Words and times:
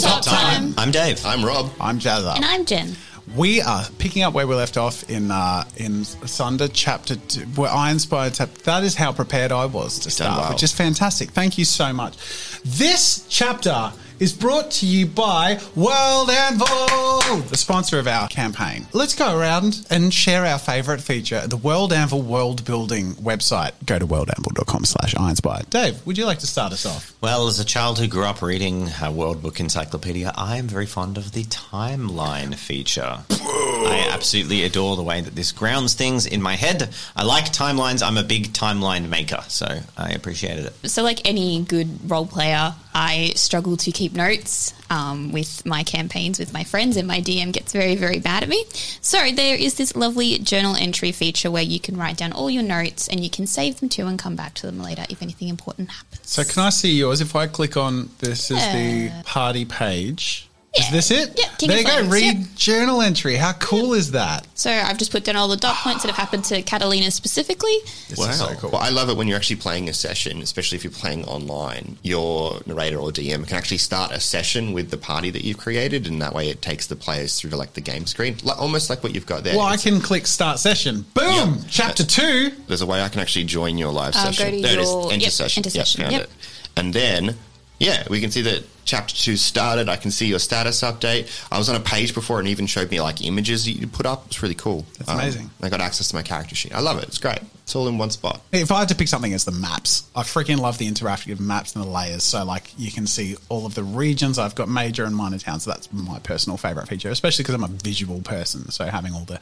Tabletop 0.00 0.24
time. 0.24 0.74
I'm 0.78 0.90
Dave. 0.90 1.24
I'm 1.26 1.44
Rob. 1.44 1.70
I'm 1.80 1.98
Jazza. 1.98 2.36
And 2.36 2.44
I'm 2.44 2.64
Jen. 2.64 2.96
We 3.36 3.60
are 3.60 3.84
picking 3.98 4.22
up 4.22 4.34
where 4.34 4.46
we 4.46 4.54
left 4.54 4.76
off 4.76 5.08
in 5.10 5.30
uh, 5.30 5.64
in 5.76 6.04
Sunder 6.04 6.68
chapter 6.68 7.16
two, 7.16 7.42
where 7.56 7.70
I 7.70 7.90
inspired. 7.90 8.34
Chap- 8.34 8.54
that 8.64 8.82
is 8.84 8.94
how 8.94 9.12
prepared 9.12 9.52
I 9.52 9.66
was 9.66 9.98
to 10.00 10.10
start, 10.10 10.40
well. 10.40 10.50
which 10.52 10.62
is 10.62 10.72
fantastic. 10.72 11.30
Thank 11.30 11.56
you 11.56 11.64
so 11.64 11.92
much. 11.92 12.16
This 12.64 13.26
chapter 13.28 13.92
is 14.18 14.32
brought 14.32 14.70
to 14.72 14.86
you 14.86 15.06
by 15.06 15.58
World 15.74 16.30
Anvil, 16.30 17.40
the 17.48 17.56
sponsor 17.56 17.98
of 17.98 18.06
our 18.06 18.28
campaign. 18.28 18.86
Let's 18.92 19.14
go 19.14 19.38
around 19.38 19.86
and 19.90 20.12
share 20.12 20.44
our 20.44 20.58
favourite 20.58 21.00
feature, 21.00 21.46
the 21.46 21.56
World 21.56 21.92
Anvil 21.92 22.22
world 22.22 22.64
building 22.64 23.12
website. 23.14 23.72
Go 23.86 23.98
to 23.98 24.06
worldanvil.com 24.06 24.84
slash 24.84 25.14
ironspire. 25.14 25.68
Dave, 25.70 26.04
would 26.06 26.18
you 26.18 26.24
like 26.26 26.40
to 26.40 26.46
start 26.46 26.72
us 26.72 26.84
off? 26.84 27.14
Well, 27.20 27.46
as 27.46 27.60
a 27.60 27.64
child 27.64 27.98
who 27.98 28.08
grew 28.08 28.24
up 28.24 28.42
reading 28.42 28.88
a 29.00 29.12
World 29.12 29.42
Book 29.42 29.60
Encyclopedia, 29.60 30.32
I 30.34 30.56
am 30.56 30.66
very 30.66 30.86
fond 30.86 31.16
of 31.16 31.32
the 31.32 31.44
timeline 31.44 32.54
feature. 32.54 33.18
I 33.30 34.08
absolutely 34.12 34.64
adore 34.64 34.96
the 34.96 35.02
way 35.02 35.20
that 35.20 35.34
this 35.34 35.52
grounds 35.52 35.94
things 35.94 36.26
in 36.26 36.42
my 36.42 36.56
head. 36.56 36.90
I 37.14 37.22
like 37.24 37.52
timelines. 37.52 38.02
I'm 38.04 38.18
a 38.18 38.24
big 38.24 38.52
timeline 38.52 39.08
maker, 39.08 39.44
so 39.48 39.66
I 39.96 40.10
appreciated 40.10 40.66
it. 40.66 40.90
So, 40.90 41.02
like 41.02 41.28
any 41.28 41.62
good 41.62 42.10
role 42.10 42.26
player, 42.26 42.74
I 42.94 43.32
struggle 43.36 43.76
to 43.78 43.92
keep 43.92 44.01
notes 44.10 44.74
um, 44.90 45.32
with 45.32 45.64
my 45.64 45.82
campaigns 45.84 46.38
with 46.38 46.52
my 46.52 46.64
friends, 46.64 46.96
and 46.96 47.06
my 47.06 47.20
DM 47.20 47.52
gets 47.52 47.72
very, 47.72 47.96
very 47.96 48.18
bad 48.18 48.42
at 48.42 48.48
me. 48.48 48.64
So, 49.00 49.30
there 49.30 49.56
is 49.56 49.74
this 49.74 49.94
lovely 49.94 50.38
journal 50.38 50.74
entry 50.76 51.12
feature 51.12 51.50
where 51.50 51.62
you 51.62 51.80
can 51.80 51.96
write 51.96 52.16
down 52.16 52.32
all 52.32 52.50
your 52.50 52.62
notes 52.62 53.08
and 53.08 53.20
you 53.20 53.30
can 53.30 53.46
save 53.46 53.80
them 53.80 53.88
too 53.88 54.06
and 54.06 54.18
come 54.18 54.36
back 54.36 54.54
to 54.54 54.66
them 54.66 54.80
later 54.80 55.04
if 55.08 55.22
anything 55.22 55.48
important 55.48 55.90
happens. 55.90 56.20
So 56.22 56.44
can 56.44 56.62
I 56.62 56.70
see 56.70 56.92
yours? 56.92 57.20
If 57.20 57.36
I 57.36 57.46
click 57.46 57.76
on 57.76 58.10
this 58.18 58.50
is 58.50 58.58
the 58.72 59.12
party 59.24 59.64
page. 59.64 60.48
Is 60.78 60.90
this 60.90 61.10
it? 61.10 61.34
Yeah, 61.38 61.48
King 61.58 61.68
there 61.68 61.78
of 61.80 61.84
you 61.84 62.02
go. 62.04 62.08
Read 62.08 62.38
yep. 62.38 62.46
journal 62.56 63.02
entry. 63.02 63.36
How 63.36 63.52
cool 63.52 63.92
is 63.92 64.12
that? 64.12 64.46
So, 64.54 64.70
I've 64.70 64.96
just 64.96 65.10
put 65.12 65.22
down 65.22 65.36
all 65.36 65.46
the 65.48 65.56
dot 65.56 65.76
points 65.76 66.02
that 66.02 66.08
have 66.08 66.16
happened 66.16 66.44
to 66.44 66.62
Catalina 66.62 67.10
specifically. 67.10 67.74
This 68.08 68.18
Wow. 68.18 68.30
is 68.30 68.38
so 68.38 68.54
cool. 68.54 68.70
Well, 68.70 68.80
I 68.80 68.88
love 68.88 69.10
it 69.10 69.16
when 69.18 69.28
you're 69.28 69.36
actually 69.36 69.56
playing 69.56 69.90
a 69.90 69.92
session, 69.92 70.40
especially 70.40 70.76
if 70.76 70.84
you're 70.84 70.90
playing 70.90 71.26
online. 71.26 71.98
Your 72.02 72.62
narrator 72.64 72.98
or 72.98 73.10
DM 73.12 73.46
can 73.46 73.58
actually 73.58 73.78
start 73.78 74.12
a 74.12 74.20
session 74.20 74.72
with 74.72 74.90
the 74.90 74.96
party 74.96 75.28
that 75.30 75.44
you've 75.44 75.58
created, 75.58 76.06
and 76.06 76.22
that 76.22 76.34
way 76.34 76.48
it 76.48 76.62
takes 76.62 76.86
the 76.86 76.96
players 76.96 77.38
through 77.38 77.50
to 77.50 77.56
like 77.58 77.74
the 77.74 77.82
game 77.82 78.06
screen, 78.06 78.36
like, 78.42 78.58
almost 78.58 78.88
like 78.88 79.02
what 79.02 79.14
you've 79.14 79.26
got 79.26 79.44
there. 79.44 79.54
Well, 79.56 79.66
I 79.66 79.74
It's- 79.74 79.82
can 79.82 80.00
click 80.00 80.26
start 80.26 80.58
session. 80.58 81.04
Boom! 81.12 81.26
Yeah. 81.26 81.54
Chapter 81.70 82.02
two. 82.04 82.50
There's 82.66 82.80
a 82.80 82.86
way 82.86 83.02
I 83.02 83.10
can 83.10 83.20
actually 83.20 83.44
join 83.44 83.76
your 83.76 83.92
live 83.92 84.16
Uh, 84.16 84.24
go 84.24 84.30
session. 84.32 84.56
to 84.56 84.62
there 84.62 84.78
it 84.78 84.82
is. 84.82 84.88
Enter 84.88 85.16
yep, 85.16 85.32
session. 85.32 85.60
enter 85.66 85.76
Yep, 85.76 85.86
session, 85.86 86.00
found 86.00 86.12
yep. 86.12 86.22
it. 86.22 86.30
And 86.78 86.94
then, 86.94 87.36
yeah, 87.78 88.04
we 88.08 88.20
can 88.20 88.30
see 88.30 88.42
that 88.42 88.64
chapter 88.84 89.14
two 89.14 89.36
started. 89.36 89.88
I 89.88 89.96
can 89.96 90.10
see 90.10 90.26
your 90.26 90.38
status 90.38 90.82
update. 90.82 91.28
I 91.50 91.58
was 91.58 91.68
on 91.68 91.76
a 91.76 91.80
page 91.80 92.14
before 92.14 92.38
and 92.38 92.48
even 92.48 92.66
showed 92.66 92.90
me 92.90 93.00
like 93.00 93.24
images 93.24 93.64
that 93.64 93.72
you 93.72 93.86
put 93.86 94.06
up. 94.06 94.26
It's 94.26 94.42
really 94.42 94.54
cool. 94.54 94.86
That's 94.98 95.10
amazing. 95.10 95.46
Um, 95.46 95.50
I 95.62 95.68
got 95.68 95.80
access 95.80 96.08
to 96.08 96.16
my 96.16 96.22
character 96.22 96.54
sheet. 96.54 96.74
I 96.74 96.80
love 96.80 96.98
it. 96.98 97.04
It's 97.04 97.18
great. 97.18 97.40
It's 97.62 97.76
all 97.76 97.86
in 97.86 97.96
one 97.96 98.10
spot. 98.10 98.40
If 98.50 98.72
I 98.72 98.80
had 98.80 98.88
to 98.88 98.94
pick 98.94 99.08
something, 99.08 99.32
it's 99.32 99.44
the 99.44 99.52
maps. 99.52 100.10
I 100.16 100.22
freaking 100.22 100.58
love 100.58 100.78
the 100.78 100.90
interactive 100.90 101.38
maps 101.38 101.74
and 101.74 101.84
the 101.84 101.88
layers. 101.88 102.24
So, 102.24 102.44
like, 102.44 102.72
you 102.76 102.90
can 102.90 103.06
see 103.06 103.36
all 103.48 103.66
of 103.66 103.74
the 103.74 103.84
regions. 103.84 104.38
I've 104.38 104.54
got 104.54 104.68
major 104.68 105.04
and 105.04 105.14
minor 105.14 105.38
towns. 105.38 105.62
So 105.62 105.70
that's 105.70 105.92
my 105.92 106.18
personal 106.18 106.56
favorite 106.56 106.88
feature, 106.88 107.08
especially 107.10 107.44
because 107.44 107.54
I'm 107.54 107.64
a 107.64 107.68
visual 107.68 108.20
person. 108.20 108.70
So, 108.70 108.86
having 108.86 109.14
all 109.14 109.24
the 109.24 109.38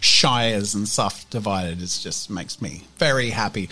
shires 0.00 0.74
and 0.74 0.88
stuff 0.88 1.28
divided 1.30 1.80
is 1.80 2.02
just 2.02 2.28
makes 2.28 2.60
me 2.60 2.82
very 2.98 3.30
happy. 3.30 3.68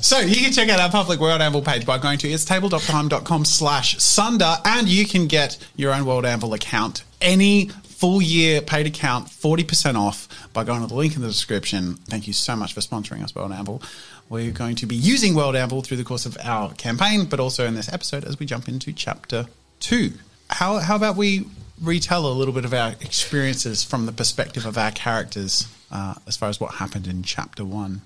So, 0.00 0.18
you 0.18 0.36
can 0.36 0.52
check 0.52 0.68
out 0.68 0.78
our 0.78 0.90
public 0.90 1.18
World 1.18 1.40
Anvil 1.40 1.62
page 1.62 1.86
by 1.86 1.98
going 1.98 2.18
to 2.18 2.28
itstabletop.com 2.28 3.44
slash 3.46 3.98
sunder, 3.98 4.56
and 4.64 4.88
you 4.88 5.06
can 5.06 5.26
get 5.26 5.56
your 5.74 5.94
own 5.94 6.04
World 6.04 6.26
Anvil 6.26 6.52
account 6.52 7.02
any 7.20 7.70
full 7.98 8.22
year 8.22 8.60
paid 8.60 8.86
account 8.86 9.26
40% 9.26 9.96
off 9.96 10.28
by 10.52 10.62
going 10.62 10.82
to 10.82 10.86
the 10.86 10.94
link 10.94 11.16
in 11.16 11.22
the 11.22 11.26
description. 11.26 11.94
Thank 12.06 12.28
you 12.28 12.32
so 12.32 12.54
much 12.54 12.72
for 12.72 12.80
sponsoring 12.80 13.24
us, 13.24 13.34
World 13.34 13.50
Anvil. 13.50 13.82
We're 14.28 14.52
going 14.52 14.76
to 14.76 14.86
be 14.86 14.94
using 14.94 15.34
World 15.34 15.56
Anvil 15.56 15.82
through 15.82 15.96
the 15.96 16.04
course 16.04 16.24
of 16.24 16.38
our 16.40 16.72
campaign, 16.74 17.24
but 17.24 17.40
also 17.40 17.66
in 17.66 17.74
this 17.74 17.92
episode 17.92 18.24
as 18.24 18.38
we 18.38 18.46
jump 18.46 18.68
into 18.68 18.92
chapter 18.92 19.46
two. 19.80 20.12
How, 20.48 20.78
how 20.78 20.94
about 20.94 21.16
we 21.16 21.46
retell 21.82 22.26
a 22.26 22.32
little 22.32 22.54
bit 22.54 22.64
of 22.64 22.72
our 22.72 22.90
experiences 23.00 23.82
from 23.82 24.06
the 24.06 24.12
perspective 24.12 24.64
of 24.64 24.78
our 24.78 24.92
characters 24.92 25.66
uh, 25.90 26.14
as 26.28 26.36
far 26.36 26.48
as 26.48 26.60
what 26.60 26.74
happened 26.74 27.08
in 27.08 27.24
chapter 27.24 27.64
one? 27.64 28.02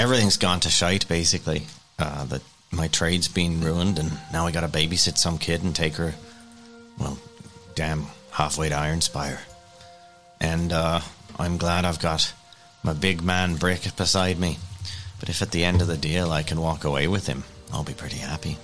Everything's 0.00 0.36
gone 0.36 0.58
to 0.60 0.68
shite, 0.68 1.06
basically. 1.06 1.62
Uh, 1.98 2.24
that 2.24 2.42
my 2.72 2.88
trade's 2.88 3.28
been 3.28 3.60
ruined, 3.60 4.00
and 4.00 4.10
now 4.32 4.46
I 4.46 4.50
got 4.50 4.60
to 4.62 4.68
babysit 4.68 5.16
some 5.16 5.38
kid 5.38 5.62
and 5.62 5.74
take 5.74 5.94
her, 5.94 6.14
well, 6.98 7.18
damn, 7.76 8.06
halfway 8.36 8.68
to 8.68 8.74
Ironspire. 8.74 9.38
And 10.40 10.70
uh, 10.70 11.00
I'm 11.38 11.56
glad 11.56 11.86
I've 11.86 12.00
got 12.00 12.34
my 12.82 12.92
big 12.92 13.22
man 13.22 13.56
Brick 13.56 13.96
beside 13.96 14.38
me. 14.38 14.58
But 15.18 15.30
if 15.30 15.40
at 15.40 15.52
the 15.52 15.64
end 15.64 15.80
of 15.80 15.88
the 15.88 15.96
deal 15.96 16.30
I 16.30 16.42
can 16.42 16.60
walk 16.60 16.84
away 16.84 17.08
with 17.08 17.26
him, 17.26 17.44
I'll 17.72 17.82
be 17.82 17.94
pretty 17.94 18.18
happy. 18.18 18.58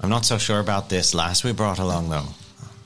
I'm 0.00 0.10
not 0.10 0.26
so 0.26 0.36
sure 0.36 0.60
about 0.60 0.90
this 0.90 1.14
lass 1.14 1.42
we 1.42 1.52
brought 1.52 1.78
along, 1.78 2.10
though. 2.10 2.28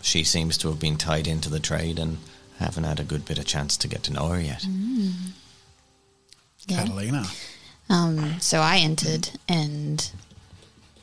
She 0.01 0.23
seems 0.23 0.57
to 0.59 0.69
have 0.69 0.79
been 0.79 0.97
tied 0.97 1.27
into 1.27 1.51
the 1.51 1.59
trade, 1.59 1.99
and 1.99 2.19
haven't 2.61 2.85
had 2.85 3.01
a 3.01 3.05
good 3.05 3.25
bit 3.25 3.39
of 3.39 3.47
chance 3.47 3.77
to 3.79 3.89
get 3.89 4.05
to 4.05 4.13
know 4.13 4.29
her 4.29 4.41
yet. 4.41 4.65
Yeah. 6.67 6.85
Catalina. 6.85 7.27
Um, 7.91 8.39
so 8.39 8.61
I 8.61 8.79
entered, 8.79 9.31
and 9.49 10.09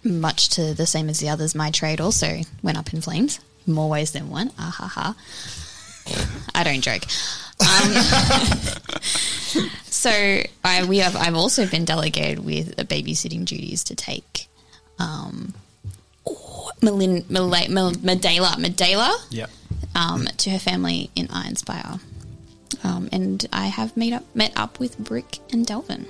much 0.05 0.49
to 0.51 0.73
the 0.73 0.85
same 0.85 1.09
as 1.09 1.19
the 1.19 1.27
others, 1.27 1.53
my 1.53 1.69
trade 1.69 1.99
also 1.99 2.41
went 2.63 2.77
up 2.77 2.93
in 2.93 3.01
flames. 3.01 3.41
More 3.67 3.89
ways 3.89 4.11
than 4.11 4.29
one. 4.29 4.51
Ah 4.59 4.73
ha 4.77 4.87
ha. 4.87 5.15
I 6.55 6.63
don't 6.63 6.81
joke. 6.81 7.03
Um, 7.59 7.93
so 9.85 10.09
I 10.63 10.85
we 10.85 10.99
have 10.99 11.15
I've 11.15 11.35
also 11.35 11.65
been 11.67 11.85
delegated 11.85 12.39
with 12.45 12.75
the 12.75 12.83
babysitting 12.85 13.45
duties 13.45 13.83
to 13.85 13.95
take 13.95 14.47
um, 14.99 15.53
oh, 16.27 16.71
Melin, 16.81 17.25
Mel- 17.29 17.49
Medela 17.49 18.53
Medela 18.55 19.13
Yep. 19.31 19.49
um, 19.95 20.25
to 20.37 20.49
her 20.51 20.59
family 20.59 21.09
in 21.15 21.27
Ironspire. 21.27 21.99
Um, 22.83 23.09
and 23.11 23.45
I 23.51 23.67
have 23.67 23.95
made 23.97 24.13
up 24.13 24.23
met 24.35 24.53
up 24.55 24.79
with 24.79 24.97
Brick 24.99 25.39
and 25.51 25.65
Delvin. 25.65 26.05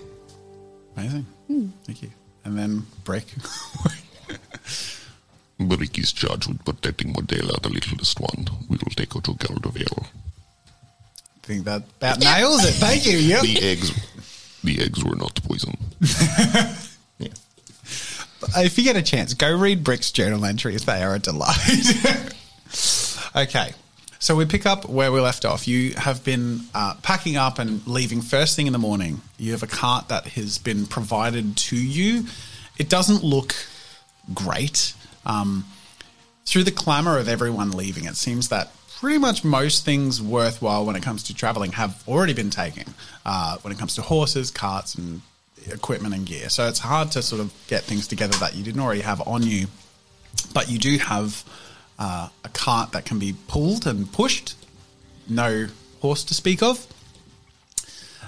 Amazing. 0.98 1.26
Thank 1.86 2.02
you. 2.04 2.10
And 2.44 2.58
then 2.58 2.86
Brick. 3.04 3.26
Brick 5.60 5.98
is 5.98 6.12
charged 6.12 6.48
with 6.48 6.64
protecting 6.66 7.14
Medela, 7.14 7.62
the 7.62 7.70
littlest 7.70 8.20
one. 8.20 8.48
We 8.70 8.78
will 8.78 8.92
take 8.96 9.14
her 9.14 9.22
to 9.22 9.32
Galdavale. 9.32 10.06
I 10.06 11.48
think 11.48 11.66
that 11.66 11.84
about 11.98 12.20
nails 12.20 12.66
it. 12.66 12.74
Thank 12.74 13.06
you. 13.06 13.18
Yep. 13.18 13.42
The 13.44 13.62
eggs, 13.62 14.60
the 14.64 14.82
eggs 14.82 15.04
were 15.04 15.16
not 15.16 15.40
poison. 15.44 15.78
Yeah. 17.18 17.30
if 18.58 18.78
you 18.78 18.84
get 18.84 18.98
a 18.98 19.02
chance, 19.02 19.34
go 19.34 19.58
read 19.58 19.86
Brick's 19.86 20.12
journal 20.12 20.44
entries. 20.44 20.84
They 20.84 21.02
are 21.02 21.16
a 21.16 21.20
delight. 21.20 22.36
okay. 23.38 23.72
So 24.20 24.36
we 24.36 24.46
pick 24.46 24.66
up 24.66 24.90
where 24.90 25.14
we 25.14 25.22
left 25.22 25.46
off. 25.46 25.66
You 25.68 25.94
have 25.94 26.26
been 26.26 26.62
uh, 26.74 26.96
packing 27.04 27.38
up 27.38 27.58
and 27.58 27.86
leaving 27.88 28.22
first 28.22 28.58
thing 28.58 28.68
in 28.68 28.74
the 28.74 28.80
morning. 28.80 29.22
You 29.38 29.52
have 29.54 29.64
a 29.64 29.68
cart 29.68 30.10
that 30.10 30.28
has 30.30 30.58
been 30.58 30.88
provided 30.88 31.56
to 31.58 31.78
you. 31.78 32.26
It 32.78 32.90
doesn't 32.90 33.24
look 33.24 33.56
great. 34.34 34.94
Um, 35.26 35.66
through 36.46 36.64
the 36.64 36.72
clamour 36.72 37.18
of 37.18 37.28
everyone 37.28 37.72
leaving, 37.72 38.06
it 38.06 38.16
seems 38.16 38.50
that 38.50 38.72
pretty 39.00 39.18
much 39.18 39.44
most 39.44 39.84
things 39.84 40.22
worthwhile 40.22 40.86
when 40.86 40.96
it 40.96 41.04
comes 41.04 41.24
to 41.24 41.34
traveling 41.34 41.74
have 41.74 42.04
already 42.08 42.34
been 42.34 42.50
taken. 42.50 42.94
Uh, 43.26 43.58
when 43.62 43.74
it 43.74 43.80
comes 43.80 43.96
to 43.96 44.02
horses, 44.02 44.52
carts, 44.52 44.96
and 44.96 45.22
equipment 45.68 46.14
and 46.14 46.26
gear, 46.26 46.50
so 46.50 46.68
it's 46.68 46.80
hard 46.80 47.12
to 47.12 47.22
sort 47.22 47.42
of 47.42 47.54
get 47.68 47.84
things 47.84 48.08
together 48.08 48.38
that 48.38 48.56
you 48.56 48.64
didn't 48.64 48.82
already 48.82 49.02
have 49.02 49.22
on 49.28 49.44
you. 49.44 49.68
But 50.54 50.70
you 50.70 50.78
do 50.78 50.98
have 51.00 51.44
uh, 51.98 52.30
a 52.44 52.50
cart 52.50 52.92
that 52.92 53.06
can 53.06 53.20
be 53.20 53.36
pulled 53.48 53.88
and 53.88 54.12
pushed. 54.12 54.56
No 55.28 55.68
horse 56.02 56.24
to 56.26 56.34
speak 56.34 56.62
of. 56.62 56.86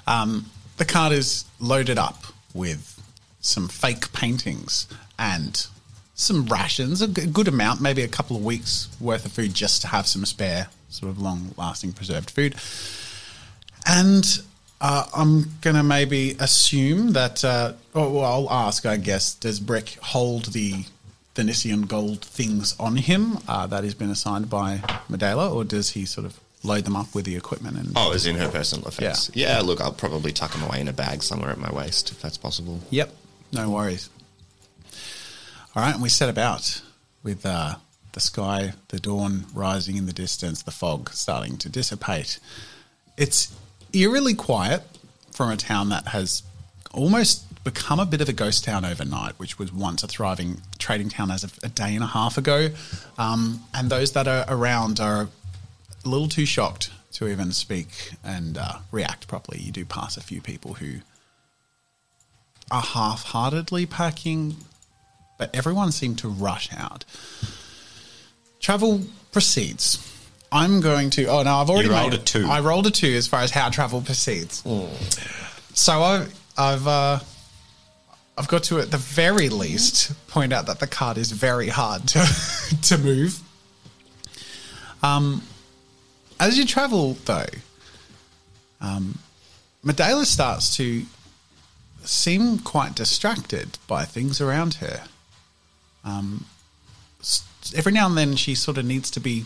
Um, 0.08 0.48
the 0.78 0.86
cart 0.86 1.12
is 1.12 1.46
loaded 1.60 1.98
up 1.98 2.24
with 2.54 3.02
some 3.42 3.68
fake 3.68 4.12
paintings 4.14 4.88
and 5.20 5.68
some 6.20 6.46
rations, 6.48 7.02
a 7.02 7.08
good 7.08 7.48
amount, 7.48 7.80
maybe 7.80 8.02
a 8.02 8.08
couple 8.08 8.36
of 8.36 8.44
weeks 8.44 8.90
worth 9.00 9.24
of 9.26 9.32
food 9.32 9.54
just 9.54 9.82
to 9.84 9.88
have 9.88 10.08
some 10.08 10.26
spare, 10.26 10.68
sort 10.90 11.12
of 11.12 11.20
long 11.22 11.54
lasting 11.58 11.94
preserved 11.94 12.32
food. 12.32 12.56
And 13.86 14.26
uh, 14.82 15.06
I'm 15.16 15.46
going 15.62 15.76
to 15.76 15.84
maybe 15.84 16.36
assume 16.40 17.14
that, 17.14 17.46
uh, 17.46 17.74
well, 17.94 18.20
I'll 18.26 18.50
ask, 18.52 18.86
I 18.86 18.98
guess, 18.98 19.36
does 19.36 19.60
Brick 19.60 19.98
hold 20.02 20.46
the 20.46 20.86
Venetian 21.36 21.84
gold 21.84 22.26
things 22.26 22.76
on 22.80 22.96
him 22.98 23.38
uh, 23.48 23.68
that 23.68 23.84
has 23.84 23.94
been 23.94 24.10
assigned 24.10 24.50
by 24.50 24.78
Medela, 25.10 25.54
or 25.54 25.64
does 25.64 25.92
he 25.92 26.06
sort 26.06 26.26
of 26.26 26.40
load 26.64 26.84
them 26.86 26.96
up 26.96 27.14
with 27.14 27.26
the 27.26 27.36
equipment? 27.36 27.78
And 27.78 27.92
Oh, 27.96 28.12
as 28.14 28.26
in 28.26 28.36
her 28.38 28.50
personal 28.50 28.88
effects. 28.88 29.30
Yeah. 29.36 29.58
Yeah. 29.58 29.62
look, 29.62 29.80
I'll 29.80 29.92
probably 29.94 30.32
tuck 30.32 30.52
them 30.52 30.64
away 30.64 30.82
in 30.82 30.88
a 30.88 30.94
bag 30.94 31.22
somewhere 31.22 31.52
at 31.52 31.60
my 31.60 31.72
waist 31.72 32.10
if 32.12 32.20
that's 32.24 32.38
possible. 32.38 32.80
Yep, 32.90 33.14
no 33.54 33.70
worries. 33.70 34.10
All 35.78 35.84
right, 35.84 35.94
and 35.94 36.02
we 36.02 36.10
set 36.10 36.28
about 36.28 36.82
with 37.22 37.46
uh, 37.46 37.76
the 38.14 38.20
sky, 38.20 38.74
the 38.88 39.00
dawn 39.00 39.46
rising 39.54 39.96
in 39.96 40.08
the 40.08 40.12
distance, 40.12 40.64
the 40.64 40.72
fog 40.72 41.12
starting 41.12 41.56
to 41.58 41.70
dissipate. 41.70 42.40
It's 43.16 43.56
eerily 43.94 44.34
quiet 44.34 44.82
from 45.32 45.52
a 45.52 45.56
town 45.56 45.90
that 45.90 46.08
has 46.08 46.42
almost 46.96 47.64
become 47.64 48.00
a 48.00 48.08
bit 48.08 48.22
of 48.22 48.28
a 48.28 48.34
ghost 48.34 48.64
town 48.64 48.86
overnight, 48.86 49.38
which 49.38 49.60
was 49.60 49.72
once 49.72 50.02
a 50.02 50.08
thriving 50.08 50.64
trading 50.80 51.10
town 51.10 51.30
as 51.30 51.44
of 51.44 51.60
a 51.62 51.70
day 51.70 51.94
and 51.94 52.04
a 52.04 52.08
half 52.08 52.40
ago. 52.40 52.70
Um, 53.20 53.62
and 53.72 53.92
those 53.92 54.14
that 54.14 54.28
are 54.28 54.46
around 54.48 55.00
are 55.00 55.30
a 56.04 56.10
little 56.10 56.28
too 56.28 56.48
shocked 56.48 56.90
to 57.12 57.28
even 57.28 57.52
speak 57.52 58.14
and 58.24 58.58
uh, 58.58 58.80
react 58.92 59.28
properly. 59.28 59.60
You 59.60 59.72
do 59.72 59.86
pass 59.86 60.18
a 60.18 60.22
few 60.22 60.42
people 60.42 60.74
who 60.74 61.02
are 62.72 62.82
half 62.82 63.26
heartedly 63.26 63.86
packing, 63.86 64.56
but 65.38 65.54
everyone 65.56 65.92
seemed 65.92 66.18
to 66.20 66.28
rush 66.28 66.70
out. 66.74 67.06
Travel 68.60 69.02
proceeds. 69.32 70.04
I'm 70.52 70.82
going 70.82 71.10
to. 71.12 71.26
Oh 71.26 71.44
no, 71.44 71.56
I've 71.56 71.70
already 71.70 71.90
You 71.90 71.94
rolled 71.94 72.12
made 72.12 72.20
a 72.20 72.24
two. 72.24 72.46
I 72.48 72.60
rolled 72.62 72.88
a 72.88 72.92
two 72.92 73.14
as 73.14 73.28
far 73.28 73.42
as 73.42 73.52
how 73.52 73.70
travel 73.70 74.02
proceeds. 74.02 74.64
So 75.74 76.02
I've 76.02 76.34
I've 76.58 76.88
uh, 76.88 77.20
I've 78.38 78.48
got 78.48 78.64
to 78.66 78.80
at 78.80 78.92
the 78.92 78.98
very 78.98 79.50
least 79.50 80.14
point 80.28 80.54
out 80.54 80.68
that 80.68 80.80
the 80.80 80.88
card 80.88 81.18
is 81.18 81.32
very 81.32 81.68
hard 81.68 82.08
to 82.10 82.26
to 82.84 82.98
move. 82.98 83.40
Um, 85.04 85.44
as 86.40 86.58
you 86.58 86.66
travel 86.66 87.14
though, 87.26 87.46
um, 88.82 89.20
Medela 89.86 90.26
starts 90.26 90.76
to 90.78 91.04
seem 92.04 92.60
quite 92.60 92.96
distracted 92.96 93.78
by 93.88 94.06
things 94.06 94.40
around 94.40 94.76
her. 94.76 95.04
Um, 96.08 96.46
every 97.76 97.92
now 97.92 98.08
and 98.08 98.18
then 98.18 98.36
she 98.36 98.56
sort 98.56 98.78
of 98.78 98.86
needs 98.86 99.12
to 99.12 99.20
be, 99.20 99.46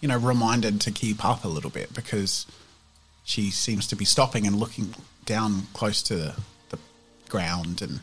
you 0.00 0.08
know, 0.08 0.18
reminded 0.18 0.80
to 0.82 0.90
keep 0.90 1.24
up 1.24 1.44
a 1.44 1.48
little 1.48 1.70
bit 1.70 1.94
because 1.94 2.46
she 3.24 3.50
seems 3.50 3.86
to 3.88 3.96
be 3.96 4.04
stopping 4.04 4.46
and 4.46 4.56
looking 4.56 4.94
down 5.24 5.62
close 5.72 6.02
to 6.02 6.14
the, 6.14 6.34
the 6.70 6.78
ground 7.28 7.82
and 7.82 8.00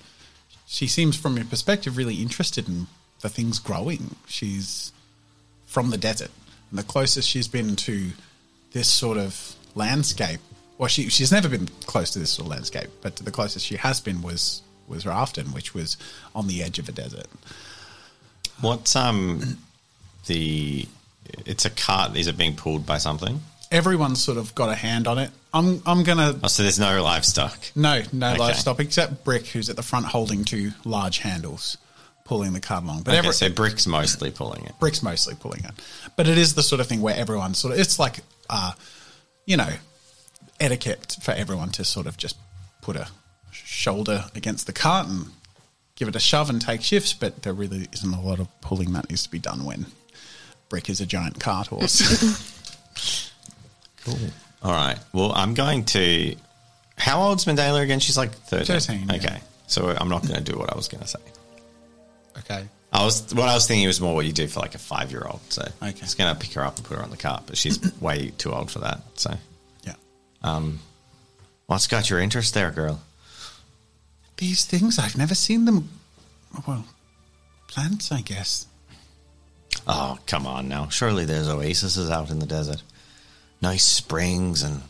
she 0.66 0.88
seems 0.88 1.16
from 1.16 1.38
your 1.38 1.46
perspective 1.46 1.98
really 1.98 2.16
interested 2.16 2.68
in 2.68 2.88
the 3.22 3.30
things 3.30 3.60
growing. 3.60 4.16
She's 4.28 4.92
from 5.66 5.92
the 5.92 5.98
desert. 5.98 6.32
And 6.70 6.80
the 6.80 6.84
closest 6.84 7.30
she's 7.30 7.48
been 7.48 7.76
to 7.78 8.12
this 8.72 8.90
sort 8.90 9.18
of 9.18 9.56
landscape 9.76 10.40
well 10.78 10.88
she, 10.88 11.10
she's 11.10 11.32
never 11.32 11.50
been 11.50 11.68
close 11.86 12.12
to 12.12 12.20
this 12.20 12.32
sort 12.32 12.48
of 12.48 12.52
landscape 12.52 12.90
but 13.02 13.16
the 13.18 13.32
closest 13.32 13.66
she 13.66 13.76
has 13.76 14.00
been 14.00 14.22
was 14.22 14.62
was 14.88 15.06
rafton 15.06 15.54
which 15.54 15.74
was 15.74 15.98
on 16.36 16.48
the 16.48 16.62
edge 16.62 16.80
of 16.80 16.90
a 16.90 16.92
desert 16.92 17.28
What's 18.64 18.96
um 18.96 19.58
the? 20.28 20.88
It's 21.46 21.66
a 21.66 21.70
cart. 21.70 22.16
Is 22.16 22.28
it 22.28 22.38
being 22.38 22.56
pulled 22.56 22.86
by 22.86 22.98
something? 22.98 23.40
everyone's 23.72 24.24
sort 24.24 24.38
of 24.38 24.54
got 24.54 24.70
a 24.70 24.76
hand 24.76 25.08
on 25.08 25.18
it 25.18 25.32
i'm 25.52 25.82
i'm 25.88 26.04
gonna 26.04 26.36
Oh, 26.44 26.48
so 26.48 26.62
there's 26.62 26.78
no 26.78 27.02
livestock. 27.02 27.58
No, 27.76 28.04
no 28.12 28.30
Okay. 28.30 28.38
livestock 28.38 28.80
except 28.80 29.24
Brick, 29.24 29.48
who's 29.48 29.68
at 29.68 29.76
the 29.76 29.82
front 29.82 30.06
holding 30.06 30.44
two 30.46 30.74
large 30.86 31.18
handles, 31.18 31.80
pulling 32.24 32.54
the 32.54 32.60
cart 32.60 32.84
along. 32.84 33.02
But 33.02 33.14
Okay, 33.14 33.18
every, 33.18 33.34
so 33.34 33.50
Brick's 33.50 33.88
mostly 33.88 34.30
pulling 34.30 34.64
it. 34.66 34.74
Brick's 34.80 35.02
mostly 35.02 35.34
pulling 35.34 35.64
it. 35.66 35.72
But 36.16 36.28
it 36.28 36.38
is 36.38 36.54
the 36.54 36.62
sort 36.62 36.82
of 36.82 36.88
thing 36.88 37.02
where 37.02 37.16
everyone 37.16 37.56
sort 37.56 37.74
of 37.74 37.80
it's 37.80 37.98
like, 37.98 38.20
uh, 38.48 38.74
you 39.48 39.58
know, 39.58 39.74
etiquette 40.60 41.18
for 41.24 41.32
everyone 41.32 41.70
to 41.72 41.84
sort 41.84 42.06
of 42.06 42.16
just 42.16 42.38
put 42.84 42.96
a 42.96 43.08
shoulder 43.52 44.26
against 44.36 44.68
the 44.68 44.74
cart 44.74 45.08
and 45.08 45.32
give 45.96 46.08
it 46.08 46.16
a 46.16 46.20
shove 46.20 46.50
and 46.50 46.62
take 46.62 46.82
shifts. 46.82 47.14
But 47.14 47.44
there 47.44 47.54
really 47.54 47.88
isn't 47.92 48.14
a 48.14 48.22
lot 48.22 48.40
of 48.40 48.48
pulling 48.62 48.94
that 48.94 49.10
needs 49.10 49.24
to 49.24 49.32
be 49.32 49.40
done 49.40 49.64
when 49.66 49.86
Brick 50.70 50.90
is 50.90 51.02
a 51.02 51.06
giant 51.06 51.40
cart 51.40 51.68
horse. 51.68 52.02
cool. 54.06 54.18
All 54.64 54.72
right. 54.72 54.98
Well, 55.14 55.32
I'm 55.34 55.54
going 55.54 55.86
to. 55.86 56.36
How 56.98 57.22
old's 57.22 57.46
Medela 57.46 57.82
again? 57.82 58.00
She's 58.00 58.18
like 58.18 58.32
13. 58.32 58.66
13, 58.80 59.10
yeah. 59.10 59.16
Okay. 59.16 59.40
So 59.68 59.90
I'm 59.90 60.10
not 60.10 60.22
going 60.28 60.36
to 60.44 60.52
do 60.52 60.58
what 60.58 60.72
I 60.72 60.76
was 60.76 60.88
going 60.88 61.02
to 61.02 61.08
say. 61.08 61.20
okay. 62.40 62.68
I 62.96 63.04
was 63.04 63.34
what 63.34 63.50
I 63.50 63.56
was 63.56 63.68
thinking 63.68 63.88
was 63.88 64.00
more 64.00 64.14
what 64.14 64.24
you 64.26 64.32
do 64.32 64.48
for 64.48 64.60
like 64.60 64.76
a 64.76 64.78
five 64.78 65.10
year 65.10 65.26
old. 65.28 65.40
So 65.50 65.64
Okay. 65.64 65.74
I 65.82 65.92
was 66.00 66.14
going 66.14 66.32
to 66.32 66.40
pick 66.40 66.54
her 66.54 66.64
up 66.64 66.78
and 66.78 66.86
put 66.86 66.98
her 66.98 67.04
on 67.04 67.10
the 67.10 67.18
cart, 67.18 67.44
but 67.48 67.58
she's 67.58 67.80
way 68.00 68.32
too 68.38 68.52
old 68.54 68.70
for 68.70 68.80
that. 68.80 69.02
So 69.16 69.34
Yeah. 69.84 69.96
Um, 70.44 70.80
what's 71.66 71.88
got 71.88 72.12
your 72.12 72.20
interest 72.20 72.54
there, 72.54 72.70
girl? 72.70 73.02
These 74.44 74.66
things, 74.66 75.00
I've 75.00 75.18
never 75.18 75.36
seen 75.36 75.64
them. 75.64 75.88
Well, 76.68 76.84
plants, 77.70 78.12
I 78.12 78.20
guess. 78.20 78.68
Oh, 79.88 80.20
come 80.28 80.46
on 80.46 80.68
now. 80.68 80.90
Surely 80.90 81.24
there's 81.24 81.48
oases 81.48 82.12
out 82.12 82.30
in 82.30 82.40
the 82.40 82.46
desert. 82.46 82.84
Nice 83.62 83.86
springs 83.86 84.62
and 84.62 84.82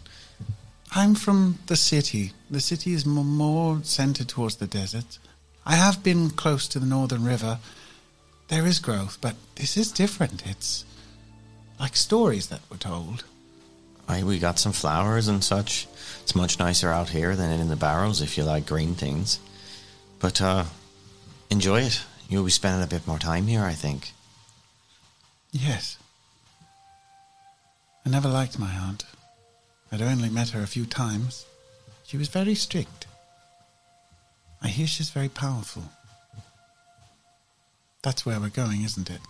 I'm 0.96 1.14
from 1.14 1.60
the 1.68 1.76
city. 1.76 2.34
The 2.50 2.60
city 2.60 2.94
is 2.94 3.06
mo- 3.06 3.22
more 3.22 3.82
centered 3.84 4.28
towards 4.28 4.56
the 4.56 4.66
desert. 4.66 5.20
I 5.68 5.76
have 5.76 6.02
been 6.02 6.32
close 6.32 6.68
to 6.70 6.80
the 6.80 6.88
northern 6.88 7.24
river. 7.24 7.60
There 8.48 8.66
is 8.66 8.80
growth, 8.80 9.20
but 9.22 9.36
this 9.54 9.78
is 9.78 9.92
different. 9.92 10.48
It's 10.48 10.84
like 11.80 11.96
stories 11.96 12.48
that 12.48 12.62
were 12.72 12.78
told. 12.78 13.24
I, 14.08 14.24
we 14.24 14.40
got 14.40 14.58
some 14.58 14.74
flowers 14.74 15.28
and 15.28 15.44
such. 15.44 15.88
It's 16.24 16.36
much 16.36 16.58
nicer 16.58 16.90
out 16.90 17.10
here 17.10 17.36
than 17.36 17.52
in 17.60 17.68
the 17.68 17.76
barrows 17.76 18.22
if 18.22 18.38
you 18.38 18.46
like 18.46 18.66
green 18.66 18.96
things. 18.96 19.40
But 20.20 20.42
uh, 20.42 20.64
enjoy 21.50 21.82
it. 21.82 22.02
You'll 22.30 22.46
be 22.46 22.50
spending 22.50 22.82
a 22.82 22.88
bit 22.88 23.06
more 23.06 23.20
time 23.20 23.48
here, 23.48 23.62
I 23.64 23.74
think. 23.74 24.14
Yes. 25.52 25.98
I 28.06 28.10
never 28.10 28.30
liked 28.30 28.58
my 28.58 28.72
aunt. 28.72 29.04
I'd 29.92 30.02
only 30.02 30.30
met 30.30 30.50
her 30.52 30.64
a 30.64 30.68
few 30.68 30.86
times. 30.86 31.46
She 32.06 32.18
was 32.18 32.30
very 32.30 32.56
strict. 32.56 33.06
I 34.62 34.70
hear 34.70 34.88
she's 34.88 35.10
very 35.10 35.30
powerful. 35.30 35.84
That's 38.02 38.26
where 38.26 38.40
we're 38.40 38.48
going, 38.48 38.84
isn't 38.84 39.10
it? 39.10 39.22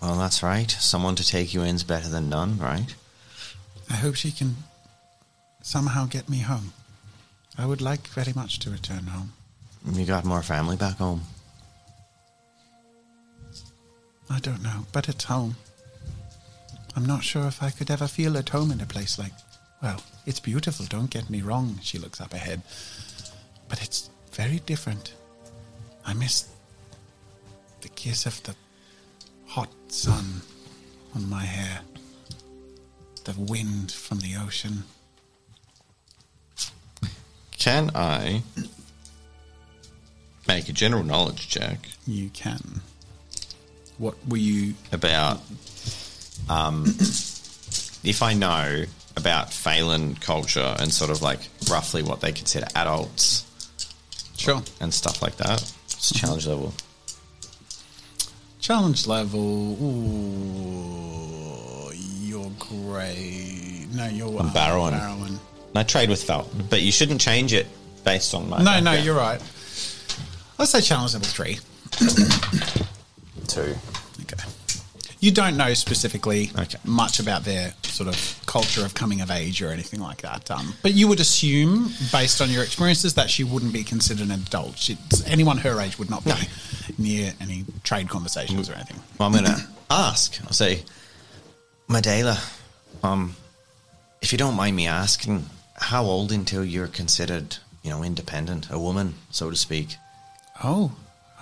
Well, 0.00 0.16
that's 0.16 0.42
right. 0.42 0.70
Someone 0.70 1.16
to 1.16 1.26
take 1.26 1.52
you 1.52 1.62
in's 1.62 1.84
better 1.84 2.08
than 2.08 2.30
none, 2.30 2.58
right? 2.58 2.94
I 3.90 3.94
hope 3.94 4.14
she 4.14 4.32
can 4.32 4.56
somehow 5.64 6.06
get 6.06 6.28
me 6.28 6.38
home. 6.40 6.72
I 7.56 7.64
would 7.66 7.80
like 7.80 8.06
very 8.08 8.32
much 8.34 8.58
to 8.60 8.70
return 8.70 9.06
home. 9.06 9.32
You 9.92 10.04
got 10.04 10.24
more 10.24 10.42
family 10.42 10.76
back 10.76 10.98
home. 10.98 11.22
I 14.30 14.38
don't 14.40 14.62
know, 14.62 14.86
but 14.92 15.08
it's 15.08 15.24
home. 15.24 15.56
I'm 16.94 17.06
not 17.06 17.24
sure 17.24 17.46
if 17.46 17.62
I 17.62 17.70
could 17.70 17.90
ever 17.90 18.06
feel 18.06 18.36
at 18.36 18.50
home 18.50 18.70
in 18.70 18.80
a 18.80 18.86
place 18.86 19.18
like. 19.18 19.32
Well, 19.82 20.00
it's 20.26 20.40
beautiful, 20.40 20.86
don't 20.86 21.10
get 21.10 21.28
me 21.28 21.40
wrong, 21.42 21.78
she 21.82 21.98
looks 21.98 22.20
up 22.20 22.32
ahead. 22.32 22.62
But 23.68 23.82
it's 23.82 24.10
very 24.32 24.60
different. 24.60 25.14
I 26.06 26.12
miss 26.14 26.48
the 27.80 27.88
kiss 27.88 28.26
of 28.26 28.42
the 28.42 28.54
hot 29.46 29.70
sun 29.88 30.42
on 31.14 31.28
my 31.28 31.44
hair, 31.44 31.80
the 33.24 33.34
wind 33.38 33.92
from 33.92 34.20
the 34.20 34.36
ocean. 34.36 34.84
Can 37.64 37.90
I 37.94 38.42
make 40.46 40.68
a 40.68 40.72
general 40.74 41.02
knowledge 41.02 41.48
check 41.48 41.78
You 42.06 42.28
can. 42.28 42.82
What 43.96 44.16
were 44.28 44.36
you. 44.36 44.74
about 44.92 45.40
um, 46.50 46.84
if 48.04 48.22
I 48.22 48.34
know 48.34 48.84
about 49.16 49.50
Phelan 49.50 50.16
culture 50.16 50.76
and 50.78 50.92
sort 50.92 51.10
of 51.10 51.22
like 51.22 51.40
roughly 51.70 52.02
what 52.02 52.20
they 52.20 52.32
consider 52.32 52.66
adults 52.74 53.46
Sure. 54.36 54.62
and 54.80 54.92
stuff 54.92 55.22
like 55.22 55.36
that? 55.36 55.62
It's 55.86 56.12
challenge 56.12 56.46
level. 56.46 56.74
Challenge 58.60 59.06
level. 59.06 59.72
Ooh, 59.82 61.90
you're 61.94 62.50
great. 62.58 63.86
No, 63.94 64.06
you're 64.08 64.38
I'm 64.38 64.50
Barrowan. 64.50 64.92
Barrowan. 65.00 65.38
And 65.74 65.80
I 65.80 65.82
trade 65.82 66.08
with 66.08 66.22
Felton, 66.22 66.66
but 66.70 66.82
you 66.82 66.92
shouldn't 66.92 67.20
change 67.20 67.52
it 67.52 67.66
based 68.04 68.32
on 68.34 68.48
my. 68.48 68.62
No, 68.62 68.78
no, 68.80 68.92
you're 68.92 69.16
right. 69.16 69.40
Let's 70.56 70.70
say 70.70 70.80
challenge 70.80 71.14
level 71.14 71.26
three. 71.28 71.58
two. 73.48 73.74
Okay. 74.22 74.44
You 75.20 75.30
don't 75.32 75.56
know 75.56 75.74
specifically 75.74 76.50
Okay. 76.56 76.78
much 76.84 77.18
about 77.18 77.44
their 77.44 77.72
sort 77.82 78.08
of 78.08 78.40
culture 78.46 78.84
of 78.84 78.94
coming 78.94 79.20
of 79.20 79.30
age 79.30 79.62
or 79.62 79.70
anything 79.70 80.00
like 80.00 80.22
that. 80.22 80.48
Um, 80.50 80.74
but 80.82 80.92
you 80.94 81.08
would 81.08 81.18
assume, 81.18 81.90
based 82.12 82.40
on 82.40 82.50
your 82.50 82.62
experiences, 82.62 83.14
that 83.14 83.30
she 83.30 83.42
wouldn't 83.42 83.72
be 83.72 83.82
considered 83.82 84.26
an 84.26 84.30
adult. 84.32 84.78
She, 84.78 84.96
anyone 85.26 85.58
her 85.58 85.80
age 85.80 85.98
would 85.98 86.10
not 86.10 86.24
be 86.24 86.32
near 86.98 87.32
any 87.40 87.64
trade 87.82 88.08
conversations 88.08 88.70
or 88.70 88.74
anything. 88.74 89.00
Well, 89.18 89.26
I'm 89.26 89.32
going 89.32 89.44
to 89.46 89.66
ask. 89.90 90.38
I'll 90.44 90.52
say, 90.52 90.84
Medela, 91.88 92.38
um, 93.02 93.34
if 94.22 94.30
you 94.30 94.38
don't 94.38 94.54
mind 94.54 94.76
me 94.76 94.86
asking, 94.86 95.46
how 95.74 96.04
old 96.04 96.32
until 96.32 96.64
you're 96.64 96.88
considered, 96.88 97.56
you 97.82 97.90
know, 97.90 98.02
independent, 98.02 98.68
a 98.70 98.78
woman, 98.78 99.14
so 99.30 99.50
to 99.50 99.56
speak? 99.56 99.96
Oh, 100.62 100.92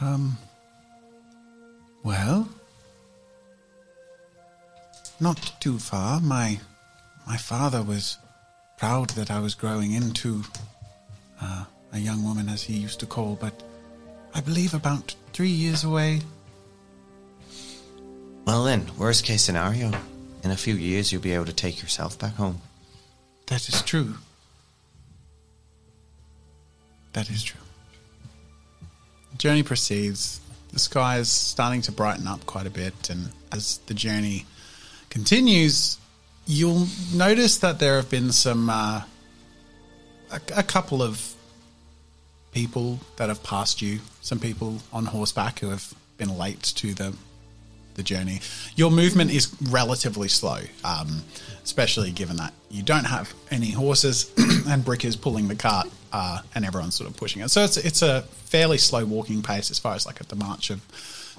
um, 0.01 0.39
well, 2.03 2.49
not 5.21 5.53
too 5.61 5.79
far. 5.79 6.21
My 6.21 6.59
my 7.27 7.37
father 7.37 7.83
was 7.83 8.19
proud 8.77 9.11
that 9.11 9.31
I 9.31 9.39
was 9.39 9.55
growing 9.55 9.93
into 9.93 10.43
uh, 11.41 11.65
a 11.93 11.99
young 11.99 12.25
woman, 12.25 12.49
as 12.49 12.63
he 12.63 12.75
used 12.75 13.01
to 13.01 13.07
call, 13.07 13.37
but 13.41 13.63
I 14.35 14.41
believe 14.41 14.75
about 14.75 15.15
three 15.33 15.51
years 15.51 15.85
away. 15.85 16.21
Well, 18.45 18.65
then, 18.65 18.91
worst 18.99 19.25
case 19.25 19.43
scenario, 19.43 19.93
in 20.43 20.51
a 20.51 20.57
few 20.57 20.75
years 20.75 21.13
you'll 21.13 21.23
be 21.23 21.35
able 21.35 21.45
to 21.45 21.53
take 21.53 21.81
yourself 21.81 22.19
back 22.19 22.35
home. 22.35 22.61
That 23.53 23.69
is 23.69 23.83
true. 23.83 24.15
That 27.13 27.29
is 27.29 27.43
true. 27.43 27.61
The 29.33 29.37
journey 29.37 29.63
proceeds. 29.63 30.41
The 30.73 30.79
sky 30.79 31.19
is 31.19 31.31
starting 31.31 31.83
to 31.83 31.93
brighten 31.93 32.27
up 32.27 32.47
quite 32.47 32.67
a 32.67 32.71
bit, 32.71 33.11
and 33.11 33.29
as 33.53 33.77
the 33.89 33.93
journey 33.93 34.47
continues, 35.11 35.99
you'll 36.47 36.87
notice 37.13 37.59
that 37.59 37.79
there 37.79 37.97
have 37.97 38.09
been 38.09 38.33
some 38.33 38.71
uh, 38.71 39.03
a, 40.31 40.41
a 40.57 40.63
couple 40.63 41.03
of 41.03 41.35
people 42.53 43.01
that 43.17 43.29
have 43.29 43.43
passed 43.43 43.83
you. 43.83 44.01
Some 44.23 44.39
people 44.39 44.79
on 44.95 45.05
horseback 45.05 45.59
who 45.59 45.69
have 45.69 45.93
been 46.17 46.39
late 46.39 46.63
to 46.77 46.95
the 46.95 47.15
the 47.95 48.03
journey. 48.03 48.41
Your 48.77 48.91
movement 48.91 49.31
is 49.31 49.55
relatively 49.63 50.29
slow, 50.29 50.61
um, 50.85 51.23
especially 51.65 52.11
given 52.11 52.37
that 52.37 52.53
you 52.71 52.83
don't 52.83 53.05
have 53.05 53.33
any 53.51 53.71
horses 53.71 54.33
and 54.69 54.85
Brick 54.85 55.05
is 55.05 55.17
pulling 55.17 55.49
the 55.49 55.55
cart 55.55 55.89
uh, 56.13 56.41
and 56.55 56.65
everyone's 56.65 56.95
sort 56.95 57.09
of 57.09 57.17
pushing 57.17 57.43
it. 57.43 57.51
So 57.51 57.65
it's 57.65 57.77
it's 57.77 58.03
a 58.03 58.23
fairly 58.23 58.79
slow 58.79 59.05
walking 59.05 59.43
pace 59.43 59.71
as 59.71 59.79
far 59.79 59.95
as 59.95 60.07
like 60.07 60.21
at 60.21 60.29
the 60.29 60.37
march 60.37 60.71
of 60.71 60.81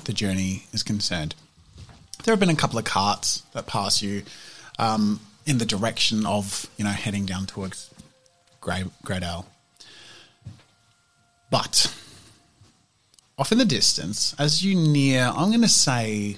the 0.05 0.13
journey 0.13 0.65
is 0.73 0.83
concerned. 0.83 1.35
There 2.23 2.31
have 2.31 2.39
been 2.39 2.49
a 2.49 2.55
couple 2.55 2.79
of 2.79 2.85
carts 2.85 3.43
that 3.53 3.67
pass 3.67 4.01
you 4.01 4.23
um, 4.79 5.19
in 5.45 5.57
the 5.57 5.65
direction 5.65 6.25
of 6.25 6.67
you 6.77 6.83
know 6.83 6.91
heading 6.91 7.25
down 7.25 7.45
towards 7.45 7.89
Grey 8.61 8.83
Greydale, 9.03 9.45
but 11.49 11.93
off 13.43 13.51
in 13.51 13.57
the 13.57 13.65
distance, 13.65 14.33
as 14.39 14.63
you 14.63 14.73
near, 14.73 15.25
I'm 15.35 15.49
going 15.49 15.63
to 15.63 15.67
say, 15.67 16.37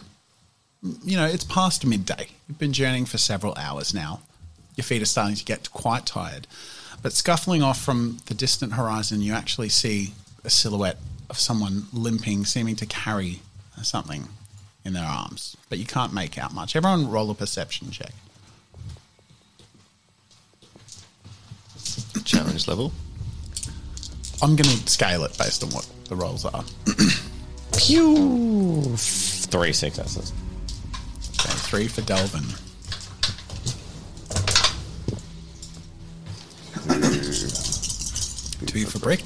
you 1.04 1.16
know, 1.16 1.28
it's 1.28 1.44
past 1.44 1.86
midday. 1.86 2.30
You've 2.48 2.58
been 2.58 2.74
journeying 2.74 3.06
for 3.06 3.20
several 3.20 3.54
hours 3.58 3.94
now. 3.94 4.22
Your 4.76 4.86
feet 4.86 5.04
are 5.04 5.06
starting 5.06 5.36
to 5.36 5.46
get 5.46 5.72
quite 5.72 6.08
tired. 6.08 6.48
But 7.04 7.14
scuffling 7.14 7.62
off 7.62 7.80
from 7.80 8.18
the 8.26 8.34
distant 8.34 8.74
horizon, 8.74 9.22
you 9.22 9.34
actually 9.34 9.70
see 9.70 10.16
a 10.44 10.50
silhouette 10.50 10.98
of 11.30 11.38
someone 11.38 11.86
limping, 11.94 12.44
seeming 12.44 12.76
to 12.78 12.88
carry 12.88 13.44
something 13.84 14.28
in 14.84 14.94
their 14.94 15.06
arms. 15.06 15.56
But 15.70 15.78
you 15.78 15.86
can't 15.86 16.12
make 16.12 16.40
out 16.40 16.56
much. 16.56 16.76
Everyone 16.76 17.12
roll 17.12 17.30
a 17.30 17.36
perception 17.36 17.92
check. 17.92 18.14
Challenge 22.24 22.68
level. 22.68 22.92
I'm 24.42 24.56
going 24.56 24.68
to 24.68 24.90
scale 24.90 25.24
it 25.24 25.38
based 25.38 25.64
on 25.64 25.70
what 25.70 25.88
the 26.08 26.16
rolls 26.16 26.46
are. 26.46 26.64
Pew! 27.78 28.96
Three 28.98 29.74
successes. 29.74 30.34
Okay, 31.40 31.54
three 31.54 31.88
for 31.88 32.02
Delvin. 32.02 32.44
Two 38.66 38.86
for 38.86 39.00
Brick. 39.00 39.24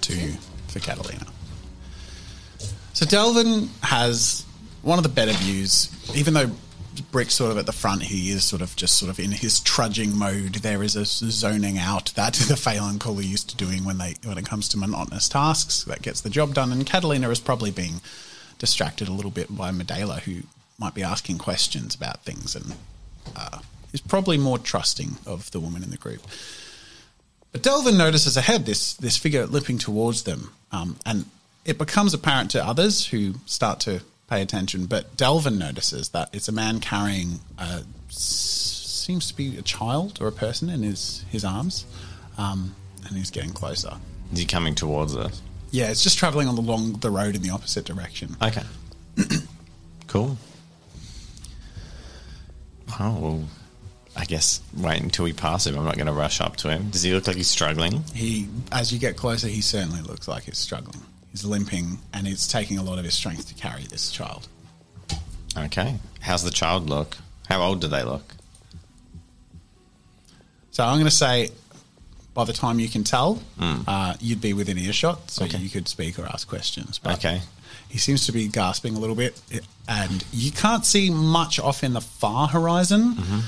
Two 0.00 0.32
for 0.68 0.78
Catalina. 0.80 1.26
So 2.94 3.06
Delvin 3.06 3.68
has 3.82 4.44
one 4.82 4.98
of 4.98 5.02
the 5.02 5.08
better 5.08 5.32
views, 5.32 5.90
even 6.14 6.34
though 6.34 6.50
Brick's 7.10 7.34
sort 7.34 7.50
of 7.52 7.58
at 7.58 7.66
the 7.66 7.72
front, 7.72 8.02
he 8.02 8.30
is 8.30 8.44
sort 8.44 8.62
of 8.62 8.74
just 8.76 8.96
sort 8.96 9.10
of 9.10 9.18
in 9.18 9.32
his 9.32 9.60
trudging 9.60 10.16
mode. 10.16 10.56
There 10.56 10.82
is 10.82 10.96
a 10.96 11.04
zoning 11.04 11.78
out 11.78 12.12
that 12.16 12.34
the 12.48 12.56
Phelan 12.56 12.98
call 12.98 13.18
are 13.18 13.22
used 13.22 13.50
to 13.50 13.56
doing 13.56 13.84
when 13.84 13.98
they 13.98 14.16
when 14.24 14.38
it 14.38 14.46
comes 14.46 14.68
to 14.70 14.78
monotonous 14.78 15.28
tasks 15.28 15.84
that 15.84 16.02
gets 16.02 16.20
the 16.20 16.30
job 16.30 16.54
done. 16.54 16.72
And 16.72 16.86
Catalina 16.86 17.30
is 17.30 17.40
probably 17.40 17.70
being 17.70 18.00
distracted 18.58 19.08
a 19.08 19.12
little 19.12 19.30
bit 19.30 19.54
by 19.54 19.70
Medela, 19.70 20.20
who 20.20 20.42
might 20.78 20.94
be 20.94 21.02
asking 21.02 21.38
questions 21.38 21.94
about 21.94 22.24
things 22.24 22.54
and 22.54 22.74
uh, 23.36 23.58
is 23.92 24.00
probably 24.00 24.38
more 24.38 24.58
trusting 24.58 25.16
of 25.26 25.50
the 25.50 25.60
woman 25.60 25.82
in 25.82 25.90
the 25.90 25.96
group. 25.96 26.22
But 27.52 27.62
Delvin 27.62 27.96
notices 27.96 28.36
ahead 28.36 28.66
this 28.66 28.94
this 28.94 29.16
figure 29.16 29.46
limping 29.46 29.78
towards 29.78 30.22
them, 30.22 30.52
um, 30.72 30.96
and 31.04 31.26
it 31.64 31.78
becomes 31.78 32.14
apparent 32.14 32.50
to 32.52 32.64
others 32.64 33.06
who 33.06 33.34
start 33.46 33.80
to 33.80 34.02
pay 34.30 34.40
attention. 34.40 34.86
But 34.86 35.16
Delvin 35.16 35.58
notices 35.58 36.10
that 36.10 36.30
it's 36.32 36.48
a 36.48 36.52
man 36.52 36.80
carrying 36.80 37.40
a 37.58 37.82
seems 38.08 39.28
to 39.28 39.36
be 39.36 39.56
a 39.58 39.62
child 39.62 40.18
or 40.20 40.28
a 40.28 40.32
person 40.32 40.70
in 40.70 40.82
his 40.82 41.24
his 41.28 41.44
arms, 41.44 41.84
um, 42.38 42.74
and 43.06 43.16
he's 43.16 43.30
getting 43.30 43.50
closer. 43.50 43.92
Is 44.32 44.38
he 44.38 44.46
coming 44.46 44.74
towards 44.74 45.16
us? 45.16 45.42
Yeah, 45.72 45.90
it's 45.90 46.02
just 46.02 46.18
traveling 46.18 46.48
on 46.48 46.54
the 46.54 46.62
long 46.62 46.94
the 46.94 47.10
road 47.10 47.36
in 47.36 47.42
the 47.42 47.50
opposite 47.50 47.84
direction. 47.84 48.36
Okay. 48.40 48.62
cool. 50.06 50.38
Oh, 52.98 53.18
well, 53.20 53.44
I 54.16 54.24
guess 54.24 54.60
wait 54.76 55.00
until 55.00 55.24
we 55.24 55.32
pass 55.32 55.66
him. 55.66 55.78
I'm 55.78 55.84
not 55.84 55.94
going 55.94 56.06
to 56.06 56.12
rush 56.12 56.40
up 56.40 56.56
to 56.56 56.70
him. 56.70 56.90
Does 56.90 57.02
he 57.02 57.12
look 57.12 57.26
like 57.26 57.36
he's 57.36 57.48
struggling? 57.48 58.02
He, 58.14 58.48
as 58.72 58.92
you 58.92 58.98
get 58.98 59.16
closer, 59.16 59.46
he 59.46 59.60
certainly 59.60 60.02
looks 60.02 60.26
like 60.26 60.44
he's 60.44 60.58
struggling. 60.58 61.00
He's 61.30 61.44
limping, 61.44 61.98
and 62.12 62.26
it's 62.26 62.46
taking 62.48 62.78
a 62.78 62.82
lot 62.82 62.98
of 62.98 63.04
his 63.04 63.14
strength 63.14 63.48
to 63.48 63.54
carry 63.54 63.84
this 63.84 64.10
child. 64.10 64.48
Okay. 65.56 65.96
How's 66.20 66.42
the 66.42 66.50
child 66.50 66.88
look? 66.90 67.16
How 67.48 67.62
old 67.62 67.80
do 67.80 67.86
they 67.88 68.02
look? 68.02 68.34
So 70.70 70.84
I'm 70.84 70.94
going 70.94 71.04
to 71.04 71.10
say, 71.10 71.50
by 72.34 72.44
the 72.44 72.52
time 72.52 72.78
you 72.80 72.88
can 72.88 73.04
tell, 73.04 73.42
uh, 73.60 74.14
you'd 74.20 74.40
be 74.40 74.52
within 74.52 74.78
earshot, 74.78 75.30
so 75.30 75.44
Okay. 75.44 75.58
you 75.58 75.68
could 75.68 75.88
speak 75.88 76.18
or 76.18 76.26
ask 76.26 76.48
questions. 76.48 76.98
But 76.98 77.14
Okay. 77.18 77.42
He 77.88 77.98
seems 77.98 78.24
to 78.26 78.32
be 78.32 78.46
gasping 78.46 78.94
a 78.94 79.00
little 79.00 79.16
bit, 79.16 79.40
and 79.88 80.24
you 80.32 80.52
can't 80.52 80.86
see 80.86 81.10
much 81.10 81.58
off 81.58 81.82
in 81.82 81.92
the 81.92 82.00
far 82.00 82.46
horizon, 82.46 83.42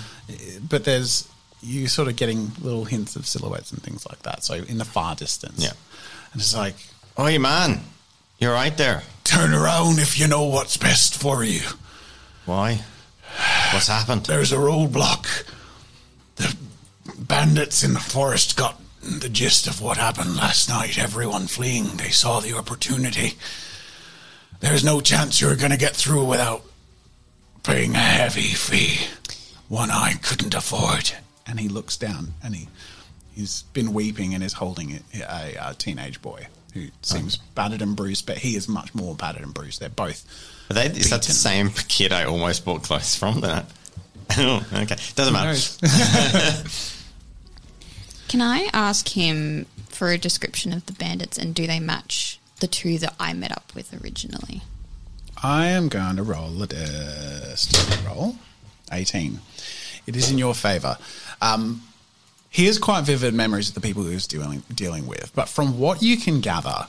but 0.69 0.85
there's 0.85 1.29
you 1.65 1.87
sort 1.87 2.09
of 2.09 2.17
getting 2.17 2.51
little 2.61 2.85
hints 2.85 3.15
of 3.15 3.25
silhouettes 3.25 3.71
and 3.71 3.81
things 3.81 4.05
like 4.09 4.21
that. 4.23 4.43
So 4.43 4.55
in 4.55 4.79
the 4.79 4.85
far 4.85 5.15
distance, 5.15 5.63
Yeah. 5.63 5.71
and 6.33 6.43
it's 6.43 6.57
like, 6.57 6.75
Oh, 7.17 7.25
Oi, 7.25 7.39
man. 7.39 7.81
You're 8.39 8.55
right 8.55 8.77
there. 8.77 9.03
turn 9.25 9.53
around 9.53 9.99
if 9.99 10.19
you 10.19 10.27
know 10.27 10.45
what's 10.45 10.77
best 10.77 11.15
for 11.17 11.45
you. 11.45 11.61
Why? 12.47 12.83
What's 13.73 13.89
happened? 13.89 14.27
There's 14.27 14.53
a 14.53 14.57
roadblock. 14.57 15.47
The 16.37 16.57
bandits 17.19 17.83
in 17.83 17.93
the 17.95 18.01
forest 18.01 18.57
got 18.57 18.81
the 19.03 19.29
gist 19.29 19.67
of 19.67 19.81
what 19.81 19.97
happened 19.97 20.37
last 20.37 20.69
night. 20.69 20.99
Everyone 20.99 21.47
fleeing. 21.47 21.97
They 21.97 22.11
saw 22.11 22.41
the 22.41 22.57
opportunity. 22.57 23.35
There's 24.61 24.85
no 24.85 25.01
chance 25.01 25.41
you're 25.41 25.57
going 25.57 25.73
to 25.73 25.79
get 25.79 25.95
through 25.95 26.25
without 26.25 26.63
paying 27.63 27.95
a 27.95 27.99
heavy 27.99 28.55
fee. 28.55 29.07
One 29.69 29.91
I 29.91 30.15
couldn't 30.23 30.55
afford. 30.55 31.13
And 31.47 31.61
he 31.61 31.69
looks 31.69 31.97
down 31.97 32.35
and 32.43 32.55
he, 32.55 32.69
he's 33.35 33.63
been 33.75 33.93
weeping 33.93 34.35
and 34.35 34.43
is 34.43 34.55
holding 34.55 35.01
a, 35.15 35.21
a, 35.21 35.71
a 35.71 35.75
teenage 35.75 36.23
boy 36.23 36.47
who 36.75 36.89
seems 37.03 37.37
battered 37.37 37.83
and 37.83 37.95
bruised, 37.97 38.27
but 38.27 38.39
he 38.39 38.57
is 38.57 38.69
much 38.69 38.95
more 38.95 39.15
battered 39.15 39.43
and 39.43 39.53
bruised. 39.55 39.81
They're 39.81 39.89
both. 39.89 40.25
Are 40.71 40.75
they, 40.75 40.87
is 40.87 41.11
that 41.11 41.23
the 41.23 41.33
same 41.33 41.71
kid 41.71 42.13
I 42.13 42.25
almost 42.25 42.65
bought 42.65 42.83
clothes 42.83 43.15
from? 43.15 43.41
That. 43.41 43.67
oh, 44.39 44.67
okay. 44.73 44.97
Doesn't 45.15 45.33
matter. 45.33 45.59
Can 48.29 48.41
I 48.41 48.71
ask 48.73 49.09
him 49.11 49.67
for 49.89 50.11
a 50.11 50.19
description 50.19 50.73
of 50.73 50.87
the 50.87 50.93
bandits 50.93 51.37
and 51.37 51.55
do 51.55 51.67
they 51.67 51.79
match 51.79 52.41
the 52.61 52.67
two 52.67 52.99
that 52.99 53.15
I 53.21 53.35
met 53.35 53.53
up 53.53 53.73
with 53.75 53.93
originally? 54.03 54.63
I 55.43 55.67
am 55.67 55.89
going 55.89 56.17
to 56.17 56.23
roll 56.23 56.63
a 56.63 56.67
destiny 56.67 58.07
roll. 58.07 58.37
18. 58.91 59.41
It 60.07 60.17
is 60.17 60.31
in 60.31 60.39
your 60.39 60.55
favor. 60.55 60.97
Um, 61.41 61.83
he 62.53 62.67
has 62.67 62.79
quite 62.79 63.05
vivid 63.05 63.33
memories 63.33 63.71
of 63.71 63.75
the 63.75 63.81
people 63.81 64.05
he 64.05 64.13
was 64.15 64.27
dealing, 64.27 64.63
dealing 64.75 65.07
with, 65.07 65.33
but 65.35 65.49
from 65.49 65.79
what 65.79 66.03
you 66.03 66.19
can 66.19 66.43
gather, 66.43 66.87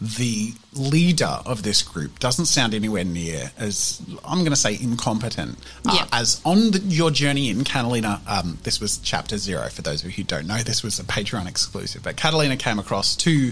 the 0.00 0.52
leader 0.72 1.40
of 1.44 1.64
this 1.64 1.82
group 1.82 2.20
doesn't 2.20 2.46
sound 2.46 2.74
anywhere 2.74 3.04
near 3.04 3.50
as, 3.58 4.00
I'm 4.24 4.38
going 4.38 4.50
to 4.50 4.56
say, 4.56 4.78
incompetent. 4.80 5.58
Uh, 5.84 5.94
Yeah. 5.96 6.06
As 6.12 6.40
on 6.44 6.70
the, 6.70 6.78
your 6.78 7.10
journey 7.10 7.50
in 7.50 7.64
Catalina, 7.64 8.20
um, 8.28 8.58
this 8.62 8.80
was 8.80 8.98
chapter 8.98 9.36
zero 9.36 9.68
for 9.68 9.82
those 9.82 10.04
of 10.04 10.10
you 10.10 10.14
who 10.18 10.22
don't 10.22 10.46
know, 10.46 10.58
this 10.58 10.84
was 10.84 11.00
a 11.00 11.04
Patreon 11.04 11.48
exclusive, 11.48 12.04
but 12.04 12.16
Catalina 12.16 12.56
came 12.56 12.78
across 12.78 13.16
two 13.16 13.50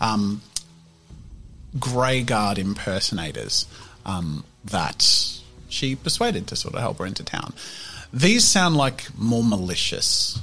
um, 0.00 0.42
Grey 1.78 2.22
Guard 2.22 2.58
impersonators 2.58 3.64
um, 4.04 4.44
that 4.66 5.02
she 5.70 5.96
persuaded 5.96 6.46
to 6.48 6.56
sort 6.56 6.74
of 6.74 6.80
help 6.80 6.98
her 6.98 7.06
into 7.06 7.24
town. 7.24 7.54
These 8.12 8.44
sound 8.44 8.76
like 8.76 9.06
more 9.16 9.42
malicious 9.42 10.38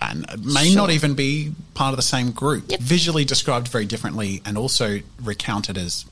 and 0.00 0.26
may 0.44 0.68
Sure. 0.68 0.76
not 0.76 0.90
even 0.90 1.14
be 1.14 1.52
part 1.74 1.92
of 1.92 1.96
the 1.96 2.02
same 2.02 2.30
group. 2.32 2.64
Yep. 2.70 2.80
Visually 2.80 3.24
described 3.24 3.68
very 3.68 3.84
differently 3.86 4.40
and 4.44 4.56
also 4.56 5.00
recounted 5.22 5.76
as 5.76 6.06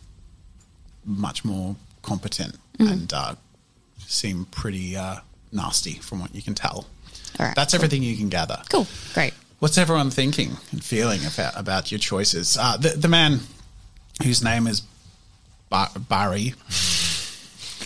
much 1.05 1.45
more 1.45 1.77
competent 2.03 2.57
and 2.79 3.13
uh, 3.13 3.35
seem 4.07 4.45
pretty 4.47 4.97
uh, 4.97 5.17
nasty 5.53 5.95
from 5.95 6.21
what 6.21 6.35
you 6.35 6.43
can 6.43 6.55
tell. 6.55 6.87
All 7.41 7.47
right, 7.47 7.55
That's 7.57 7.73
cool. 7.73 7.79
everything 7.79 8.03
you 8.03 8.17
can 8.17 8.29
gather. 8.29 8.61
Cool. 8.69 8.87
Great. 9.15 9.33
What's 9.59 9.79
everyone 9.79 10.11
thinking 10.11 10.53
and 10.71 10.85
feeling 10.85 11.21
about, 11.27 11.59
about 11.59 11.91
your 11.91 11.99
choices? 11.99 12.57
Uh, 12.61 12.77
the, 12.77 12.91
the 12.91 13.09
man 13.09 13.41
whose 14.23 14.43
name 14.45 14.67
is 14.67 14.83
Bar- 15.71 15.91
Barry. 16.09 16.55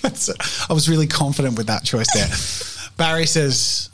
That's, 0.03 0.31
I 0.69 0.73
was 0.73 0.89
really 0.89 1.07
confident 1.07 1.57
with 1.57 1.69
that 1.69 1.85
choice 1.85 2.13
there. 2.13 2.91
Barry 2.97 3.27
says, 3.27 3.89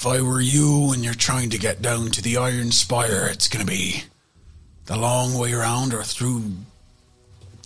If 0.00 0.06
I 0.06 0.22
were 0.22 0.40
you 0.40 0.92
and 0.94 1.04
you're 1.04 1.12
trying 1.12 1.50
to 1.50 1.58
get 1.58 1.82
down 1.82 2.10
to 2.12 2.22
the 2.22 2.38
Iron 2.38 2.72
Spire, 2.72 3.28
it's 3.30 3.48
going 3.48 3.66
to 3.66 3.70
be 3.70 4.04
the 4.86 4.96
long 4.96 5.34
way 5.34 5.52
around 5.52 5.92
or 5.92 6.02
through 6.02 6.52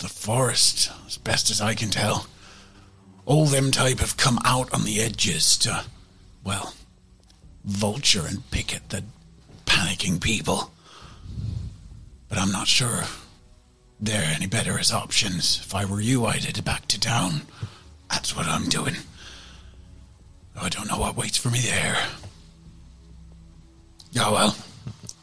the 0.00 0.09
forest, 0.09 0.91
as 1.07 1.17
best 1.17 1.49
as 1.49 1.61
I 1.61 1.75
can 1.75 1.91
tell. 1.91 2.26
All 3.25 3.47
them 3.47 3.71
type 3.71 4.00
have 4.00 4.17
come 4.17 4.41
out 4.45 4.75
on 4.75 4.83
the 4.83 5.00
edges 5.00 5.57
to, 5.59 5.85
well, 6.43 6.75
vulture 7.64 8.26
and 8.26 8.50
pick 8.50 8.75
at 8.75 8.88
the 8.88 9.05
panicking 9.64 10.21
people. 10.21 10.73
But 12.29 12.38
I'm 12.38 12.50
not 12.50 12.67
sure 12.67 13.05
they're 14.00 14.35
any 14.35 14.49
better 14.49 14.76
as 14.76 14.91
options. 14.91 15.61
If 15.62 15.73
I 15.73 15.85
were 15.85 16.00
you, 16.00 16.26
I'd 16.26 16.43
head 16.43 16.64
back 16.64 16.88
to 16.88 16.99
town. 16.99 17.43
That's 18.11 18.35
what 18.35 18.47
I'm 18.47 18.69
doing. 18.69 18.97
I 20.61 20.69
don't 20.69 20.88
know 20.88 20.99
what 20.99 21.17
waits 21.17 21.37
for 21.37 21.50
me 21.50 21.61
there. 21.61 21.97
Oh 24.16 24.33
well, 24.33 24.56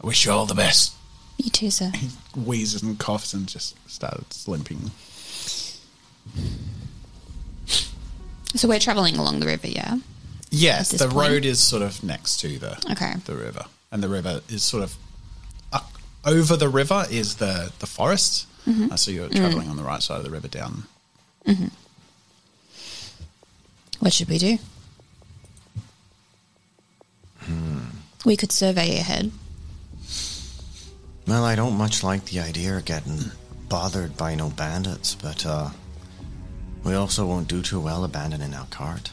I 0.04 0.08
wish 0.08 0.26
you 0.26 0.32
all 0.32 0.46
the 0.46 0.56
best. 0.56 0.94
You 1.38 1.50
too, 1.50 1.72
sir. 1.72 1.92
He 1.96 2.10
wheezes 2.40 2.84
and 2.84 3.00
coughs 3.00 3.34
and 3.34 3.48
just 3.48 3.76
started 3.90 4.26
limping. 4.48 4.92
So 8.54 8.68
we're 8.68 8.80
traveling 8.80 9.16
along 9.18 9.40
the 9.40 9.46
river, 9.48 9.68
yeah? 9.68 9.98
Yes, 10.50 10.90
the 10.92 11.08
point? 11.08 11.30
road 11.30 11.46
is 11.46 11.60
sort 11.62 11.82
of 11.82 12.04
next 12.04 12.38
to 12.42 12.60
the 12.60 12.78
Okay. 12.92 13.14
the 13.26 13.36
river, 13.36 13.66
and 13.92 14.04
the 14.04 14.10
river 14.10 14.42
is 14.50 14.62
sort 14.64 14.84
of 14.84 14.96
uh, 15.72 15.80
over 16.26 16.58
the 16.58 16.68
river 16.70 17.06
is 17.10 17.36
the 17.36 17.72
the 17.80 17.88
forest. 17.88 18.46
Mm-hmm. 18.68 18.92
Uh, 18.92 18.98
so 18.98 19.10
Mm. 19.12 19.16
you're 19.16 19.30
traveling 19.30 19.70
on 19.70 19.78
the 19.78 19.84
right 19.84 20.04
side 20.04 20.18
of 20.18 20.24
the 20.26 20.30
river 20.30 20.48
down. 20.50 20.84
What 24.00 24.14
should 24.14 24.30
we 24.30 24.38
do? 24.38 24.58
We 28.24 28.38
could 28.38 28.52
survey 28.52 28.98
ahead. 28.98 29.32
Well, 31.28 31.44
I 31.44 31.56
don't 31.56 31.78
much 31.78 32.04
like 32.04 32.26
the 32.26 32.40
idea 32.40 32.78
of 32.78 32.86
getting 32.86 33.20
bothered 33.68 34.16
by 34.18 34.36
no 34.36 34.50
bandits, 34.50 35.16
but 35.16 35.46
uh, 35.46 35.70
we 36.84 36.94
also 36.94 37.26
won't 37.26 37.48
do 37.48 37.62
too 37.62 37.80
well 37.80 38.04
abandoning 38.04 38.54
our 38.54 38.68
cart. 38.68 39.12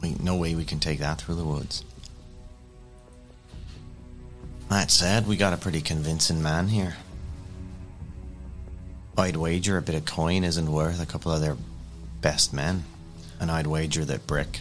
We 0.00 0.14
no 0.22 0.36
way 0.36 0.54
we 0.54 0.64
can 0.64 0.80
take 0.80 0.98
that 1.00 1.20
through 1.20 1.34
the 1.34 1.44
woods. 1.44 1.84
That 4.70 4.90
said, 4.90 5.26
we 5.26 5.36
got 5.36 5.52
a 5.52 5.58
pretty 5.58 5.80
convincing 5.80 6.42
man 6.42 6.68
here. 6.68 6.96
I'd 9.18 9.36
wager 9.36 9.76
a 9.76 9.82
bit 9.82 9.96
of 9.96 10.06
coin 10.06 10.44
isn't 10.44 10.70
worth 10.70 11.02
a 11.02 11.06
couple 11.06 11.32
of 11.32 11.40
their 11.42 11.56
best 12.22 12.54
men, 12.54 12.84
and 13.40 13.50
I'd 13.50 13.66
wager 13.66 14.04
that 14.06 14.26
Brick 14.26 14.60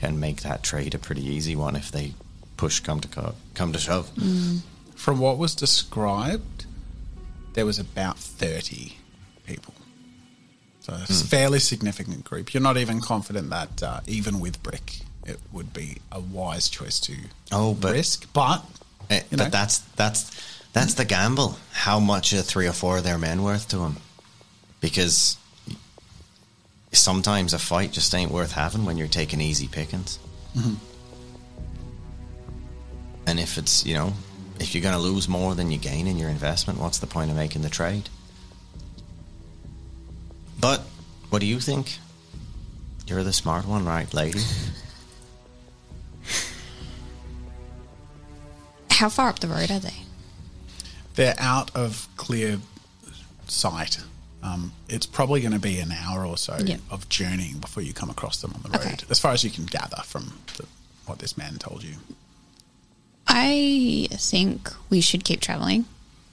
can 0.00 0.18
make 0.18 0.42
that 0.42 0.62
trade 0.62 0.94
a 0.94 0.98
pretty 0.98 1.24
easy 1.24 1.54
one 1.56 1.76
if 1.76 1.90
they 1.90 2.14
push 2.56 2.80
come 2.80 3.00
to 3.00 3.08
co- 3.08 3.34
come 3.54 3.72
to 3.72 3.78
shove. 3.78 4.10
From 4.94 5.18
what 5.18 5.38
was 5.38 5.54
described, 5.54 6.66
there 7.54 7.66
was 7.66 7.78
about 7.78 8.18
thirty 8.18 8.98
people. 9.46 9.74
So 10.80 10.94
it's 11.02 11.22
a 11.22 11.26
fairly 11.26 11.58
significant 11.58 12.24
group. 12.24 12.54
You're 12.54 12.62
not 12.62 12.76
even 12.78 13.00
confident 13.00 13.50
that 13.50 13.82
uh, 13.82 14.00
even 14.06 14.40
with 14.40 14.62
Brick, 14.62 15.00
it 15.26 15.38
would 15.52 15.72
be 15.72 15.98
a 16.10 16.20
wise 16.20 16.68
choice 16.68 16.98
to 17.00 17.14
Oh, 17.52 17.74
but- 17.74 17.92
risk. 17.92 18.32
But 18.32 18.64
Eh, 19.10 19.22
you 19.30 19.36
but 19.38 19.44
know. 19.44 19.50
that's 19.50 19.78
that's 19.96 20.30
that's 20.72 20.94
the 20.94 21.04
gamble. 21.04 21.58
How 21.72 21.98
much 21.98 22.32
are 22.32 22.42
three 22.42 22.66
or 22.68 22.72
four 22.72 22.98
of 22.98 23.04
their 23.04 23.18
men 23.18 23.42
worth 23.42 23.68
to 23.70 23.78
him? 23.80 23.96
Because 24.80 25.36
sometimes 26.92 27.52
a 27.52 27.58
fight 27.58 27.92
just 27.92 28.14
ain't 28.14 28.30
worth 28.30 28.52
having 28.52 28.84
when 28.84 28.96
you're 28.96 29.08
taking 29.08 29.40
easy 29.40 29.68
pickings. 29.68 30.18
Mm-hmm. 30.56 30.74
And 33.26 33.38
if 33.38 33.58
it's 33.58 33.86
you 33.86 33.94
know, 33.94 34.12
if 34.58 34.74
you're 34.74 34.82
going 34.82 34.94
to 34.94 35.00
lose 35.00 35.28
more 35.28 35.54
than 35.54 35.70
you 35.70 35.78
gain 35.78 36.06
in 36.06 36.18
your 36.18 36.28
investment, 36.28 36.78
what's 36.78 36.98
the 36.98 37.06
point 37.06 37.30
of 37.30 37.36
making 37.36 37.62
the 37.62 37.70
trade? 37.70 38.08
But 40.58 40.80
what 41.30 41.40
do 41.40 41.46
you 41.46 41.60
think? 41.60 41.98
You're 43.06 43.22
the 43.22 43.32
smart 43.32 43.66
one, 43.66 43.84
right, 43.84 44.12
lady? 44.12 44.40
How 48.90 49.08
far 49.08 49.30
up 49.30 49.38
the 49.38 49.48
road 49.48 49.70
are 49.70 49.78
they? 49.78 49.94
they're 51.14 51.34
out 51.38 51.70
of 51.76 52.08
clear 52.16 52.58
sight. 53.46 54.00
Um, 54.42 54.72
it's 54.88 55.04
probably 55.06 55.40
going 55.40 55.52
to 55.52 55.58
be 55.58 55.78
an 55.80 55.92
hour 55.92 56.24
or 56.24 56.38
so 56.38 56.56
Yeah. 56.64 56.78
of 56.90 57.08
journeying 57.08 57.58
before 57.58 57.82
you 57.82 57.92
come 57.92 58.08
across 58.10 58.40
them 58.40 58.52
on 58.54 58.62
the 58.62 58.70
road, 58.70 58.86
Okay. 58.86 58.96
as 59.10 59.20
far 59.20 59.32
as 59.32 59.44
you 59.44 59.50
can 59.50 59.66
gather 59.66 60.00
from 60.04 60.38
the, 60.56 60.64
what 61.06 61.18
this 61.18 61.36
man 61.36 61.56
told 61.58 61.82
you. 61.84 61.96
I 63.26 64.08
think 64.12 64.70
we 64.88 65.00
should 65.00 65.24
keep 65.24 65.40
traveling 65.40 65.84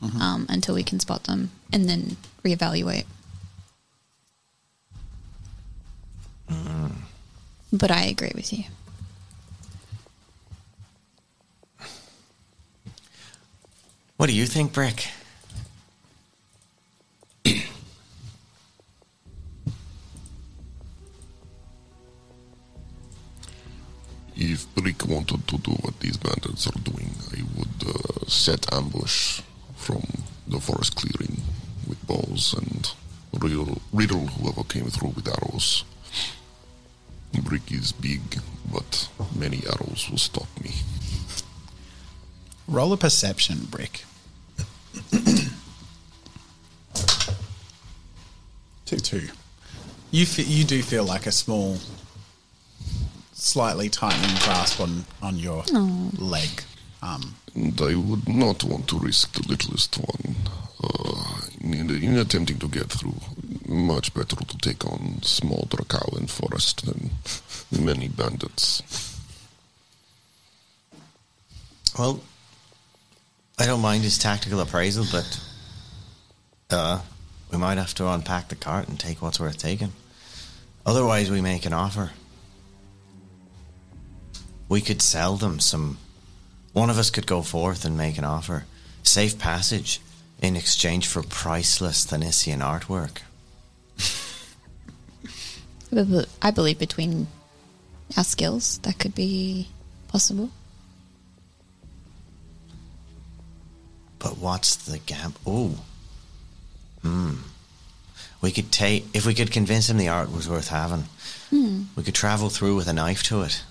um, 0.02 0.46
until 0.50 0.74
we 0.74 0.84
can 0.84 1.00
spot 1.00 1.26
them 1.26 1.52
and 1.74 1.88
then 1.90 2.16
reevaluate. 2.44 3.06
But 7.74 7.92
I 7.92 8.04
agree 8.06 8.32
with 8.34 8.54
you. 8.54 8.64
What 14.16 14.28
do 14.28 14.34
you 14.34 14.46
think, 14.48 14.74
Brick? 14.74 15.10
Bandits 26.58 26.68
are 26.68 26.80
doing, 26.92 27.12
I 27.32 27.44
would 27.58 27.96
uh, 27.96 28.26
set 28.28 28.72
ambush 28.74 29.42
from 29.76 30.04
the 30.48 30.60
forest 30.60 30.96
clearing 30.96 31.42
with 31.88 32.06
bows 32.08 32.54
and 32.58 32.94
riddle, 33.42 33.82
riddle 33.94 34.28
whoever 34.28 34.64
came 34.64 34.86
through 34.86 35.10
with 35.10 35.28
arrows. 35.28 35.84
Brick 37.44 37.72
is 37.72 37.92
big, 37.92 38.22
but 38.72 39.10
many 39.36 39.62
arrows 39.66 40.08
will 40.10 40.18
stop 40.18 40.48
me. 40.64 40.72
Roll 42.68 42.94
a 42.94 42.98
perception, 42.98 43.68
Brick. 43.70 44.04
two, 48.86 48.98
two. 48.98 49.28
You 50.12 50.26
fe- 50.26 50.44
you 50.44 50.64
do 50.64 50.82
feel 50.82 51.04
like 51.04 51.28
a 51.28 51.32
small, 51.32 51.78
slightly 53.58 53.90
tightening 53.90 54.38
grasp 54.46 54.80
on 54.80 55.04
on 55.20 55.36
your 55.40 55.64
leg. 56.20 56.62
Um, 57.02 57.34
And 57.56 57.82
I 57.82 57.96
would 57.96 58.30
not 58.30 58.64
want 58.64 58.88
to 58.90 59.00
risk 59.00 59.32
the 59.34 59.48
littlest 59.50 59.96
one 59.98 60.36
uh, 60.84 61.42
in, 61.60 61.90
in 61.90 62.18
attempting 62.18 62.60
to 62.60 62.68
get 62.68 62.92
through. 62.92 63.20
Much 63.66 64.14
better 64.14 64.36
to 64.36 64.58
take 64.60 64.86
on 64.86 65.24
small 65.24 65.66
Drakauan 65.72 66.30
forest 66.30 66.86
than 66.86 67.10
many 67.90 68.08
bandits. 68.10 68.84
Well, 71.98 72.20
I 73.58 73.66
don't 73.66 73.82
mind 73.82 74.04
his 74.04 74.20
tactical 74.20 74.60
appraisal, 74.60 75.06
but 75.12 75.40
uh, 76.70 77.02
we 77.52 77.58
might 77.58 77.80
have 77.80 77.96
to 77.96 78.08
unpack 78.08 78.50
the 78.50 78.56
cart 78.56 78.88
and 78.88 79.00
take 79.00 79.20
what's 79.24 79.40
worth 79.40 79.58
taking. 79.58 79.94
Otherwise, 80.86 81.32
we 81.32 81.42
make 81.42 81.66
an 81.66 81.74
offer. 81.74 82.12
We 84.70 84.82
could 84.82 85.02
sell 85.02 85.36
them 85.36 85.60
some. 85.60 85.98
One 86.74 86.90
of 86.90 86.98
us 86.98 87.10
could 87.10 87.28
go 87.28 87.42
forth 87.42 87.86
and 87.86 87.98
make 87.98 88.18
an 88.18 88.26
offer. 88.26 88.66
Safe 89.04 89.40
passage 89.40 90.02
in 90.42 90.56
exchange 90.56 91.08
for 91.08 91.24
priceless 91.24 92.06
Thanisian 92.06 92.60
artwork. 92.60 93.22
I 96.42 96.52
believe 96.52 96.78
between 96.78 97.28
our 98.16 98.24
skills, 98.24 98.80
that 98.80 99.00
could 99.00 99.16
be 99.16 99.70
possible. 100.08 100.50
But 104.20 104.38
what's 104.38 104.76
the 104.76 105.00
gap? 105.00 105.34
Oh. 105.46 105.80
Hmm. 107.02 107.36
We 108.42 108.52
could 108.52 108.72
take 108.72 109.06
if 109.16 109.26
we 109.26 109.34
could 109.34 109.52
convince 109.52 109.90
him 109.90 109.98
the 109.98 110.10
art 110.10 110.32
was 110.32 110.48
worth 110.48 110.68
having. 110.68 111.06
We 111.96 112.04
could 112.04 112.16
travel 112.16 112.50
through 112.50 112.76
with 112.76 112.88
a 112.88 112.94
knife 112.94 113.24
to 113.24 113.42
it. 113.44 113.64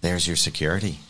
There's 0.00 0.26
your 0.26 0.36
security. 0.36 1.00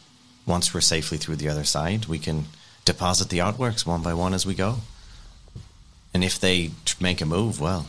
Once 0.46 0.72
we're 0.72 0.80
safely 0.80 1.18
through 1.18 1.36
the 1.36 1.48
other 1.48 1.64
side, 1.64 2.06
we 2.06 2.18
can 2.18 2.46
deposit 2.84 3.28
the 3.28 3.38
artworks 3.38 3.86
one 3.86 4.02
by 4.02 4.14
one 4.14 4.32
as 4.32 4.46
we 4.46 4.54
go. 4.54 4.78
And 6.14 6.24
if 6.24 6.40
they 6.40 6.70
tr- 6.84 7.02
make 7.02 7.20
a 7.20 7.26
move, 7.26 7.60
well, 7.60 7.86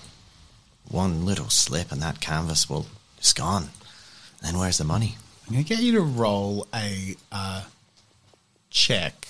one 0.90 1.26
little 1.26 1.50
slip 1.50 1.92
and 1.92 2.02
that 2.02 2.20
canvas 2.20 2.70
will 2.70 2.88
it's 3.18 3.34
gone. 3.34 3.70
Then 4.42 4.58
where's 4.58 4.78
the 4.78 4.86
money? 4.86 5.18
I'm 5.46 5.54
going 5.54 5.66
to 5.66 5.76
get 5.76 5.84
you 5.84 5.94
to 5.94 6.02
roll 6.02 6.68
a 6.74 7.16
uh, 7.32 7.64
check. 8.70 9.28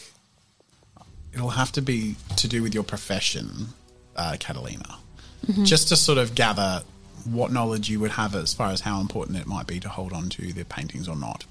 It'll 1.33 1.49
have 1.49 1.71
to 1.73 1.81
be 1.81 2.15
to 2.37 2.47
do 2.47 2.61
with 2.61 2.73
your 2.73 2.83
profession, 2.83 3.69
uh, 4.15 4.37
Catalina, 4.39 4.97
just 5.63 5.89
to 5.89 5.95
sort 5.95 6.17
of 6.17 6.35
gather 6.35 6.83
what 7.25 7.51
knowledge 7.51 7.89
you 7.89 7.99
would 7.99 8.11
have 8.11 8.35
as 8.35 8.53
far 8.53 8.71
as 8.71 8.81
how 8.81 9.01
important 9.01 9.37
it 9.37 9.47
might 9.47 9.67
be 9.67 9.79
to 9.79 9.89
hold 9.89 10.13
on 10.13 10.29
to 10.29 10.53
the 10.53 10.65
paintings 10.65 11.07
or 11.07 11.15
not. 11.15 11.45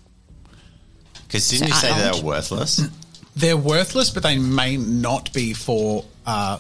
Because 1.27 1.49
didn't 1.49 1.69
you 1.69 1.75
say 1.75 1.93
they're 1.95 2.23
worthless? 2.23 2.81
They're 3.37 3.57
worthless, 3.57 4.11
but 4.11 4.25
they 4.25 4.37
may 4.37 4.77
not 4.77 5.33
be 5.33 5.53
for. 5.55 6.05
Uh, 6.27 6.59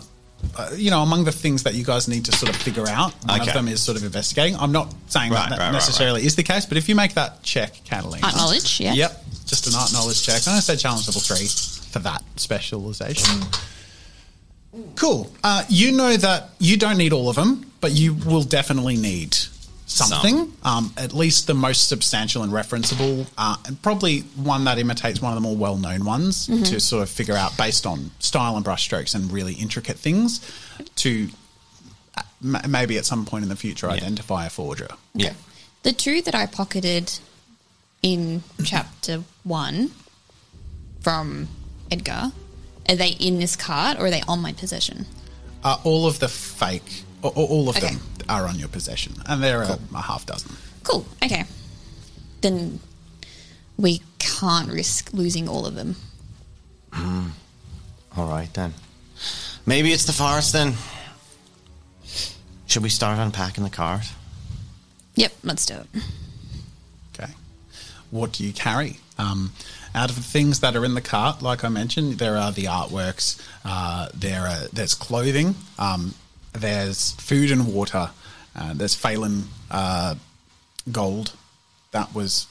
uh, 0.57 0.71
you 0.77 0.93
know, 0.93 1.03
among 1.03 1.25
the 1.25 1.33
things 1.33 1.65
that 1.65 1.75
you 1.75 1.83
guys 1.85 2.07
need 2.07 2.25
to 2.27 2.31
sort 2.33 2.51
of 2.55 2.55
figure 2.63 2.87
out, 2.87 3.13
one 3.25 3.41
Okay. 3.41 3.51
of 3.51 3.55
them 3.55 3.67
is 3.67 3.83
sort 3.83 3.97
of 3.99 4.05
investigating. 4.05 4.57
I'm 4.57 4.71
not 4.71 4.95
saying 5.09 5.33
Right, 5.33 5.49
that, 5.49 5.51
that 5.51 5.59
right, 5.59 5.65
right, 5.67 5.73
necessarily 5.73 6.25
is 6.25 6.37
the 6.37 6.45
case, 6.45 6.67
but 6.67 6.77
if 6.79 6.89
you 6.89 6.95
make 6.95 7.15
that 7.15 7.43
check, 7.43 7.81
Catalina, 7.85 8.25
Art 8.25 8.37
knowledge, 8.37 8.79
yeah. 8.79 8.93
Yep, 8.93 9.25
just 9.47 9.67
an 9.67 9.75
art 9.75 9.93
knowledge 9.93 10.23
check. 10.23 10.37
I'm 10.47 10.53
going 10.53 10.59
to 10.59 10.63
say 10.63 10.77
challenge 10.77 11.09
level 11.09 11.21
three 11.21 11.49
for 11.91 11.99
that 11.99 12.23
specialization. 12.37 13.41
Cool. 14.95 15.33
Uh, 15.43 15.65
you 15.69 15.91
know 15.93 16.17
that 16.17 16.51
you 16.61 16.77
don't 16.77 16.99
need 16.99 17.13
all 17.13 17.29
of 17.29 17.35
them, 17.35 17.71
but 17.81 17.91
you 17.93 18.15
will 18.15 18.45
definitely 18.45 18.97
need 18.97 19.37
something. 19.91 20.53
Um, 20.63 20.93
at 20.97 21.13
least 21.13 21.47
the 21.47 21.55
most 21.55 21.89
substantial 21.89 22.43
and 22.43 22.53
referenceable, 22.53 23.27
uh, 23.39 23.57
and 23.67 23.81
probably 23.83 24.21
one 24.37 24.65
that 24.65 24.79
imitates 24.79 25.21
one 25.23 25.33
of 25.33 25.37
the 25.37 25.41
more 25.41 25.57
well-known 25.57 26.05
ones 26.05 26.47
to 26.47 26.79
sort 26.81 27.03
of 27.03 27.11
figure 27.11 27.35
out 27.35 27.57
based 27.57 27.87
on 27.87 28.11
style 28.19 28.57
and 28.57 28.65
brushstrokes 28.65 29.15
and 29.15 29.33
really 29.33 29.55
intricate 29.55 29.97
things 29.97 30.41
to 30.97 31.29
uh, 32.17 32.23
m- 32.45 32.71
maybe 32.71 32.99
at 32.99 33.07
some 33.07 33.25
point 33.25 33.43
in 33.45 33.49
the 33.49 33.57
future 33.57 33.89
identify 33.91 34.47
a 34.47 34.51
forger. 34.51 34.89
yeah. 35.15 35.33
The 35.85 35.93
two 35.93 36.21
that 36.23 36.35
I 36.35 36.47
pocketed 36.47 37.19
in 38.03 38.43
chapter 38.65 39.23
one 39.45 39.91
from 41.01 41.49
Edgar, 41.91 42.33
are 42.89 42.97
they 42.97 43.11
in 43.11 43.39
this 43.39 43.57
cart 43.57 43.99
or 43.99 44.07
are 44.07 44.11
they 44.11 44.23
on 44.29 44.41
my 44.41 44.53
possession? 44.53 45.07
Uh, 45.65 45.79
all 45.85 46.07
of 46.07 46.19
the 46.19 46.29
fake, 46.29 47.05
a- 47.23 47.29
a- 47.29 47.31
all 47.31 47.69
of 47.69 47.77
Okay. 47.77 47.89
them 47.95 48.01
are 48.29 48.47
on 48.47 48.59
your 48.59 48.69
possession, 48.69 49.15
and 49.27 49.43
there 49.43 49.63
are 49.63 49.79
a 49.95 50.03
half 50.03 50.27
dozen. 50.27 50.57
Cool. 50.85 51.07
Okay. 51.23 51.45
Then 52.41 52.81
we 53.77 54.03
can't 54.19 54.71
risk 54.71 55.13
losing 55.13 55.49
all 55.49 55.67
of 55.67 55.75
them. 55.75 55.97
All 58.17 58.29
right 58.29 58.53
then. 58.55 58.75
Maybe 59.67 59.93
it's 59.93 60.05
the 60.05 60.13
forest 60.13 60.53
then. 60.53 60.75
Should 62.67 62.83
we 62.83 62.89
start 62.89 63.19
unpacking 63.19 63.65
the 63.65 63.71
cart? 63.71 64.05
Yep, 65.15 65.33
let's 65.43 65.67
do 65.67 65.75
it. 65.75 66.03
Okay. 67.15 67.33
What 68.11 68.33
do 68.33 68.45
you 68.45 68.53
carry? 68.53 68.99
Um, 69.19 69.53
out 69.95 70.11
of 70.11 70.17
the 70.17 70.23
things 70.23 70.61
that 70.61 70.77
are 70.77 70.85
in 70.85 70.95
the 70.95 71.01
cart, 71.01 71.43
like 71.43 71.65
I 71.65 71.69
mentioned, 71.69 72.19
there 72.19 72.37
are 72.37 72.53
the 72.53 72.65
artworks. 72.65 73.41
Uh, 73.65 74.09
there 74.15 74.43
are 74.43 74.69
there's 74.73 74.95
clothing. 74.95 75.55
Um, 75.79 76.15
there's 76.53 77.13
food 77.13 77.51
and 77.51 77.73
water. 77.73 78.11
Uh, 78.59 78.73
there's 78.75 78.95
Phelan 78.95 79.45
uh, 79.71 80.15
gold 80.91 81.33
that 81.93 82.15
was 82.15 82.47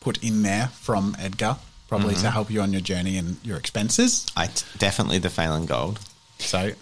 put 0.00 0.22
in 0.24 0.42
there 0.42 0.68
from 0.68 1.14
Edgar, 1.18 1.56
probably 1.88 2.14
to 2.14 2.30
help 2.30 2.50
you 2.50 2.60
on 2.62 2.72
your 2.72 2.80
journey 2.80 3.18
and 3.18 3.36
your 3.44 3.58
expenses. 3.58 4.26
I 4.36 4.46
t- 4.46 4.64
definitely 4.78 5.18
the 5.18 5.28
Phelan 5.30 5.66
gold. 5.66 6.00
So 6.38 6.70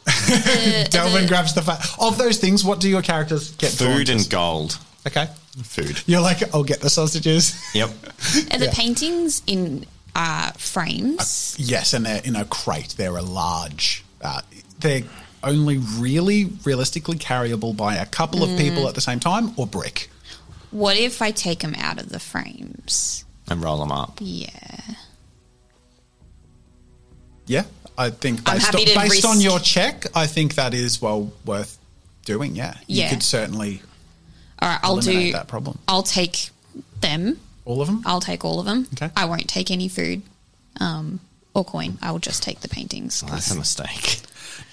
Delvin 0.90 1.26
grabs 1.26 1.54
the 1.54 1.62
fa- 1.62 1.80
of 2.00 2.16
those 2.18 2.38
things. 2.38 2.64
What 2.64 2.78
do 2.80 2.88
your 2.88 3.02
characters 3.02 3.50
get? 3.56 3.72
Food 3.72 4.08
and 4.08 4.28
gold. 4.30 4.78
okay. 5.06 5.26
Food. 5.64 6.00
You're 6.06 6.20
like, 6.20 6.54
I'll 6.54 6.62
get 6.62 6.80
the 6.80 6.90
sausages. 6.90 7.60
Yep. 7.74 7.88
Are 8.52 8.58
the 8.58 8.66
Yeah. 8.66 8.72
paintings 8.72 9.42
in 9.48 9.86
uh, 10.14 10.52
frames? 10.52 11.56
Yes, 11.58 11.92
and 11.94 12.06
they're 12.06 12.22
in 12.22 12.36
a 12.36 12.44
crate. 12.44 12.94
They're 12.96 13.16
a 13.16 13.22
large. 13.22 14.04
Uh, 14.22 14.42
they're 14.78 15.02
only 15.42 15.78
really 15.98 16.46
realistically 16.64 17.16
carryable 17.16 17.76
by 17.76 17.96
a 17.96 18.06
couple 18.06 18.42
of 18.42 18.56
people 18.58 18.88
at 18.88 18.94
the 18.94 19.00
same 19.00 19.20
time 19.20 19.52
or 19.56 19.66
brick. 19.66 20.10
what 20.70 20.96
if 20.96 21.22
I 21.22 21.30
take 21.30 21.60
them 21.60 21.74
out 21.76 21.98
of 22.00 22.08
the 22.08 22.18
frames? 22.18 23.24
And 23.50 23.62
roll 23.62 23.78
them 23.78 23.92
up. 23.92 24.18
Yeah. 24.20 24.50
Yeah, 27.46 27.64
I 27.96 28.10
think 28.10 28.44
based, 28.44 28.74
on, 28.74 28.80
to 28.80 28.94
based 28.94 29.24
on 29.24 29.40
your 29.40 29.58
check, 29.58 30.04
I 30.14 30.26
think 30.26 30.54
that 30.56 30.74
is 30.74 31.00
well 31.00 31.32
worth 31.46 31.78
doing. 32.26 32.54
Yeah, 32.54 32.76
yeah. 32.86 33.04
you 33.04 33.10
could 33.10 33.22
certainly 33.22 33.80
All 34.60 34.68
right, 34.68 34.78
I'll 34.82 34.98
do. 34.98 35.32
that 35.32 35.48
problem. 35.48 35.78
I'll 35.88 36.02
take 36.02 36.50
them. 37.00 37.40
All 37.64 37.80
of 37.80 37.86
them. 37.88 38.02
I'll 38.04 38.20
take 38.20 38.44
all 38.44 38.60
of 38.60 38.66
them. 38.66 38.86
Okay. 38.94 39.10
I 39.16 39.24
won't 39.24 39.48
take 39.48 39.70
any 39.70 39.88
food 39.88 40.22
um, 40.78 41.20
or 41.54 41.64
coin. 41.64 41.96
I 42.02 42.12
will 42.12 42.18
just 42.18 42.42
take 42.42 42.60
the 42.60 42.68
paintings. 42.68 43.22
Well, 43.22 43.32
that's 43.32 43.50
a 43.50 43.56
mistake. 43.56 44.20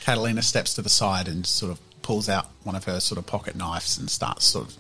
Catalina 0.06 0.44
steps 0.44 0.76
to 0.76 0.84
the 0.84 0.90
side 0.90 1.28
and 1.28 1.46
sort 1.48 1.72
of 1.72 1.80
pulls 2.04 2.30
out 2.30 2.48
one 2.64 2.76
of 2.76 2.84
her 2.84 3.00
sort 3.00 3.18
of 3.18 3.26
pocket 3.26 3.56
knives 3.56 3.98
and 3.98 4.08
starts 4.08 4.46
sort 4.46 4.68
of 4.68 4.76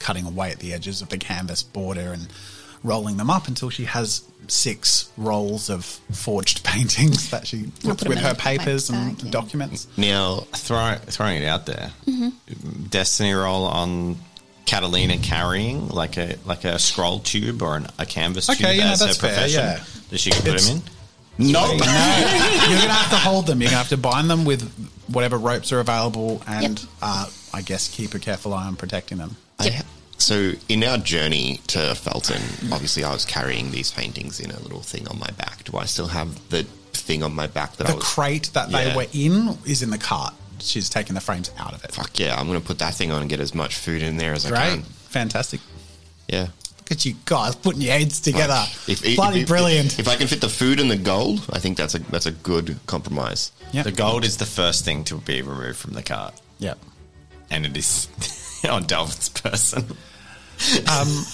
cutting 0.00 0.26
away 0.26 0.50
at 0.50 0.58
the 0.58 0.72
edges 0.72 1.00
of 1.00 1.08
the 1.10 1.16
canvas 1.16 1.62
border 1.62 2.12
and 2.12 2.26
rolling 2.82 3.16
them 3.16 3.30
up 3.30 3.46
until 3.46 3.70
she 3.70 3.84
has 3.84 4.24
six 4.48 5.10
rolls 5.16 5.70
of 5.70 5.84
forged 5.84 6.64
paintings 6.72 7.30
that 7.30 7.46
she 7.46 7.66
I'll 7.84 7.90
puts 7.90 8.04
with 8.04 8.18
her 8.18 8.34
papers 8.34 8.90
and 8.90 9.22
yeah. 9.22 9.30
documents. 9.30 9.86
Now, 9.96 10.40
Throw, 10.56 10.96
throwing 11.06 11.40
it 11.42 11.46
out 11.46 11.66
there. 11.66 11.92
Mm-hmm. 12.06 12.82
Destiny 12.88 13.32
roll 13.32 13.64
on 13.66 14.16
Catalina 14.66 15.18
carrying 15.18 15.88
like 15.88 16.16
a 16.16 16.36
like 16.46 16.64
a 16.64 16.80
scroll 16.80 17.20
tube 17.20 17.62
or 17.62 17.76
an, 17.76 17.86
a 18.00 18.06
canvas 18.06 18.50
Okay, 18.50 18.64
tube 18.64 18.76
yeah, 18.76 18.90
as 18.92 18.98
that's 19.00 19.20
her 19.20 19.28
fair, 19.28 19.46
yeah. 19.46 19.84
That 20.10 20.18
she 20.18 20.30
can 20.30 20.40
put 20.40 20.48
It's- 20.54 20.68
him 20.68 20.78
in. 20.78 20.82
No. 21.38 21.66
No, 21.66 21.72
you're 21.74 21.76
gonna 21.76 22.92
have 22.92 23.10
to 23.10 23.16
hold 23.16 23.46
them. 23.46 23.60
You're 23.60 23.70
gonna 23.70 23.78
have 23.78 23.88
to 23.90 23.96
bind 23.96 24.30
them 24.30 24.44
with 24.44 24.62
whatever 25.08 25.36
ropes 25.38 25.72
are 25.72 25.80
available, 25.80 26.42
and 26.46 26.78
Yep. 26.80 26.88
uh, 27.02 27.26
I 27.52 27.62
guess 27.62 27.88
keep 27.88 28.14
a 28.14 28.18
careful 28.18 28.54
eye 28.54 28.64
on 28.66 28.76
protecting 28.76 29.18
them. 29.18 29.36
I, 29.58 29.82
so 30.18 30.52
in 30.68 30.82
our 30.84 30.98
journey 30.98 31.60
to 31.68 31.94
Felton, 31.94 32.40
obviously 32.72 33.04
I 33.04 33.12
was 33.12 33.24
carrying 33.24 33.70
these 33.70 33.90
paintings 33.90 34.40
in 34.40 34.50
a 34.50 34.58
little 34.60 34.80
thing 34.80 35.06
on 35.08 35.18
my 35.18 35.30
back. 35.36 35.64
Do 35.64 35.76
I 35.76 35.84
still 35.86 36.06
have 36.08 36.48
the 36.50 36.62
thing 36.92 37.22
on 37.22 37.34
my 37.34 37.46
back 37.46 37.76
that 37.76 37.86
I 37.86 37.90
The 37.90 37.96
was? 37.96 38.04
crate 38.04 38.50
that 38.54 38.70
they 38.70 38.86
Yeah. 38.88 38.96
were 38.96 39.06
in 39.12 39.58
is 39.66 39.82
in 39.82 39.90
the 39.90 39.98
cart. 39.98 40.34
She's 40.60 40.88
taking 40.88 41.14
the 41.14 41.20
frames 41.20 41.50
out 41.58 41.74
of 41.74 41.84
it. 41.84 41.92
Fuck 41.92 42.18
yeah! 42.18 42.38
I'm 42.38 42.46
going 42.46 42.60
to 42.60 42.66
put 42.66 42.78
that 42.78 42.94
thing 42.94 43.10
on 43.10 43.20
and 43.20 43.28
get 43.28 43.40
as 43.40 43.54
much 43.54 43.74
food 43.74 44.02
in 44.02 44.16
there 44.16 44.32
as 44.32 44.46
I 44.46 44.50
Great, 44.50 44.60
can. 44.60 44.82
fantastic. 44.82 45.60
Yeah. 46.28 46.46
Look 46.84 46.92
at 46.98 47.04
you 47.06 47.14
guys 47.24 47.54
putting 47.56 47.80
your 47.80 47.94
heads 47.94 48.20
together. 48.20 48.62
If- 48.86 49.02
if- 49.04 49.16
Bloody 49.16 49.40
if- 49.40 49.48
brilliant. 49.48 49.98
If, 49.98 50.06
I 50.06 50.16
can 50.16 50.26
fit 50.28 50.42
the 50.42 50.50
food 50.50 50.78
and 50.80 50.90
the 50.90 50.96
gold, 50.98 51.40
I 51.50 51.58
think 51.58 51.78
that's 51.78 51.94
a 51.94 51.98
that's 52.10 52.26
a 52.26 52.30
good 52.32 52.78
compromise. 52.86 53.52
yeah. 53.72 53.84
The 53.84 53.92
gold 53.92 54.22
is 54.24 54.36
the 54.36 54.44
first 54.46 54.84
thing 54.84 55.02
to 55.04 55.16
be 55.16 55.40
removed 55.40 55.78
from 55.78 55.94
the 55.94 56.02
cart, 56.02 56.34
yeah. 56.58 56.74
and 57.50 57.64
it 57.64 57.74
is 57.76 58.08
on 58.68 58.84
Delvin's 58.84 59.30
person. 59.30 59.86
Um, 60.90 61.24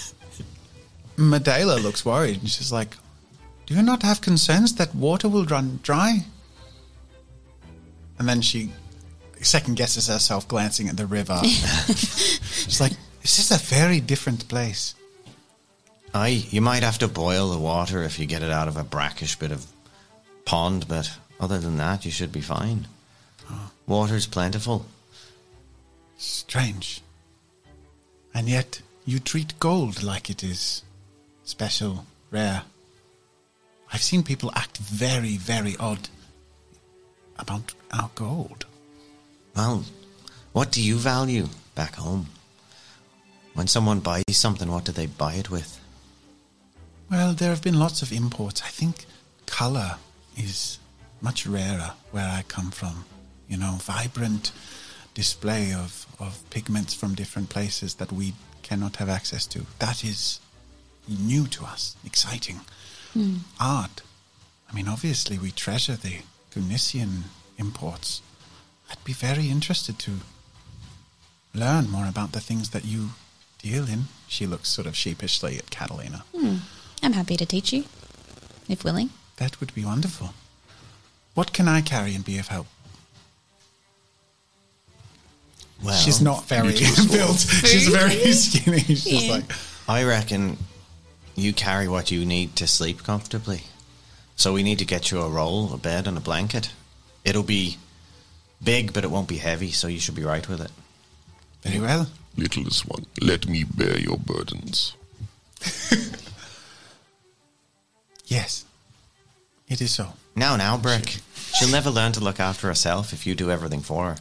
Medela 1.17 1.83
looks 1.83 2.05
worried. 2.05 2.41
and 2.41 2.49
She's 2.49 2.71
like, 2.73 2.97
Do 3.67 3.75
you 3.75 3.83
not 3.83 4.03
have 4.03 4.21
concerns 4.21 4.75
that 4.77 4.95
water 4.95 5.29
will 5.29 5.45
run 5.47 5.81
dry? 5.83 6.25
And 8.21 8.29
then 8.29 8.41
she 8.41 8.71
second 9.43 9.77
guesses 9.77 10.07
herself, 10.07 10.47
glancing 10.47 10.89
at 10.89 10.97
the 10.97 11.07
river. 11.07 11.41
She's 11.45 12.81
like, 12.81 12.93
This 13.23 13.39
is 13.41 13.51
a 13.51 13.59
very 13.59 13.99
different 14.01 14.47
place. 14.49 14.95
Aye, 16.13 16.45
you 16.51 16.61
might 16.61 16.83
have 16.83 16.99
to 16.99 17.09
boil 17.09 17.51
the 17.51 17.59
water 17.59 18.03
if 18.03 18.19
you 18.19 18.27
get 18.27 18.43
it 18.43 18.51
out 18.51 18.69
of 18.69 18.77
a 18.77 18.85
brackish 18.85 19.37
bit 19.37 19.53
of 19.53 19.67
pond, 20.45 20.89
but 20.89 21.11
other 21.39 21.59
than 21.59 21.77
that, 21.77 22.05
you 22.05 22.11
should 22.11 22.33
be 22.33 22.41
fine. 22.41 22.89
Water's 23.87 24.27
plentiful. 24.27 24.87
Strange. 26.17 27.01
And 28.35 28.49
yet, 28.49 28.83
you 29.05 29.19
treat 29.19 29.59
gold 29.61 30.03
like 30.03 30.31
it 30.31 30.43
is 30.43 30.83
special, 31.45 32.07
rare. 32.31 32.63
I've 33.93 34.03
seen 34.03 34.23
people 34.23 34.53
act 34.55 34.79
very, 34.79 35.37
very 35.37 35.77
odd 35.79 36.09
about 37.39 37.75
our 37.93 38.11
gold. 38.15 38.67
Well, 39.57 39.85
what 40.53 40.71
do 40.71 40.83
you 40.83 40.97
value 40.97 41.49
back 41.75 41.95
home? 41.97 42.27
When 43.55 43.67
someone 43.67 44.01
buys 44.01 44.25
something, 44.31 44.71
what 44.71 44.85
do 44.85 44.93
they 44.93 45.07
buy 45.07 45.35
it 45.35 45.51
with? 45.51 45.80
Well, 47.11 47.33
there 47.33 47.51
have 47.51 47.63
been 47.63 47.79
lots 47.79 48.03
of 48.03 48.13
imports. 48.13 48.63
I 48.63 48.69
think 48.69 49.05
color 49.47 49.97
is 50.37 50.79
much 51.21 51.45
rarer 51.45 51.93
where 52.13 52.29
I 52.29 52.45
come 52.47 52.71
from. 52.71 53.05
You 53.49 53.57
know, 53.57 53.79
vibrant 53.81 54.53
display 55.15 55.73
of, 55.73 56.07
of 56.21 56.49
pigments 56.51 56.95
from 56.95 57.17
different 57.17 57.49
places 57.49 57.95
that 57.95 58.13
we 58.13 58.35
cannot 58.63 58.97
have 58.97 59.09
access 59.09 59.45
to. 59.49 59.67
That 59.81 60.05
is 60.05 60.39
new 61.09 61.49
to 61.49 61.65
us, 61.65 61.97
exciting. 62.05 62.61
Hmm. 63.13 63.39
Art. 63.59 64.03
I 64.71 64.75
mean, 64.75 64.87
obviously, 64.87 65.37
we 65.37 65.51
treasure 65.51 65.97
the 65.97 66.19
Tunisian 66.53 67.25
imports. 67.59 68.23
I'd 68.89 69.03
be 69.03 69.13
very 69.13 69.49
interested 69.49 69.99
to 70.01 70.13
learn 71.55 71.91
more 71.91 72.07
about 72.07 72.31
the 72.31 72.41
things 72.41 72.71
that 72.71 72.85
you 72.85 73.11
deal 73.59 73.89
in. 73.89 74.05
She 74.29 74.47
looks 74.47 74.69
sort 74.69 74.87
of 74.87 74.95
sheepishly 74.95 75.59
at 75.59 75.71
Catalina. 75.71 76.25
Hmm. 76.33 76.59
I'm 77.03 77.13
happy 77.15 77.37
to 77.37 77.47
teach 77.47 77.73
you, 77.73 77.85
if 78.69 78.85
willing. 78.85 79.11
That 79.37 79.59
would 79.61 79.75
be 79.75 79.85
wonderful. 79.85 80.35
What 81.35 81.53
can 81.53 81.67
I 81.69 81.81
carry 81.81 82.15
and 82.15 82.25
be 82.25 82.39
of 82.39 82.49
help? 82.49 82.67
Well, 85.83 85.97
She's 85.99 86.21
not 86.21 86.45
very 86.47 86.73
built. 87.11 87.39
She's 87.39 87.89
very 87.89 88.33
skinny. 88.33 88.81
She's 88.81 89.25
Yeah. 89.25 89.33
like, 89.33 89.45
I 89.89 90.05
reckon 90.05 90.59
you 91.35 91.53
carry 91.55 91.89
what 91.89 92.11
you 92.11 92.27
need 92.27 92.55
to 92.57 92.67
sleep 92.67 93.03
comfortably. 93.03 93.63
So 94.37 94.53
we 94.53 94.63
need 94.63 94.79
to 94.81 94.85
get 94.85 95.11
you 95.11 95.21
a 95.23 95.29
roll, 95.29 95.73
a 95.73 95.79
bed, 95.79 96.07
and 96.07 96.19
a 96.19 96.21
blanket. 96.21 96.71
It'll 97.25 97.43
be 97.43 97.79
big, 98.63 98.93
but 98.93 99.05
it 99.05 99.11
won't 99.11 99.29
be 99.29 99.37
heavy, 99.39 99.71
so 99.71 99.87
you 99.89 100.01
should 100.01 100.15
be 100.15 100.25
right 100.25 100.47
with 100.49 100.61
it. 100.61 100.71
very 101.63 101.81
well. 101.81 102.09
Littlest 102.37 102.87
one, 102.89 103.07
let 103.21 103.49
me 103.49 103.65
bear 103.65 103.99
your 103.99 104.17
burdens. 104.19 104.95
Yes, 108.31 108.65
it 109.69 109.81
is 109.81 109.91
so. 109.93 110.13
Now, 110.37 110.55
now, 110.57 110.77
Brick. 110.79 111.17
She'll 111.59 111.69
never 111.69 111.91
learn 111.91 112.13
to 112.13 112.21
look 112.21 112.39
after 112.39 112.69
herself 112.69 113.13
if 113.13 113.27
you 113.27 113.35
do 113.35 113.51
everything 113.51 113.81
for 113.81 114.11
her. 114.11 114.17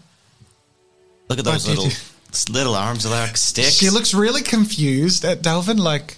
Look 1.29 1.37
at 1.37 1.45
those 1.45 1.63
But 1.63 1.69
did 1.69 1.77
little 1.77 1.91
you- 1.91 2.53
little 2.53 2.75
arms 2.75 3.05
are 3.05 3.09
like 3.11 3.37
sticks. 3.37 3.73
She 3.75 3.89
looks 3.91 4.13
really 4.15 4.41
confused 4.41 5.23
at 5.23 5.41
Delvin, 5.43 5.77
like, 5.77 6.17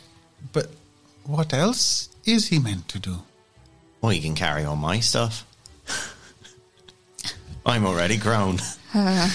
but 0.53 0.67
what 1.25 1.53
else 1.53 2.07
is 2.25 2.47
he 2.47 2.59
meant 2.59 2.87
to 2.87 2.99
do? 2.99 3.23
Well, 4.01 4.13
you 4.13 4.21
can 4.21 4.35
carry 4.35 4.63
all 4.63 4.77
my 4.77 5.01
stuff. 5.01 5.45
I'm 7.65 7.85
already 7.85 8.17
grown. 8.17 8.59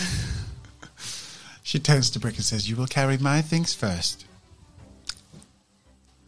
She 1.62 1.80
turns 1.80 2.10
to 2.10 2.20
Brick 2.20 2.36
and 2.36 2.44
says, 2.44 2.68
You 2.70 2.76
will 2.76 2.86
carry 2.86 3.18
my 3.18 3.42
things 3.42 3.74
first. 3.74 4.24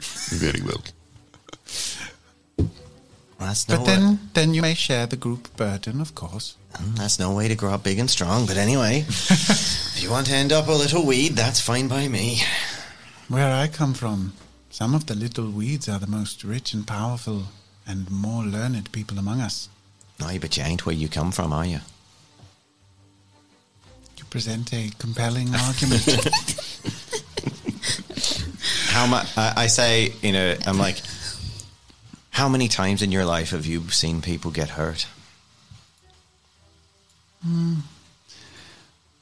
Very 0.00 0.60
well. 0.62 0.82
That's 3.38 3.68
no, 3.68 3.77
But 3.77 3.85
then, 3.85 4.18
then 4.35 4.55
you 4.55 4.62
may 4.62 4.74
share 4.74 5.07
the 5.07 5.16
group 5.16 5.57
burden, 5.57 6.01
of 6.01 6.14
course. 6.14 6.57
Mm, 6.74 6.96
that's 6.96 7.18
no 7.18 7.33
way 7.35 7.46
to 7.48 7.55
grow 7.55 7.72
up 7.72 7.85
big 7.85 7.98
and 7.98 8.11
strong. 8.11 8.46
But 8.46 8.57
anyway, 8.57 9.05
if 9.09 10.03
you 10.03 10.11
want 10.11 10.27
to 10.27 10.35
end 10.35 10.53
up 10.53 10.66
a 10.66 10.72
little 10.72 11.07
weed, 11.07 11.37
that's 11.37 11.61
fine 11.61 11.87
by 11.88 12.09
me. 12.09 12.42
Where 13.29 13.53
I 13.53 13.68
come 13.68 13.94
from, 13.94 14.33
some 14.70 14.94
of 14.94 15.07
the 15.07 15.14
little 15.14 15.51
weeds 15.51 15.88
are 15.88 15.98
the 15.98 16.07
most 16.07 16.42
rich 16.42 16.74
and 16.74 16.87
powerful 16.87 17.44
and 17.87 18.11
more 18.11 18.42
learned 18.42 18.90
people 18.92 19.18
among 19.18 19.40
us. 19.40 19.68
Aye, 20.20 20.38
but 20.40 20.57
you 20.57 20.64
ain't 20.64 20.85
where 20.85 20.94
you 20.94 21.09
come 21.09 21.31
from, 21.31 21.53
are 21.53 21.64
you? 21.64 21.79
You 24.16 24.24
present 24.31 24.72
a 24.74 24.90
compelling 24.98 25.55
argument. 25.55 26.05
How 28.88 29.07
much? 29.07 29.38
I, 29.38 29.53
I 29.57 29.66
say, 29.68 30.12
you 30.22 30.33
know, 30.33 30.57
I'm 30.66 30.79
like, 30.79 31.01
how 32.38 32.48
many 32.48 32.68
times 32.68 33.03
in 33.03 33.11
your 33.11 33.24
life 33.24 33.51
have 33.51 33.66
you 33.66 33.88
seen 33.88 34.22
people 34.22 34.53
get 34.53 34.70
hurt? 34.70 35.09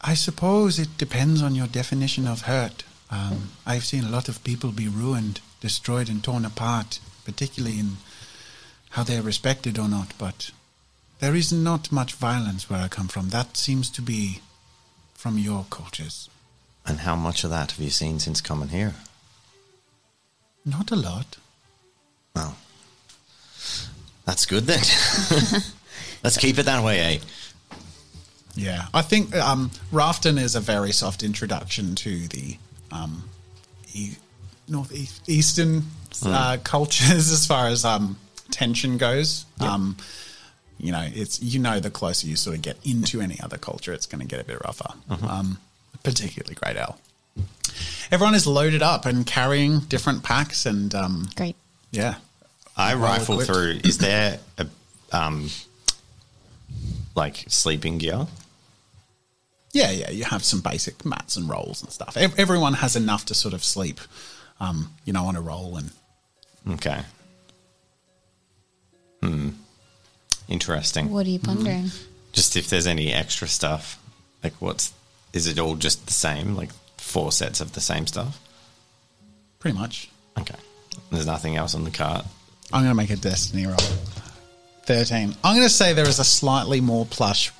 I 0.02 0.12
suppose 0.12 0.78
it 0.78 0.98
depends 0.98 1.42
on 1.42 1.54
your 1.54 1.66
definition 1.66 2.28
of 2.28 2.42
hurt. 2.42 2.84
Um, 3.10 3.52
I've 3.64 3.86
seen 3.86 4.04
a 4.04 4.10
lot 4.10 4.28
of 4.28 4.44
people 4.44 4.70
be 4.70 4.86
ruined, 4.86 5.40
destroyed, 5.62 6.10
and 6.10 6.22
torn 6.22 6.44
apart, 6.44 7.00
particularly 7.24 7.78
in 7.78 7.96
how 8.90 9.02
they're 9.02 9.22
respected 9.22 9.78
or 9.78 9.88
not, 9.88 10.12
but 10.18 10.50
there 11.20 11.34
is 11.34 11.50
not 11.50 11.90
much 11.90 12.12
violence 12.12 12.68
where 12.68 12.82
I 12.82 12.88
come 12.88 13.08
from. 13.08 13.30
That 13.30 13.56
seems 13.56 13.88
to 13.92 14.02
be 14.02 14.42
from 15.14 15.38
your 15.38 15.64
cultures. 15.70 16.28
And 16.84 16.98
how 16.98 17.16
much 17.16 17.44
of 17.44 17.50
that 17.50 17.70
have 17.72 17.80
you 17.80 17.88
seen 17.88 18.18
since 18.18 18.42
coming 18.42 18.68
here? 18.68 18.94
Not 20.66 20.90
a 20.90 20.96
lot. 20.96 21.38
Well, 22.34 22.58
that's 24.24 24.46
good 24.46 24.64
then. 24.64 24.80
Let's 26.24 26.36
keep 26.38 26.58
it 26.58 26.64
that 26.64 26.82
way, 26.82 26.98
eh? 27.00 27.18
Yeah, 28.54 28.86
I 28.94 29.02
think 29.02 29.34
um, 29.36 29.70
Rafton 29.92 30.38
is 30.38 30.54
a 30.54 30.60
very 30.60 30.90
soft 30.92 31.22
introduction 31.22 31.94
to 31.96 32.26
the 32.28 32.56
um, 32.90 33.24
e- 33.92 34.16
northeast 34.66 35.28
eastern 35.28 35.84
uh, 36.24 36.56
cultures 36.64 37.30
as 37.30 37.46
far 37.46 37.68
as 37.68 37.84
um, 37.84 38.16
tension 38.50 38.96
goes. 38.96 39.44
Um, 39.60 39.96
you 40.78 40.90
know, 40.90 41.06
it's 41.14 41.40
you 41.42 41.58
know 41.58 41.80
the 41.80 41.90
closer 41.90 42.26
you 42.26 42.36
sort 42.36 42.56
of 42.56 42.62
get 42.62 42.78
into 42.84 43.20
any 43.20 43.38
other 43.40 43.58
culture, 43.58 43.92
it's 43.92 44.06
going 44.06 44.20
to 44.20 44.26
get 44.26 44.40
a 44.40 44.44
bit 44.44 44.58
rougher. 44.64 44.92
Um, 45.28 45.58
particularly 46.02 46.54
Great 46.54 46.76
L. 46.76 46.98
Everyone 48.10 48.34
is 48.34 48.46
loaded 48.46 48.82
up 48.82 49.04
and 49.04 49.26
carrying 49.26 49.80
different 49.80 50.22
packs, 50.22 50.64
and 50.64 50.94
um, 50.94 51.28
Great. 51.36 51.56
yeah, 51.90 52.16
I 52.76 52.94
Well 52.94 53.04
rifle 53.04 53.40
equipped. 53.40 53.50
through. 53.50 53.80
Is 53.88 53.98
there 53.98 54.38
a 54.58 54.66
um, 55.12 55.48
like 57.14 57.44
sleeping 57.48 57.98
gear? 57.98 58.26
Yeah, 59.72 59.90
yeah, 59.90 60.10
you 60.10 60.24
have 60.24 60.42
some 60.44 60.60
basic 60.60 61.04
mats 61.04 61.36
and 61.36 61.48
rolls 61.48 61.82
and 61.82 61.90
stuff. 61.92 62.16
Ev- 62.16 62.38
Everyone 62.38 62.74
has 62.74 62.96
enough 62.96 63.26
to 63.26 63.34
sort 63.34 63.52
of 63.54 63.62
sleep, 63.62 64.00
um, 64.60 64.90
you 65.04 65.12
know, 65.12 65.24
on 65.26 65.36
a 65.36 65.40
roll 65.40 65.76
and 65.76 65.90
Okay. 66.68 67.02
Hmm. 69.22 69.50
Interesting. 70.48 71.10
What 71.12 71.26
are 71.26 71.30
you 71.30 71.38
pondering? 71.38 71.90
Just 72.32 72.56
if 72.56 72.68
there's 72.68 72.86
any 72.86 73.12
extra 73.12 73.48
stuff, 73.48 73.98
like 74.44 74.54
what's 74.60 74.92
is 75.32 75.46
it 75.46 75.58
all 75.58 75.74
just 75.76 76.06
the 76.06 76.12
same? 76.12 76.54
Like 76.56 76.70
four 76.98 77.32
sets 77.32 77.60
of 77.60 77.72
the 77.72 77.80
same 77.80 78.06
stuff? 78.06 78.40
pretty 79.58 79.76
much. 79.76 80.08
Okay. 80.38 80.54
There's 81.10 81.26
nothing 81.26 81.56
else 81.56 81.74
on 81.74 81.82
the 81.84 81.90
cart. 81.90 82.24
I'm 82.72 82.80
going 82.82 82.90
to 82.90 82.94
make 82.94 83.10
a 83.10 83.16
destiny 83.16 83.66
roll. 83.66 83.76
13. 84.86 85.34
I'm 85.42 85.56
going 85.56 85.66
to 85.66 85.72
say 85.72 85.92
there 85.92 86.08
is 86.08 86.18
a 86.18 86.24
slightly 86.24 86.80
more 86.80 87.06
plush 87.06 87.52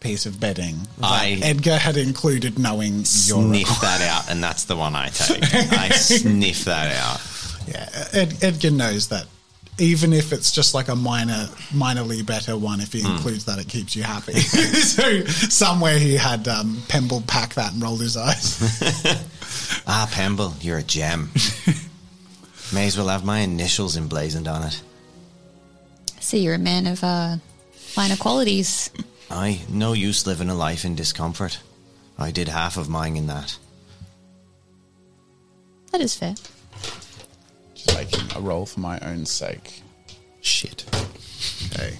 piece 0.00 0.24
of 0.26 0.40
bedding 0.40 0.76
that 0.98 1.06
I- 1.06 1.38
Edgar 1.42 1.76
had 1.76 1.96
included 1.96 2.58
knowing 2.58 2.94
your 2.94 3.04
Sniff 3.04 3.80
that 3.82 4.00
out, 4.02 4.30
and 4.30 4.42
that's 4.42 4.64
the 4.64 4.76
one 4.76 4.94
I 4.96 5.08
take. 5.08 5.42
I 5.72 5.90
sniff 5.90 6.64
that 6.64 6.96
out. 6.96 7.20
Yeah, 7.68 7.88
Ed, 8.12 8.42
Edgar 8.42 8.70
knows 8.70 9.08
that 9.08 9.26
even 9.78 10.12
if 10.12 10.32
it's 10.32 10.52
just 10.52 10.74
like 10.74 10.88
a 10.88 10.96
minor, 10.96 11.46
minorly 11.70 12.24
better 12.24 12.56
one, 12.56 12.80
if 12.80 12.92
he 12.92 13.00
includes 13.00 13.44
that, 13.44 13.58
it 13.58 13.68
keeps 13.68 13.94
you 13.94 14.02
happy. 14.02 14.32
so 14.40 15.24
somewhere 15.26 15.98
he 15.98 16.14
had 16.16 16.48
um, 16.48 16.82
Pemble 16.88 17.22
pack 17.26 17.54
that 17.54 17.72
and 17.74 17.82
rolled 17.82 18.00
his 18.00 18.16
eyes. 18.16 19.26
Ah, 19.86 20.08
Pemble, 20.12 20.54
you're 20.60 20.78
a 20.78 20.82
gem. 20.82 21.30
May 22.72 22.86
as 22.86 22.96
well 22.96 23.08
have 23.08 23.24
my 23.24 23.40
initials 23.40 23.96
emblazoned 23.96 24.46
on 24.46 24.62
it. 24.62 24.80
So 26.20 26.36
you're 26.36 26.54
a 26.54 26.58
man 26.58 26.86
of 26.86 27.02
uh, 27.02 27.36
finer 27.72 28.16
qualities. 28.16 28.90
I 29.30 29.60
no 29.68 29.92
use 29.92 30.26
living 30.26 30.48
a 30.48 30.54
life 30.54 30.84
in 30.84 30.94
discomfort. 30.94 31.58
I 32.18 32.30
did 32.30 32.48
half 32.48 32.76
of 32.76 32.88
mine 32.88 33.16
in 33.16 33.26
that. 33.26 33.56
That 35.90 36.00
is 36.00 36.14
fair. 36.14 36.34
Just 37.74 37.94
making 37.96 38.36
a 38.36 38.40
roll 38.40 38.66
for 38.66 38.80
my 38.80 39.00
own 39.00 39.26
sake. 39.26 39.82
Shit. 40.40 40.84
Okay. 41.72 41.98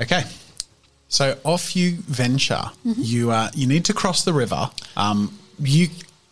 Okay. 0.00 0.24
So 1.08 1.38
off 1.44 1.74
you 1.74 1.96
venture. 1.96 2.70
You 2.84 3.30
uh, 3.30 3.50
you 3.54 3.66
need 3.66 3.86
to 3.86 3.94
cross 3.94 4.24
the 4.24 4.34
river. 4.34 4.70
Um, 4.96 5.38
you 5.58 5.88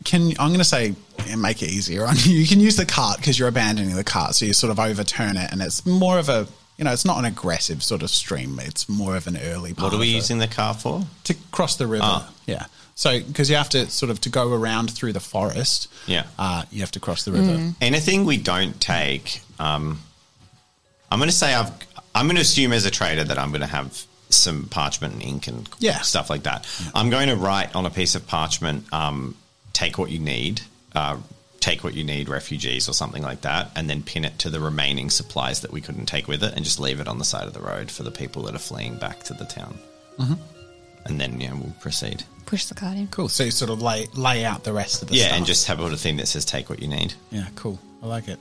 can. 0.06 0.30
I'm 0.38 0.48
going 0.48 0.58
to 0.58 0.64
say 0.64 0.94
and 1.28 1.42
make 1.42 1.62
it 1.62 1.68
easier 1.68 2.06
on 2.06 2.14
you. 2.24 2.32
You 2.32 2.46
can 2.46 2.60
use 2.60 2.76
the 2.76 2.86
cart 2.86 3.18
because 3.18 3.38
you're 3.38 3.48
abandoning 3.48 3.94
the 3.94 4.04
cart, 4.04 4.34
so 4.34 4.46
you 4.46 4.54
sort 4.54 4.70
of 4.70 4.78
overturn 4.80 5.36
it, 5.36 5.52
and 5.52 5.60
it's 5.60 5.84
more 5.84 6.18
of 6.18 6.28
a 6.30 6.46
you 6.78 6.84
know 6.84 6.92
it's 6.92 7.04
not 7.04 7.18
an 7.18 7.24
aggressive 7.26 7.82
sort 7.82 8.02
of 8.02 8.10
stream. 8.10 8.58
It's 8.62 8.88
more 8.88 9.16
of 9.16 9.26
an 9.26 9.36
early. 9.36 9.74
Part 9.74 9.92
What 9.92 9.96
are 9.96 10.00
we 10.00 10.08
of 10.08 10.12
a- 10.14 10.16
using 10.16 10.38
the 10.38 10.48
car 10.48 10.72
for? 10.74 11.02
to 11.24 11.34
cross 11.52 11.76
the 11.76 11.86
river? 11.86 12.04
Ah. 12.06 12.32
Yeah. 12.46 12.66
So 12.94 13.18
because 13.20 13.50
you 13.50 13.56
have 13.56 13.68
to 13.70 13.90
sort 13.90 14.08
of 14.10 14.20
to 14.22 14.30
go 14.30 14.50
around 14.54 14.90
through 14.90 15.12
the 15.12 15.20
forest. 15.20 15.88
Yeah. 16.06 16.24
Uh, 16.38 16.64
you 16.70 16.80
have 16.80 16.92
to 16.92 17.00
cross 17.00 17.24
the 17.26 17.32
river. 17.32 17.72
Anything 17.82 18.24
we 18.24 18.38
don't 18.38 18.80
take, 18.80 19.40
um, 19.58 20.00
I'm 21.10 21.18
going 21.18 21.28
to 21.28 21.34
say 21.36 21.52
I've. 21.54 21.70
I'm 22.14 22.24
going 22.26 22.36
to 22.36 22.42
assume 22.42 22.72
as 22.72 22.86
a 22.86 22.90
trader 22.90 23.24
that 23.24 23.38
I'm 23.38 23.50
going 23.50 23.60
to 23.60 23.66
have 23.66 24.02
some 24.30 24.64
parchment 24.68 25.12
and 25.14 25.22
ink 25.22 25.46
and 25.48 25.68
Yeah. 25.78 26.00
stuff 26.00 26.30
like 26.30 26.44
that. 26.44 26.66
I'm 26.94 27.10
going 27.10 27.28
to 27.28 27.36
write 27.36 27.76
on 27.76 27.84
a 27.84 27.90
piece 27.90 28.14
of 28.14 28.26
parchment, 28.26 28.90
um, 28.92 29.36
take 29.76 29.98
what 29.98 30.10
you 30.10 30.18
need, 30.18 30.62
uh, 30.94 31.18
take 31.60 31.84
what 31.84 31.92
you 31.92 32.02
need, 32.02 32.30
refugees 32.30 32.88
or 32.88 32.94
something 32.94 33.22
like 33.22 33.42
that, 33.42 33.70
and 33.76 33.90
then 33.90 34.02
pin 34.02 34.24
it 34.24 34.38
to 34.38 34.48
the 34.48 34.58
remaining 34.58 35.10
supplies 35.10 35.60
that 35.60 35.70
we 35.70 35.82
couldn't 35.82 36.06
take 36.06 36.26
with 36.26 36.42
it, 36.42 36.54
and 36.54 36.64
just 36.64 36.80
leave 36.80 36.98
it 36.98 37.06
on 37.06 37.18
the 37.18 37.24
side 37.26 37.46
of 37.46 37.52
the 37.52 37.60
road 37.60 37.90
for 37.90 38.02
the 38.02 38.10
people 38.10 38.42
that 38.44 38.54
are 38.54 38.58
fleeing 38.58 38.96
back 38.96 39.22
to 39.24 39.34
the 39.34 39.44
town. 39.44 39.78
Mm-hmm. 40.18 40.34
And 41.04 41.20
then 41.20 41.40
yeah, 41.40 41.52
we'll 41.52 41.74
proceed. 41.80 42.24
Push 42.46 42.64
the 42.66 42.74
card 42.74 42.96
in. 42.96 43.08
Cool. 43.08 43.28
So 43.28 43.44
you 43.44 43.50
sort 43.50 43.70
of 43.70 43.82
lay 43.82 44.06
lay 44.14 44.44
out 44.44 44.64
the 44.64 44.72
rest 44.72 45.02
of 45.02 45.08
the 45.08 45.16
yeah, 45.16 45.26
stuff. 45.26 45.36
and 45.36 45.46
just 45.46 45.66
have 45.66 45.78
a 45.78 45.82
little 45.82 45.98
thing 45.98 46.16
that 46.16 46.26
says 46.26 46.44
"take 46.46 46.70
what 46.70 46.80
you 46.80 46.88
need." 46.88 47.12
Yeah, 47.30 47.46
cool. 47.54 47.78
I 48.02 48.06
like 48.06 48.28
it. 48.28 48.38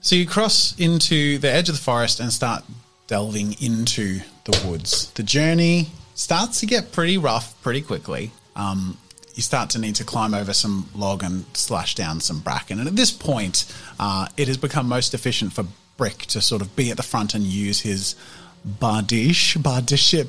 So 0.00 0.14
you 0.14 0.26
cross 0.26 0.78
into 0.78 1.38
the 1.38 1.50
edge 1.50 1.68
of 1.68 1.74
the 1.74 1.80
forest 1.80 2.20
and 2.20 2.32
start 2.32 2.62
delving 3.08 3.56
into 3.60 4.20
the 4.44 4.66
woods. 4.66 5.10
The 5.12 5.22
journey 5.22 5.88
starts 6.14 6.60
to 6.60 6.66
get 6.66 6.92
pretty 6.92 7.18
rough 7.18 7.60
pretty 7.62 7.80
quickly. 7.80 8.30
Um, 8.54 8.96
you 9.34 9.42
start 9.42 9.70
to 9.70 9.78
need 9.78 9.96
to 9.96 10.04
climb 10.04 10.32
over 10.32 10.52
some 10.52 10.88
log 10.94 11.22
and 11.22 11.44
slash 11.54 11.94
down 11.94 12.20
some 12.20 12.40
bracken. 12.40 12.78
And 12.78 12.88
at 12.88 12.96
this 12.96 13.10
point, 13.10 13.64
uh, 13.98 14.28
it 14.36 14.48
has 14.48 14.56
become 14.56 14.88
most 14.88 15.12
efficient 15.12 15.52
for 15.52 15.66
Brick 15.96 16.18
to 16.26 16.40
sort 16.40 16.62
of 16.62 16.74
be 16.76 16.90
at 16.90 16.96
the 16.96 17.02
front 17.02 17.34
and 17.34 17.44
use 17.44 17.80
his 17.80 18.14
bardish, 18.66 19.56
bardish, 19.58 20.26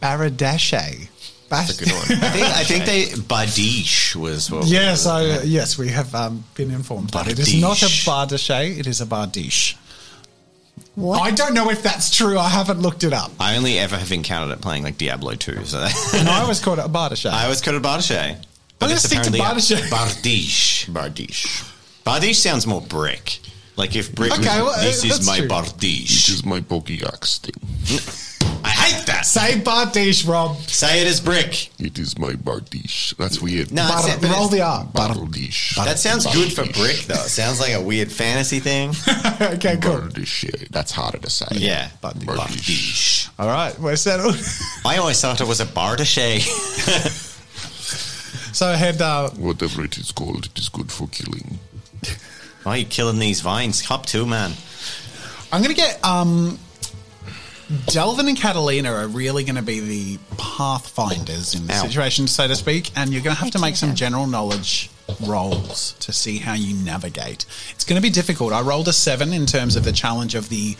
baradashe. 0.00 1.08
That's 1.48 1.80
a 1.80 1.84
good 1.84 1.92
one. 1.92 2.24
I 2.24 2.30
think, 2.30 2.46
I 2.46 2.64
think 2.64 2.84
they 2.84 3.04
Badish 3.22 4.16
was 4.16 4.50
what. 4.50 4.66
Yes, 4.66 5.06
I, 5.06 5.42
yes, 5.42 5.78
we 5.78 5.88
have 5.88 6.14
um, 6.14 6.44
been 6.54 6.70
informed. 6.70 7.12
But 7.12 7.28
it 7.28 7.38
is 7.38 7.60
not 7.60 7.82
a 7.82 7.86
Bardiche. 7.86 8.78
it 8.78 8.86
is 8.86 9.00
a 9.00 9.06
bardiche. 9.06 9.76
What? 10.94 11.20
I 11.20 11.30
don't 11.32 11.54
know 11.54 11.70
if 11.70 11.82
that's 11.82 12.14
true. 12.14 12.38
I 12.38 12.48
haven't 12.48 12.80
looked 12.80 13.02
it 13.04 13.12
up. 13.12 13.32
I 13.40 13.56
only 13.56 13.78
ever 13.78 13.96
have 13.96 14.12
encountered 14.12 14.56
it 14.56 14.62
playing 14.62 14.84
like 14.84 14.96
Diablo 14.96 15.34
2. 15.34 15.64
So 15.64 15.78
And 16.14 16.28
I 16.28 16.40
always 16.40 16.60
called 16.60 16.78
it 16.78 16.84
a 16.84 16.88
bardache. 16.88 17.30
I 17.30 17.44
always 17.44 17.60
called 17.60 17.76
it 17.76 17.82
Bardiche. 17.82 18.16
I'm 18.34 18.36
gonna 18.80 18.92
it's 18.94 19.02
stick 19.04 19.22
to 19.22 19.28
apparently 19.28 19.40
a 19.40 19.42
Bardiche. 19.80 19.88
Bardiche. 19.90 20.90
Bardiche. 20.90 21.72
Bardiche 22.04 22.34
sounds 22.36 22.66
more 22.66 22.80
brick. 22.80 23.40
Like 23.76 23.96
if 23.96 24.14
brick 24.14 24.30
Okay, 24.32 24.42
was, 24.62 24.76
well, 24.76 24.84
this 24.84 25.02
uh, 25.04 25.08
is 25.08 25.26
my 25.26 25.36
true. 25.38 25.46
It 25.46 25.50
Bardiche. 25.50 26.28
is 26.30 26.44
my 26.44 26.60
Pokeaxe 26.60 27.38
thing. 27.38 27.54
I 28.84 28.88
hate 28.88 29.06
that. 29.06 29.24
Say 29.24 29.58
bardiche, 29.60 30.28
Rob. 30.28 30.58
Say 30.68 31.00
it 31.00 31.06
as 31.06 31.18
brick. 31.18 31.70
It 31.80 31.98
is 31.98 32.18
my 32.18 32.32
Bardiche. 32.32 33.16
That's 33.16 33.40
weird. 33.40 33.72
No, 33.72 33.88
Bar- 33.88 34.08
it's- 34.10 34.22
roll 34.30 34.48
the 34.48 34.60
R. 34.60 34.84
Bar- 34.84 35.14
Bardiche. 35.14 35.82
that 35.84 35.98
sounds 35.98 36.26
good 36.26 36.52
for 36.52 36.64
brick 36.64 36.98
though. 37.06 37.14
It 37.14 37.30
sounds 37.30 37.60
like 37.60 37.72
a 37.72 37.80
weird 37.80 38.12
fantasy 38.12 38.60
thing. 38.60 38.90
okay, 39.40 39.78
cool. 39.78 40.00
Bardiche. 40.00 40.68
That's 40.68 40.92
harder 40.92 41.16
to 41.18 41.30
say. 41.30 41.46
Yeah, 41.52 41.88
Bardiche. 42.02 42.26
Bardiche. 42.26 43.30
All 43.38 43.46
right, 43.48 43.76
we're 43.80 43.96
settled. 43.96 44.36
I 44.84 44.98
always 44.98 45.18
thought 45.18 45.40
it 45.40 45.48
was 45.48 45.60
a 45.60 45.66
Bardiche. 45.66 46.42
so 48.54 48.70
head. 48.74 49.00
Uh, 49.00 49.30
Whatever 49.30 49.84
it 49.84 49.96
is 49.96 50.12
called, 50.12 50.44
it 50.46 50.58
is 50.58 50.68
good 50.68 50.92
for 50.92 51.08
killing. 51.08 51.58
Why 52.64 52.72
are 52.72 52.78
you 52.78 52.84
killing 52.86 53.18
these 53.18 53.40
vines? 53.40 53.82
Hop 53.86 54.04
to 54.06 54.26
man. 54.26 54.52
I'm 55.52 55.62
going 55.62 55.74
to 55.74 55.80
get. 55.80 56.04
Um, 56.04 56.58
Delvin 57.86 58.28
and 58.28 58.36
Catalina 58.36 58.92
are 58.92 59.08
really 59.08 59.44
going 59.44 59.56
to 59.56 59.62
be 59.62 59.80
the 59.80 60.18
pathfinders 60.36 61.54
in 61.54 61.66
the 61.66 61.74
Ow. 61.74 61.82
situation, 61.86 62.26
so 62.26 62.46
to 62.48 62.54
speak, 62.56 62.90
and 62.96 63.12
you're 63.12 63.22
going 63.22 63.34
to 63.36 63.42
have 63.42 63.52
to 63.52 63.58
make 63.58 63.76
some 63.76 63.94
general 63.94 64.26
knowledge 64.26 64.90
rolls 65.26 65.94
to 66.00 66.12
see 66.12 66.38
how 66.38 66.54
you 66.54 66.74
navigate. 66.84 67.44
It's 67.70 67.84
going 67.84 68.00
to 68.00 68.02
be 68.02 68.10
difficult. 68.10 68.52
I 68.52 68.60
rolled 68.60 68.88
a 68.88 68.92
seven 68.92 69.32
in 69.32 69.46
terms 69.46 69.76
of 69.76 69.84
the 69.84 69.92
challenge 69.92 70.34
of 70.34 70.48
the 70.48 70.76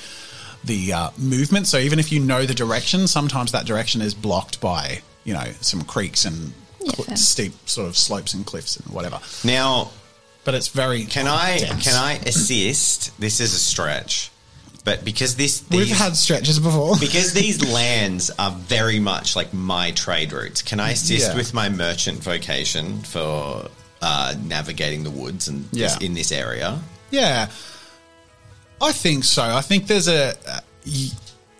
the 0.65 0.93
uh, 0.95 1.11
movement. 1.19 1.67
So 1.67 1.77
even 1.79 1.99
if 1.99 2.11
you 2.11 2.21
know 2.21 2.47
the 2.47 2.55
direction, 2.55 3.07
sometimes 3.07 3.53
that 3.53 3.67
direction 3.67 4.01
is 4.01 4.15
blocked 4.15 4.61
by 4.61 5.03
you 5.25 5.35
know 5.35 5.45
some 5.61 5.83
creeks 5.83 6.25
and 6.25 6.53
cl- 6.81 7.05
fair. 7.05 7.17
steep 7.17 7.53
sort 7.69 7.89
of 7.89 7.97
slopes 7.97 8.33
and 8.35 8.47
cliffs 8.47 8.77
and 8.77 8.93
whatever. 8.95 9.21
Now, 9.45 9.91
But 10.45 10.55
it's 10.55 10.69
very 10.69 11.05
can 11.05 11.27
I 11.27 11.59
dense. 11.59 11.85
can 11.85 11.95
I 11.95 12.15
assist? 12.27 13.19
This 13.21 13.41
is 13.41 13.53
a 13.53 13.59
stretch, 13.59 14.31
but 14.85 15.05
because 15.05 15.35
this 15.37 15.65
We've 15.71 15.89
had 15.89 16.15
stretches 16.17 16.59
before. 16.61 16.97
because 17.01 17.33
these 17.33 17.67
lands 17.73 18.31
are 18.39 18.51
very 18.53 19.01
much 19.01 19.35
like 19.35 19.53
my 19.55 19.91
trade 19.93 20.33
routes. 20.33 20.63
Can 20.63 20.79
I 20.81 20.91
assist 20.93 21.29
Yeah. 21.31 21.37
with 21.37 21.55
my 21.55 21.69
merchant 21.69 22.23
vocation 22.23 23.01
for 23.03 23.69
uh, 24.03 24.35
navigating 24.45 25.03
the 25.03 25.11
woods 25.11 25.49
and 25.49 25.65
this, 25.71 25.97
in 25.99 26.13
this 26.15 26.31
area? 26.31 26.79
Yeah, 27.11 27.49
I 28.81 28.93
think 28.93 29.25
so. 29.25 29.43
I 29.43 29.61
think 29.63 29.87
there's 29.87 30.09
a 30.09 30.31
uh, 30.47 30.61
y- 30.87 31.09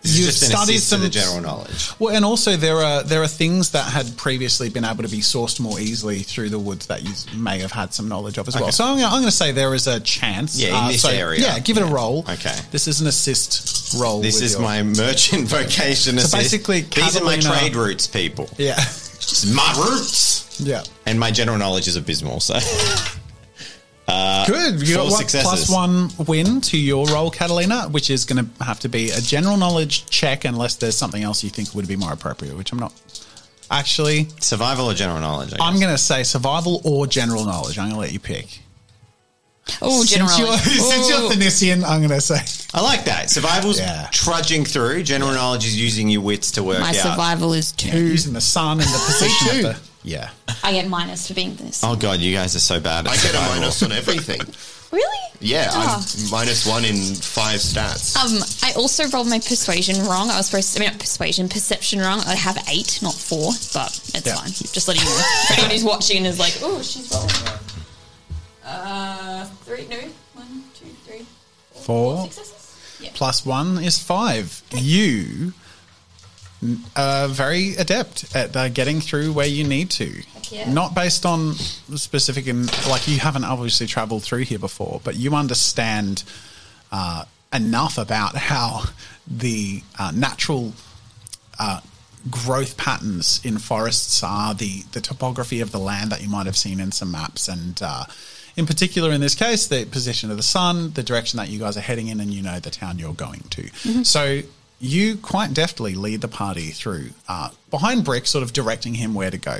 This 0.05 0.19
you've 0.19 0.31
studied 0.33 0.79
some 0.79 1.01
the 1.01 1.09
general 1.09 1.41
knowledge. 1.41 1.89
Well, 1.99 2.15
and 2.15 2.23
also 2.23 2.55
there 2.55 2.77
are 2.77 3.03
there 3.03 3.21
are 3.23 3.27
things 3.27 3.71
that 3.71 3.91
had 3.91 4.15
previously 4.17 4.69
been 4.69 4.85
able 4.85 5.03
to 5.03 5.09
be 5.09 5.19
sourced 5.19 5.59
more 5.59 5.79
easily 5.79 6.19
through 6.19 6.49
the 6.49 6.59
woods 6.59 6.87
that 6.87 7.03
you 7.03 7.11
may 7.39 7.59
have 7.59 7.71
had 7.71 7.93
some 7.93 8.07
knowledge 8.07 8.37
of 8.37 8.47
as 8.47 8.55
well. 8.55 8.65
Okay. 8.65 8.71
So 8.71 8.83
I'm, 8.83 8.97
I'm 9.03 9.11
going 9.11 9.23
to 9.23 9.31
say 9.31 9.51
there 9.51 9.73
is 9.73 9.87
a 9.87 9.99
chance. 9.99 10.59
Yeah, 10.59 10.69
in 10.69 10.75
uh, 10.75 10.87
this 10.89 11.01
so, 11.01 11.09
area. 11.09 11.41
Yeah, 11.41 11.59
give 11.59 11.77
it 11.77 11.83
a 11.83 11.87
roll. 11.87 12.19
Okay. 12.29 12.55
this 12.71 12.87
is 12.87 13.01
an 13.01 13.07
assist 13.07 13.95
roll. 13.99 14.21
This 14.21 14.41
is 14.41 14.53
your- 14.53 14.61
my 14.61 14.83
merchant 14.83 15.47
vocation. 15.47 16.17
So 16.19 16.25
assist. 16.25 16.35
basically, 16.35 16.81
these 16.81 17.19
are 17.19 17.23
my 17.23 17.37
trade 17.37 17.75
routes, 17.75 18.07
people. 18.07 18.49
yeah, 18.57 18.77
my 19.53 19.85
roots, 19.89 20.59
yeah. 20.59 20.83
and 21.05 21.19
my 21.19 21.31
general 21.31 21.57
knowledge 21.57 21.87
is 21.87 21.95
abysmal. 21.95 22.39
So 22.39 22.55
Uh, 24.07 24.45
Good. 24.45 24.87
You 24.87 24.95
got 24.95 25.09
what, 25.11 25.27
plus 25.27 25.69
one 25.69 26.09
win 26.27 26.61
to 26.61 26.77
your 26.77 27.07
roll, 27.07 27.31
Catalina, 27.31 27.89
which 27.89 28.09
is 28.09 28.25
going 28.25 28.45
to 28.45 28.63
have 28.63 28.79
to 28.81 28.89
be 28.89 29.09
a 29.09 29.19
general 29.19 29.57
knowledge 29.57 30.05
check 30.07 30.45
unless 30.45 30.75
there's 30.75 30.95
something 30.97 31.23
else 31.23 31.43
you 31.43 31.49
think 31.49 31.73
would 31.73 31.87
be 31.87 31.95
more 31.95 32.13
appropriate, 32.13 32.55
which 32.55 32.71
I'm 32.71 32.79
not. 32.79 32.93
Actually, 33.71 34.27
survival 34.39 34.85
or 34.91 34.93
general 34.93 35.19
knowledge. 35.19 35.53
I 35.53 35.57
I'm 35.67 35.79
going 35.79 35.91
to 35.91 35.97
say 35.97 36.21
survival 36.21 36.81
or 36.83 37.07
general 37.07 37.45
knowledge. 37.45 37.79
I'm 37.79 37.85
going 37.85 37.95
to 37.95 37.99
let 37.99 38.13
you 38.13 38.19
pick. 38.19 38.59
Oh, 39.81 40.05
general. 40.05 40.29
Since 40.29 40.39
you're, 40.39 40.57
since 40.91 41.09
you're 41.09 41.21
Ooh. 41.21 41.29
Thanisian, 41.29 41.83
I'm 41.83 41.99
going 41.99 42.11
to 42.11 42.21
say. 42.21 42.37
I 42.77 42.83
like 42.83 43.05
that. 43.05 43.31
Survival's 43.31 43.79
Yeah. 43.79 44.07
trudging 44.11 44.65
through. 44.65 45.01
General 45.01 45.33
knowledge 45.33 45.65
is 45.65 45.75
using 45.81 46.07
your 46.09 46.21
wits 46.21 46.51
to 46.51 46.63
work 46.63 46.79
My 46.79 46.89
out. 46.89 46.95
survival 46.95 47.53
is 47.53 47.73
Yeah, 47.79 47.93
two. 47.93 48.05
using 48.05 48.33
the 48.33 48.41
sun 48.41 48.79
and 48.79 48.87
the 48.87 48.99
position 49.07 49.61
too. 49.73 49.79
Of 50.05 50.09
the. 50.11 50.11
Yeah. 50.11 50.29
I 50.63 50.71
get 50.71 50.87
minus 50.87 51.27
for 51.27 51.33
being 51.33 51.55
this. 51.55 51.83
Oh 51.83 51.95
god, 51.95 52.19
you 52.19 52.33
guys 52.35 52.55
are 52.55 52.59
so 52.59 52.79
bad. 52.79 53.05
At 53.07 53.11
I 53.13 53.15
get 53.15 53.23
a 53.25 53.27
survival. 53.27 53.55
minus 53.59 53.83
on 53.83 53.91
everything. 53.91 54.41
Really? 54.91 55.17
Yeah, 55.41 55.67
Ah. 55.73 55.97
I'm 55.97 56.29
minus 56.29 56.65
one 56.65 56.85
in 56.85 56.95
five 57.15 57.59
stats. 57.59 58.15
Um, 58.15 58.41
I 58.63 58.71
also 58.77 59.05
rolled 59.09 59.27
my 59.27 59.39
persuasion 59.39 60.05
wrong. 60.05 60.29
I 60.29 60.37
was 60.37 60.45
supposed 60.45 60.73
to, 60.73 60.79
I 60.79 60.85
mean, 60.85 60.91
not 60.91 60.99
persuasion, 61.01 61.49
perception 61.49 61.99
wrong. 61.99 62.21
I 62.25 62.35
have 62.35 62.57
eight, 62.69 62.99
not 63.01 63.13
four, 63.13 63.51
but 63.73 63.91
it's 64.13 64.25
Yeah. 64.25 64.35
fine. 64.35 64.51
Just 64.51 64.87
letting 64.87 65.03
you 65.03 65.09
know. 65.09 65.17
For 65.47 65.53
anyone 65.53 65.71
who's 65.71 65.83
watching 65.83 66.17
and 66.17 66.27
is 66.27 66.39
like, 66.39 66.57
oh, 66.61 66.81
she's 66.81 67.11
rolling. 67.11 67.29
Uh, 68.63 69.45
three, 69.65 69.85
no, 69.89 69.97
one, 70.33 70.63
two, 70.79 70.85
three, 71.05 71.25
Four 71.73 72.23
successes. 72.31 72.97
Yeah. 73.01 73.09
plus 73.15 73.45
one 73.45 73.83
is 73.83 74.01
five. 74.01 74.61
You 74.73 75.51
are 76.95 77.27
very 77.27 77.75
adept 77.75 78.35
at 78.35 78.55
uh, 78.55 78.69
getting 78.69 79.01
through 79.01 79.33
where 79.33 79.47
you 79.47 79.63
need 79.63 79.89
to. 79.91 80.23
yeah. 80.51 80.71
Not 80.71 80.93
based 80.95 81.25
on 81.25 81.53
specific, 81.53 82.47
and 82.47 82.65
like 82.87 83.07
you 83.07 83.19
haven't 83.19 83.45
obviously 83.45 83.87
traveled 83.87 84.23
through 84.23 84.43
here 84.43 84.59
before, 84.59 85.01
but 85.03 85.15
you 85.15 85.35
understand 85.35 86.23
uh, 86.91 87.25
enough 87.53 87.97
about 87.97 88.35
how 88.35 88.83
the 89.27 89.81
uh, 89.97 90.11
natural 90.15 90.73
uh, 91.59 91.79
growth 92.29 92.75
patterns 92.77 93.39
in 93.43 93.57
forests 93.57 94.23
are, 94.23 94.53
the 94.53 94.83
the 94.91 95.01
topography 95.01 95.61
of 95.61 95.71
the 95.71 95.79
land 95.79 96.11
that 96.11 96.21
you 96.21 96.29
might 96.29 96.45
have 96.45 96.57
seen 96.57 96.79
in 96.79 96.91
some 96.91 97.11
maps, 97.11 97.47
and 97.47 97.81
uh, 97.81 98.05
in 98.55 98.65
particular 98.65 99.11
in 99.11 99.21
this 99.21 99.35
case, 99.35 99.67
the 99.67 99.85
position 99.85 100.31
of 100.31 100.37
the 100.37 100.43
sun, 100.43 100.91
the 100.93 101.03
direction 101.03 101.37
that 101.37 101.49
you 101.49 101.59
guys 101.59 101.75
are 101.77 101.81
heading 101.81 102.07
in, 102.07 102.19
and 102.19 102.33
you 102.33 102.41
know 102.41 102.59
the 102.59 102.69
town 102.71 102.97
you're 102.99 103.13
going 103.13 103.43
to. 103.49 103.67
So 104.03 104.41
you 104.79 105.17
quite 105.17 105.53
deftly 105.53 105.95
lead 105.95 106.21
the 106.21 106.27
party 106.27 106.71
through 106.71 107.09
uh, 107.27 107.49
behind 107.69 108.05
Brick, 108.05 108.25
sort 108.27 108.43
of 108.43 108.53
directing 108.53 108.95
him 108.95 109.13
where 109.13 109.31
to 109.31 109.37
go. 109.37 109.59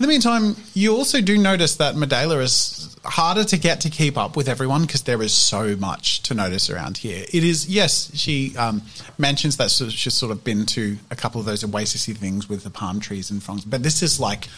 In 0.00 0.06
the 0.06 0.08
meantime, 0.08 0.56
you 0.72 0.96
also 0.96 1.20
do 1.20 1.36
notice 1.36 1.76
that 1.76 1.94
Medela 1.94 2.40
is 2.42 2.96
harder 3.04 3.44
to 3.44 3.58
get 3.58 3.82
to 3.82 3.90
keep 3.90 4.16
up 4.16 4.34
with 4.34 4.48
everyone 4.48 4.86
because 4.86 5.02
there 5.02 5.20
is 5.20 5.32
so 5.32 5.76
much 5.76 6.22
to 6.22 6.32
notice 6.32 6.70
around 6.70 6.96
here. 6.96 7.26
It 7.30 7.44
is, 7.44 7.68
yes, 7.68 8.10
she 8.14 8.56
um, 8.56 8.80
mentions 9.18 9.58
that 9.58 9.70
she's 9.70 10.14
sort 10.14 10.32
of 10.32 10.42
been 10.42 10.64
to 10.66 10.96
a 11.10 11.16
couple 11.16 11.38
of 11.38 11.46
those 11.46 11.62
oasisy 11.64 12.16
things 12.16 12.48
with 12.48 12.64
the 12.64 12.70
palm 12.70 12.98
trees 12.98 13.30
and 13.30 13.42
fronds, 13.42 13.66
but 13.66 13.82
this 13.82 14.02
is 14.02 14.18
like 14.18 14.48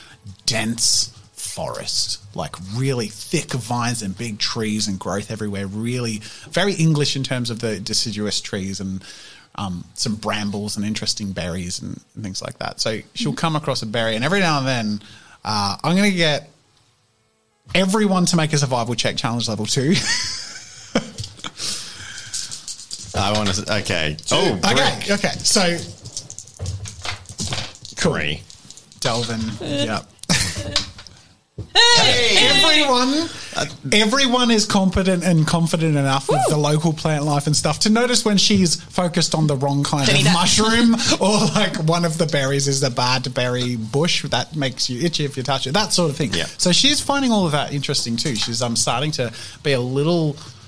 dense 0.47 1.09
forest, 1.33 2.23
like 2.37 2.55
really 2.77 3.09
thick 3.09 3.53
vines 3.53 4.01
and 4.01 4.17
big 4.17 4.39
trees 4.39 4.87
and 4.87 5.01
growth 5.01 5.29
everywhere. 5.31 5.67
Really, 5.67 6.19
very 6.51 6.75
English 6.75 7.17
in 7.17 7.25
terms 7.25 7.51
of 7.51 7.59
the 7.59 7.81
deciduous 7.81 8.41
trees 8.41 8.79
and 8.79 9.03
um, 9.57 9.85
some 9.95 10.17
brambles 10.17 10.77
and 10.77 10.85
interesting 10.87 11.33
berries 11.33 11.81
and, 11.81 12.01
and 12.15 12.25
things 12.25 12.43
like 12.43 12.59
that. 12.59 12.81
So 12.81 13.01
she'll 13.15 13.35
come 13.35 13.57
across 13.57 13.83
a 13.83 13.87
berry, 13.87 14.17
and 14.17 14.25
every 14.25 14.41
now 14.41 14.59
and 14.59 14.67
then, 14.67 15.03
uh, 15.45 15.77
I'm 15.83 15.97
going 15.97 16.11
to 16.11 16.17
get 16.17 16.49
everyone 17.75 18.27
to 18.27 18.37
make 18.37 18.53
a 18.53 18.59
survival 18.59 18.95
check, 18.95 19.17
challenge 19.17 19.49
level 19.49 19.67
two. 19.67 19.95
I 23.15 23.33
want 23.33 23.51
to. 23.51 23.75
Okay. 23.81 24.17
Oh, 24.31 24.59
okay, 24.65 24.75
brick. 24.75 25.11
okay. 25.19 25.35
So, 25.39 25.77
cool. 27.99 28.15
Three. 28.15 28.43
Delvin. 29.01 29.41
Yep. 29.61 30.07
Everyone, 31.75 33.29
everyone 33.93 34.51
is 34.51 34.67
competent 34.67 35.25
and 35.25 35.47
confident 35.47 35.97
enough 35.97 36.29
with 36.29 36.41
the 36.49 36.57
local 36.57 36.93
plant 36.93 37.25
life 37.25 37.47
and 37.47 37.57
stuff 37.57 37.81
to 37.81 37.91
notice 37.91 38.25
when 38.25 38.37
she's 38.37 38.77
focused 38.77 39.35
on 39.35 39.47
the 39.47 39.57
wrong 39.57 39.85
kind 39.85 40.09
of 40.09 40.25
mushroom 40.33 40.95
or 41.21 41.39
like 41.55 41.77
one 41.85 42.05
of 42.05 42.19
the 42.19 42.27
berries 42.27 42.69
is 42.69 42.83
a 42.83 42.91
bad 42.91 43.33
berry 43.35 43.77
bush 43.77 44.23
that 44.25 44.57
makes 44.57 44.89
you 44.89 45.01
itchy 45.03 45.25
if 45.25 45.37
you 45.37 45.43
touch 45.43 45.67
it, 45.67 45.73
that 45.73 45.93
sort 45.93 46.11
of 46.11 46.17
thing. 46.17 46.33
Yeah. 46.33 46.47
So 46.59 46.73
she's 46.73 47.01
finding 47.01 47.31
all 47.31 47.47
of 47.47 47.53
that 47.53 47.73
interesting 47.73 48.17
too. 48.17 48.35
She's 48.35 48.63
um 48.63 48.77
starting 48.77 49.11
to 49.13 49.33
be 49.63 49.73
a 49.73 49.81
little 49.81 50.37
uh, 50.39 50.62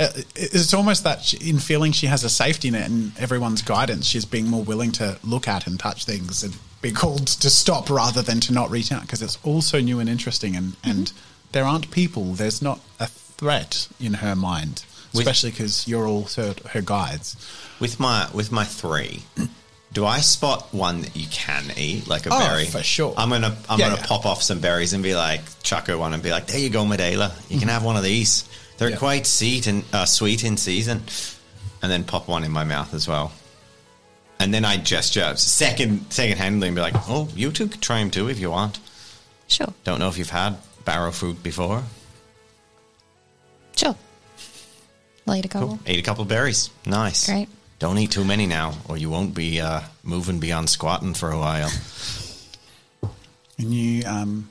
Uh, 0.00 0.08
it's 0.34 0.72
almost 0.72 1.04
that 1.04 1.22
she, 1.22 1.50
in 1.50 1.58
feeling 1.58 1.92
she 1.92 2.06
has 2.06 2.24
a 2.24 2.30
safety 2.30 2.70
net 2.70 2.88
and 2.88 3.12
everyone's 3.18 3.60
guidance, 3.60 4.06
she's 4.06 4.24
being 4.24 4.48
more 4.48 4.62
willing 4.62 4.92
to 4.92 5.18
look 5.22 5.46
at 5.46 5.66
and 5.66 5.78
touch 5.78 6.06
things 6.06 6.42
and 6.42 6.56
be 6.80 6.90
called 6.90 7.26
to 7.26 7.50
stop 7.50 7.90
rather 7.90 8.22
than 8.22 8.40
to 8.40 8.52
not 8.52 8.70
reach 8.70 8.90
out 8.90 9.02
because 9.02 9.20
it's 9.20 9.38
all 9.44 9.60
so 9.60 9.78
new 9.78 10.00
and 10.00 10.08
interesting. 10.08 10.56
And, 10.56 10.72
mm-hmm. 10.72 10.90
and 10.90 11.12
there 11.52 11.64
aren't 11.64 11.90
people, 11.90 12.32
there's 12.32 12.62
not 12.62 12.80
a 12.98 13.06
threat 13.06 13.88
in 14.00 14.14
her 14.14 14.34
mind, 14.34 14.84
especially 15.14 15.50
because 15.50 15.86
you're 15.86 16.06
all 16.06 16.24
her, 16.36 16.54
her 16.70 16.80
guides. 16.80 17.36
With 17.78 18.00
my 18.00 18.28
with 18.32 18.52
my 18.52 18.64
three, 18.64 19.22
do 19.92 20.06
I 20.06 20.20
spot 20.20 20.72
one 20.72 21.02
that 21.02 21.16
you 21.16 21.26
can 21.30 21.64
eat, 21.76 22.06
like 22.08 22.26
a 22.26 22.30
Oh, 22.32 22.38
berry? 22.38 22.66
for 22.66 22.82
sure. 22.82 23.14
I'm 23.16 23.30
gonna 23.30 23.56
I'm 23.68 23.78
Yeah, 23.78 23.88
gonna 23.88 24.00
yeah. 24.00 24.06
pop 24.06 24.26
off 24.26 24.42
some 24.42 24.60
berries 24.60 24.92
and 24.92 25.02
be 25.02 25.14
like, 25.14 25.40
chuck 25.62 25.88
her 25.88 25.98
one 25.98 26.14
and 26.14 26.22
be 26.22 26.30
like, 26.30 26.46
there 26.46 26.60
you 26.60 26.70
go, 26.70 26.84
Medela. 26.84 27.32
You 27.50 27.58
can 27.58 27.60
mm-hmm. 27.60 27.68
have 27.68 27.84
one 27.84 27.96
of 27.96 28.02
these. 28.02 28.44
They're 28.80 28.90
Yeah. 28.90 28.96
quite 28.96 29.26
sweet 29.26 29.66
and 29.66 29.84
uh, 29.92 30.06
sweet 30.06 30.42
in 30.42 30.56
season. 30.56 31.02
And 31.82 31.92
then 31.92 32.02
pop 32.04 32.28
one 32.28 32.44
in 32.44 32.50
my 32.50 32.64
mouth 32.64 32.94
as 32.94 33.06
well. 33.06 33.30
And 34.38 34.54
then 34.54 34.64
I 34.64 34.78
gesture 34.78 35.36
second 35.36 36.06
second 36.10 36.38
handly 36.38 36.68
and 36.68 36.74
be 36.74 36.80
like, 36.80 36.94
oh, 37.08 37.28
you 37.36 37.52
two 37.52 37.68
could 37.68 37.82
try 37.82 37.98
them 38.00 38.10
too 38.10 38.28
if 38.30 38.38
you 38.40 38.50
want. 38.50 38.78
Sure. 39.48 39.68
Don't 39.84 39.98
know 39.98 40.08
if 40.08 40.16
you've 40.16 40.30
had 40.30 40.56
barrow 40.86 41.12
fruit 41.12 41.42
before. 41.42 41.82
Sure. 43.76 43.94
I'll 45.28 45.34
eat 45.36 45.44
a 45.44 45.48
couple. 45.48 45.68
Cool. 45.68 45.80
Eat 45.86 45.98
a 45.98 46.02
couple 46.02 46.24
berries. 46.24 46.70
Nice. 46.86 47.26
Great. 47.26 47.48
Don't 47.80 47.98
eat 47.98 48.10
too 48.12 48.24
many 48.24 48.46
now, 48.46 48.72
or 48.88 48.96
you 48.96 49.10
won't 49.10 49.34
be 49.34 49.60
uh, 49.60 49.80
moving 50.02 50.38
beyond 50.40 50.70
squatting 50.70 51.12
for 51.14 51.30
a 51.30 51.38
while. 51.38 51.70
And 53.58 53.74
you 53.74 54.06
um, 54.06 54.48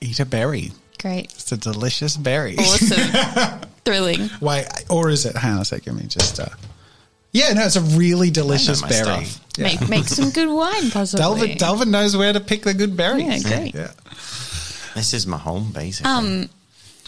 eat 0.00 0.18
a 0.18 0.26
berry. 0.26 0.72
Great. 1.00 1.26
It's 1.26 1.52
a 1.52 1.56
delicious 1.56 2.16
berry. 2.16 2.56
Awesome. 2.58 3.60
Thrilling. 3.88 4.30
Wait, 4.40 4.66
or 4.90 5.08
is 5.08 5.24
it? 5.24 5.36
Hang 5.36 5.54
on 5.54 5.60
a 5.60 5.64
second. 5.64 5.94
Let 5.94 6.02
me 6.02 6.08
just. 6.08 6.38
Uh, 6.38 6.48
yeah, 7.32 7.52
no, 7.54 7.62
it's 7.64 7.76
a 7.76 7.80
really 7.80 8.30
delicious 8.30 8.82
berry. 8.82 9.26
Yeah. 9.56 9.64
Make 9.64 9.88
make 9.88 10.04
some 10.04 10.30
good 10.30 10.48
wine, 10.48 10.90
possibly. 10.90 11.22
Delvin, 11.22 11.56
Delvin 11.56 11.90
knows 11.90 12.16
where 12.16 12.32
to 12.32 12.40
pick 12.40 12.62
the 12.62 12.74
good 12.74 12.96
berries. 12.96 13.44
Yeah, 13.48 13.56
great. 13.56 13.74
Yeah. 13.74 13.92
This 14.94 15.14
is 15.14 15.26
my 15.26 15.38
home, 15.38 15.72
basically. 15.72 16.10
Um, 16.10 16.48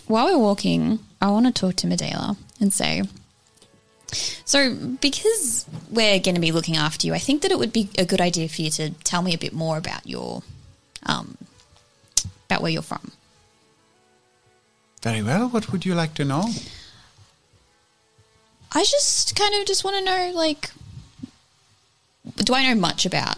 while 0.07 0.27
we're 0.27 0.39
walking, 0.39 1.01
I 1.21 1.31
want 1.31 1.47
to 1.47 1.53
talk 1.53 1.77
to 1.77 1.87
Medela 1.87 2.37
and 2.61 2.73
say, 2.73 3.03
so 4.45 4.75
because 5.01 5.67
we're 5.91 6.19
going 6.19 6.35
to 6.35 6.41
be 6.41 6.53
looking 6.53 6.77
after 6.77 7.07
you, 7.07 7.15
I 7.15 7.19
think 7.19 7.43
that 7.43 7.51
it 7.51 7.59
would 7.59 7.73
be 7.73 7.89
a 7.99 8.05
good 8.05 8.21
idea 8.21 8.49
for 8.49 8.63
you 8.63 8.71
to 8.71 8.91
tell 9.05 9.23
me 9.23 9.35
a 9.35 9.39
bit 9.39 9.53
more 9.53 9.77
about 9.77 10.07
your, 10.07 10.43
um, 11.05 11.37
about 12.47 12.63
where 12.63 12.71
you're 12.71 12.83
from. 12.83 13.10
Very 15.03 15.23
well. 15.23 15.49
What 15.49 15.73
would 15.73 15.87
you 15.87 15.95
like 15.95 16.15
to 16.15 16.25
know? 16.25 16.45
I 18.73 18.85
just 18.85 19.35
kind 19.35 19.55
of 19.55 19.67
just 19.67 19.83
want 19.83 19.97
to 19.97 20.05
know, 20.05 20.33
like, 20.35 20.71
do 22.37 22.55
I 22.55 22.69
know 22.69 22.79
much 22.79 23.07
about? 23.07 23.37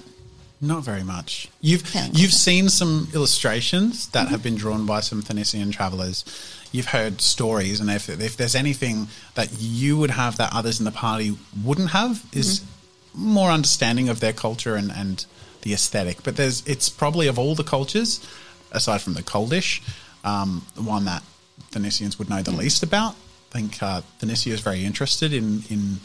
Not 0.61 0.85
very 0.85 1.03
much. 1.03 1.49
You've 1.61 1.83
you've 2.13 2.33
seen 2.33 2.69
some 2.69 3.09
illustrations 3.15 4.09
that 4.11 4.29
have 4.29 4.45
been 4.45 4.55
drawn 4.55 4.87
by 4.87 5.01
some 5.01 5.21
Phoenician 5.21 5.73
travelers. 5.73 6.25
You've 6.71 6.87
heard 6.87 7.21
stories, 7.21 7.81
and 7.81 7.91
if 7.91 8.09
if 8.09 8.37
there's 8.37 8.55
anything 8.55 9.09
that 9.35 9.49
you 9.59 9.97
would 9.97 10.13
have 10.13 10.37
that 10.37 10.55
others 10.55 10.79
in 10.79 10.85
the 10.85 10.93
party 10.93 11.37
wouldn't 11.65 11.91
have, 11.91 12.25
is 12.33 12.65
more 13.13 13.51
understanding 13.51 14.09
of 14.09 14.21
their 14.21 14.33
culture 14.33 14.77
and 14.77 14.93
and 14.93 15.27
the 15.63 15.73
aesthetic. 15.73 16.23
But 16.23 16.37
there's 16.37 16.65
it's 16.65 16.89
probably 16.89 17.27
of 17.27 17.41
all 17.41 17.57
the 17.57 17.65
cultures, 17.65 18.25
aside 18.71 19.01
from 19.01 19.15
the 19.15 19.23
Coldish, 19.23 19.81
um, 20.23 20.65
the 20.77 20.83
one 20.83 21.07
that 21.07 21.25
Phoenicians 21.73 22.19
would 22.19 22.29
know 22.29 22.43
the 22.43 22.53
least 22.53 22.83
about. 22.83 23.15
I 23.51 23.59
think 23.59 23.83
uh, 23.83 24.03
is 24.23 24.61
very 24.61 24.85
interested 24.85 25.33
in 25.33 25.63
in 25.71 25.99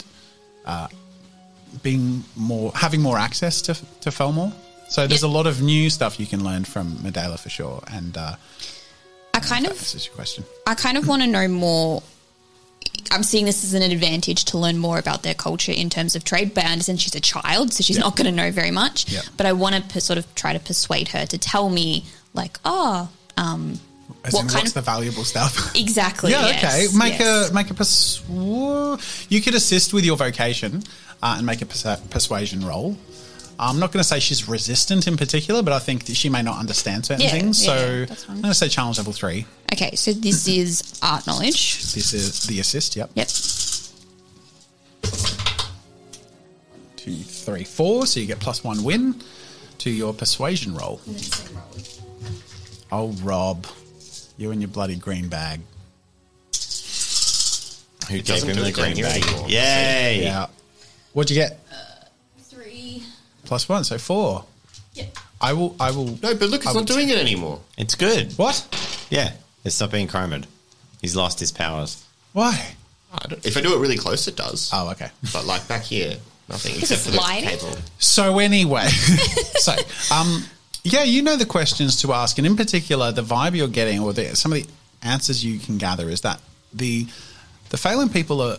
being 1.82 2.24
more 2.36 2.72
having 2.74 3.00
more 3.00 3.18
access 3.18 3.62
to 3.62 3.74
to 4.00 4.10
Felmore. 4.10 4.52
So 4.88 5.06
there's 5.06 5.22
a 5.22 5.28
lot 5.28 5.46
of 5.46 5.60
new 5.60 5.90
stuff 5.90 6.18
you 6.18 6.26
can 6.26 6.42
learn 6.42 6.64
from 6.64 6.96
Medela 6.96 7.38
for 7.38 7.50
sure. 7.50 7.82
And 7.92 8.16
uh, 8.16 8.36
I 9.34 9.40
kind 9.40 9.66
of 9.66 9.72
answers 9.72 10.06
your 10.06 10.14
question. 10.14 10.44
I 10.66 10.74
kind 10.74 10.96
of 10.96 11.06
want 11.06 11.20
to 11.22 11.28
know 11.28 11.46
more. 11.46 12.02
I'm 13.10 13.22
seeing 13.22 13.44
this 13.44 13.64
as 13.64 13.74
an 13.74 13.82
advantage 13.82 14.46
to 14.46 14.58
learn 14.58 14.78
more 14.78 14.98
about 14.98 15.22
their 15.22 15.34
culture 15.34 15.72
in 15.72 15.90
terms 15.90 16.16
of 16.16 16.24
trade. 16.24 16.54
But 16.54 16.64
I 16.64 16.72
understand 16.72 17.00
she's 17.02 17.14
a 17.14 17.20
child, 17.20 17.72
so 17.74 17.82
she's 17.82 17.96
Yeah. 17.98 18.04
not 18.04 18.16
going 18.16 18.26
to 18.26 18.32
know 18.32 18.50
very 18.50 18.70
much. 18.70 19.10
Yeah. 19.12 19.20
But 19.36 19.44
I 19.44 19.52
want 19.52 19.74
to 19.76 19.82
per- 19.82 20.00
sort 20.00 20.18
of 20.18 20.34
try 20.34 20.54
to 20.54 20.58
persuade 20.58 21.08
her 21.08 21.26
to 21.26 21.36
tell 21.38 21.68
me, 21.68 22.06
like, 22.32 22.58
oh, 22.64 23.10
um, 23.36 23.78
As 24.24 24.32
what 24.32 24.42
in, 24.42 24.48
kind 24.48 24.58
what's 24.62 24.70
of 24.70 24.74
the 24.74 24.80
valuable 24.82 25.24
stuff? 25.24 25.74
exactly? 25.76 26.32
yeah, 26.32 26.46
yes, 26.46 26.88
okay. 26.88 26.98
Make 26.98 27.18
yes. 27.20 27.50
a 27.50 27.54
make 27.54 27.70
a 27.70 27.74
persu- 27.74 29.26
You 29.30 29.40
could 29.40 29.54
assist 29.54 29.92
with 29.92 30.04
your 30.04 30.16
vocation 30.16 30.82
uh, 31.22 31.34
and 31.38 31.46
make 31.46 31.62
a 31.62 31.66
persu- 31.66 32.10
persuasion 32.10 32.64
roll. 32.66 32.96
I'm 33.60 33.80
not 33.80 33.90
going 33.90 34.00
to 34.00 34.08
say 34.08 34.20
she's 34.20 34.48
resistant 34.48 35.08
in 35.08 35.16
particular, 35.16 35.62
but 35.64 35.72
I 35.72 35.80
think 35.80 36.04
that 36.04 36.16
she 36.16 36.28
may 36.28 36.42
not 36.42 36.58
understand 36.58 37.06
certain 37.06 37.24
Yeah, 37.24 37.30
things. 37.30 37.64
yeah, 37.66 37.76
so 37.76 38.04
that's. 38.04 38.28
I'm 38.28 38.34
going 38.36 38.50
to 38.50 38.54
say 38.54 38.68
challenge 38.68 38.98
level 38.98 39.12
three. 39.12 39.46
Okay, 39.72 39.96
so 39.96 40.12
this 40.12 40.46
is 40.46 40.98
art 41.02 41.26
knowledge. 41.26 41.92
This 41.92 42.12
is 42.12 42.44
the 42.46 42.60
assist. 42.60 42.94
Yep. 42.96 43.10
Yep. 43.14 43.28
Two, 46.96 47.14
three, 47.16 47.64
four. 47.64 48.06
So 48.06 48.20
you 48.20 48.26
get 48.26 48.38
plus 48.40 48.62
one 48.62 48.82
win 48.84 49.22
to 49.78 49.90
your 49.90 50.12
persuasion 50.12 50.74
roll. 50.74 51.00
Oh, 52.90 53.08
Rob, 53.22 53.66
you 54.38 54.50
and 54.52 54.62
your 54.62 54.68
bloody 54.68 54.96
green 54.96 55.28
bag. 55.28 55.60
Who 58.08 58.22
gave 58.22 58.42
him 58.44 58.56
the 58.56 58.72
green 58.72 58.96
bag? 59.02 59.24
Yay! 59.50 60.22
Yeah. 60.22 60.46
What'd 61.12 61.30
you 61.30 61.36
get? 61.42 61.58
Three. 62.40 63.02
Plus 63.44 63.68
one, 63.68 63.84
so 63.84 63.98
four. 63.98 64.44
Yep. 64.94 65.16
I 65.40 65.52
will. 65.52 65.76
I 65.78 65.90
will. 65.90 66.06
No, 66.22 66.34
but 66.34 66.48
look, 66.48 66.62
it's 66.64 66.66
would- 66.74 66.80
not 66.80 66.86
doing 66.86 67.10
it 67.10 67.18
anymore. 67.18 67.60
It's 67.76 67.94
good. 67.94 68.32
What? 68.38 69.06
Yeah, 69.10 69.32
it's 69.64 69.74
stop 69.74 69.90
being 69.90 70.08
chromed. 70.08 70.46
He's 71.02 71.14
lost 71.16 71.38
his 71.40 71.52
powers. 71.52 72.02
Why? 72.32 72.74
I 73.12 73.18
if 73.44 73.56
I 73.56 73.60
do 73.60 73.74
it 73.74 73.78
really 73.80 73.96
close, 73.96 74.26
it 74.28 74.36
does. 74.36 74.70
Oh, 74.72 74.90
okay. 74.90 75.10
But 75.32 75.44
like 75.46 75.66
back 75.68 75.82
here, 75.82 76.16
nothing 76.48 76.74
Is 76.76 76.90
except 76.90 77.00
it 77.00 77.04
for 77.04 77.10
the 77.12 77.16
lighting? 77.18 77.48
cable. 77.58 77.76
So 77.98 78.38
anyway, 78.38 78.86
so 78.88 79.74
um, 80.14 80.44
yeah, 80.84 81.02
you 81.04 81.22
know 81.22 81.36
the 81.36 81.46
questions 81.46 82.00
to 82.02 82.12
ask, 82.12 82.38
and 82.38 82.46
in 82.46 82.56
particular, 82.56 83.12
the 83.12 83.22
vibe 83.22 83.56
you're 83.56 83.68
getting, 83.68 84.00
or 84.00 84.12
the, 84.12 84.36
some 84.36 84.52
of 84.52 84.62
the 84.62 84.68
answers 85.02 85.44
you 85.44 85.58
can 85.58 85.78
gather, 85.78 86.08
is 86.08 86.22
that 86.22 86.40
the 86.72 87.06
the 87.70 87.76
Phelan 87.76 88.08
people 88.08 88.40
are 88.40 88.56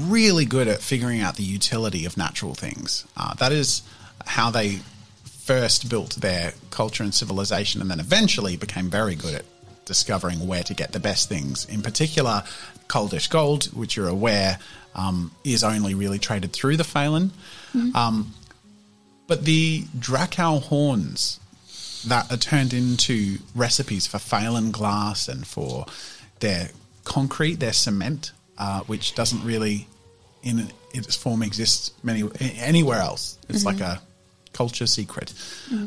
really 0.00 0.44
good 0.44 0.68
at 0.68 0.82
figuring 0.82 1.20
out 1.20 1.36
the 1.36 1.42
utility 1.42 2.04
of 2.04 2.16
natural 2.16 2.54
things. 2.54 3.06
Uh, 3.16 3.32
that 3.34 3.52
is 3.52 3.82
how 4.26 4.50
they 4.50 4.80
first 5.24 5.88
built 5.88 6.16
their 6.16 6.52
culture 6.70 7.02
and 7.02 7.14
civilization, 7.14 7.80
and 7.80 7.90
then 7.90 8.00
eventually 8.00 8.56
became 8.56 8.90
very 8.90 9.14
good 9.14 9.34
at 9.34 9.44
discovering 9.86 10.46
where 10.46 10.62
to 10.62 10.74
get 10.74 10.92
the 10.92 11.00
best 11.00 11.28
things. 11.28 11.64
In 11.64 11.82
particular, 11.82 12.44
Coldish 12.86 13.28
gold, 13.28 13.64
which 13.66 13.96
you're 13.96 14.08
aware 14.08 14.58
um, 14.94 15.32
is 15.42 15.64
only 15.64 15.94
really 15.94 16.18
traded 16.18 16.52
through 16.52 16.76
the 16.76 16.84
Phelan. 16.84 17.32
Um, 17.94 18.34
but 19.26 19.44
the 19.44 19.82
Dracow 19.98 20.60
horns 20.62 21.39
that 22.08 22.30
are 22.32 22.36
turned 22.36 22.72
into 22.72 23.38
recipes 23.54 24.06
for 24.06 24.18
Phelan 24.18 24.70
glass 24.70 25.28
and 25.28 25.46
for 25.46 25.86
their 26.40 26.70
concrete, 27.04 27.56
their 27.60 27.72
cement, 27.72 28.32
uh, 28.58 28.80
which 28.80 29.14
doesn't 29.14 29.44
really 29.44 29.86
in 30.42 30.70
its 30.94 31.14
form 31.14 31.42
exist 31.42 31.92
many 32.02 32.24
anywhere 32.40 32.98
else. 32.98 33.38
It's 33.48 33.64
like 33.64 33.80
a 33.80 34.00
culture 34.52 34.86
secret. 34.86 35.32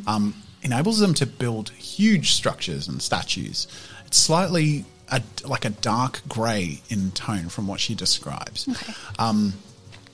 Um, 0.08 0.36
enables 0.62 1.00
them 1.00 1.14
to 1.16 1.26
build 1.26 1.70
huge 1.72 2.32
structures 2.32 2.88
and 2.88 3.02
statues. 3.02 3.68
It's 4.06 4.18
slightly 4.18 4.86
a, 5.10 5.22
like 5.44 5.66
a 5.66 5.70
dark 5.70 6.22
grey 6.28 6.82
in 6.90 7.12
tone 7.12 7.50
from 7.50 7.68
what 7.68 7.80
she 7.80 7.96
describes 7.96 8.68
Um, 9.20 9.54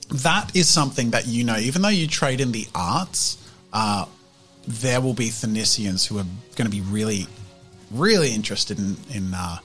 that 0.09 0.55
is 0.55 0.67
something 0.67 1.11
that 1.11 1.27
you 1.27 1.43
know, 1.43 1.57
even 1.57 1.81
though 1.83 1.89
you 1.89 2.07
trade 2.07 2.41
in 2.41 2.51
the 2.51 2.67
arts, 2.73 3.37
uh, 3.71 4.05
there 4.69 5.01
will 5.01 5.13
be 5.15 5.29
Thanisians 5.29 6.07
who 6.07 6.19
are 6.19 6.25
going 6.55 6.69
to 6.69 6.75
be 6.75 6.81
really, 6.81 7.25
really 7.91 8.33
interested 8.33 8.77
in, 8.77 8.95
in 9.09 9.33
uh, 9.33 9.57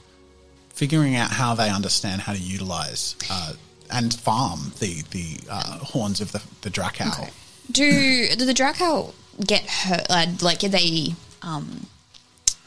figuring 0.69 1.15
out 1.15 1.29
how 1.31 1.53
they 1.53 1.69
understand 1.69 2.21
how 2.21 2.33
to 2.33 2.39
utilize 2.39 3.15
uh, 3.29 3.53
and 3.91 4.13
farm 4.13 4.71
the 4.79 5.03
the 5.11 5.37
uh, 5.49 5.77
horns 5.79 6.21
of 6.21 6.31
the 6.31 6.41
the 6.61 6.69
Dracow. 6.69 7.29
Do 7.71 8.27
do 8.35 8.45
the 8.45 8.53
Draco 8.53 9.13
get 9.45 9.69
hurt? 9.69 10.07
Uh, 10.09 10.25
like, 10.41 10.63
are 10.63 10.69
they? 10.69 11.13
Um, 11.41 11.85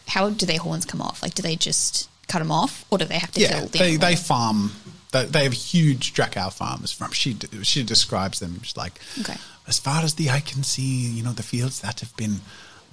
how 0.06 0.30
do 0.30 0.46
their 0.46 0.58
horns 0.58 0.84
come 0.86 1.02
off? 1.02 1.22
Like, 1.22 1.34
do 1.34 1.42
they 1.42 1.56
just 1.56 2.08
cut 2.28 2.38
them 2.38 2.52
off, 2.52 2.84
or 2.90 2.98
do 2.98 3.04
they 3.04 3.18
have 3.18 3.32
to 3.32 3.40
Yeah, 3.40 3.58
kill 3.58 3.66
the 3.66 3.78
they, 3.78 3.96
they 3.96 4.16
farm. 4.16 4.72
They, 5.10 5.24
they 5.24 5.44
have 5.44 5.52
huge 5.54 6.14
Dracow 6.14 6.52
farms. 6.52 6.92
From 6.92 7.10
she 7.12 7.36
she 7.62 7.82
describes 7.82 8.38
them 8.38 8.60
she's 8.62 8.76
like, 8.76 9.00
Okay. 9.20 9.36
As 9.68 9.78
far 9.78 10.02
as 10.02 10.14
the 10.14 10.30
eye 10.30 10.40
can 10.40 10.62
see, 10.64 10.82
you 11.16 11.22
know, 11.22 11.32
the 11.32 11.42
fields 11.42 11.80
that 11.82 12.00
have 12.00 12.16
been 12.16 12.40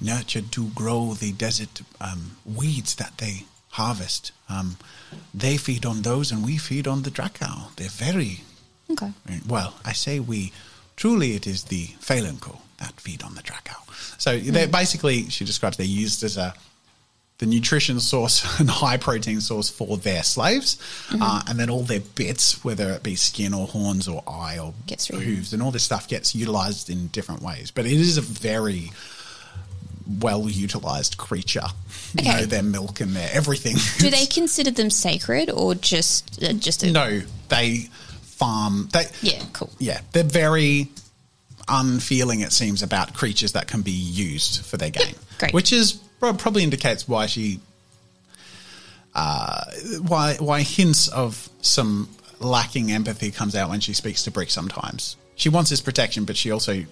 nurtured 0.01 0.51
to 0.51 0.67
grow 0.75 1.13
the 1.13 1.31
desert 1.31 1.81
um, 2.01 2.37
weeds 2.45 2.95
that 2.95 3.17
they 3.17 3.45
harvest. 3.69 4.31
Um, 4.49 4.77
they 5.33 5.57
feed 5.57 5.85
on 5.85 6.01
those, 6.01 6.31
and 6.31 6.45
we 6.45 6.57
feed 6.57 6.87
on 6.87 7.03
the 7.03 7.09
Dracow. 7.11 7.73
They're 7.77 7.89
very 7.89 8.41
Okay. 8.89 9.11
well. 9.47 9.75
I 9.85 9.93
say 9.93 10.19
we. 10.19 10.51
Truly, 10.97 11.33
it 11.35 11.45
is 11.47 11.63
the 11.65 11.87
Phalanco 11.99 12.59
that 12.77 12.99
feed 13.01 13.21
on 13.23 13.35
the 13.35 13.41
Dracow. 13.41 13.81
So 14.17 14.37
they're 14.39 14.67
basically, 14.67 15.29
she 15.29 15.43
describes, 15.43 15.75
they're 15.77 15.85
used 15.85 16.23
as 16.23 16.37
a 16.37 16.53
the 17.37 17.45
nutrition 17.45 17.99
source 17.99 18.59
and 18.59 18.69
high 18.69 18.97
protein 18.97 19.41
source 19.41 19.69
for 19.69 19.97
their 19.97 20.23
slaves, 20.23 20.77
uh, 21.11 21.41
and 21.47 21.59
then 21.59 21.69
all 21.69 21.83
their 21.83 21.99
bits, 21.99 22.63
whether 22.63 22.91
it 22.91 23.03
be 23.03 23.15
skin 23.15 23.53
or 23.53 23.67
horns 23.67 24.07
or 24.07 24.23
eye 24.27 24.57
or 24.57 24.73
Gets 24.87 25.07
hooves, 25.07 25.51
and 25.53 25.61
all 25.61 25.71
this 25.71 25.83
stuff 25.83 26.07
gets 26.07 26.33
utilized 26.33 26.89
in 26.89 27.07
different 27.07 27.41
ways. 27.41 27.71
But 27.71 27.85
it 27.85 27.93
is 27.93 28.17
a 28.17 28.21
very 28.21 28.91
well 30.19 30.47
utilized 30.49 31.17
creature. 31.17 31.65
You 32.13 32.21
Okay. 32.29 32.39
know, 32.41 32.45
their 32.45 32.63
milk 32.63 33.01
and 33.01 33.15
their 33.15 33.29
everything. 33.33 33.75
Do 33.99 34.09
they 34.09 34.25
consider 34.39 34.71
them 34.71 34.89
sacred 34.89 35.49
or 35.49 35.75
just 35.75 36.41
uh, 36.43 36.53
just 36.53 36.83
a 36.83 36.91
no, 36.91 37.21
they 37.49 37.89
farm. 38.21 38.87
They 38.93 39.05
Yeah, 39.21 39.43
cool. 39.53 39.71
yeah, 39.79 40.01
they're 40.13 40.23
very 40.23 40.89
unfeeling. 41.67 42.41
It 42.41 42.51
seems 42.53 42.83
about 42.83 43.13
creatures 43.13 43.53
that 43.53 43.67
can 43.67 43.81
be 43.81 43.91
used 43.91 44.63
for 44.65 44.77
their 44.77 44.91
gain, 44.91 45.15
great. 45.39 45.53
which 45.53 45.73
is 45.73 45.99
probably 46.33 46.63
indicates 46.63 47.07
why 47.07 47.25
she, 47.25 47.59
uh, 49.13 49.65
why 50.07 50.35
why 50.39 50.61
hints 50.61 51.07
of 51.07 51.49
some 51.61 52.09
lacking 52.39 52.91
empathy 52.91 53.31
comes 53.31 53.55
out 53.55 53.69
when 53.69 53.79
she 53.79 53.93
speaks 53.93 54.23
to 54.23 54.31
Brick. 54.31 54.49
Sometimes 54.49 55.15
she 55.35 55.49
wants 55.49 55.69
his 55.69 55.81
protection, 55.81 56.25
but 56.25 56.37
she 56.37 56.51
also 56.51 56.85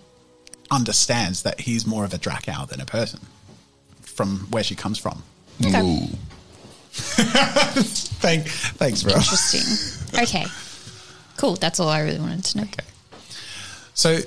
understands 0.72 1.44
that 1.44 1.60
he's 1.60 1.86
more 1.86 2.04
of 2.06 2.14
a 2.14 2.18
Dracow 2.18 2.68
than 2.68 2.82
a 2.82 2.86
person 2.86 3.20
from 4.02 4.40
where 4.52 4.64
she 4.64 4.76
comes 4.76 4.98
from. 4.98 5.24
Okay. 5.62 5.72
No. 5.72 6.08
Thank, 6.94 8.48
thanks, 8.48 9.04
bro. 9.04 9.14
Interesting. 9.14 10.22
Okay. 10.22 10.46
Cool. 11.38 11.56
That's 11.56 11.80
all 11.80 11.90
I 11.90 12.02
really 12.02 12.20
wanted 12.20 12.46
to 12.46 12.58
know. 12.60 12.64
Okay. 12.64 12.86
So 13.96 14.20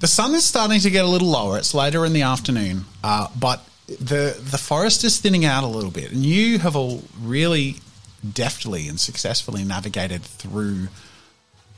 the 0.00 0.06
sun 0.06 0.34
is 0.34 0.44
starting 0.44 0.80
to 0.80 0.90
get 0.90 1.04
a 1.04 1.08
little 1.08 1.28
lower. 1.28 1.58
It's 1.58 1.74
later 1.74 2.04
in 2.04 2.12
the 2.12 2.22
afternoon, 2.22 2.86
uh, 3.02 3.28
but 3.38 3.66
the 3.86 4.36
the 4.38 4.58
forest 4.58 5.04
is 5.04 5.18
thinning 5.18 5.44
out 5.44 5.64
a 5.64 5.66
little 5.68 5.90
bit, 5.90 6.10
and 6.12 6.24
you 6.24 6.58
have 6.58 6.76
all 6.76 7.02
really 7.20 7.76
deftly 8.32 8.88
and 8.88 8.98
successfully 8.98 9.64
navigated 9.64 10.22
through 10.22 10.88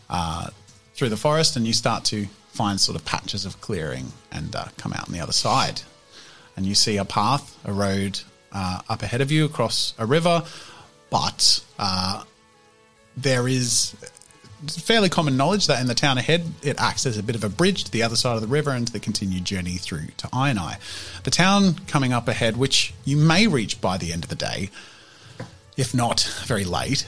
uh, 0.09 0.48
through 0.94 1.09
the 1.09 1.16
forest, 1.16 1.57
and 1.57 1.66
you 1.66 1.72
start 1.72 2.04
to 2.04 2.26
find 2.52 2.80
sort 2.80 2.96
of 2.96 3.04
patches 3.04 3.44
of 3.44 3.61
clearing 3.61 4.12
and 4.32 4.54
uh, 4.54 4.66
come 4.76 4.92
out 4.92 5.09
on 5.09 5.12
the 5.12 5.20
other 5.20 5.32
side, 5.32 5.82
and 6.57 6.64
you 6.64 6.74
see 6.74 6.96
a 6.96 7.04
path, 7.04 7.59
a 7.64 7.72
road 7.72 8.20
uh, 8.52 8.80
up 8.88 9.02
ahead 9.02 9.20
of 9.20 9.30
you 9.30 9.44
across 9.44 9.94
a 9.98 10.07
river, 10.07 10.44
but 11.11 11.62
uh, 11.78 12.22
there 13.16 13.48
is 13.48 13.94
fairly 14.68 15.09
common 15.09 15.36
knowledge 15.36 15.66
that 15.66 15.80
in 15.80 15.86
the 15.86 15.94
town 15.94 16.18
ahead, 16.18 16.44
it 16.62 16.76
acts 16.78 17.07
as 17.07 17.18
a 17.18 17.22
bit 17.22 17.36
of 17.36 17.44
a 17.44 17.48
bridge 17.48 17.84
to 17.84 17.90
the 17.90 18.02
other 18.02 18.16
side 18.16 18.36
of 18.36 18.40
the 18.40 18.48
river 18.48 18.70
and 18.70 18.86
to 18.86 18.92
the 18.92 19.00
continued 19.00 19.44
journey 19.44 19.76
through 19.76 20.09
to 20.16 20.28
Iron 20.32 20.59
The 21.24 21.30
town 21.30 21.74
coming 21.86 22.12
up 22.12 22.28
ahead, 22.28 22.57
which 22.57 22.94
you 23.04 23.16
may 23.16 23.46
reach 23.46 23.80
by 23.80 23.98
the 23.98 24.12
end 24.12 24.24
of 24.24 24.30
the 24.30 24.36
day, 24.36 24.70
if 25.76 25.94
not 25.94 26.22
very 26.46 26.64
late, 26.64 27.07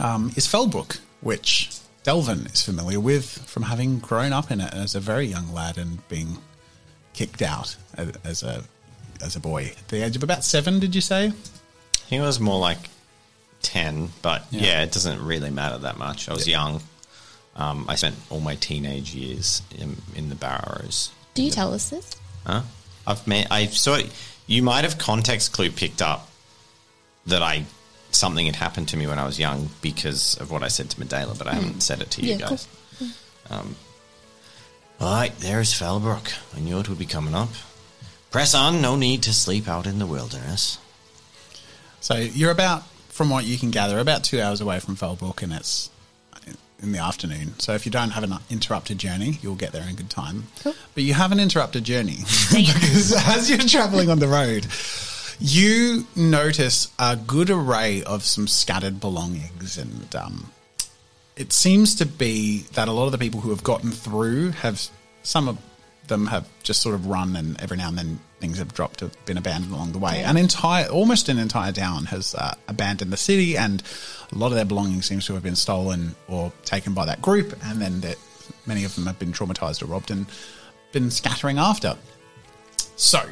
um, 0.00 0.32
is 0.36 0.46
Felbrook, 0.46 0.98
which 1.20 1.70
Delvin 2.04 2.46
is 2.46 2.62
familiar 2.62 3.00
with 3.00 3.26
from 3.46 3.64
having 3.64 3.98
grown 3.98 4.32
up 4.32 4.50
in 4.50 4.60
it 4.60 4.72
as 4.72 4.94
a 4.94 5.00
very 5.00 5.26
young 5.26 5.52
lad 5.52 5.76
and 5.76 6.06
being 6.08 6.38
kicked 7.14 7.42
out 7.42 7.76
as 8.24 8.42
a 8.42 8.62
as 9.22 9.34
a 9.34 9.40
boy 9.40 9.64
at 9.64 9.88
the 9.88 10.04
age 10.04 10.14
of 10.14 10.22
about 10.22 10.44
seven. 10.44 10.78
Did 10.78 10.94
you 10.94 11.00
say? 11.00 11.32
He 12.06 12.20
was 12.20 12.38
more 12.38 12.60
like 12.60 12.78
10, 13.62 14.10
but 14.22 14.46
Yeah. 14.50 14.60
yeah, 14.62 14.82
it 14.82 14.92
doesn't 14.92 15.24
really 15.24 15.50
matter 15.50 15.78
that 15.78 15.98
much. 15.98 16.28
I 16.28 16.32
was 16.34 16.46
young. 16.46 16.82
Um, 17.56 17.86
I 17.88 17.94
spent 17.96 18.16
all 18.30 18.40
my 18.40 18.54
teenage 18.56 19.14
years 19.14 19.62
in, 19.78 19.96
in 20.14 20.28
the 20.28 20.34
Barrows. 20.34 21.10
Do 21.34 21.42
you 21.42 21.50
tell 21.50 21.72
us 21.74 21.88
this? 21.90 22.14
Huh? 22.46 22.62
I've 23.06 23.26
met, 23.26 23.48
I 23.50 23.66
saw 23.66 23.98
you 24.46 24.62
might 24.62 24.84
have 24.84 24.98
context 24.98 25.52
clue 25.52 25.70
picked 25.70 26.02
up 26.02 26.30
that 27.26 27.42
I 27.42 27.64
something 28.12 28.46
had 28.46 28.56
happened 28.56 28.88
to 28.88 28.96
me 28.96 29.06
when 29.06 29.18
I 29.18 29.24
was 29.26 29.38
young 29.38 29.70
because 29.82 30.36
of 30.36 30.50
what 30.50 30.62
I 30.62 30.68
said 30.68 30.90
to 30.90 30.96
Medela, 31.00 31.36
but 31.36 31.46
I 31.46 31.54
haven't 31.54 31.82
said 31.82 32.00
it 32.00 32.10
to 32.12 32.22
you 32.22 32.34
Yeah, 32.34 32.38
cool. 32.46 32.48
guys. 32.50 32.68
Um, 33.50 33.76
all 35.00 35.14
right, 35.14 35.36
there's 35.40 35.72
Felbrook. 35.72 36.32
I 36.56 36.60
knew 36.60 36.78
it 36.80 36.88
would 36.88 36.98
be 36.98 37.04
coming 37.06 37.34
up. 37.34 37.50
Press 38.30 38.54
on. 38.54 38.80
No 38.80 38.96
need 38.96 39.22
to 39.24 39.32
sleep 39.34 39.68
out 39.68 39.86
in 39.86 39.98
the 39.98 40.06
wilderness. 40.06 40.78
So 42.00 42.16
you're 42.16 42.50
about, 42.50 42.84
from 43.16 43.30
what 43.30 43.46
you 43.46 43.56
can 43.56 43.70
gather, 43.70 43.98
about 43.98 44.24
two 44.24 44.42
hours 44.42 44.60
away 44.60 44.78
from 44.78 44.94
Felbrook, 44.94 45.42
and 45.42 45.50
it's 45.50 45.88
in 46.82 46.92
the 46.92 46.98
afternoon. 46.98 47.58
So 47.58 47.72
if 47.72 47.86
you 47.86 47.90
don't 47.90 48.10
have 48.10 48.22
an 48.22 48.34
interrupted 48.50 48.98
journey, 48.98 49.38
you'll 49.40 49.54
get 49.54 49.72
there 49.72 49.88
in 49.88 49.96
good 49.96 50.10
time. 50.10 50.48
Cool. 50.62 50.74
But 50.94 51.04
you 51.04 51.14
have 51.14 51.32
an 51.32 51.40
interrupted 51.40 51.84
journey 51.84 52.18
because 52.52 53.14
as 53.16 53.48
you're 53.48 53.58
traveling 53.60 54.10
on 54.10 54.18
the 54.18 54.28
road, 54.28 54.66
you 55.40 56.06
notice 56.14 56.92
a 56.98 57.16
good 57.16 57.48
array 57.48 58.02
of 58.02 58.22
some 58.22 58.46
scattered 58.46 59.00
belongings, 59.00 59.78
and 59.78 60.14
um, 60.14 60.52
it 61.36 61.54
seems 61.54 61.94
to 61.94 62.04
be 62.04 62.64
that 62.74 62.86
a 62.86 62.92
lot 62.92 63.06
of 63.06 63.12
the 63.12 63.18
people 63.18 63.40
who 63.40 63.48
have 63.48 63.64
gotten 63.64 63.92
through 63.92 64.50
have 64.50 64.88
some 65.22 65.48
of 65.48 65.58
them 66.08 66.26
have 66.26 66.48
just 66.62 66.82
sort 66.82 66.94
of 66.94 67.06
run, 67.06 67.36
and 67.36 67.60
every 67.60 67.76
now 67.76 67.88
and 67.88 67.98
then 67.98 68.20
things 68.40 68.58
have 68.58 68.74
dropped, 68.74 69.00
have 69.00 69.14
been 69.26 69.38
abandoned 69.38 69.72
along 69.72 69.92
the 69.92 69.98
way. 69.98 70.22
An 70.22 70.36
entire, 70.36 70.86
almost 70.88 71.28
an 71.28 71.38
entire 71.38 71.72
town 71.72 72.06
has 72.06 72.34
uh, 72.34 72.54
abandoned 72.68 73.12
the 73.12 73.16
city, 73.16 73.56
and 73.56 73.82
a 74.32 74.34
lot 74.34 74.48
of 74.48 74.54
their 74.54 74.64
belongings 74.64 75.06
seems 75.06 75.26
to 75.26 75.34
have 75.34 75.42
been 75.42 75.56
stolen 75.56 76.14
or 76.28 76.52
taken 76.64 76.94
by 76.94 77.04
that 77.06 77.22
group, 77.22 77.56
and 77.64 77.80
then 77.80 78.00
that 78.00 78.16
many 78.66 78.84
of 78.84 78.94
them 78.94 79.06
have 79.06 79.18
been 79.18 79.32
traumatized 79.32 79.82
or 79.82 79.86
robbed 79.86 80.10
and 80.10 80.26
been 80.92 81.10
scattering 81.10 81.58
after. 81.58 81.96
So, 82.96 83.22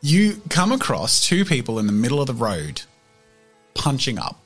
you 0.00 0.40
come 0.50 0.72
across 0.72 1.26
two 1.26 1.44
people 1.44 1.78
in 1.78 1.86
the 1.86 1.92
middle 1.92 2.20
of 2.20 2.26
the 2.26 2.34
road 2.34 2.82
punching 3.74 4.18
up, 4.18 4.40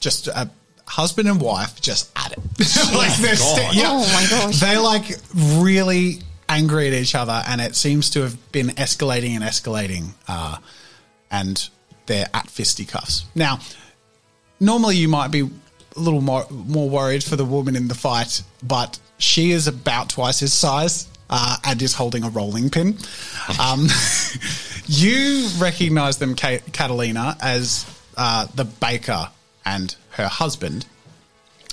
just 0.00 0.28
a 0.28 0.50
husband 0.86 1.28
and 1.28 1.40
wife 1.40 1.80
just 1.80 2.10
at 2.16 2.32
it. 2.32 2.38
like 2.94 3.16
they're 3.18 3.36
sta- 3.36 3.70
yeah. 3.72 3.88
Oh 3.88 4.12
my 4.12 4.26
gosh. 4.30 4.60
They're 4.60 4.80
like 4.80 5.04
really 5.34 6.20
angry 6.48 6.88
at 6.88 6.94
each 6.94 7.14
other, 7.14 7.42
and 7.46 7.60
it 7.60 7.74
seems 7.74 8.10
to 8.10 8.22
have 8.22 8.52
been 8.52 8.68
escalating 8.68 9.30
and 9.30 9.44
escalating, 9.44 10.10
uh, 10.28 10.58
and 11.30 11.68
they're 12.06 12.28
at 12.32 12.48
fisticuffs. 12.48 13.24
Now, 13.34 13.58
normally 14.60 14.96
you 14.96 15.08
might 15.08 15.28
be 15.30 15.40
a 15.40 16.00
little 16.00 16.20
more 16.20 16.46
more 16.50 16.88
worried 16.88 17.24
for 17.24 17.36
the 17.36 17.44
woman 17.44 17.76
in 17.76 17.88
the 17.88 17.94
fight, 17.94 18.42
but 18.62 18.98
she 19.18 19.50
is 19.50 19.66
about 19.66 20.10
twice 20.10 20.40
his 20.40 20.52
size 20.52 21.08
uh, 21.30 21.56
and 21.64 21.80
is 21.82 21.94
holding 21.94 22.24
a 22.24 22.30
rolling 22.30 22.70
pin. 22.70 22.96
Um, 23.60 23.86
you 24.86 25.48
recognize 25.58 26.18
them, 26.18 26.34
Ka- 26.34 26.58
Catalina, 26.72 27.36
as 27.40 27.86
uh, 28.16 28.46
the 28.56 28.64
baker 28.64 29.28
and 29.66 29.94
her 30.12 30.28
husband 30.28 30.86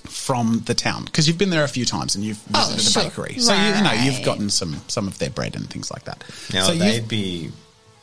from 0.04 0.64
the 0.66 0.74
town 0.74 1.06
because 1.06 1.28
you've 1.30 1.38
been 1.38 1.50
there 1.50 1.64
a 1.64 1.68
few 1.70 1.86
times 1.86 2.14
and 2.16 2.26
you've 2.26 2.42
Oh, 2.54 2.70
visited 2.74 2.92
sure. 2.92 3.04
the 3.04 3.10
bakery, 3.10 3.40
so 3.40 3.54
you, 3.54 3.76
you 3.76 3.84
know 3.84 3.92
you've 3.94 4.26
gotten 4.26 4.50
some 4.50 4.82
some 4.88 5.08
of 5.08 5.18
their 5.20 5.30
bread 5.30 5.56
and 5.56 5.70
things 5.70 5.90
like 5.92 6.04
that. 6.06 6.24
Now 6.54 6.66
so 6.68 6.76
they'd 6.76 7.08
be 7.08 7.52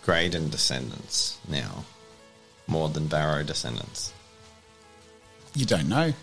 Graydon 0.06 0.48
descendants 0.48 1.36
now, 1.46 1.84
more 2.66 2.88
than 2.88 3.06
Barrow 3.06 3.42
descendants. 3.42 4.14
you 5.54 5.66
don't 5.66 5.88
know. 5.88 6.14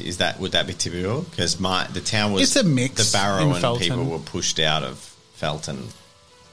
Is 0.00 0.18
that 0.18 0.38
would 0.40 0.52
that 0.52 0.66
be 0.66 0.74
typical? 0.74 1.22
Because 1.22 1.58
my 1.60 1.86
the 1.86 2.00
town 2.00 2.32
was 2.32 2.42
It's 2.42 2.56
a 2.56 2.64
mix 2.64 3.10
The 3.12 3.16
Barrow 3.16 3.52
and 3.52 3.60
Felton. 3.60 3.82
people 3.88 4.04
were 4.04 4.18
pushed 4.18 4.58
out 4.58 4.82
of 4.82 4.98
Felton 5.34 5.88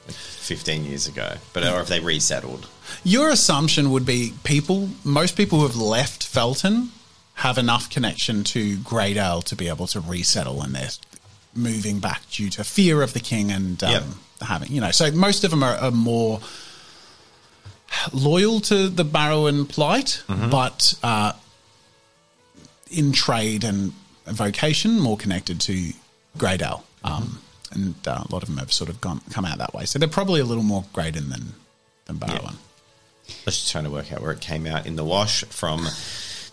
fifteen 0.07 0.85
years 0.85 1.07
ago, 1.07 1.35
but 1.53 1.63
or 1.63 1.81
if 1.81 1.87
they 1.87 1.99
resettled. 1.99 2.67
Your 3.03 3.29
assumption 3.29 3.91
would 3.91 4.05
be 4.05 4.33
people, 4.43 4.89
most 5.03 5.35
people 5.37 5.59
who 5.59 5.67
have 5.67 5.75
left 5.75 6.23
Felton 6.23 6.91
have 7.35 7.57
enough 7.57 7.89
connection 7.89 8.43
to 8.43 8.77
Greydale 8.77 9.41
to 9.45 9.55
be 9.55 9.67
able 9.69 9.87
to 9.87 9.99
resettle 10.01 10.61
and 10.61 10.75
they're 10.75 10.89
moving 11.55 11.99
back 11.99 12.21
due 12.29 12.49
to 12.49 12.63
fear 12.63 13.01
of 13.01 13.13
the 13.13 13.19
king 13.19 13.51
and 13.51 13.81
um, 13.83 13.91
Yep. 13.91 14.03
having, 14.41 14.71
you 14.71 14.81
know, 14.81 14.91
so 14.91 15.09
most 15.11 15.43
of 15.43 15.51
them 15.51 15.63
are, 15.63 15.75
are 15.75 15.91
more 15.91 16.39
loyal 18.13 18.59
to 18.61 18.87
the 18.89 19.03
Barrowan 19.05 19.67
plight, 19.67 20.21
but 20.27 20.93
uh, 21.03 21.33
in 22.91 23.11
trade 23.11 23.63
and 23.63 23.93
vocation, 24.25 24.99
more 24.99 25.17
connected 25.17 25.59
to 25.61 25.91
Greydale. 26.37 26.83
Um, 27.03 27.39
and 27.71 27.95
uh, 28.07 28.23
a 28.29 28.31
lot 28.33 28.43
of 28.43 28.49
them 28.49 28.57
have 28.57 28.73
sort 28.73 28.89
of 28.89 28.99
gone 29.01 29.21
come 29.31 29.45
out 29.45 29.57
that 29.59 29.73
way. 29.73 29.85
So 29.85 29.99
they're 29.99 30.07
probably 30.09 30.39
a 30.41 30.45
little 30.45 30.63
more 30.63 30.85
Graydon 30.93 31.29
than, 31.29 31.53
than 32.05 32.17
Barrowan. 32.17 32.55
I 33.29 33.45
was 33.45 33.57
just 33.57 33.71
trying 33.71 33.83
to 33.85 33.89
work 33.89 34.11
out 34.11 34.21
where 34.21 34.31
it 34.31 34.41
came 34.41 34.65
out 34.67 34.85
in 34.85 34.95
the 34.95 35.05
wash 35.05 35.43
from 35.45 35.83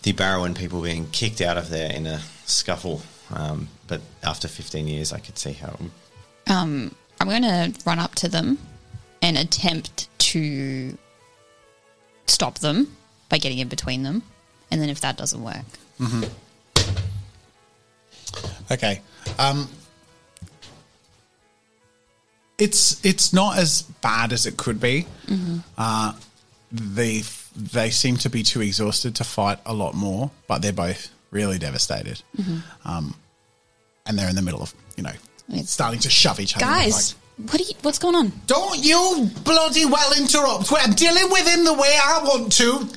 the 0.03 0.13
Barrowan 0.13 0.55
people 0.57 0.81
being 0.81 1.09
kicked 1.11 1.41
out 1.41 1.57
of 1.57 1.69
there 1.69 1.91
in 1.91 2.05
a 2.07 2.21
scuffle. 2.45 3.01
Um, 3.31 3.67
but 3.87 4.01
after 4.23 4.47
15 4.47 4.87
years, 4.87 5.11
I 5.11 5.19
could 5.19 5.37
see 5.37 5.53
how. 5.53 5.69
it 5.69 5.79
would- 5.81 5.91
Um, 6.47 6.95
I'm 7.19 7.27
going 7.27 7.41
to 7.43 7.73
run 7.85 7.99
up 7.99 8.15
to 8.15 8.29
them 8.29 8.57
and 9.21 9.37
attempt 9.37 10.07
to 10.19 10.97
stop 12.27 12.59
them 12.59 12.95
by 13.29 13.37
getting 13.37 13.57
in 13.59 13.67
between 13.67 14.03
them, 14.03 14.23
and 14.71 14.81
then 14.81 14.89
if 14.89 15.01
that 15.01 15.17
doesn't 15.17 15.43
work, 15.43 15.65
Okay. 18.71 19.01
Um, 19.39 19.69
it's 22.57 23.03
it's 23.05 23.33
not 23.33 23.57
as 23.57 23.83
bad 24.01 24.33
as 24.33 24.45
it 24.45 24.57
could 24.57 24.79
be. 24.79 25.05
Uh, 25.77 26.13
they 26.71 27.23
they 27.55 27.89
seem 27.89 28.17
to 28.17 28.29
be 28.29 28.43
too 28.43 28.61
exhausted 28.61 29.15
to 29.15 29.23
fight 29.23 29.59
a 29.65 29.73
lot 29.73 29.93
more, 29.95 30.31
but 30.47 30.61
they're 30.61 30.73
both 30.73 31.09
really 31.31 31.57
devastated. 31.57 32.21
Um, 32.85 33.15
and 34.05 34.17
they're 34.17 34.29
in 34.29 34.35
the 34.35 34.41
middle 34.41 34.61
of 34.61 34.73
you 34.95 35.03
know 35.03 35.13
It's- 35.49 35.69
starting 35.71 35.99
to 36.01 36.09
shove 36.09 36.39
each 36.39 36.55
other. 36.55 36.65
guys, 36.65 37.15
what 37.37 37.59
are 37.59 37.63
you, 37.63 37.73
what's 37.81 37.99
going 37.99 38.15
on? 38.15 38.31
Don't 38.47 38.83
you 38.83 39.29
bloody 39.43 39.85
well 39.85 40.11
interrupt 40.17 40.71
I'm 40.73 40.93
dealing 40.93 41.29
with 41.29 41.47
him 41.47 41.63
the 41.65 41.73
way 41.73 41.97
I 42.03 42.21
want 42.23 42.51
to. 42.53 42.87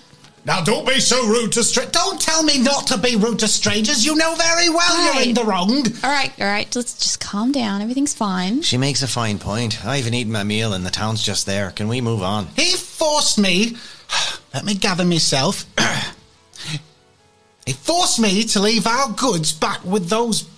Now, 0.47 0.63
don't 0.63 0.87
be 0.87 1.01
so 1.01 1.27
rude 1.27 1.53
to 1.53 1.63
strangers. 1.63 1.93
Don't 1.93 2.21
tell 2.21 2.43
me 2.43 2.59
not 2.59 2.87
to 2.89 2.99
be 2.99 3.17
rude 3.17 3.41
to 3.41 3.49
strangers. 3.49 4.07
You 4.07 4.17
know 4.17 4.35
very 4.37 4.71
well 4.71 5.15
you're 5.15 5.23
in 5.23 5.35
the 5.35 5.45
wrong. 5.45 5.85
All 6.03 6.11
right, 6.11 6.33
all 6.41 6.47
right, 6.47 6.75
let's 6.75 6.95
just 6.95 7.21
calm 7.21 7.53
down. 7.53 7.83
Everything's 7.83 8.15
fine. 8.15 8.63
She 8.63 8.79
makes 8.79 9.03
a 9.03 9.09
fine 9.09 9.39
point. 9.39 9.85
I 9.85 9.99
haven't 9.99 10.15
eaten 10.15 10.33
my 10.33 10.45
meal 10.45 10.73
and 10.73 10.85
the 10.85 10.91
town's 10.91 11.23
just 11.23 11.45
there. 11.45 11.71
Can 11.73 11.89
we 11.89 12.01
move 12.01 12.23
on? 12.23 12.47
He 12.57 12.73
forced 12.73 13.39
me. 13.39 13.77
Let 14.55 14.65
me 14.65 14.75
gather 14.75 15.05
myself. 15.05 15.67
he 17.67 17.73
forced 17.75 18.19
me 18.19 18.45
to 18.45 18.61
leave 18.61 18.87
our 18.87 19.13
goods 19.13 19.53
back 19.53 19.85
with 19.85 20.09
those 20.09 20.49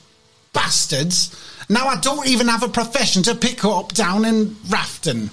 bastards. 0.52 1.36
Now 1.68 1.88
I 1.88 1.98
don't 1.98 2.28
even 2.28 2.46
have 2.46 2.62
a 2.62 2.68
profession 2.68 3.24
to 3.24 3.34
pick 3.34 3.64
up 3.64 3.94
down 3.94 4.24
in 4.24 4.50
Rafton. 4.68 5.30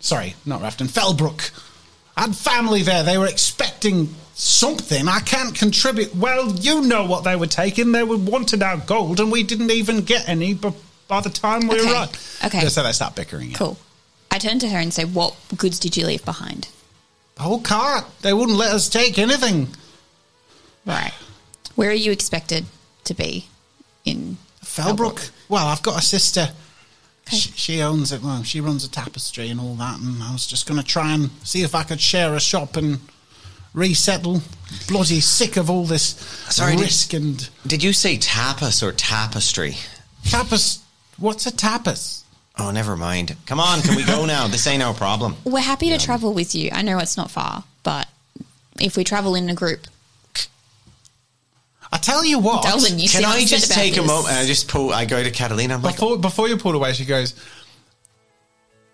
Sorry, 0.00 0.34
not 0.44 0.60
Rafton, 0.60 0.88
Felbrook. 0.88 1.50
I 2.16 2.22
had 2.22 2.36
family 2.36 2.82
there. 2.82 3.02
They 3.02 3.18
were 3.18 3.26
expecting 3.26 4.14
something. 4.34 5.06
I 5.08 5.20
can't 5.20 5.54
contribute. 5.54 6.14
Well, 6.14 6.50
you 6.52 6.82
know 6.82 7.04
what 7.06 7.24
they 7.24 7.36
were 7.36 7.46
taking. 7.46 7.92
They 7.92 8.02
were 8.02 8.16
wanted 8.16 8.62
our 8.62 8.78
gold, 8.78 9.20
and 9.20 9.30
we 9.30 9.42
didn't 9.42 9.70
even 9.70 10.00
get 10.02 10.28
any 10.28 10.54
b- 10.54 10.72
by 11.08 11.20
the 11.20 11.30
time 11.30 11.68
we 11.68 11.78
Okay, 11.80 11.92
arrived. 11.92 12.18
okay. 12.44 12.68
So 12.68 12.82
they 12.82 12.92
start 12.92 13.14
bickering. 13.14 13.52
Cool. 13.52 13.78
I 14.30 14.38
turn 14.38 14.58
to 14.60 14.68
her 14.68 14.78
and 14.78 14.92
say, 14.92 15.04
"What 15.04 15.34
goods 15.56 15.78
did 15.78 15.96
you 15.96 16.06
leave 16.06 16.24
behind?" 16.24 16.68
The 17.36 17.42
whole 17.42 17.60
cart. 17.60 18.06
They 18.22 18.32
wouldn't 18.32 18.56
let 18.58 18.72
us 18.72 18.88
take 18.88 19.18
anything. 19.18 19.68
Right. 20.86 21.12
Where 21.74 21.90
are 21.90 21.94
you 21.94 22.12
expected 22.12 22.64
to 23.04 23.14
be 23.14 23.46
in 24.04 24.38
Felbrook. 24.64 25.30
Well, 25.48 25.66
I've 25.66 25.82
got 25.82 25.98
a 25.98 26.02
sister. 26.02 26.50
Okay. 27.28 27.36
She, 27.36 27.50
she 27.52 27.82
owns 27.82 28.12
it. 28.12 28.22
Well, 28.22 28.42
she 28.44 28.60
runs 28.60 28.84
a 28.84 28.90
tapestry 28.90 29.48
and 29.50 29.58
all 29.60 29.74
that. 29.74 29.98
And 29.98 30.22
I 30.22 30.32
was 30.32 30.46
just 30.46 30.66
going 30.68 30.80
to 30.80 30.86
try 30.86 31.12
and 31.12 31.30
see 31.42 31.62
if 31.62 31.74
I 31.74 31.82
could 31.82 32.00
share 32.00 32.34
a 32.34 32.40
shop 32.40 32.76
and 32.76 33.00
resettle. 33.74 34.42
Bloody 34.88 35.20
sick 35.20 35.56
of 35.56 35.68
all 35.70 35.84
this 35.84 36.14
Sorry, 36.50 36.76
did- 36.76 36.82
risk 36.82 37.12
and 37.14 37.48
Did 37.66 37.82
you 37.82 37.92
say 37.92 38.16
tapas 38.16 38.82
or 38.82 38.92
tapestry? 38.92 39.76
tapas. 40.24 40.80
What's 41.18 41.46
a 41.46 41.50
tapas? 41.52 42.22
Oh, 42.58 42.70
never 42.70 42.96
mind. 42.96 43.36
Come 43.46 43.60
on, 43.60 43.80
can 43.82 43.96
we 43.96 44.04
go 44.04 44.24
now? 44.36 44.46
This 44.48 44.66
ain't 44.66 44.82
our 44.82 44.94
problem. 44.94 45.36
We're 45.44 45.60
happy 45.60 45.90
to 45.90 45.98
travel 45.98 46.32
with 46.32 46.54
you. 46.54 46.70
I 46.72 46.82
know 46.82 46.98
it's 46.98 47.16
not 47.16 47.30
far, 47.30 47.64
but 47.82 48.08
if 48.80 48.96
we 48.96 49.04
travel 49.04 49.34
in 49.34 49.48
a 49.50 49.54
group, 49.54 49.86
I 51.92 51.98
tell 51.98 52.24
you 52.24 52.38
what. 52.38 52.62
Delvin, 52.64 52.98
you 52.98 53.08
Can 53.08 53.24
I 53.24 53.44
just 53.44 53.66
about 53.66 53.74
take 53.74 53.96
a 53.96 54.00
this. 54.00 54.06
moment? 54.06 54.34
I 54.34 54.44
just 54.46 54.68
pull. 54.68 54.92
I 54.92 55.04
go 55.04 55.22
to 55.22 55.30
Catalina. 55.30 55.74
I'm 55.74 55.82
like, 55.82 55.94
Before, 55.96 56.18
before 56.18 56.48
you 56.48 56.56
pulled 56.56 56.74
away, 56.74 56.92
she 56.92 57.04
goes, 57.04 57.34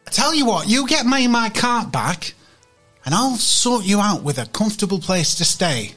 I 0.07 0.11
tell 0.11 0.35
you 0.35 0.45
what, 0.47 0.69
you 0.69 0.87
get 0.87 1.07
me 1.07 1.27
my 1.29 1.49
cart 1.49 1.91
back, 1.91 2.35
and 3.05 3.15
I'll 3.15 3.37
sort 3.37 3.85
you 3.85 4.01
out 4.01 4.23
with 4.23 4.39
a 4.39 4.47
comfortable 4.47 4.99
place 4.99 5.35
to 5.37 5.45
stay. 5.45 5.93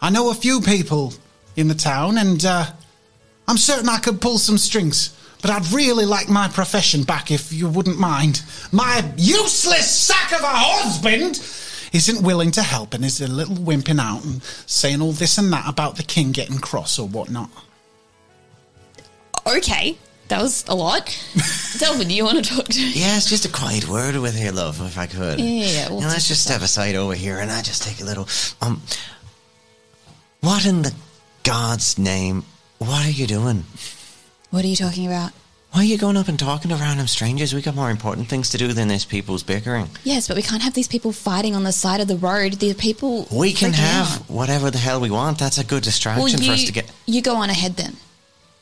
I 0.00 0.10
know 0.10 0.30
a 0.30 0.34
few 0.34 0.60
people 0.60 1.12
in 1.56 1.68
the 1.68 1.74
town, 1.74 2.18
and 2.18 2.44
uh, 2.44 2.66
I'm 3.46 3.58
certain 3.58 3.88
I 3.88 3.98
could 3.98 4.20
pull 4.20 4.38
some 4.38 4.58
strings. 4.58 5.16
But 5.42 5.50
I'd 5.50 5.72
really 5.72 6.06
like 6.06 6.28
my 6.28 6.46
profession 6.48 7.02
back 7.02 7.32
if 7.32 7.52
you 7.52 7.68
wouldn't 7.68 7.98
mind. 7.98 8.42
My 8.70 9.04
useless 9.16 9.90
sack 9.90 10.32
of 10.32 10.40
a 10.40 10.46
husband 10.46 11.36
isn't 11.92 12.22
willing 12.22 12.50
to 12.52 12.62
help 12.62 12.94
and 12.94 13.04
is 13.04 13.20
a 13.20 13.28
little 13.28 13.56
wimping 13.56 14.00
out 14.00 14.24
and 14.24 14.42
saying 14.66 15.00
all 15.00 15.12
this 15.12 15.38
and 15.38 15.52
that 15.52 15.68
about 15.68 15.96
the 15.96 16.02
king 16.02 16.32
getting 16.32 16.58
cross 16.58 16.98
or 16.98 17.06
whatnot. 17.06 17.50
Okay, 19.46 19.96
that 20.28 20.40
was 20.40 20.64
a 20.68 20.74
lot. 20.74 21.06
Delvin, 21.78 22.08
do 22.08 22.14
you 22.14 22.24
want 22.24 22.42
to 22.42 22.54
talk 22.54 22.66
to 22.66 22.80
me? 22.80 22.92
yeah, 22.94 23.16
it's 23.16 23.28
just 23.28 23.44
a 23.44 23.50
quiet 23.50 23.88
word 23.88 24.16
with 24.16 24.40
your 24.40 24.52
love, 24.52 24.80
if 24.80 24.96
I 24.96 25.06
could. 25.06 25.38
Yeah, 25.38 25.46
yeah, 25.46 25.66
yeah, 25.66 25.88
we'll 25.90 26.00
Now, 26.00 26.08
let's 26.08 26.28
just 26.28 26.44
this 26.44 26.44
step 26.44 26.62
aside 26.62 26.94
over 26.94 27.14
here, 27.14 27.38
and 27.38 27.50
I 27.50 27.60
just 27.62 27.82
take 27.82 28.00
a 28.00 28.04
little. 28.04 28.28
Um, 28.60 28.80
what 30.40 30.64
in 30.64 30.82
the 30.82 30.94
God's 31.42 31.98
name? 31.98 32.44
What 32.78 33.06
are 33.06 33.10
you 33.10 33.26
doing? 33.26 33.64
What 34.50 34.64
are 34.64 34.68
you 34.68 34.76
talking 34.76 35.06
about? 35.06 35.32
Why 35.72 35.80
are 35.80 35.84
you 35.84 35.96
going 35.96 36.18
up 36.18 36.28
and 36.28 36.38
talking 36.38 36.68
to 36.68 36.76
random 36.76 37.06
strangers? 37.06 37.54
We 37.54 37.62
got 37.62 37.74
more 37.74 37.90
important 37.90 38.28
things 38.28 38.50
to 38.50 38.58
do 38.58 38.74
than 38.74 38.88
this 38.88 39.06
people's 39.06 39.42
bickering. 39.42 39.88
Yes, 40.04 40.28
but 40.28 40.36
we 40.36 40.42
can't 40.42 40.62
have 40.62 40.74
these 40.74 40.86
people 40.86 41.12
fighting 41.12 41.54
on 41.54 41.62
the 41.64 41.72
side 41.72 42.00
of 42.00 42.08
the 42.08 42.16
road. 42.16 42.54
The 42.54 42.74
people 42.74 43.26
We 43.32 43.54
can 43.54 43.72
have 43.72 44.20
out. 44.20 44.30
whatever 44.30 44.70
the 44.70 44.76
hell 44.76 45.00
we 45.00 45.10
want. 45.10 45.38
That's 45.38 45.56
a 45.56 45.64
good 45.64 45.82
distraction 45.82 46.22
Well, 46.24 46.30
you, 46.30 46.46
for 46.46 46.52
us 46.52 46.64
to 46.64 46.72
get. 46.72 46.92
you 47.06 47.22
go 47.22 47.36
on 47.36 47.48
ahead 47.48 47.76
then, 47.76 47.96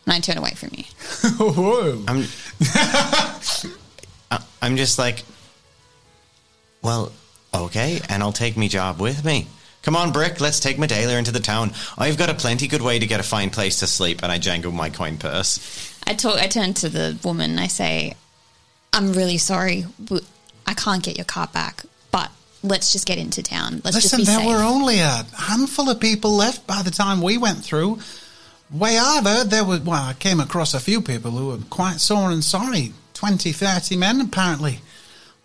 and 0.07 0.13
I 0.15 0.21
turn 0.21 0.39
away 0.39 0.53
from 0.53 0.71
you. 0.73 0.85
I'm. 2.07 2.27
I- 4.31 4.45
I'm 4.63 4.77
just 4.77 4.97
like, 4.99 5.25
well, 6.83 7.11
okay, 7.53 8.01
and 8.09 8.23
I'll 8.23 8.31
take 8.33 8.57
me 8.57 8.69
job 8.69 9.01
with 9.01 9.25
me. 9.25 9.49
Come 9.83 9.97
on, 9.97 10.13
Brick, 10.13 10.41
let's 10.41 10.61
take 10.61 10.77
Medela 10.77 11.19
into 11.19 11.33
the 11.33 11.41
town. 11.41 11.73
I've 11.99 12.19
got 12.19 12.29
a 12.31 12.35
plenty 12.35 12.69
good 12.69 12.83
way 12.83 12.99
to 13.01 13.07
get 13.07 13.19
a 13.19 13.23
fine 13.25 13.51
place 13.51 13.81
to 13.81 13.87
sleep, 13.89 14.23
and 14.23 14.31
I 14.31 14.39
jangle 14.39 14.71
my 14.71 14.91
coin 14.91 15.17
purse. 15.17 15.90
I 16.07 16.15
talk. 16.15 16.39
I 16.39 16.47
turn 16.47 16.75
to 16.75 16.89
the 16.89 17.19
woman. 17.23 17.59
I 17.59 17.67
say, 17.67 18.15
"I'm 18.93 19.13
really 19.13 19.39
sorry. 19.39 19.87
I 20.67 20.75
can't 20.75 21.03
get 21.03 21.17
your 21.17 21.25
car 21.25 21.49
back, 21.49 21.85
but 22.11 22.31
let's 22.63 22.93
just 22.93 23.07
get 23.07 23.19
into 23.19 23.43
town. 23.43 23.81
Let's 23.85 23.97
Listen, 23.97 24.19
just 24.19 24.21
be 24.21 24.25
there 24.25 24.39
safe." 24.39 24.47
were 24.47 24.63
only 24.63 25.01
a 25.01 25.27
handful 25.37 25.89
of 25.89 26.01
people 26.01 26.33
left 26.33 26.67
by 26.67 26.83
the 26.83 26.91
time 26.91 27.21
we 27.23 27.39
went 27.39 27.65
through. 27.65 27.99
Way 28.71 28.99
I've 28.99 29.51
there 29.51 29.65
were, 29.65 29.81
well, 29.81 30.03
I 30.03 30.13
came 30.15 30.39
across 30.39 30.75
a 30.75 30.81
few 30.81 31.01
people 31.01 31.33
who 31.33 31.49
were 31.49 31.59
quite 31.71 32.01
sore 32.01 32.31
and 32.31 32.45
sorry. 32.45 32.93
20, 33.15 33.53
30 33.53 33.97
men, 33.97 34.21
apparently. 34.21 34.81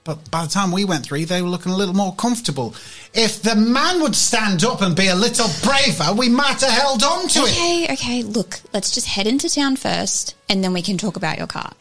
But 0.05 0.29
by 0.29 0.45
the 0.45 0.51
time 0.51 0.71
we 0.71 0.85
went 0.85 1.03
through, 1.03 1.25
they 1.25 1.41
were 1.41 1.49
looking 1.49 1.71
a 1.71 1.75
little 1.75 1.95
more 1.95 2.13
comfortable. 2.13 2.75
If 3.15 3.41
the 3.41 3.55
man 3.55 4.01
would 4.01 4.15
stand 4.15 4.63
up 4.63 4.81
and 4.81 4.95
be 4.95 5.07
a 5.07 5.15
little 5.15 5.47
braver, 5.63 6.13
we 6.13 6.29
might 6.29 6.61
have 6.61 6.69
held 6.69 7.01
on 7.03 7.27
to 7.29 7.39
it. 7.39 7.51
okay, 7.51 7.87
okay. 7.93 8.23
Look, 8.23 8.61
let's 8.71 8.91
just 8.91 9.07
head 9.07 9.25
into 9.25 9.49
town 9.49 9.75
first, 9.77 10.35
and 10.47 10.63
then 10.63 10.73
we 10.73 10.83
can 10.83 10.99
talk 10.99 11.15
about 11.17 11.39
your 11.39 11.47
cart. 11.47 11.75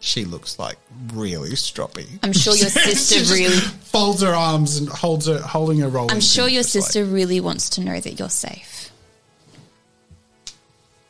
She 0.00 0.24
looks 0.24 0.58
like 0.58 0.78
really 1.12 1.50
stroppy. 1.50 2.18
I'm 2.22 2.32
sure 2.32 2.56
your 2.56 2.70
sister 2.70 3.34
really. 3.34 3.54
folds 3.58 4.22
her 4.22 4.34
arms 4.34 4.78
and 4.78 4.88
holds 4.88 5.26
her, 5.26 5.38
holding 5.38 5.80
her 5.80 5.88
roll. 5.88 6.10
I'm 6.10 6.22
sure 6.22 6.48
your 6.48 6.62
sister 6.62 7.04
really 7.04 7.40
wants 7.40 7.68
to 7.70 7.82
know 7.82 8.00
that 8.00 8.18
you're 8.18 8.30
safe. 8.30 8.90
I 10.46 10.52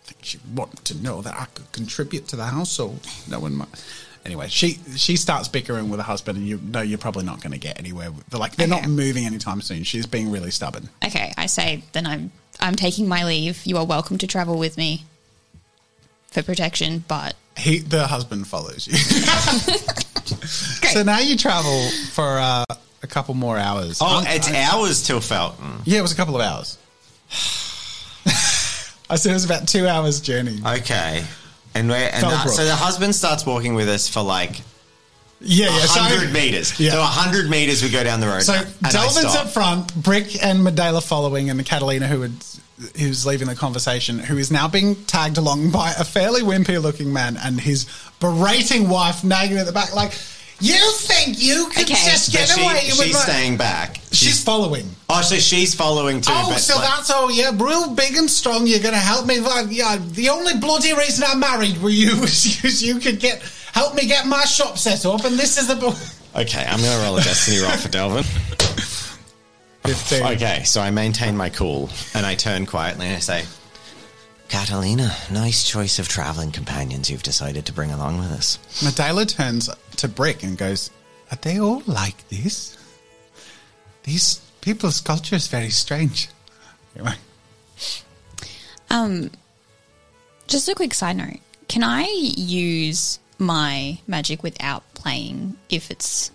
think 0.02 0.24
she 0.24 0.40
wanted 0.52 0.84
to 0.86 1.00
know 1.00 1.22
that 1.22 1.34
I 1.38 1.44
could 1.54 1.70
contribute 1.70 2.26
to 2.28 2.36
the 2.36 2.46
household. 2.46 3.06
No 3.28 3.38
one 3.38 3.54
might. 3.54 3.68
Anyway, 4.24 4.48
she 4.48 4.78
she 4.96 5.16
starts 5.16 5.48
bickering 5.48 5.88
with 5.88 5.98
her 5.98 6.04
husband, 6.04 6.36
and 6.38 6.46
you 6.46 6.58
know 6.62 6.82
you're 6.82 6.98
probably 6.98 7.24
not 7.24 7.40
going 7.40 7.52
to 7.52 7.58
get 7.58 7.78
anywhere. 7.78 8.10
They're 8.28 8.38
like 8.40 8.54
they're 8.56 8.66
not 8.68 8.86
moving 8.86 9.24
anytime 9.24 9.60
soon. 9.62 9.82
She's 9.84 10.04
being 10.06 10.30
really 10.30 10.50
stubborn. 10.50 10.90
Okay, 11.04 11.32
I 11.38 11.46
say 11.46 11.82
then 11.92 12.06
I'm 12.06 12.30
I'm 12.60 12.74
taking 12.74 13.08
my 13.08 13.24
leave. 13.24 13.64
You 13.64 13.78
are 13.78 13.84
welcome 13.86 14.18
to 14.18 14.26
travel 14.26 14.58
with 14.58 14.76
me 14.76 15.04
for 16.30 16.42
protection, 16.42 17.02
but 17.08 17.34
He 17.56 17.78
the 17.78 18.06
husband 18.08 18.46
follows 18.46 18.86
you. 18.86 18.94
so 20.92 21.02
now 21.02 21.18
you 21.20 21.36
travel 21.38 21.88
for 22.12 22.38
uh, 22.38 22.64
a 23.02 23.06
couple 23.06 23.32
more 23.34 23.56
hours. 23.56 24.00
Oh, 24.02 24.18
Um, 24.18 24.24
it's 24.26 24.50
I- 24.50 24.64
hours 24.64 25.02
till 25.02 25.20
Felton. 25.22 25.80
yeah, 25.84 25.98
it 25.98 26.02
was 26.02 26.12
a 26.12 26.16
couple 26.16 26.36
of 26.36 26.42
hours. 26.42 26.76
I 29.08 29.16
said 29.16 29.30
it 29.30 29.34
was 29.34 29.44
about 29.44 29.66
two 29.66 29.88
hours 29.88 30.20
journey. 30.20 30.58
Okay. 30.64 31.24
And, 31.74 31.88
we're, 31.88 31.96
and 31.96 32.24
Felbrook. 32.24 32.48
so 32.50 32.64
the 32.64 32.74
husband 32.74 33.14
starts 33.14 33.46
walking 33.46 33.74
with 33.74 33.88
us 33.88 34.08
for 34.08 34.22
like 34.22 34.60
Yeah, 35.40 35.66
yeah. 35.66 35.86
so- 35.86 36.00
100 36.00 36.32
meters. 36.32 36.78
Yeah. 36.80 36.92
So 36.92 37.00
100 37.00 37.48
meters 37.48 37.82
we 37.82 37.90
go 37.90 38.02
down 38.04 38.20
the 38.20 38.26
road. 38.26 38.42
So 38.42 38.54
Delvin's 38.90 39.34
up 39.36 39.48
front, 39.50 39.94
Brick 39.94 40.42
and 40.44 40.60
Medela 40.66 41.02
following, 41.02 41.48
and 41.50 41.58
the 41.58 41.64
Catalina, 41.64 42.06
who 42.08 42.22
had, 42.22 42.32
who's 42.98 43.24
leaving 43.24 43.46
the 43.48 43.54
conversation, 43.54 44.18
who 44.18 44.36
is 44.36 44.50
now 44.50 44.66
being 44.68 44.96
tagged 45.04 45.38
along 45.38 45.70
by 45.70 45.90
a 45.92 46.04
fairly 46.04 46.42
wimpy 46.42 46.80
looking 46.82 47.12
man 47.12 47.36
and 47.36 47.60
his 47.60 47.86
berating 48.18 48.88
wife 48.88 49.22
nagging 49.22 49.56
at 49.58 49.66
the 49.66 49.72
back, 49.72 49.94
like, 49.94 50.12
"You 50.60 50.92
think 50.92 51.40
you 51.42 51.68
can 51.70 51.84
Okay. 51.84 51.94
just 51.94 52.32
But 52.32 52.38
get 52.40 52.48
she- 52.50 52.62
away 52.62 52.74
with 52.96 53.04
she's 53.06 53.14
my-" 53.14 53.20
staying 53.20 53.56
back. 53.56 54.00
She's 54.12 54.42
following. 54.42 54.94
Oh, 55.08 55.22
so 55.22 55.36
she's 55.36 55.74
following 55.74 56.20
too. 56.20 56.32
Oh, 56.34 56.50
but 56.50 56.60
so 56.60 56.76
like- 56.76 56.88
that's 56.88 57.10
all. 57.10 57.30
Yeah, 57.30 57.50
real 57.54 57.88
big 57.90 58.16
and 58.16 58.30
strong. 58.30 58.66
You're 58.66 58.80
going 58.80 58.94
to 58.94 59.00
help 59.00 59.26
me. 59.26 59.40
Like, 59.40 59.66
yeah, 59.70 59.96
the 60.00 60.28
only 60.28 60.54
bloody 60.58 60.92
reason 60.94 61.24
I 61.26 61.34
married 61.34 61.80
were 61.82 61.90
you 61.90 62.20
was 62.20 62.62
you, 62.82 62.94
you 62.94 63.00
could 63.00 63.20
get 63.20 63.42
help 63.72 63.94
me 63.94 64.06
get 64.06 64.26
my 64.26 64.44
shop 64.44 64.78
set 64.78 65.06
up, 65.06 65.24
and 65.24 65.38
this 65.38 65.58
is 65.58 65.66
the. 65.68 65.76
Okay, 66.36 66.64
I'm 66.64 66.78
going 66.80 66.96
to 66.96 67.04
roll 67.04 67.16
a 67.18 67.22
destiny 67.22 67.58
roll 67.58 67.72
for 67.72 67.88
Delvin. 67.88 68.22
15. 69.84 70.22
Okay, 70.36 70.62
so 70.64 70.80
I 70.80 70.90
maintain 70.92 71.36
my 71.36 71.48
cool 71.48 71.90
and 72.14 72.24
I 72.24 72.36
turn 72.36 72.66
quietly 72.66 73.06
and 73.06 73.16
I 73.16 73.18
say, 73.18 73.44
Catalina, 74.50 75.14
nice 75.30 75.62
choice 75.62 76.00
of 76.00 76.08
traveling 76.08 76.50
companions 76.50 77.08
you've 77.08 77.22
decided 77.22 77.66
to 77.66 77.72
bring 77.72 77.92
along 77.92 78.18
with 78.18 78.32
us. 78.32 78.58
Medela 78.80 79.26
turns 79.26 79.70
to 79.96 80.08
Brick 80.08 80.42
and 80.42 80.58
goes, 80.58 80.90
Are 81.30 81.38
they 81.40 81.60
all 81.60 81.82
like 81.86 82.28
this? 82.30 82.76
These 84.02 84.40
people's 84.60 85.00
culture 85.00 85.36
is 85.36 85.46
very 85.46 85.70
strange. 85.70 86.28
Anyway, 86.96 87.14
Um, 88.90 89.30
just 90.48 90.68
a 90.68 90.74
quick 90.74 90.94
side 90.94 91.16
note: 91.16 91.38
Can 91.68 91.84
I 91.84 92.02
use 92.36 93.20
my 93.38 94.00
magic 94.08 94.42
without 94.42 94.82
playing 94.94 95.56
if 95.68 95.92
it's 95.92 96.32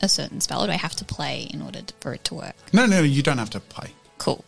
a 0.00 0.08
certain 0.08 0.40
spell? 0.40 0.62
Or 0.62 0.66
do 0.68 0.72
I 0.72 0.76
have 0.76 0.94
to 0.94 1.04
play 1.04 1.48
in 1.50 1.60
order 1.60 1.82
to, 1.82 1.94
for 1.98 2.14
it 2.14 2.22
to 2.26 2.34
work? 2.34 2.54
No, 2.72 2.86
no, 2.86 3.02
you 3.02 3.20
don't 3.20 3.38
have 3.38 3.50
to 3.50 3.60
play. 3.60 3.90
Cool. 4.18 4.44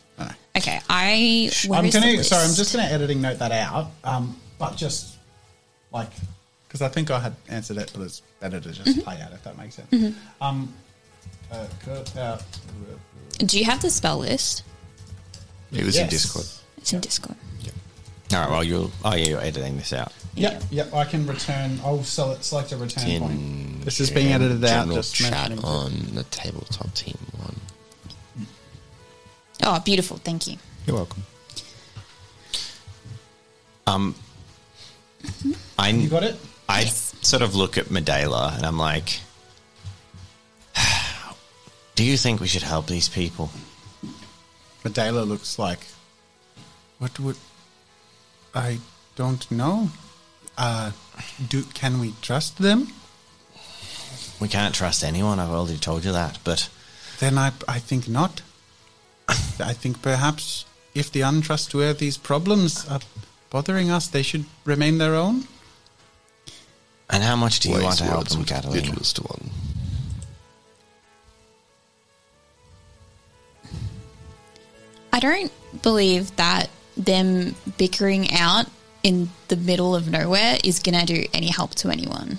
No. 0.54 0.60
Okay, 0.60 0.80
I. 0.88 1.50
where 1.66 1.78
I'm 1.78 1.86
is 1.86 1.94
gonna. 1.94 2.06
list? 2.06 2.28
Sorry, 2.30 2.44
I'm 2.44 2.54
just 2.54 2.74
gonna 2.74 2.88
editing 2.88 3.20
note 3.20 3.38
that 3.38 3.52
out. 3.52 3.90
Um, 4.04 4.36
but 4.58 4.76
just 4.76 5.16
like 5.92 6.10
because 6.68 6.82
I 6.82 6.88
think 6.88 7.10
I 7.10 7.20
had 7.20 7.34
answered 7.48 7.76
it, 7.78 7.92
but 7.94 8.02
it's 8.02 8.20
better 8.40 8.60
to 8.60 8.72
just 8.72 9.04
play 9.04 9.20
out 9.20 9.32
if 9.32 9.42
that 9.44 9.56
makes 9.56 9.76
sense. 9.76 10.16
Um, 10.40 10.72
uh, 11.50 11.66
cut. 11.84 12.44
Do 13.38 13.58
you 13.58 13.64
have 13.64 13.82
the 13.82 13.90
spell 13.90 14.18
list? 14.18 14.64
It 15.72 15.84
was 15.84 15.96
in 15.96 16.08
Discord. 16.08 16.46
It's 16.78 16.92
in 16.92 17.00
Discord. 17.00 17.36
All 18.32 18.40
right, 18.40 18.50
well, 18.50 18.64
you'll, 18.64 18.90
oh, 19.04 19.14
yeah, 19.14 19.26
you're 19.26 19.40
editing 19.40 19.76
this 19.76 19.92
out. 19.92 20.12
Yep, 20.34 20.64
yep. 20.70 20.94
I 20.94 21.04
can 21.04 21.26
return. 21.26 21.78
I'll 21.84 22.02
sell 22.02 22.32
it. 22.32 22.42
Select 22.42 22.72
a 22.72 22.76
return 22.76 23.06
In 23.08 23.22
point. 23.22 23.84
This 23.84 24.00
is 24.00 24.10
being 24.10 24.32
edited 24.32 24.64
out. 24.64 24.88
Just 24.88 25.14
chat 25.14 25.52
on 25.62 25.92
the 26.14 26.24
tabletop 26.30 26.92
team 26.94 27.18
one. 27.36 27.54
Oh, 29.64 29.80
beautiful. 29.80 30.18
Thank 30.18 30.46
you. 30.46 30.58
You're 30.86 30.96
welcome. 30.96 31.22
Um, 33.86 34.14
I 35.78 35.88
You 35.88 36.08
got 36.08 36.22
it. 36.22 36.36
I 36.68 36.84
sort 36.84 37.42
of 37.42 37.54
look 37.54 37.78
at 37.78 37.86
Medela 37.86 38.54
and 38.56 38.66
I'm 38.66 38.78
like, 38.78 39.20
do 41.94 42.04
you 42.04 42.16
think 42.16 42.40
we 42.40 42.46
should 42.46 42.62
help 42.62 42.86
these 42.86 43.08
people? 43.08 43.50
Medela 44.84 45.26
looks 45.26 45.58
like. 45.58 45.80
What 46.98 47.18
would? 47.18 47.36
I 48.54 48.78
don't 49.16 49.50
know. 49.50 49.90
Uh, 50.56 50.92
do 51.48 51.62
can 51.74 52.00
we 52.00 52.14
trust 52.22 52.58
them? 52.58 52.88
We 54.40 54.48
can't 54.48 54.74
trust 54.74 55.02
anyone. 55.02 55.38
I've 55.40 55.50
already 55.50 55.78
told 55.78 56.04
you 56.04 56.12
that. 56.12 56.38
But 56.44 56.68
Then 57.18 57.38
I 57.38 57.52
I 57.66 57.78
think 57.78 58.08
not. 58.08 58.42
I 59.28 59.72
think 59.72 60.02
perhaps 60.02 60.64
if 60.94 61.10
the 61.10 61.22
untrustworthy's 61.22 62.16
problems 62.16 62.86
are 62.88 63.00
bothering 63.50 63.90
us, 63.90 64.06
they 64.08 64.22
should 64.22 64.44
remain 64.64 64.98
their 64.98 65.14
own. 65.14 65.46
and 67.10 67.22
how 67.22 67.36
much 67.36 67.60
do 67.60 67.68
you 67.68 67.74
Wise 67.74 67.84
want 67.84 67.98
to 67.98 68.04
help 68.04 68.28
them, 68.28 68.38
with 68.40 68.48
Catalina? 68.48 68.80
littlest 68.80 69.18
one. 69.18 69.50
I 75.12 75.20
don't 75.20 75.52
believe 75.82 76.34
that 76.36 76.70
them 76.96 77.54
bickering 77.76 78.32
out 78.32 78.66
in 79.02 79.30
the 79.48 79.56
middle 79.56 79.94
of 79.94 80.08
nowhere 80.08 80.58
is 80.64 80.78
going 80.80 80.98
to 80.98 81.06
do 81.06 81.24
any 81.32 81.48
help 81.48 81.74
to 81.76 81.90
anyone. 81.90 82.38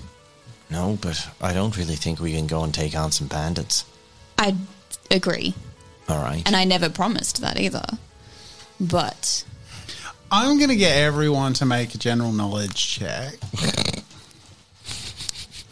No, 0.70 0.98
but 1.00 1.30
I 1.42 1.54
don't 1.54 1.78
really 1.78 1.96
think 1.96 2.20
we 2.20 2.34
can 2.34 2.48
go 2.48 2.64
and 2.64 2.74
take 2.74 2.96
on 2.96 3.12
some 3.12 3.28
bandits. 3.28 3.86
I 4.38 4.56
agree. 5.12 5.54
All 6.10 6.22
right. 6.22 6.44
And 6.46 6.56
I 6.56 6.64
never 6.66 6.90
promised 6.90 7.42
that 7.42 7.60
either. 7.60 7.86
But 8.80 9.44
I'm 10.32 10.58
going 10.58 10.70
to 10.70 10.76
get 10.76 10.98
everyone 10.98 11.54
to 11.54 11.66
make 11.66 11.96
a 11.96 11.98
general 11.98 12.32
knowledge 12.32 12.76
check. 12.76 13.36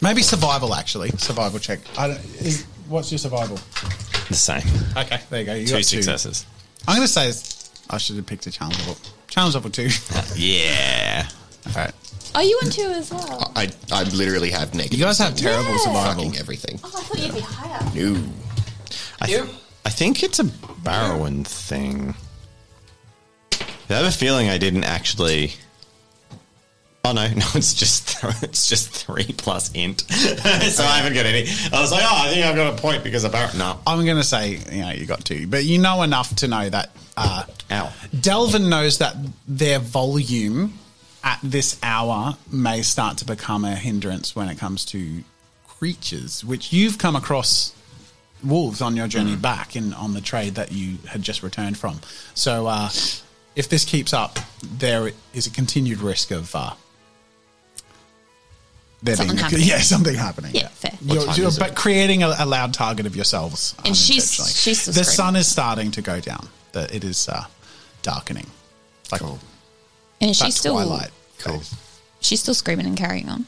Maybe 0.00 0.22
survival, 0.22 0.74
actually. 0.74 1.10
Survival 1.10 1.58
check. 1.58 1.80
I 1.96 2.08
don't, 2.08 2.18
is, 2.40 2.64
what's 2.88 3.10
your 3.10 3.18
survival? 3.18 3.56
the 4.28 4.34
same. 4.34 4.62
Okay, 4.96 5.20
there 5.30 5.40
you 5.40 5.46
go. 5.46 5.54
You 5.54 5.66
Two 5.66 5.72
got 5.74 5.84
successes. 5.84 6.46
I'm 6.88 6.96
going 6.96 7.06
to 7.06 7.12
say 7.12 7.28
it's- 7.28 7.70
I 7.90 7.98
should 7.98 8.16
have 8.16 8.26
picked 8.26 8.46
a 8.46 8.50
challenge 8.50 8.78
level. 8.80 8.96
Challenge 9.28 9.54
level 9.54 9.70
two. 9.70 9.88
Uh, 10.14 10.24
yeah. 10.36 11.28
All 11.68 11.72
right. 11.74 11.92
are 12.34 12.42
you 12.42 12.58
on 12.64 12.70
two 12.70 12.82
as 12.82 13.10
well? 13.10 13.52
I 13.56 13.70
I 13.92 14.04
literally 14.04 14.50
have 14.50 14.74
negative. 14.74 14.98
You 14.98 15.04
guys 15.04 15.18
have 15.18 15.34
terrible 15.36 15.70
Yeah. 15.70 15.76
survival. 15.78 16.14
fucking 16.24 16.36
everything. 16.38 16.78
Oh, 16.84 16.92
I 16.96 17.00
thought 17.02 17.18
you'd 17.18 17.34
be 17.34 17.40
higher. 17.40 17.80
No. 17.94 18.22
I, 19.20 19.26
th- 19.26 19.44
I 19.84 19.90
think 19.90 20.22
it's 20.22 20.38
a 20.38 20.44
Barrowan 20.44 21.46
thing. 21.46 22.14
I 23.90 23.94
have 23.94 24.06
a 24.06 24.10
feeling 24.10 24.48
I 24.48 24.58
didn't 24.58 24.84
actually. 24.84 25.52
Oh 27.04 27.12
no, 27.12 27.26
no, 27.28 27.44
it's 27.54 27.74
just 27.74 28.24
it's 28.42 28.68
just 28.68 28.90
three 28.90 29.24
plus 29.36 29.70
int, 29.72 30.00
so 30.10 30.84
I 30.84 30.98
haven't 30.98 31.14
got 31.14 31.26
any. 31.26 31.46
I 31.72 31.80
was 31.80 31.92
like, 31.92 32.02
oh, 32.02 32.22
I 32.24 32.32
think 32.32 32.46
I've 32.46 32.56
got 32.56 32.78
a 32.78 32.80
point 32.80 33.04
because 33.04 33.24
of 33.24 33.32
Barrowan. 33.32 33.58
No, 33.58 33.80
I'm 33.86 34.04
going 34.04 34.16
to 34.16 34.24
say, 34.24 34.58
you 34.72 34.82
know, 34.82 34.90
you 34.90 35.06
got 35.06 35.24
two, 35.24 35.46
but 35.46 35.64
you 35.64 35.78
know 35.78 36.02
enough 36.02 36.34
to 36.36 36.48
know 36.48 36.68
that 36.68 36.90
uh, 37.16 37.44
Ow. 37.70 37.92
Delvin 38.18 38.68
knows 38.68 38.98
that 38.98 39.16
their 39.46 39.78
volume 39.78 40.78
at 41.22 41.38
this 41.42 41.78
hour 41.82 42.36
may 42.50 42.82
start 42.82 43.18
to 43.18 43.24
become 43.24 43.64
a 43.64 43.74
hindrance 43.74 44.34
when 44.34 44.48
it 44.48 44.58
comes 44.58 44.84
to 44.86 45.24
creatures, 45.66 46.44
which 46.44 46.72
you've 46.72 46.98
come 46.98 47.16
across 47.16 47.74
wolves 48.44 48.80
on 48.80 48.96
your 48.96 49.08
journey 49.08 49.36
back 49.36 49.74
in 49.76 49.92
on 49.94 50.14
the 50.14 50.20
trade 50.20 50.54
that 50.56 50.72
you 50.72 50.98
had 51.08 51.22
just 51.22 51.42
returned 51.42 51.78
from. 51.78 52.00
So, 52.34 52.66
uh, 52.66 52.88
if 53.56 53.68
this 53.68 53.84
keeps 53.84 54.12
up, 54.12 54.38
there 54.62 55.10
is 55.32 55.46
a 55.46 55.50
continued 55.50 55.98
risk 56.00 56.30
of 56.30 56.54
uh, 56.54 56.74
there 59.02 59.16
Something 59.16 59.36
being 59.36 59.38
a, 59.40 59.42
happening. 59.42 59.62
yeah 59.68 59.78
something 59.78 60.14
happening. 60.14 60.50
Yeah, 60.54 60.68
fair. 60.68 60.92
You're, 61.02 61.24
you're 61.32 61.48
is 61.48 61.56
it? 61.58 61.60
but 61.60 61.74
creating 61.76 62.22
a, 62.22 62.34
a 62.38 62.46
loud 62.46 62.72
target 62.72 63.06
of 63.06 63.14
yourselves. 63.14 63.74
And 63.84 63.94
she's- 63.96 64.34
she's 64.58 64.84
the 64.86 64.92
screaming. 64.92 65.04
sun 65.04 65.36
is 65.36 65.46
starting 65.46 65.90
to 65.92 66.02
go 66.02 66.20
down. 66.20 66.48
The, 66.72 66.94
it 66.94 67.04
is 67.04 67.28
uh, 67.28 67.44
darkening. 68.02 68.46
Like 69.12 69.20
Cool. 69.20 69.38
And 70.20 70.30
that 70.30 70.34
she's 70.36 70.56
still 70.56 70.74
twilight. 70.74 71.10
Cool. 71.38 71.58
phase. 71.58 71.74
she's 72.20 72.40
still 72.40 72.54
screaming 72.54 72.86
and 72.86 72.96
carrying 72.96 73.28
on. 73.28 73.46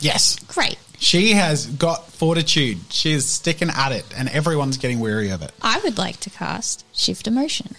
Yes, 0.00 0.38
Great. 0.48 0.78
She 1.02 1.32
has 1.32 1.66
got 1.66 2.06
fortitude. 2.12 2.78
She 2.90 3.12
is 3.12 3.26
sticking 3.28 3.70
at 3.70 3.90
it, 3.90 4.06
and 4.16 4.28
everyone's 4.28 4.76
getting 4.76 5.00
weary 5.00 5.30
of 5.30 5.42
it. 5.42 5.50
I 5.60 5.80
would 5.80 5.98
like 5.98 6.20
to 6.20 6.30
cast 6.30 6.84
shift 6.96 7.26
emotion. 7.26 7.74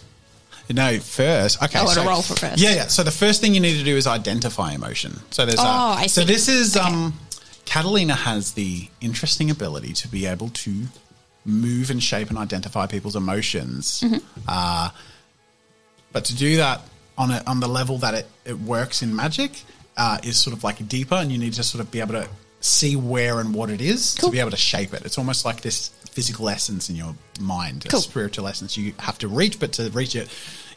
No, 0.69 0.99
first. 0.99 1.63
Okay, 1.63 1.79
I 1.79 1.83
wanna 1.83 2.01
so- 2.01 2.05
roll 2.07 2.21
for 2.21 2.35
first. 2.35 2.59
Yeah, 2.61 2.75
yeah. 2.75 2.87
So 2.87 3.01
the 3.03 3.11
first 3.11 3.39
thing 3.39 3.53
you 3.53 3.61
need 3.61 3.77
to 3.77 3.83
do 3.85 3.95
is 3.95 4.07
identify 4.07 4.73
emotion. 4.73 5.19
So 5.31 5.45
there's. 5.45 5.59
Oh, 5.59 5.63
a, 5.63 5.93
I 6.03 6.07
So 6.07 6.25
this 6.25 6.49
is 6.49 6.75
Okay. 6.75 6.85
um, 6.85 7.17
Catalina 7.65 8.13
has 8.13 8.53
the 8.53 8.89
interesting 8.99 9.49
ability 9.49 9.93
to 9.93 10.09
be 10.09 10.25
able 10.25 10.49
to 10.49 10.83
move 11.45 11.89
and 11.91 12.03
shape 12.03 12.29
and 12.29 12.37
identify 12.37 12.87
people's 12.87 13.15
emotions. 13.15 14.01
Mm-hmm. 14.01 14.17
Uh, 14.47 14.89
but 16.11 16.25
to 16.25 16.35
do 16.35 16.57
that 16.57 16.81
on 17.17 17.31
a, 17.31 17.41
on 17.47 17.61
the 17.61 17.67
level 17.69 17.99
that 17.99 18.13
it, 18.15 18.27
it 18.43 18.59
works 18.59 19.01
in 19.01 19.15
magic 19.15 19.63
uh, 19.95 20.17
is 20.23 20.37
sort 20.37 20.55
of 20.55 20.63
like 20.63 20.85
deeper, 20.89 21.15
and 21.15 21.31
you 21.31 21.37
need 21.37 21.53
to 21.53 21.63
sort 21.63 21.81
of 21.81 21.89
be 21.89 22.01
able 22.01 22.15
to 22.15 22.27
see 22.63 22.95
where 22.95 23.39
and 23.41 23.53
what 23.53 23.69
it 23.69 23.81
is 23.81 24.15
Cool. 24.19 24.29
to 24.29 24.31
be 24.33 24.39
able 24.39 24.51
to 24.51 24.57
shape 24.57 24.93
it. 24.93 25.05
It's 25.05 25.17
almost 25.17 25.43
like 25.43 25.61
this 25.61 25.89
physical 26.11 26.47
essence 26.47 26.89
in 26.89 26.95
your 26.95 27.13
mind, 27.39 27.85
Cool. 27.89 27.99
a 27.99 28.03
spiritual 28.03 28.47
essence 28.47 28.77
you 28.77 28.93
have 28.99 29.17
to 29.19 29.27
reach, 29.27 29.59
but 29.59 29.73
to 29.73 29.89
reach 29.89 30.15
it, 30.15 30.29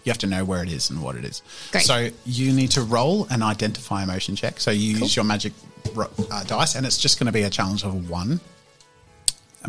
you 0.02 0.10
have 0.10 0.18
to 0.18 0.26
know 0.26 0.44
where 0.44 0.62
it 0.64 0.70
is 0.70 0.90
and 0.90 1.00
what 1.02 1.14
it 1.16 1.24
is. 1.24 1.42
Great. 1.70 1.84
So 1.84 2.10
you 2.24 2.52
need 2.52 2.72
to 2.72 2.82
roll 2.82 3.26
an 3.30 3.42
identify 3.42 4.02
emotion 4.02 4.34
check. 4.34 4.58
So 4.60 4.70
you 4.72 4.96
use 4.98 5.14
your 5.14 5.24
magic 5.24 5.52
uh, 5.96 6.44
dice, 6.44 6.74
and 6.74 6.84
it's 6.86 6.98
just 6.98 7.18
going 7.20 7.26
to 7.26 7.32
be 7.32 7.42
a 7.42 7.50
challenge 7.50 7.84
of 7.84 8.10
one. 8.10 8.40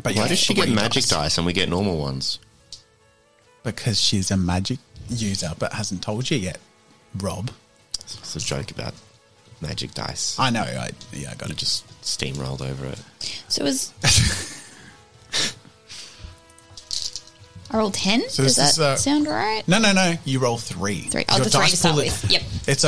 But 0.02 0.16
Why 0.16 0.28
does 0.28 0.40
she 0.40 0.54
get 0.54 0.66
three 0.66 0.74
magic 0.76 1.06
dice 1.06 1.38
and 1.38 1.46
we 1.46 1.54
get 1.54 1.70
normal 1.70 1.98
ones? 2.00 2.40
Because 3.64 4.00
she's 4.00 4.32
a 4.32 4.38
magic 4.38 4.80
user, 5.10 5.52
but 5.58 5.74
hasn't 5.74 6.02
told 6.02 6.30
you 6.32 6.38
yet, 6.38 6.60
Rob. 7.20 7.52
It's 8.00 8.36
a 8.36 8.40
joke 8.40 8.72
about 8.72 8.94
magic 9.62 9.94
dice. 9.94 10.38
I 10.40 10.50
know. 10.50 10.62
I 10.62 10.92
yeah, 11.14 11.32
I 11.32 11.36
got 11.36 11.50
You 11.50 11.54
it. 11.54 11.58
just 11.58 11.88
steamrolled 12.02 12.62
over 12.62 12.86
it. 12.86 13.00
So 13.48 13.66
is 13.66 13.94
I 17.70 17.78
rolled 17.78 17.96
ten? 17.96 18.22
So 18.30 18.44
Does 18.44 18.56
this 18.56 18.70
is, 18.72 18.76
that 18.78 18.84
uh, 18.84 18.96
sound 18.96 19.28
right? 19.28 19.64
No, 19.68 19.78
no, 19.80 19.92
no. 19.92 20.14
You 20.24 20.40
roll 20.40 20.58
three. 20.58 21.02
Three. 21.02 21.26
Oh, 21.28 21.36
Your 21.36 21.46
the 21.46 21.50
three 21.52 21.62
dice 21.62 21.72
to 21.72 21.78
start 21.78 21.96
pool 21.96 22.04
with. 22.06 22.32
Yep. 22.32 22.42
It's 22.68 22.84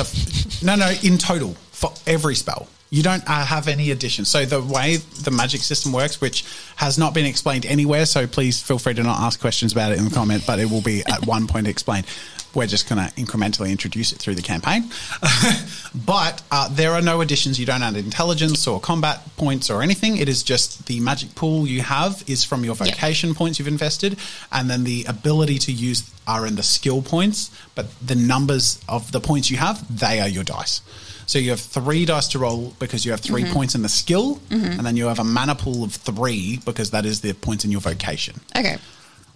a 0.61 0.65
no, 0.65 0.75
no. 0.75 0.91
In 1.03 1.17
total 1.17 1.53
for 1.71 1.91
every 2.07 2.35
spell, 2.35 2.67
You 2.91 3.03
don't 3.03 3.23
uh, 3.29 3.45
have 3.45 3.67
any 3.67 3.91
additions. 3.91 4.29
So 4.29 4.45
the 4.45 4.61
way 4.61 4.95
the 4.97 5.29
magic 5.31 5.61
system 5.61 5.91
works, 5.93 6.19
which 6.19 6.43
has 6.77 6.97
not 6.97 7.13
been 7.13 7.25
explained 7.25 7.65
anywhere, 7.67 8.05
so 8.07 8.25
please 8.25 8.61
feel 8.61 8.79
free 8.79 8.95
to 8.95 9.03
not 9.03 9.19
ask 9.19 9.39
questions 9.39 9.71
about 9.73 9.91
it 9.91 9.99
in 9.99 10.05
the 10.05 10.11
comment, 10.11 10.43
but 10.47 10.57
it 10.59 10.69
will 10.71 10.81
be 10.81 11.03
at 11.07 11.25
one 11.27 11.45
point 11.45 11.67
explained. 11.67 12.07
We're 12.55 12.65
just 12.65 12.89
going 12.89 12.97
to 13.07 13.13
incrementally 13.13 13.69
introduce 13.69 14.11
it 14.11 14.17
through 14.17 14.33
the 14.33 14.41
campaign. 14.41 14.89
but 16.05 16.41
uh, 16.51 16.67
there 16.71 16.93
are 16.93 17.01
no 17.01 17.21
additions. 17.21 17.59
You 17.59 17.67
don't 17.67 17.83
add 17.83 17.95
intelligence 17.95 18.65
or 18.65 18.79
combat 18.79 19.21
points 19.37 19.69
or 19.69 19.83
anything. 19.83 20.17
It 20.17 20.27
is 20.27 20.41
just 20.41 20.87
the 20.87 20.99
magic 20.99 21.35
pool 21.35 21.67
you 21.67 21.81
have 21.81 22.23
is 22.27 22.43
from 22.43 22.63
your 22.65 22.75
Yep. 22.75 22.87
vocation 22.87 23.35
points 23.35 23.59
you've 23.59 23.67
invested, 23.67 24.17
and 24.51 24.67
then 24.67 24.83
the 24.83 25.05
ability 25.07 25.59
to 25.59 25.71
use 25.71 26.09
are 26.27 26.47
in 26.47 26.55
the 26.55 26.63
skill 26.63 27.03
points. 27.03 27.51
But 27.75 27.85
the 28.03 28.15
numbers 28.15 28.79
of 28.89 29.11
the 29.11 29.19
points 29.19 29.51
you 29.51 29.57
have, 29.57 29.85
they 29.99 30.19
are 30.19 30.27
your 30.27 30.43
dice. 30.43 30.81
So 31.29 31.37
you 31.37 31.51
have 31.51 31.59
three 31.59 32.05
dice 32.05 32.27
to 32.29 32.39
roll 32.39 32.73
because 32.79 33.05
you 33.05 33.11
have 33.11 33.19
3 33.19 33.43
mm-hmm. 33.43 33.53
points 33.53 33.75
in 33.75 33.83
the 33.83 33.87
skill, 33.87 34.37
mm-hmm. 34.49 34.65
and 34.65 34.79
then 34.79 34.97
you 34.97 35.05
have 35.05 35.19
a 35.19 35.23
mana 35.23 35.53
pool 35.53 35.83
of 35.83 35.93
three 35.93 36.57
because 36.65 36.89
that 36.89 37.05
is 37.05 37.21
the 37.21 37.33
points 37.33 37.63
in 37.63 37.69
your 37.69 37.81
vocation. 37.81 38.39
Okay. 38.57 38.77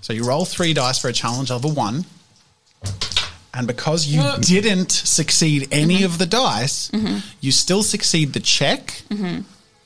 So 0.01 0.11
you 0.11 0.23
roll 0.23 0.43
three 0.43 0.73
dice 0.73 0.97
for 0.97 1.09
a 1.09 1.13
challenge 1.13 1.51
level 1.51 1.69
one. 1.69 2.05
And 3.53 3.67
because 3.67 4.07
you 4.07 4.23
didn't 4.39 4.91
succeed 4.91 5.67
any 5.71 5.97
mm-hmm. 5.97 6.05
of 6.05 6.17
the 6.17 6.25
dice, 6.25 6.89
you 7.41 7.51
still 7.51 7.83
succeed 7.83 8.33
the 8.33 8.39
check, 8.39 9.03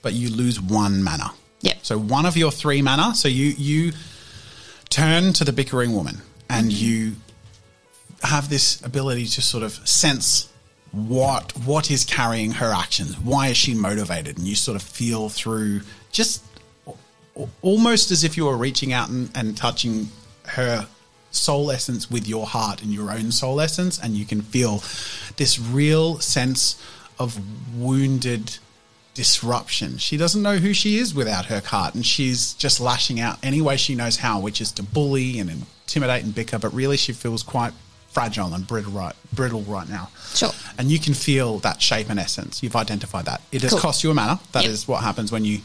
but 0.02 0.14
you 0.14 0.30
lose 0.30 0.62
one 0.62 1.04
mana. 1.04 1.34
Yep. 1.60 1.80
So 1.82 2.00
one 2.00 2.26
of 2.26 2.38
your 2.38 2.52
three 2.52 2.82
mana. 2.82 3.16
So 3.16 3.28
you 3.28 3.48
you 3.48 3.92
turn 4.90 5.34
to 5.34 5.44
the 5.44 5.52
bickering 5.52 5.94
woman 5.94 6.22
and 6.50 6.72
you 6.72 7.18
have 8.24 8.48
this 8.50 8.82
ability 8.86 9.26
to 9.26 9.42
sort 9.42 9.64
of 9.66 9.74
sense 9.86 10.48
what 10.92 11.52
what 11.58 11.92
is 11.92 12.06
carrying 12.06 12.52
her 12.52 12.72
actions. 12.72 13.20
Why 13.20 13.48
is 13.48 13.58
she 13.58 13.74
motivated? 13.74 14.38
And 14.38 14.48
you 14.48 14.56
sort 14.56 14.76
of 14.76 14.82
feel 14.82 15.30
through 15.30 15.82
just 16.12 16.44
almost 17.62 18.12
as 18.12 18.24
if 18.24 18.36
you 18.38 18.46
were 18.46 18.58
reaching 18.58 18.94
out 18.94 19.10
and, 19.10 19.30
and 19.36 19.56
touching 19.56 20.10
her 20.46 20.88
soul 21.30 21.72
essence 21.72 22.10
with 22.10 22.28
your 22.28 22.48
heart 22.48 22.82
and 22.82 22.92
your 22.94 23.12
own 23.12 23.32
soul 23.32 23.62
essence, 23.62 24.00
and 24.00 24.16
you 24.16 24.26
can 24.26 24.42
feel 24.42 24.82
this 25.36 25.60
real 25.60 26.20
sense 26.20 26.82
of 27.20 27.40
wounded 27.78 28.58
disruption. 29.14 29.98
She 29.98 30.16
doesn't 30.18 30.42
know 30.42 30.58
who 30.58 30.74
she 30.74 30.98
is 30.98 31.14
without 31.14 31.46
her 31.46 31.62
cart, 31.62 31.96
and 31.96 32.06
she's 32.06 32.54
just 32.54 32.80
lashing 32.80 33.20
out 33.20 33.38
any 33.44 33.62
way 33.62 33.78
she 33.78 33.96
knows 33.96 34.18
how, 34.18 34.40
which 34.40 34.62
is 34.62 34.72
to 34.74 34.84
bully 34.84 35.40
and 35.40 35.50
intimidate 35.50 36.24
and 36.24 36.34
bicker. 36.34 36.60
But 36.60 36.74
really, 36.74 36.98
she 36.98 37.14
feels 37.14 37.44
quite 37.44 37.74
fragile 38.18 38.52
and 38.56 38.66
brittle 38.66 38.92
right, 38.92 39.14
brittle 39.32 39.62
right 39.64 39.88
now. 39.88 40.10
Sure. 40.34 40.50
And 40.80 40.90
you 40.90 40.98
can 40.98 41.14
feel 41.14 41.60
that 41.60 41.80
shape 41.84 42.10
and 42.10 42.20
essence. 42.20 42.64
You've 42.64 42.76
identified 42.76 43.26
that. 43.26 43.42
It 43.52 43.62
has 43.62 43.70
Cool. 43.72 43.80
cost 43.80 44.04
you 44.04 44.10
a 44.10 44.14
mana. 44.16 44.40
That 44.54 44.66
is 44.66 44.82
Yep. 44.82 44.88
what 44.90 45.04
happens 45.04 45.32
when 45.32 45.46
you 45.46 45.62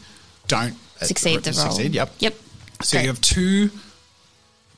don't 0.47 0.75
uh, 1.01 1.05
Succeed 1.05 1.43
the. 1.43 1.51
Succeed. 1.51 1.95
Yep. 1.95 2.13
Yep. 2.19 2.35
So 2.83 2.91
Great. 2.97 3.01
you 3.03 3.07
have 3.07 3.21
two 3.21 3.71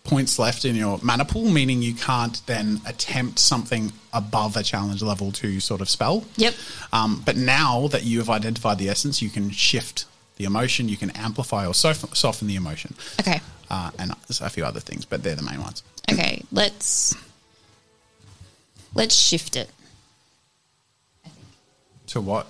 points 0.06 0.40
left 0.40 0.64
in 0.64 0.74
your 0.78 1.00
mana 1.02 1.26
pool, 1.26 1.50
meaning 1.50 1.82
you 1.82 1.94
can't 1.94 2.42
then 2.46 2.80
attempt 2.86 3.40
something 3.40 3.92
above 4.14 4.56
a 4.56 4.64
challenge 4.64 5.02
level 5.02 5.34
two 5.34 5.60
sort 5.60 5.82
of 5.82 5.90
spell. 5.90 6.24
Yep. 6.38 6.54
Um, 6.94 7.22
but 7.26 7.36
now 7.36 7.88
that 7.90 8.04
you 8.04 8.20
have 8.20 8.30
identified 8.30 8.78
the 8.78 8.88
essence, 8.88 9.22
you 9.22 9.30
can 9.30 9.50
shift 9.50 10.06
the 10.38 10.46
emotion, 10.46 10.88
you 10.88 10.96
can 10.96 11.10
amplify 11.12 11.68
or 11.68 11.74
sof- 11.74 12.16
soften 12.16 12.48
the 12.48 12.56
emotion, 12.56 12.94
Okay. 13.20 13.42
uh, 13.70 13.92
and 14.00 14.14
there's 14.28 14.40
a 14.42 14.50
few 14.50 14.64
other 14.66 14.80
things, 14.80 15.04
but 15.04 15.24
they're 15.24 15.36
the 15.36 15.42
main 15.44 15.60
ones. 15.62 15.84
Okay. 16.12 16.42
Let's 16.54 17.16
let's 18.96 19.16
shift 19.16 19.56
it. 19.56 19.70
To 22.08 22.22
what? 22.22 22.48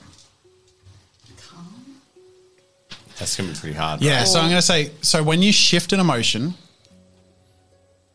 That's 3.18 3.36
gonna 3.36 3.50
be 3.50 3.56
pretty 3.56 3.76
hard. 3.76 4.02
Yeah, 4.02 4.20
right? 4.20 4.28
so 4.28 4.40
I'm 4.40 4.50
going 4.50 4.58
to 4.58 4.62
say 4.62 4.92
so 5.02 5.24
when 5.24 5.42
you 5.42 5.52
shift 5.52 5.94
an 5.94 6.00
emotion, 6.00 6.54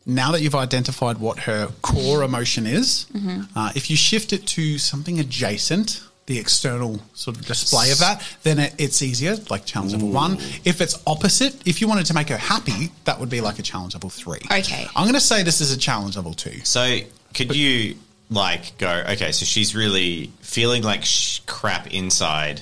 now 0.05 0.31
that 0.31 0.41
you've 0.41 0.55
identified 0.55 1.17
what 1.17 1.39
her 1.39 1.71
core 1.81 2.23
emotion 2.23 2.67
is, 2.67 3.07
uh, 3.55 3.71
if 3.75 3.89
you 3.89 3.95
shift 3.95 4.31
it 4.33 4.45
to 4.47 4.77
something 4.77 5.19
adjacent, 5.19 6.03
the 6.27 6.39
external 6.39 6.99
sort 7.13 7.37
of 7.37 7.45
display 7.45 7.91
of 7.91 7.99
that, 7.99 8.23
then 8.43 8.59
it, 8.59 8.75
it's 8.77 9.01
easier, 9.01 9.35
like 9.49 9.65
challenge 9.65 9.93
level 9.93 10.09
one. 10.09 10.37
If 10.63 10.81
it's 10.81 11.01
opposite, 11.07 11.67
if 11.67 11.81
you 11.81 11.87
wanted 11.87 12.05
to 12.07 12.13
make 12.13 12.29
her 12.29 12.37
happy, 12.37 12.91
that 13.05 13.19
would 13.19 13.29
be 13.29 13.41
like 13.41 13.59
a 13.59 13.63
challenge 13.63 13.95
level 13.95 14.09
three. 14.09 14.39
Okay. 14.51 14.87
I'm 14.95 15.03
going 15.03 15.13
to 15.15 15.19
say 15.19 15.43
this 15.43 15.61
is 15.61 15.71
a 15.71 15.77
challenge 15.77 16.15
level 16.15 16.33
two. 16.33 16.59
So 16.63 16.99
could 17.33 17.55
you 17.55 17.95
like 18.31 18.77
go? 18.79 19.03
Okay, 19.09 19.31
so 19.31 19.45
she's 19.45 19.75
really 19.75 20.31
feeling 20.39 20.81
like 20.81 21.03
sh- 21.05 21.41
crap 21.45 21.93
inside, 21.93 22.61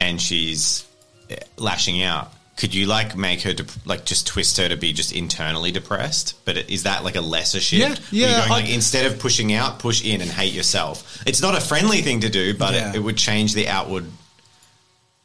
and 0.00 0.18
she's 0.22 0.86
eh, 1.28 1.36
lashing 1.58 2.02
out. 2.02 2.32
Could 2.56 2.74
you 2.74 2.86
like 2.86 3.16
make 3.16 3.40
her 3.42 3.54
like 3.84 4.04
just 4.04 4.26
twist 4.26 4.58
her 4.58 4.68
to 4.68 4.76
be 4.76 4.92
just 4.92 5.12
internally 5.12 5.72
depressed? 5.72 6.36
But 6.44 6.56
it- 6.58 6.70
is 6.70 6.84
that 6.84 7.02
like 7.02 7.16
a 7.16 7.20
lesser 7.20 7.60
shift? 7.60 8.00
Yeah, 8.12 8.28
yeah, 8.28 8.38
going 8.38 8.50
like 8.50 8.64
I- 8.66 8.68
instead 8.68 9.04
of 9.10 9.18
pushing 9.18 9.52
out, 9.52 9.78
push 9.80 10.04
in 10.04 10.20
and 10.20 10.30
hate 10.30 10.52
yourself. 10.52 11.20
It's 11.26 11.42
not 11.42 11.56
a 11.56 11.60
friendly 11.60 12.02
thing 12.02 12.20
to 12.20 12.28
do, 12.28 12.54
but 12.54 12.72
Yeah. 12.74 12.90
it, 12.90 12.96
it 12.96 12.98
would 13.00 13.16
change 13.16 13.54
the 13.54 13.68
outward 13.68 14.04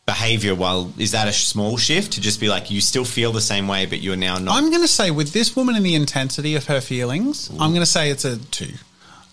behavior. 0.05 0.55
While 0.55 0.93
is 0.97 1.11
that 1.11 1.28
a 1.28 1.34
small 1.34 1.78
shift 1.78 2.13
to 2.13 2.21
just 2.21 2.39
be 2.39 2.47
like 2.47 2.71
you 2.71 2.82
still 2.82 3.05
feel 3.05 3.32
the 3.34 3.41
same 3.41 3.67
way, 3.67 3.86
but 3.86 3.99
you're 3.99 4.15
now 4.15 4.38
not? 4.38 4.55
I'm 4.57 4.69
going 4.69 4.82
to 4.82 4.88
say 4.88 5.11
with 5.11 5.34
this 5.34 5.55
woman 5.55 5.75
and 5.75 5.86
the 5.86 5.95
intensity 5.95 6.55
of 6.55 6.65
her 6.67 6.82
feelings, 6.82 7.49
I'm 7.59 7.71
going 7.71 7.82
to 7.82 7.86
say 7.86 8.09
it's 8.09 8.25
a 8.25 8.38
two. 8.38 8.71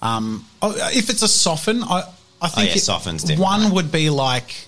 Um, 0.05 0.45
oh, 0.63 0.75
if 0.93 1.09
it's 1.11 1.23
a 1.23 1.29
soften, 1.29 1.83
I, 1.83 2.05
I 2.41 2.49
think 2.49 2.59
Oh, 2.59 2.71
yeah, 2.71 2.77
it- 2.77 2.81
soften's 2.81 3.23
different, 3.25 3.41
one 3.43 3.63
right. 3.63 3.73
would 3.73 3.91
be 3.91 4.11
like 4.11 4.67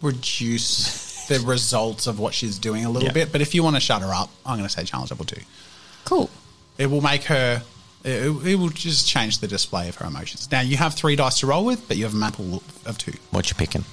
reduce 0.00 1.26
the 1.26 1.40
results 1.40 2.06
of 2.06 2.18
what 2.18 2.32
she's 2.34 2.58
doing 2.58 2.84
a 2.84 2.90
little 2.90 3.08
Yeah. 3.08 3.12
bit. 3.12 3.32
But 3.32 3.40
if 3.40 3.54
you 3.54 3.62
want 3.62 3.76
to 3.76 3.80
shut 3.80 4.02
her 4.02 4.12
up, 4.14 4.30
I'm 4.46 4.56
going 4.58 4.68
to 4.68 4.72
say 4.72 4.84
challenge 4.84 5.10
level 5.10 5.24
two. 5.24 5.40
Cool. 6.04 6.30
It 6.78 6.86
will 6.86 7.00
make 7.00 7.24
her. 7.24 7.62
It, 8.04 8.26
it 8.46 8.56
will 8.56 8.70
just 8.70 9.06
change 9.06 9.38
the 9.38 9.46
display 9.46 9.88
of 9.88 9.94
her 9.96 10.06
emotions. 10.06 10.48
Now 10.50 10.60
you 10.60 10.76
have 10.76 10.94
three 10.94 11.14
dice 11.14 11.38
to 11.40 11.46
roll 11.46 11.64
with, 11.64 11.86
but 11.86 11.96
you 11.96 12.04
have 12.04 12.14
a 12.14 12.16
map 12.16 12.36
of 12.38 12.98
two, 12.98 13.12
what 13.30 13.48
you 13.50 13.54
picking? 13.56 13.84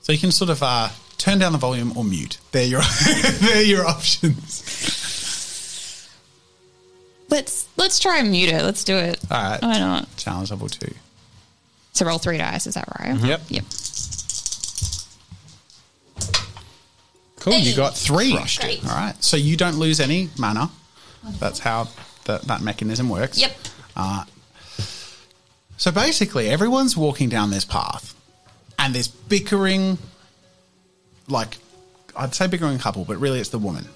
so 0.00 0.12
you 0.12 0.18
can 0.18 0.32
sort 0.32 0.48
of 0.50 0.62
uh, 0.62 0.88
turn 1.18 1.38
down 1.38 1.52
the 1.52 1.58
volume 1.58 1.96
or 1.96 2.02
mute. 2.02 2.38
They're 2.52 2.64
your 2.66 2.80
they're 3.40 3.62
your 3.62 3.86
options. 3.86 4.62
Let's 7.28 7.68
let's 7.76 7.98
try 7.98 8.18
and 8.18 8.30
mute 8.30 8.48
it. 8.50 8.62
Let's 8.62 8.84
do 8.84 8.96
it. 8.96 9.20
All 9.30 9.50
right. 9.50 9.62
Why 9.62 9.78
not? 9.78 10.16
Challenge 10.16 10.50
level 10.50 10.68
two. 10.68 10.94
So 11.92 12.06
roll 12.06 12.18
three 12.18 12.38
dice. 12.38 12.66
Is 12.66 12.74
that 12.74 12.88
right? 12.98 13.10
Mm-hmm. 13.10 13.26
Yep. 13.26 13.40
Yep. 13.48 13.64
Cool. 17.40 17.54
You 17.54 17.76
got 17.76 17.96
three. 17.96 18.32
Crushed 18.32 18.64
it. 18.64 18.84
All 18.84 18.90
right. 18.90 19.14
So 19.22 19.36
you 19.36 19.56
don't 19.56 19.76
lose 19.78 20.00
any 20.00 20.30
mana. 20.38 20.70
That's 21.38 21.58
how 21.58 21.88
the, 22.24 22.38
that 22.46 22.62
mechanism 22.62 23.08
works. 23.08 23.38
Yep. 23.38 23.56
Uh, 23.96 24.24
so 25.76 25.90
basically, 25.92 26.48
everyone's 26.48 26.96
walking 26.96 27.28
down 27.28 27.50
this 27.50 27.64
path, 27.64 28.14
and 28.78 28.94
there's 28.94 29.08
bickering. 29.08 29.98
Like, 31.28 31.58
I'd 32.16 32.34
say 32.34 32.46
bickering 32.46 32.78
couple, 32.78 33.04
but 33.04 33.18
really 33.18 33.38
it's 33.38 33.50
the 33.50 33.58
woman 33.58 33.86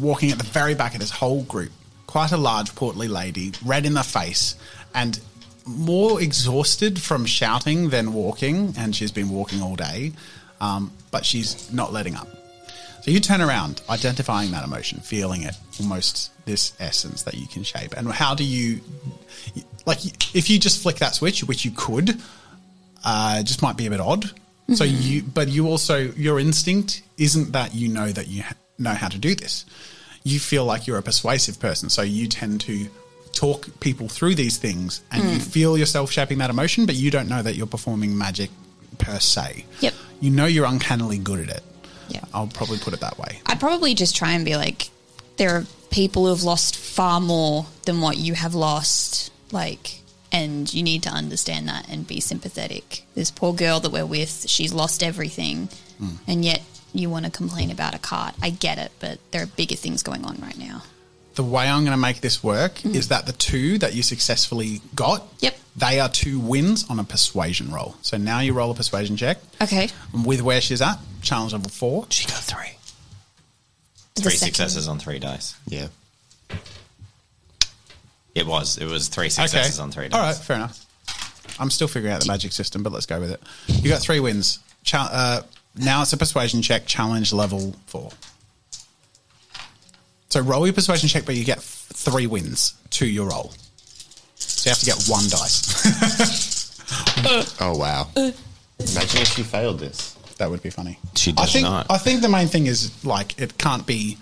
walking 0.00 0.30
at 0.30 0.38
the 0.38 0.44
very 0.44 0.74
back 0.74 0.94
of 0.94 1.00
this 1.00 1.10
whole 1.10 1.42
group. 1.42 1.72
Quite 2.08 2.32
a 2.32 2.38
large, 2.38 2.74
portly 2.74 3.06
lady, 3.06 3.52
red 3.64 3.86
in 3.86 3.92
the 3.92 4.02
face, 4.02 4.56
and 4.94 5.20
more 5.66 6.20
exhausted 6.22 6.98
from 7.00 7.26
shouting 7.26 7.90
than 7.90 8.14
walking. 8.14 8.74
And 8.78 8.96
she's 8.96 9.12
been 9.12 9.28
walking 9.28 9.60
all 9.60 9.76
day, 9.76 10.12
um, 10.60 10.90
but 11.10 11.26
she's 11.26 11.70
not 11.72 11.92
letting 11.92 12.16
up. 12.16 12.26
So 13.02 13.10
you 13.10 13.20
turn 13.20 13.42
around, 13.42 13.82
identifying 13.90 14.50
that 14.52 14.64
emotion, 14.64 15.00
feeling 15.00 15.42
it, 15.42 15.54
almost 15.78 16.32
this 16.46 16.72
essence 16.80 17.24
that 17.24 17.34
you 17.34 17.46
can 17.46 17.62
shape. 17.62 17.94
And 17.94 18.10
how 18.10 18.34
do 18.34 18.42
you, 18.42 18.80
like, 19.84 20.34
if 20.34 20.48
you 20.48 20.58
just 20.58 20.82
flick 20.82 20.96
that 20.96 21.14
switch, 21.14 21.44
which 21.44 21.64
you 21.64 21.72
could, 21.76 22.18
uh, 23.04 23.42
just 23.42 23.60
might 23.62 23.76
be 23.76 23.86
a 23.86 23.90
bit 23.90 24.00
odd. 24.00 24.30
So 24.74 24.84
you, 24.84 25.22
but 25.22 25.48
you 25.48 25.66
also, 25.66 26.10
your 26.12 26.38
instinct 26.38 27.02
isn't 27.16 27.52
that 27.52 27.74
you 27.74 27.88
know 27.88 28.08
that 28.12 28.28
you 28.28 28.44
know 28.78 28.92
how 28.92 29.08
to 29.08 29.18
do 29.18 29.34
this. 29.34 29.64
You 30.28 30.38
feel 30.38 30.64
like 30.64 30.86
you're 30.86 30.98
a 30.98 31.02
persuasive 31.02 31.58
person, 31.58 31.88
so 31.90 32.02
you 32.02 32.26
tend 32.28 32.60
to 32.62 32.86
talk 33.32 33.68
people 33.80 34.08
through 34.08 34.34
these 34.34 34.56
things, 34.58 35.00
and 35.10 35.22
you 35.32 35.38
feel 35.38 35.78
yourself 35.78 36.10
shaping 36.10 36.38
that 36.38 36.50
emotion, 36.50 36.86
but 36.86 36.94
you 36.96 37.10
don't 37.10 37.28
know 37.28 37.42
that 37.42 37.54
you're 37.56 37.66
performing 37.66 38.16
magic 38.16 38.50
per 38.98 39.18
se. 39.18 39.64
Yep. 39.80 39.94
You 40.20 40.30
know 40.30 40.46
you're 40.46 40.66
uncannily 40.66 41.18
good 41.18 41.40
at 41.48 41.56
it. 41.58 41.62
Yeah. 42.08 42.20
I'll 42.34 42.46
probably 42.48 42.78
put 42.78 42.94
it 42.94 43.00
that 43.00 43.18
way. 43.18 43.40
I'd 43.46 43.60
probably 43.60 43.94
just 43.94 44.16
try 44.16 44.32
and 44.32 44.44
be 44.44 44.56
like, 44.56 44.90
there 45.36 45.50
are 45.56 45.64
people 45.90 46.26
who've 46.26 46.42
lost 46.42 46.76
far 46.76 47.20
more 47.20 47.66
than 47.84 48.00
what 48.00 48.16
you 48.16 48.34
have 48.34 48.54
lost. 48.54 49.30
Like, 49.52 50.00
and 50.32 50.72
you 50.74 50.82
need 50.82 51.04
to 51.04 51.10
understand 51.10 51.68
that 51.68 51.88
and 51.88 52.06
be 52.06 52.20
sympathetic. 52.20 53.04
This 53.14 53.30
poor 53.30 53.54
girl 53.54 53.78
that 53.80 53.92
we're 53.92 54.04
with, 54.06 54.46
she's 54.48 54.72
lost 54.72 55.02
everything, 55.02 55.68
Hmm. 55.98 56.16
and 56.26 56.44
yet 56.44 56.62
you 56.94 57.10
want 57.10 57.24
to 57.26 57.30
complain 57.30 57.70
about 57.70 57.94
a 57.94 57.98
cart. 57.98 58.34
I 58.42 58.50
get 58.50 58.78
it, 58.78 58.92
but 59.00 59.18
there 59.30 59.42
are 59.42 59.46
bigger 59.46 59.76
things 59.76 60.02
going 60.02 60.24
on 60.24 60.36
right 60.40 60.58
now. 60.58 60.82
the 61.34 61.44
way 61.44 61.68
I'm 61.68 61.84
going 61.84 61.92
to 61.96 62.00
make 62.00 62.20
this 62.20 62.42
work 62.42 62.84
is 62.84 63.08
that 63.08 63.26
the 63.26 63.32
two 63.32 63.78
that 63.78 63.94
you 63.94 64.02
successfully 64.02 64.80
got, 64.96 65.22
Yep. 65.38 65.56
they 65.76 66.00
are 66.00 66.08
two 66.08 66.40
wins 66.40 66.84
on 66.90 66.98
a 66.98 67.04
persuasion 67.04 67.70
roll. 67.70 67.94
So 68.02 68.16
now 68.16 68.40
you 68.40 68.52
roll 68.54 68.72
a 68.72 68.74
persuasion 68.74 69.16
check 69.16 69.38
Okay. 69.60 69.88
with 70.24 70.42
where 70.42 70.60
she's 70.60 70.82
at, 70.82 70.98
challenge 71.22 71.52
level 71.52 71.70
four. 71.70 72.06
She 72.10 72.26
got 72.26 72.42
three. 72.42 72.72
The 74.16 74.22
Three 74.22 74.32
second- 74.32 74.54
successes 74.56 74.88
on 74.88 74.98
three 74.98 75.20
dice. 75.20 75.54
Yeah. 75.68 75.86
It 78.34 78.46
was. 78.46 78.78
It 78.78 78.86
was 78.86 79.08
three 79.08 79.28
successes 79.30 79.78
on 79.78 79.90
three 79.90 80.08
dice. 80.08 80.18
All 80.20 80.26
right, 80.26 80.36
fair 80.36 80.56
enough. 80.56 80.84
I'm 81.60 81.70
still 81.70 81.88
figuring 81.88 82.14
out 82.14 82.20
the 82.20 82.26
magic 82.28 82.52
system, 82.52 82.82
but 82.82 82.92
let's 82.92 83.06
go 83.06 83.20
with 83.20 83.30
it. 83.32 83.40
You 83.68 83.90
got 83.90 84.00
three 84.00 84.20
wins. 84.20 84.58
Cha- 84.84 85.08
uh, 85.12 85.42
now 85.78 86.02
it's 86.02 86.12
a 86.12 86.16
persuasion 86.16 86.62
check, 86.62 86.86
challenge 86.86 87.32
level 87.32 87.74
four. 87.86 88.10
So 90.30 90.40
roll 90.40 90.66
your 90.66 90.74
persuasion 90.74 91.08
check, 91.08 91.24
but 91.24 91.34
you 91.36 91.44
get 91.44 91.60
three 91.60 92.26
wins 92.26 92.74
to 92.90 93.06
your 93.06 93.28
roll. 93.28 93.52
So 94.36 94.68
you 94.68 94.70
have 94.70 94.78
to 94.80 94.86
get 94.86 95.04
one 95.08 95.28
dice. 95.28 96.48
Oh 97.60 97.76
wow. 97.76 98.08
Imagine 98.16 99.20
if 99.20 99.28
she 99.28 99.42
failed 99.42 99.78
this. 99.78 100.14
that 100.38 100.48
would 100.48 100.62
be 100.62 100.70
funny. 100.70 100.98
She 101.16 101.32
I 101.32 101.34
does 101.42 101.52
think, 101.52 101.64
not. 101.64 101.86
I 101.90 101.98
think 101.98 102.22
the 102.22 102.28
main 102.30 102.46
thing 102.48 102.66
is 102.66 103.04
like 103.04 103.38
it 103.38 103.58
can't 103.58 103.84
be 103.86 104.16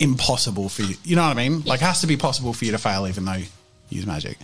impossible 0.00 0.68
for 0.68 0.82
you. 0.82 0.96
You 1.04 1.14
know 1.14 1.22
what 1.22 1.36
I 1.36 1.48
mean? 1.48 1.60
Like 1.62 1.80
it 1.80 1.84
has 1.84 2.00
to 2.00 2.08
be 2.08 2.16
possible 2.16 2.52
for 2.52 2.64
you 2.64 2.72
to 2.72 2.78
fail, 2.78 3.06
even 3.06 3.24
though 3.24 3.34
you 3.34 3.46
use 3.90 4.06
magic. 4.06 4.36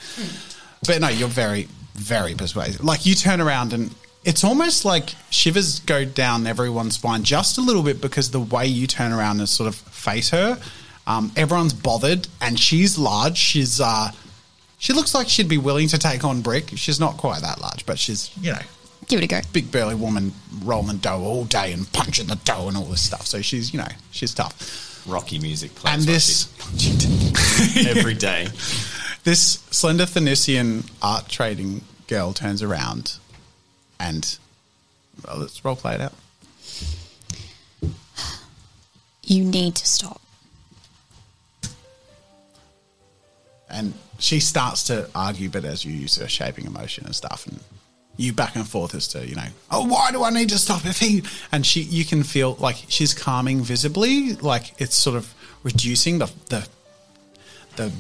But 0.87 1.01
no, 1.01 1.09
you're 1.09 1.27
very, 1.29 1.67
very 1.95 2.35
persuasive. 2.35 2.85
Like 2.85 3.07
you 3.07 3.15
turn 3.17 3.41
around 3.41 3.73
and 3.73 3.93
it's 4.25 4.43
almost 4.45 4.85
like 4.85 5.15
shivers 5.31 5.81
go 5.81 6.05
down 6.05 6.47
everyone's 6.47 6.95
spine 6.95 7.23
just 7.25 7.59
a 7.59 7.61
little 7.61 7.83
bit 7.83 8.01
because 8.01 8.31
the 8.31 8.41
way 8.41 8.67
you 8.67 8.87
turn 8.87 9.13
around 9.13 9.39
and 9.41 9.49
sort 9.49 9.69
of 9.69 9.75
face 9.75 10.31
her, 10.31 10.59
um, 11.07 11.31
everyone's 11.37 11.75
bothered 11.75 12.27
and 12.41 12.59
she's 12.59 12.97
large. 12.99 13.37
She's 13.37 13.81
uh, 13.81 14.11
she 14.79 14.93
looks 14.93 15.15
like 15.15 15.29
she'd 15.29 15.49
be 15.49 15.59
willing 15.59 15.89
to 15.89 15.99
take 15.99 16.25
on 16.25 16.41
Brick. 16.41 16.71
She's 16.77 16.99
not 16.99 17.17
quite 17.17 17.43
that 17.43 17.61
large, 17.61 17.85
but 17.87 17.99
she's 17.99 18.31
you 18.41 18.53
know 18.53 18.61
Give 19.07 19.21
it 19.21 19.25
a 19.25 19.29
go. 19.29 19.41
big 19.53 19.71
burly 19.71 19.95
woman 19.95 20.33
rolling 20.63 20.97
dough 20.97 21.21
all 21.23 21.45
day 21.45 21.73
and 21.73 21.91
punching 21.93 22.27
the 22.27 22.37
dough 22.37 22.69
and 22.69 22.77
all 22.77 22.85
this 22.85 23.03
stuff. 23.03 23.27
So 23.27 23.43
she's 23.43 23.73
you 23.75 23.79
know 23.79 23.89
she's 24.11 24.33
tough. 24.33 25.05
Rocky 25.07 25.39
music 25.39 25.75
plays. 25.75 25.95
And 25.95 26.03
this 26.05 26.49
every 27.87 28.15
day. 28.15 28.49
this 29.25 29.59
slender 29.71 30.05
Thanisian 30.07 30.91
art 31.03 31.29
trading 31.29 31.83
girl 32.07 32.33
turns 32.33 32.63
around 32.63 33.19
and 33.99 34.39
well, 35.27 35.39
let's 35.39 35.65
role 35.65 35.77
play 35.77 35.95
it 35.95 36.01
out. 36.01 36.15
You 39.23 39.45
need 39.45 39.75
to 39.77 39.87
stop. 39.87 40.21
And 43.71 43.95
she 44.19 44.39
starts 44.39 44.85
to 44.85 45.09
argue, 45.15 45.49
but 45.49 45.65
as 45.65 45.85
you 45.85 45.93
use 45.93 46.17
her 46.17 46.29
shaping 46.29 46.67
emotion 46.67 47.07
and 47.07 47.15
stuff, 47.15 47.47
and 47.47 47.59
you 48.17 48.33
back 48.33 48.55
and 48.55 48.69
forth 48.69 48.95
as 48.95 49.09
to 49.09 49.27
you 49.27 49.35
know, 49.35 49.47
oh, 49.71 49.87
why 49.87 50.13
do 50.13 50.23
I 50.23 50.31
need 50.31 50.51
to 50.51 50.59
stop 50.59 50.87
if 50.87 50.99
he? 50.99 51.23
And 51.51 51.67
she, 51.67 51.81
you 51.81 52.05
can 52.05 52.23
feel 52.23 52.55
like 52.61 52.77
she's 52.89 53.15
calming 53.15 53.63
visibly, 53.63 54.35
like 54.35 54.75
it's 54.79 54.95
sort 54.95 55.17
of 55.17 55.35
reducing 55.63 56.19
the 56.19 56.31
the 56.51 56.69
the 57.77 57.91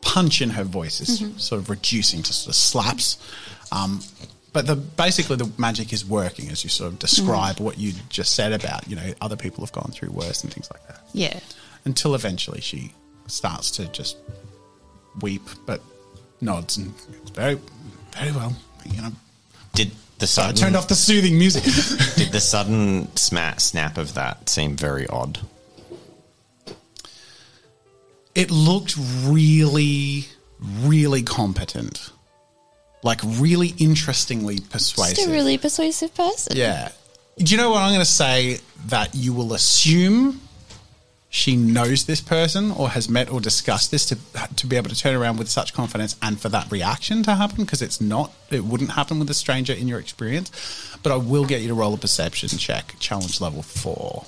punch 0.00 0.40
in 0.40 0.50
her 0.50 0.64
voice 0.64 1.00
is 1.00 1.32
sort 1.36 1.60
of 1.60 1.70
reducing 1.70 2.22
to 2.22 2.32
sort 2.32 2.48
of 2.48 2.54
slaps. 2.56 3.18
Um, 3.70 4.00
but 4.58 4.66
the 4.66 4.74
basically 4.74 5.36
the 5.36 5.48
magic 5.56 5.92
is 5.92 6.04
working 6.04 6.50
as 6.50 6.64
you 6.64 6.70
sort 6.70 6.92
of 6.92 6.98
describe 6.98 7.60
what 7.60 7.78
you 7.78 7.92
just 8.08 8.34
said 8.34 8.52
about 8.52 8.88
you 8.88 8.96
know 8.96 9.14
other 9.20 9.36
people 9.36 9.64
have 9.64 9.70
gone 9.70 9.92
through 9.92 10.10
worse 10.10 10.42
and 10.42 10.52
things 10.52 10.68
like 10.72 10.84
that 10.88 11.00
Yeah. 11.12 11.38
until 11.84 12.16
eventually 12.16 12.60
she 12.60 12.92
starts 13.28 13.70
to 13.72 13.86
just 13.86 14.16
weep, 15.20 15.42
but 15.64 15.80
nods 16.40 16.76
and 16.76 16.92
it's 17.22 17.30
very, 17.30 17.56
very 18.12 18.32
well. 18.32 18.56
You 18.84 19.02
know, 19.02 19.12
Did 19.74 19.92
the 20.18 20.24
I 20.24 20.26
sudden 20.26 20.56
turned 20.56 20.74
off 20.76 20.88
the 20.88 20.96
soothing 20.96 21.38
music. 21.38 21.62
did 22.16 22.32
the 22.32 22.40
sudden 22.40 23.14
sma- 23.16 23.60
snap 23.60 23.96
of 23.96 24.14
that 24.14 24.48
seem 24.48 24.74
very 24.76 25.06
odd? 25.06 25.38
it 28.34 28.50
looked 28.50 28.96
really, 29.24 30.26
really 30.80 31.22
competent, 31.22 32.10
like 33.02 33.20
really 33.24 33.74
interestingly 33.78 34.58
persuasive. 34.60 35.16
Just 35.16 35.28
a 35.28 35.32
really 35.32 35.58
persuasive 35.58 36.14
person. 36.14 36.56
Yeah. 36.56 36.90
Do 37.38 37.44
you 37.44 37.56
know 37.56 37.70
what 37.70 37.82
I'm 37.82 37.90
going 37.90 38.00
to 38.00 38.04
say? 38.04 38.58
That 38.86 39.14
you 39.14 39.32
will 39.32 39.54
assume 39.54 40.40
she 41.30 41.56
knows 41.56 42.06
this 42.06 42.20
person 42.20 42.70
or 42.72 42.88
has 42.90 43.08
met 43.08 43.30
or 43.30 43.40
discussed 43.40 43.90
this 43.90 44.06
to 44.06 44.18
to 44.56 44.66
be 44.66 44.76
able 44.76 44.88
to 44.88 44.96
turn 44.96 45.14
around 45.14 45.36
with 45.38 45.48
such 45.48 45.74
confidence 45.74 46.16
and 46.22 46.40
for 46.40 46.48
that 46.48 46.70
reaction 46.72 47.22
to 47.24 47.34
happen 47.34 47.64
because 47.64 47.82
it's 47.82 48.00
not 48.00 48.32
it 48.50 48.64
wouldn't 48.64 48.92
happen 48.92 49.18
with 49.18 49.28
a 49.30 49.34
stranger 49.34 49.72
in 49.72 49.88
your 49.88 49.98
experience. 49.98 50.50
But 51.02 51.12
I 51.12 51.16
will 51.16 51.44
get 51.44 51.60
you 51.60 51.68
to 51.68 51.74
roll 51.74 51.94
a 51.94 51.98
perception 51.98 52.48
check, 52.50 52.94
challenge 52.98 53.40
level 53.40 53.62
four. 53.62 54.24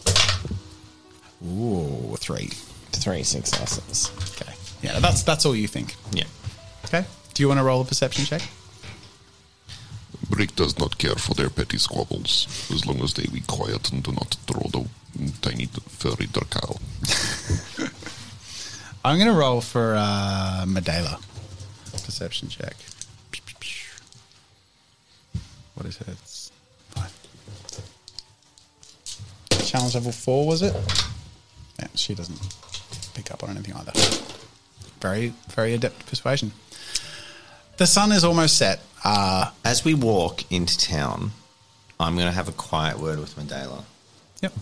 Ooh, 1.45 2.17
three. 2.19 2.51
Three 2.93 3.23
successes. 3.23 4.11
Okay. 4.35 4.53
Yeah, 4.83 4.99
that's 5.01 5.23
that's 5.23 5.47
all 5.47 5.57
you 5.57 5.69
think. 5.69 5.95
Yeah. 6.13 6.25
Okay. 6.85 7.05
Do 7.35 7.43
you 7.43 7.49
want 7.49 7.59
to 7.59 7.65
roll 7.65 7.81
a 7.81 7.85
perception 7.85 8.25
check? 8.25 8.43
Brick 10.29 10.55
does 10.55 10.79
not 10.79 10.99
care 10.99 11.17
for 11.17 11.35
their 11.35 11.51
petty 11.51 11.79
squabbles, 11.79 12.47
as 12.73 12.87
long 12.87 13.01
as 13.03 13.15
they 13.15 13.27
be 13.27 13.41
quiet 13.41 13.91
and 13.93 14.03
do 14.03 14.13
not 14.13 14.37
throw 14.47 14.63
the 14.71 14.87
tiny 15.41 15.67
furry 15.67 16.27
Darkal. 16.27 16.81
I'm 19.05 19.17
going 19.19 19.33
to 19.33 19.39
roll 19.39 19.61
for 19.61 19.95
uh, 19.97 20.65
Medela. 20.67 21.23
Perception 22.05 22.49
check. 22.49 22.77
What 25.75 25.87
is 25.87 25.99
it? 26.03 26.51
Challenge 29.65 29.95
level 29.95 30.13
four, 30.13 30.47
was 30.47 30.61
it? 30.61 30.77
Yeah, 31.79 31.87
she 31.95 32.15
doesn't 32.15 32.39
pick 33.15 33.31
up 33.31 33.43
on 33.43 33.51
anything 33.51 33.75
either. 33.75 33.93
Very, 35.01 35.33
very 35.49 35.73
adept 35.73 36.05
persuasion. 36.07 36.53
The 37.81 37.87
sun 37.87 38.13
is 38.13 38.25
almost 38.25 38.59
set. 38.59 38.79
Uh, 39.03 39.51
As 39.65 39.87
we 39.87 39.95
walk 39.95 40.53
into 40.53 40.77
town, 40.77 41.31
I'm 41.99 42.15
going 42.15 42.27
to 42.27 42.33
have 42.33 42.47
a 42.47 42.53
quiet 42.53 42.99
word 42.99 43.19
with 43.19 43.37
Medela. 43.37 43.85
yep. 44.43 44.53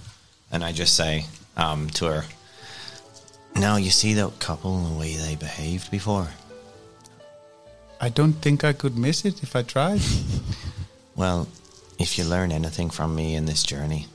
And 0.52 0.62
I 0.62 0.70
just 0.70 0.94
say 0.94 1.24
um, 1.56 1.90
to 1.98 2.04
her, 2.04 2.24
Now, 3.56 3.74
you 3.74 3.90
see 3.90 4.14
that 4.14 4.38
couple 4.38 4.78
and 4.78 4.94
the 4.94 5.00
way 5.00 5.16
they 5.16 5.34
behaved 5.34 5.90
before? 5.90 6.28
I 8.00 8.08
don't 8.08 8.34
think 8.34 8.62
I 8.62 8.72
could 8.72 8.96
miss 8.96 9.24
it 9.24 9.42
if 9.42 9.56
I 9.56 9.62
tried. 9.62 10.00
Well, 11.16 11.48
if 11.98 12.18
you 12.18 12.22
learn 12.22 12.52
anything 12.52 12.88
from 12.88 13.16
me 13.16 13.34
in 13.34 13.46
this 13.46 13.64
journey, 13.64 14.06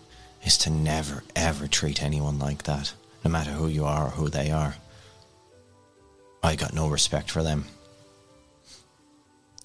is 0.45 0.57
to 0.59 0.69
never, 0.69 1.25
ever 1.35 1.67
treat 1.67 2.01
anyone 2.01 2.39
like 2.39 2.63
that, 2.63 2.93
no 3.25 3.31
matter 3.31 3.51
who 3.51 3.67
you 3.67 3.83
are 3.83 4.05
or 4.05 4.11
who 4.11 4.29
they 4.29 4.51
are. 4.51 4.75
I 6.41 6.55
got 6.55 6.73
no 6.73 6.87
respect 6.87 7.29
for 7.29 7.43
them. 7.43 7.65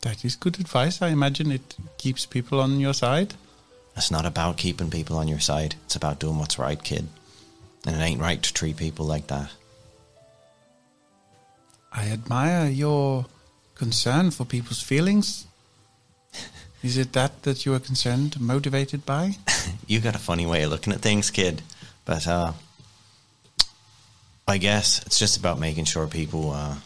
That 0.02 0.24
is 0.24 0.36
good 0.36 0.60
advice. 0.60 1.02
I 1.02 1.08
imagine 1.08 1.50
it 1.50 1.76
keeps 1.96 2.24
people 2.26 2.60
on 2.60 2.78
your 2.78 2.94
side. 2.94 3.34
It's 3.96 4.10
not 4.10 4.26
about 4.26 4.56
keeping 4.56 4.90
people 4.90 5.16
on 5.16 5.26
your 5.26 5.40
side. 5.40 5.74
It's 5.86 5.96
about 5.96 6.20
doing 6.20 6.38
what's 6.38 6.58
right, 6.58 6.82
kid. 6.82 7.08
And 7.84 7.96
it 7.96 8.00
ain't 8.00 8.20
right 8.20 8.40
to 8.40 8.54
treat 8.54 8.76
people 8.76 9.06
like 9.06 9.26
that. 9.26 9.50
I 11.92 12.08
admire 12.08 12.68
your 12.68 13.26
concern 13.74 14.30
for 14.30 14.44
people's 14.44 14.82
feelings. 14.82 15.46
Is 16.82 16.96
it 16.96 17.12
that 17.14 17.42
that 17.42 17.66
you 17.66 17.74
are 17.74 17.80
concerned, 17.80 18.40
motivated 18.40 19.04
by? 19.04 19.36
You 19.86 20.00
got 20.00 20.14
a 20.14 20.18
funny 20.18 20.44
way 20.44 20.62
of 20.64 20.70
looking 20.70 20.92
at 20.92 21.00
things, 21.00 21.30
kid. 21.30 21.62
But 22.04 22.26
uh 22.26 22.52
I 24.46 24.58
guess 24.58 25.02
it's 25.06 25.18
just 25.18 25.38
about 25.38 25.58
making 25.58 25.86
sure 25.86 26.06
people 26.06 26.52
uh 26.52 26.76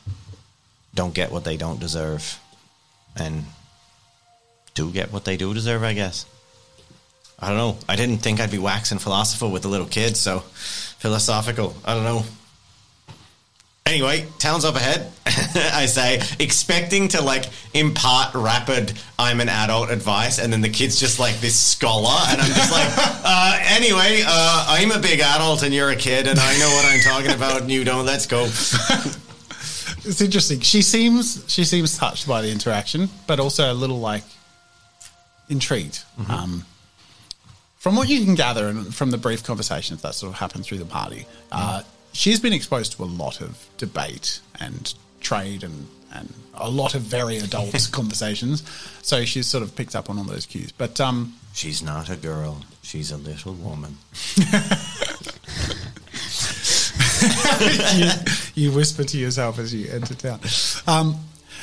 don't 0.94 1.14
get 1.14 1.32
what 1.32 1.44
they 1.44 1.56
don't 1.56 1.80
deserve 1.80 2.38
and 3.16 3.44
do 4.74 4.90
get 4.90 5.12
what 5.12 5.24
they 5.24 5.36
do 5.36 5.52
deserve, 5.54 5.82
I 5.82 5.92
guess. 5.92 6.26
I 7.38 7.48
don't 7.48 7.56
know. 7.56 7.76
I 7.88 7.96
didn't 7.96 8.18
think 8.18 8.40
I'd 8.40 8.50
be 8.50 8.58
waxing 8.58 8.98
philosophical 8.98 9.50
with 9.50 9.62
the 9.62 9.68
little 9.68 9.86
kids, 9.86 10.20
so 10.20 10.40
philosophical. 10.40 11.74
I 11.84 11.94
don't 11.94 12.04
know. 12.04 12.24
Anyway, 13.84 14.26
town's 14.38 14.64
up 14.64 14.76
ahead, 14.76 15.10
I 15.26 15.86
say, 15.86 16.22
expecting 16.38 17.08
to 17.08 17.20
like 17.20 17.46
impart 17.74 18.32
rapid 18.34 18.92
I'm 19.18 19.40
an 19.40 19.48
adult 19.48 19.90
advice, 19.90 20.38
and 20.38 20.52
then 20.52 20.60
the 20.60 20.68
kid's 20.68 21.00
just 21.00 21.18
like 21.18 21.40
this 21.40 21.58
scholar, 21.58 22.16
and 22.28 22.40
I'm 22.40 22.46
just 22.46 22.70
like, 22.70 22.88
uh, 22.96 23.58
anyway, 23.64 24.22
uh, 24.24 24.66
I'm 24.68 24.92
a 24.92 25.00
big 25.00 25.18
adult 25.18 25.64
and 25.64 25.74
you're 25.74 25.90
a 25.90 25.96
kid, 25.96 26.28
and 26.28 26.38
I 26.38 26.58
know 26.58 26.68
what 26.68 26.86
I'm 26.86 27.00
talking 27.00 27.32
about, 27.32 27.62
and 27.62 27.70
you 27.70 27.82
don't. 27.82 28.06
Let's 28.06 28.26
go. 28.26 28.46
It's 30.04 30.20
interesting. 30.20 30.60
She 30.60 30.82
seems 30.82 31.44
she 31.48 31.64
seems 31.64 31.96
touched 31.96 32.26
by 32.26 32.42
the 32.42 32.50
interaction, 32.50 33.08
but 33.26 33.38
also 33.40 33.72
a 33.72 33.74
little 33.74 34.00
like 34.00 34.24
intrigued. 35.48 36.02
Um, 36.28 36.64
from 37.78 37.96
what 37.96 38.08
you 38.08 38.24
can 38.24 38.34
gather 38.34 38.68
and 38.68 38.94
from 38.94 39.10
the 39.10 39.18
brief 39.18 39.42
conversations 39.44 40.02
that 40.02 40.14
sort 40.14 40.32
of 40.32 40.38
happened 40.38 40.64
through 40.64 40.78
the 40.78 40.84
party, 40.84 41.26
uh, 41.50 41.82
she's 42.12 42.40
been 42.40 42.52
exposed 42.52 42.92
to 42.92 43.02
a 43.02 43.06
lot 43.06 43.40
of 43.40 43.68
debate 43.78 44.40
and 44.60 44.94
trade 45.20 45.62
and 45.64 45.88
and 46.14 46.32
a 46.54 46.68
lot 46.68 46.94
of 46.94 47.02
very 47.02 47.38
adult 47.38 47.88
conversations. 47.92 48.62
So 49.02 49.24
she's 49.24 49.46
sort 49.46 49.62
of 49.62 49.74
picked 49.74 49.96
up 49.96 50.10
on 50.10 50.18
all 50.18 50.24
those 50.24 50.46
cues. 50.46 50.72
But 50.72 51.00
um, 51.00 51.34
She's 51.54 51.82
not 51.82 52.08
a 52.08 52.16
girl. 52.16 52.62
She's 52.82 53.10
a 53.10 53.18
little 53.18 53.52
woman. 53.54 53.98
you, 57.94 58.10
you 58.54 58.72
whisper 58.72 59.04
to 59.04 59.18
yourself 59.18 59.58
as 59.58 59.74
you 59.74 59.90
enter 59.90 60.14
town. 60.14 60.40
Um, 60.86 61.16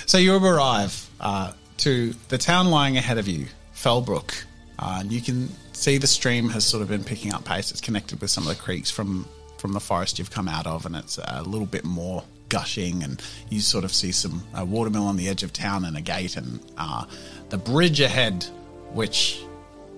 so 0.06 0.18
you 0.18 0.36
arrive 0.36 1.10
uh, 1.20 1.54
to 1.78 2.14
the 2.30 2.38
town 2.38 2.70
lying 2.70 2.98
ahead 2.98 3.18
of 3.18 3.28
you, 3.28 3.48
Felbrook. 3.76 4.44
Uh, 4.78 4.98
and 5.02 5.12
you 5.12 5.22
can 5.22 5.50
see 5.74 5.98
the 5.98 6.08
stream 6.08 6.50
has 6.50 6.66
sort 6.66 6.82
of 6.82 6.90
been 6.90 7.04
picking 7.04 7.34
up 7.34 7.44
pace. 7.44 7.72
It's 7.72 7.82
connected 7.82 8.22
with 8.22 8.30
some 8.32 8.48
of 8.48 8.50
the 8.50 8.62
creeks 8.62 8.90
from 8.90 9.28
from 9.58 9.74
the 9.74 9.80
forest 9.80 10.18
you've 10.18 10.32
come 10.32 10.48
out 10.48 10.66
of, 10.66 10.86
and 10.86 10.96
it's 10.96 11.18
a 11.18 11.44
little 11.44 11.68
bit 11.68 11.84
more 11.84 12.24
gushing. 12.48 13.04
And 13.04 13.22
you 13.50 13.60
sort 13.60 13.84
of 13.84 13.94
see 13.94 14.14
some 14.14 14.42
uh, 14.58 14.64
watermill 14.64 15.06
on 15.06 15.18
the 15.18 15.28
edge 15.28 15.44
of 15.44 15.52
town 15.52 15.84
and 15.84 15.98
a 15.98 16.02
gate, 16.02 16.38
and 16.38 16.60
uh, 16.78 17.06
the 17.50 17.58
bridge 17.58 18.00
ahead, 18.00 18.46
which 18.94 19.44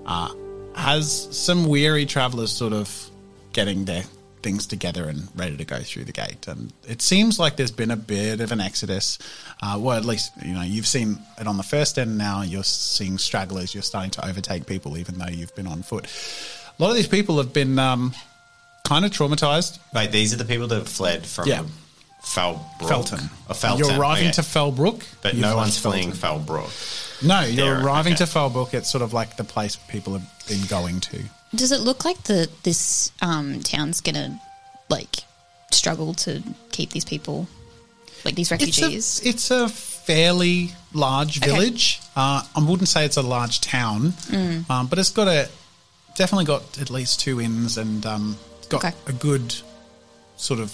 uh, 0.05 0.34
has 0.76 1.28
some 1.32 1.68
weary 1.68 2.07
travelers 2.07 2.51
sort 2.51 2.74
of 2.74 3.09
getting 3.53 3.86
their 3.86 4.03
things 4.44 4.66
together 4.68 5.08
and 5.08 5.28
ready 5.36 5.58
to 5.58 5.66
go 5.66 5.80
through 5.80 6.06
the 6.06 6.12
gate. 6.12 6.48
And 6.48 6.72
it 6.88 7.02
seems 7.02 7.39
like 7.39 7.56
there's 7.56 7.72
been 7.72 7.92
a 7.92 7.96
bit 7.96 8.39
of 8.42 8.52
an 8.52 8.60
exodus. 8.62 9.18
Uh, 9.62 9.78
well, 9.80 9.98
at 9.98 10.06
least 10.06 10.32
you 10.44 10.54
know 10.54 10.62
you've 10.62 10.88
seen 10.88 11.20
it 11.39 11.48
on 11.48 11.58
the 11.58 11.64
first 11.64 11.98
end. 11.98 12.18
Now 12.18 12.42
you're 12.42 12.64
seeing 12.64 13.18
stragglers. 13.18 13.74
You're 13.74 13.84
starting 13.84 14.12
to 14.12 14.28
overtake 14.28 14.66
people, 14.66 14.98
even 14.98 15.18
though 15.18 15.28
you've 15.28 15.56
been 15.56 15.68
on 15.68 15.84
foot. 15.84 16.06
A 16.78 16.82
lot 16.82 16.89
of 16.89 16.96
these 16.96 17.08
people 17.08 17.38
have 17.38 17.54
been 17.54 17.78
um, 17.80 18.14
kind 18.84 19.06
of 19.06 19.12
traumatized. 19.12 19.80
Wait, 19.94 20.12
these 20.12 20.34
are 20.34 20.38
the 20.38 20.46
people 20.46 20.68
that 20.68 20.76
have 20.76 20.89
fled 20.89 21.26
from 21.26 21.48
Yeah. 21.48 21.64
Felbrook. 22.24 22.88
Felton. 22.88 23.30
Or 23.50 23.56
Felton. 23.56 23.86
You're 23.86 24.00
arriving 24.00 24.26
okay. 24.28 24.34
to 24.34 24.42
Felbrook, 24.42 25.04
But 25.24 25.36
no 25.36 25.56
one's 25.56 25.80
fleeing. 25.80 26.12
Felbrook. 26.12 27.24
No, 27.26 27.42
you're 27.42 27.76
There, 27.76 27.84
arriving 27.86 28.14
okay. 28.14 28.26
to 28.26 28.32
Felbrook. 28.32 28.74
It's 28.74 28.89
sort 28.92 29.02
of 29.02 29.12
like 29.14 29.38
the 29.38 29.44
place 29.44 29.76
people 29.76 30.14
have 30.14 30.46
been 30.48 30.66
going 30.68 31.00
to. 31.02 31.24
Does 31.54 31.72
it 31.72 31.82
look 31.82 32.06
like 32.06 32.24
the 32.24 32.49
this 32.64 33.12
um, 33.22 33.60
town's 33.62 34.02
gonna 34.02 34.39
like 34.89 35.24
struggle 35.72 36.14
to 36.16 36.41
keep 36.72 36.91
these 36.91 37.06
people, 37.06 37.47
like 38.24 38.36
these 38.36 38.52
refugees? 38.52 39.20
It's 39.24 39.26
a, 39.26 39.30
it's 39.30 39.52
a 39.52 39.70
fairly 39.70 40.72
large 40.93 41.38
Okay. 41.41 41.52
village. 41.52 41.99
Uh, 42.16 42.43
I 42.56 42.60
wouldn't 42.64 42.88
say 42.89 43.06
it's 43.06 43.18
a 43.18 43.22
large 43.22 43.62
town, 43.62 44.14
Mm. 44.30 44.70
um, 44.70 44.88
but 44.88 44.97
it's 44.99 45.10
got 45.12 45.28
a 45.28 45.49
definitely 46.16 46.45
got 46.45 46.80
at 46.80 46.89
least 46.89 47.20
two 47.20 47.39
inns 47.41 47.78
and 47.78 48.06
um, 48.06 48.38
got 48.70 48.84
Okay. 48.86 48.95
a 49.08 49.14
good 49.14 49.56
sort 50.38 50.60
of 50.60 50.74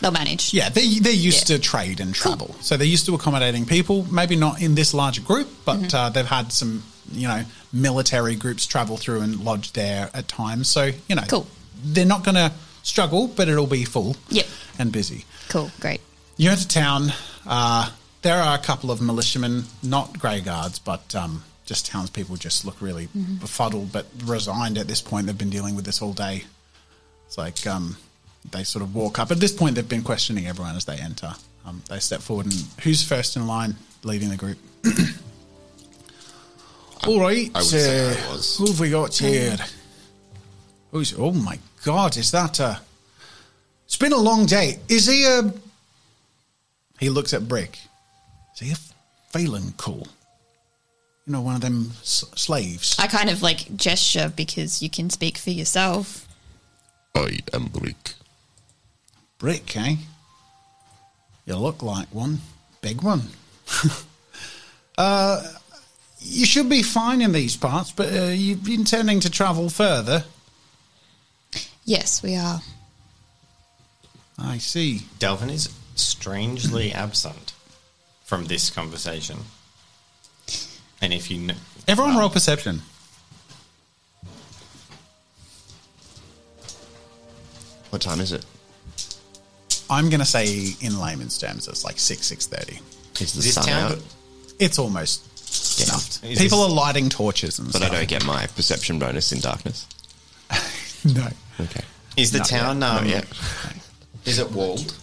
They'll 0.00 0.12
manage. 0.12 0.54
yeah. 0.54 0.68
They 0.68 1.00
they're 1.00 1.12
used 1.12 1.50
Yeah. 1.50 1.56
to 1.56 1.62
trade 1.62 1.98
and 2.00 2.14
travel, 2.14 2.54
so 2.60 2.76
they're 2.76 2.86
used 2.86 3.06
to 3.06 3.14
accommodating 3.16 3.66
people. 3.66 4.06
Maybe 4.12 4.36
not 4.36 4.60
in 4.62 4.76
this 4.76 4.94
large 4.94 5.24
group, 5.24 5.48
but 5.64 5.78
Mm-hmm. 5.80 5.96
uh, 5.96 6.08
they've 6.10 6.26
had 6.26 6.52
some 6.52 6.84
you 7.12 7.26
know 7.28 7.44
military 7.72 8.34
groups 8.36 8.66
travel 8.66 8.96
through 8.96 9.20
and 9.20 9.40
lodge 9.44 9.72
there 9.72 10.10
at 10.14 10.28
times. 10.28 10.68
So 10.68 10.90
you 11.08 11.14
know, 11.14 11.22
Cool. 11.28 11.46
They're 11.82 12.04
not 12.06 12.24
going 12.24 12.34
to 12.34 12.52
struggle, 12.82 13.28
but 13.28 13.48
it'll 13.48 13.66
be 13.66 13.84
full 13.84 14.16
Yep. 14.30 14.46
and 14.78 14.90
busy. 14.92 15.24
Cool. 15.48 15.70
Great. 15.80 16.00
You're 16.36 16.56
enter 16.56 16.66
town. 16.66 17.12
Uh, 17.46 17.90
there 18.22 18.36
are 18.42 18.56
a 18.56 18.60
couple 18.60 18.90
of 18.90 19.00
militiamen, 19.00 19.64
not 19.82 20.18
grey 20.18 20.40
guards, 20.40 20.78
but 20.80 21.14
um, 21.14 21.44
just 21.66 21.86
townspeople. 21.86 22.36
Just 22.36 22.64
look 22.64 22.80
really 22.82 23.08
befuddled, 23.40 23.92
but 23.92 24.06
resigned 24.24 24.76
at 24.78 24.88
this 24.88 25.00
point. 25.00 25.26
They've 25.26 25.38
been 25.38 25.50
dealing 25.50 25.76
with 25.76 25.84
this 25.84 26.02
all 26.02 26.12
day. 26.12 26.44
It's 27.26 27.38
like 27.38 27.64
um, 27.66 27.96
they 28.50 28.64
sort 28.64 28.82
of 28.82 28.94
walk 28.94 29.18
up. 29.20 29.30
At 29.30 29.38
this 29.38 29.52
point, 29.52 29.76
they've 29.76 29.88
been 29.88 30.02
questioning 30.02 30.46
everyone 30.48 30.74
as 30.76 30.84
they 30.84 30.96
enter. 30.96 31.34
Um, 31.66 31.82
they 31.88 31.98
step 32.00 32.20
forward, 32.20 32.46
and 32.46 32.54
who's 32.82 33.02
first 33.04 33.36
in 33.36 33.46
line, 33.46 33.76
leading 34.02 34.30
the 34.30 34.36
group? 34.36 34.58
All 37.06 37.20
right. 37.20 37.50
I 37.54 37.58
would 37.58 37.66
say 37.66 38.10
uh, 38.10 38.28
I 38.28 38.32
was. 38.32 38.58
Who 38.58 38.66
have 38.66 38.80
we 38.80 38.90
got 38.90 39.14
here? 39.16 39.56
Who's? 40.90 41.14
Oh 41.16 41.32
my 41.32 41.58
God! 41.84 42.16
Is 42.16 42.30
that 42.32 42.60
a? 42.60 42.80
It's 43.86 43.96
been 43.96 44.12
a 44.12 44.16
long 44.18 44.46
day. 44.46 44.78
Is 44.88 45.06
he 45.06 45.24
a? 45.24 45.52
He 47.00 47.10
looks 47.10 47.32
at 47.32 47.46
Brick. 47.48 47.78
Is 48.54 48.60
he 48.60 48.72
a 48.72 48.76
feeling 49.30 49.74
cool? 49.76 50.08
You 51.26 51.32
know, 51.34 51.42
one 51.42 51.54
of 51.56 51.60
them 51.60 51.90
s- 52.00 52.24
slaves. 52.34 52.96
I 52.98 53.06
kind 53.06 53.30
of 53.30 53.42
like 53.42 53.76
gesture 53.76 54.32
because 54.34 54.82
you 54.82 54.90
can 54.90 55.10
speak 55.10 55.36
for 55.38 55.50
yourself. 55.50 56.26
I 57.14 57.38
am 57.52 57.66
Brick. 57.66 58.14
Brick, 59.38 59.76
eh? 59.76 59.96
You 61.46 61.56
look 61.56 61.82
like 61.82 62.08
one. 62.14 62.38
Big 62.80 63.02
one. 63.02 63.22
uh, 64.98 65.42
you 66.20 66.44
should 66.46 66.68
be 66.68 66.82
fine 66.82 67.22
in 67.22 67.32
these 67.32 67.56
parts, 67.56 67.92
but 67.92 68.12
uh, 68.12 68.24
you're 68.26 68.58
intending 68.68 69.20
to 69.20 69.30
travel 69.30 69.68
further. 69.68 70.24
Yes, 71.84 72.22
we 72.22 72.36
are. 72.36 72.60
I 74.38 74.58
see. 74.58 75.02
Delvin 75.18 75.50
is 75.50 75.68
strangely 75.94 76.92
absent 76.92 77.52
from 78.24 78.44
this 78.46 78.70
conversation. 78.70 79.38
And 81.00 81.12
if 81.12 81.30
you 81.30 81.38
know, 81.38 81.54
Everyone 81.86 82.12
well, 82.14 82.20
roll 82.22 82.30
perception. 82.30 82.82
What 87.90 88.02
time 88.02 88.20
is 88.20 88.32
it? 88.32 88.44
I'm 89.90 90.10
going 90.10 90.20
to 90.20 90.26
say 90.26 90.72
in 90.80 91.00
layman's 91.00 91.38
terms, 91.38 91.66
it's 91.68 91.84
like 91.84 91.98
6, 91.98 92.20
6.30. 92.30 92.80
Is 93.22 93.32
the 93.32 93.40
This 93.40 93.54
sun 93.54 93.64
town- 93.64 93.92
out? 93.92 93.98
It's 94.58 94.78
almost 94.78 95.24
snuffed. 95.78 96.24
Is 96.24 96.38
People 96.38 96.62
this- 96.62 96.70
are 96.70 96.74
lighting 96.74 97.08
torches 97.08 97.58
and 97.58 97.72
But 97.72 97.82
I 97.82 97.86
stuff. 97.86 97.98
don't 97.98 98.08
get 98.08 98.24
my 98.24 98.46
perception 98.48 98.98
bonus 98.98 99.32
in 99.32 99.40
darkness. 99.40 99.86
No. 101.04 101.28
Okay. 101.60 101.82
is 102.16 102.32
the 102.32 102.38
Not 102.38 102.48
town 102.48 102.78
Not 102.80 103.02
um, 103.02 103.08
yet. 103.08 103.24
is 104.24 104.38
it 104.40 104.50
walled? 104.50 104.94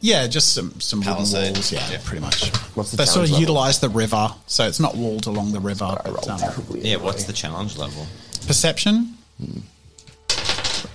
Yeah, 0.00 0.26
just 0.26 0.52
some 0.52 0.80
some 0.80 0.98
wooden 0.98 1.14
Palisade. 1.14 1.54
walls. 1.54 1.70
Yeah, 1.72 1.88
Yeah. 1.90 2.00
pretty 2.04 2.20
much. 2.22 2.50
What's 2.74 2.90
the 2.90 2.96
they 2.96 3.04
sort 3.04 3.14
challenge 3.14 3.28
of 3.28 3.32
level? 3.34 3.40
utilize 3.40 3.78
the 3.78 3.88
river, 3.88 4.34
so 4.48 4.66
it's 4.66 4.80
not 4.80 4.96
walled 4.96 5.26
along 5.28 5.52
the 5.52 5.60
river. 5.60 5.96
But, 6.04 6.28
um, 6.28 6.40
Yeah, 6.74 6.96
what's 6.96 7.24
the 7.24 7.32
challenge 7.32 7.76
level? 7.76 8.06
perception. 8.48 9.16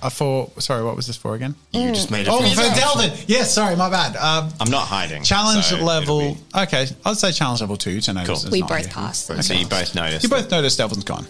Uh, 0.02 0.10
for 0.10 0.50
sorry, 0.58 0.84
what 0.84 0.96
was 0.96 1.06
this 1.06 1.16
for 1.16 1.34
again? 1.34 1.54
You 1.72 1.90
just 1.92 2.10
made 2.10 2.22
it. 2.22 2.28
Oh, 2.30 2.38
from 2.40 2.50
for 2.50 2.74
Delvin. 2.78 3.10
Yes, 3.26 3.52
sorry, 3.54 3.76
my 3.76 3.90
bad. 3.90 4.16
Um, 4.16 4.50
I'm 4.60 4.70
not 4.70 4.86
hiding. 4.86 5.22
challenge 5.22 5.64
so 5.64 5.76
level. 5.84 6.20
it'll 6.20 6.34
be- 6.34 6.40
Okay, 6.62 6.86
I'd 7.04 7.16
say 7.16 7.32
challenge 7.32 7.60
level 7.60 7.76
two 7.76 8.00
to 8.00 8.12
notice. 8.12 8.26
Cool. 8.28 8.36
it's 8.36 8.50
We 8.50 8.60
not 8.60 8.68
both 8.70 8.78
here. 8.80 8.88
passed. 8.88 9.26
So 9.44 9.54
you 9.54 9.66
both 9.66 9.94
noticed. 9.94 10.22
You 10.22 10.28
both 10.28 10.50
noticed 10.50 10.78
Delvin's 10.78 11.04
gone. 11.04 11.26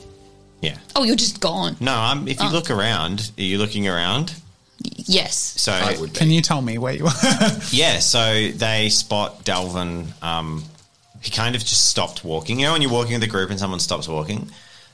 yeah. 0.60 0.76
Oh, 0.96 1.04
you're 1.04 1.16
just 1.16 1.40
gone. 1.40 1.76
No, 1.80 1.94
I'm, 1.94 2.26
if 2.28 2.40
you 2.40 2.48
look 2.50 2.70
around, 2.70 3.30
are 3.38 3.42
you 3.42 3.58
looking 3.58 3.86
around? 3.88 4.34
Yes. 4.80 5.36
So 5.36 5.72
I 5.72 5.96
would 5.98 6.12
be. 6.12 6.18
Can 6.18 6.30
you 6.30 6.40
tell 6.40 6.62
me 6.62 6.78
where 6.78 6.92
you 6.94 7.06
are? 7.06 7.12
Yeah, 7.70 7.98
so 7.98 8.50
they 8.50 8.88
spot 8.90 9.44
Delvin. 9.44 10.06
Um, 10.22 10.64
he 11.20 11.30
kind 11.30 11.56
of 11.56 11.62
just 11.62 11.88
stopped 11.88 12.24
walking. 12.24 12.60
You 12.60 12.66
know, 12.66 12.72
when 12.72 12.82
you're 12.82 12.92
walking 12.92 13.14
with 13.14 13.22
a 13.24 13.26
group 13.28 13.50
and 13.50 13.58
someone 13.58 13.80
stops 13.80 14.06
walking, 14.06 14.48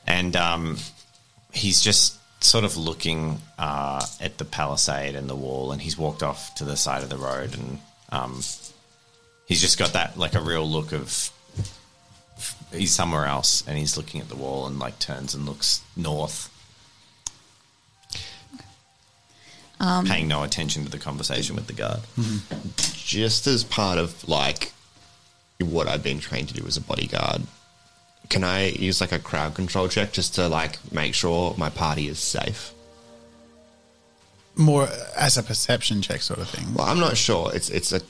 and 0.07 0.35
um, 0.36 0.78
he's 1.53 1.82
just 1.82 2.16
sort 2.40 2.65
of 2.65 2.77
looking 2.77 3.39
uh, 3.59 4.05
at 4.20 4.39
the 4.39 4.44
palisade 4.44 5.15
and 5.15 5.28
the 5.28 5.35
wall, 5.35 5.73
and 5.73 5.82
he's 5.82 5.97
walked 5.97 6.23
off 6.23 6.55
to 6.56 6.65
the 6.65 6.77
side 6.77 7.02
of 7.02 7.09
the 7.09 7.16
road, 7.16 7.56
and 7.56 7.78
um, 8.11 8.43
he's 9.47 9.61
just 9.61 9.78
got 9.78 9.93
that 9.94 10.19
like 10.19 10.35
a 10.35 10.40
real 10.40 10.69
look 10.69 10.93
of 10.93 11.31
he's 12.73 12.93
somewhere 12.94 13.27
else, 13.27 13.62
and 13.66 13.78
he's 13.78 13.97
looking 13.97 14.20
at 14.20 14.28
the 14.28 14.36
wall 14.36 14.66
and 14.66 14.78
like 14.78 14.98
turns 14.98 15.35
and 15.35 15.47
looks 15.47 15.82
north. 15.97 16.51
paying 20.06 20.28
no 20.28 20.43
attention 20.44 20.85
to 20.85 20.90
the 20.90 20.98
conversation 20.98 21.56
with 21.56 21.66
the 21.66 21.73
guard. 21.73 22.01
just 22.94 23.47
as 23.47 23.65
part 23.65 23.98
of 23.98 24.27
like 24.28 24.73
what 25.61 25.86
I've 25.89 26.02
been 26.02 26.20
trained 26.20 26.48
to 26.48 26.55
do 26.55 26.66
as 26.66 26.77
a 26.77 26.81
bodyguard, 26.81 27.43
can 28.29 28.45
I 28.45 28.69
use 28.69 29.01
like 29.01 29.13
a 29.13 29.19
crowd 29.19 29.55
control 29.55 29.89
check 29.89 30.13
just 30.13 30.35
to 30.37 30.49
like 30.49 30.79
make 30.93 31.15
sure 31.15 31.55
my 31.59 31.71
party 31.71 32.09
is 32.09 32.19
safe? 32.19 32.73
More 34.57 34.89
as 35.17 35.37
a 35.37 35.43
perception 35.43 36.01
check, 36.01 36.23
sort 36.23 36.39
of 36.39 36.49
thing. 36.49 36.75
Well, 36.75 36.87
I'm 36.87 37.01
not 37.01 37.17
sure. 37.17 37.51
It's 37.55 37.71
it's 37.71 37.93
a 37.93 38.01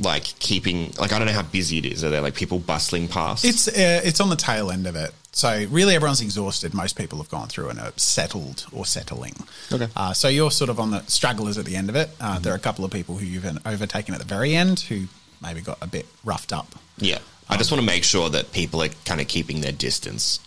like 0.00 0.24
keeping 0.40 0.90
like 0.98 1.12
I 1.12 1.18
don't 1.18 1.26
know 1.28 1.32
how 1.32 1.42
busy 1.42 1.78
it 1.78 1.86
is. 1.86 2.02
Are 2.02 2.10
there 2.10 2.20
like 2.20 2.34
people 2.34 2.58
bustling 2.58 3.06
past? 3.06 3.44
It's 3.44 3.68
uh, 3.68 4.00
it's 4.04 4.20
on 4.20 4.28
the 4.28 4.36
tail 4.36 4.70
end 4.72 4.86
of 4.88 4.96
it. 4.96 5.12
So 5.30 5.66
really, 5.70 5.94
everyone's 5.94 6.20
exhausted. 6.20 6.74
Most 6.74 6.96
people 6.96 7.18
have 7.18 7.28
gone 7.28 7.48
through 7.48 7.68
and 7.68 7.78
are 7.80 7.92
settled 7.96 8.66
or 8.72 8.84
settling. 8.86 9.34
Okay. 9.72 9.86
Uh, 9.96 10.12
so 10.12 10.28
you're 10.28 10.50
sort 10.50 10.68
of 10.70 10.78
on 10.80 10.90
the 10.90 11.02
stragglers 11.06 11.58
at 11.58 11.64
the 11.64 11.76
end 11.76 11.88
of 11.90 11.96
it. 11.96 12.10
Uh, 12.20 12.38
There 12.40 12.52
are 12.52 12.56
a 12.56 12.60
couple 12.60 12.84
of 12.84 12.90
people 12.90 13.16
who 13.16 13.26
you've 13.26 13.44
overtaken 13.66 14.14
at 14.14 14.20
the 14.20 14.26
very 14.26 14.54
end 14.54 14.80
who 14.80 15.04
maybe 15.42 15.60
got 15.60 15.78
a 15.80 15.86
bit 15.86 16.06
roughed 16.24 16.52
up. 16.52 16.74
yeah. 16.98 17.18
I 17.48 17.56
just 17.56 17.70
want 17.70 17.80
to 17.80 17.86
make 17.86 18.04
sure 18.04 18.30
that 18.30 18.52
people 18.52 18.82
are 18.82 18.88
kind 19.04 19.20
of 19.20 19.28
keeping 19.28 19.60
their 19.60 19.72
distance 19.72 20.40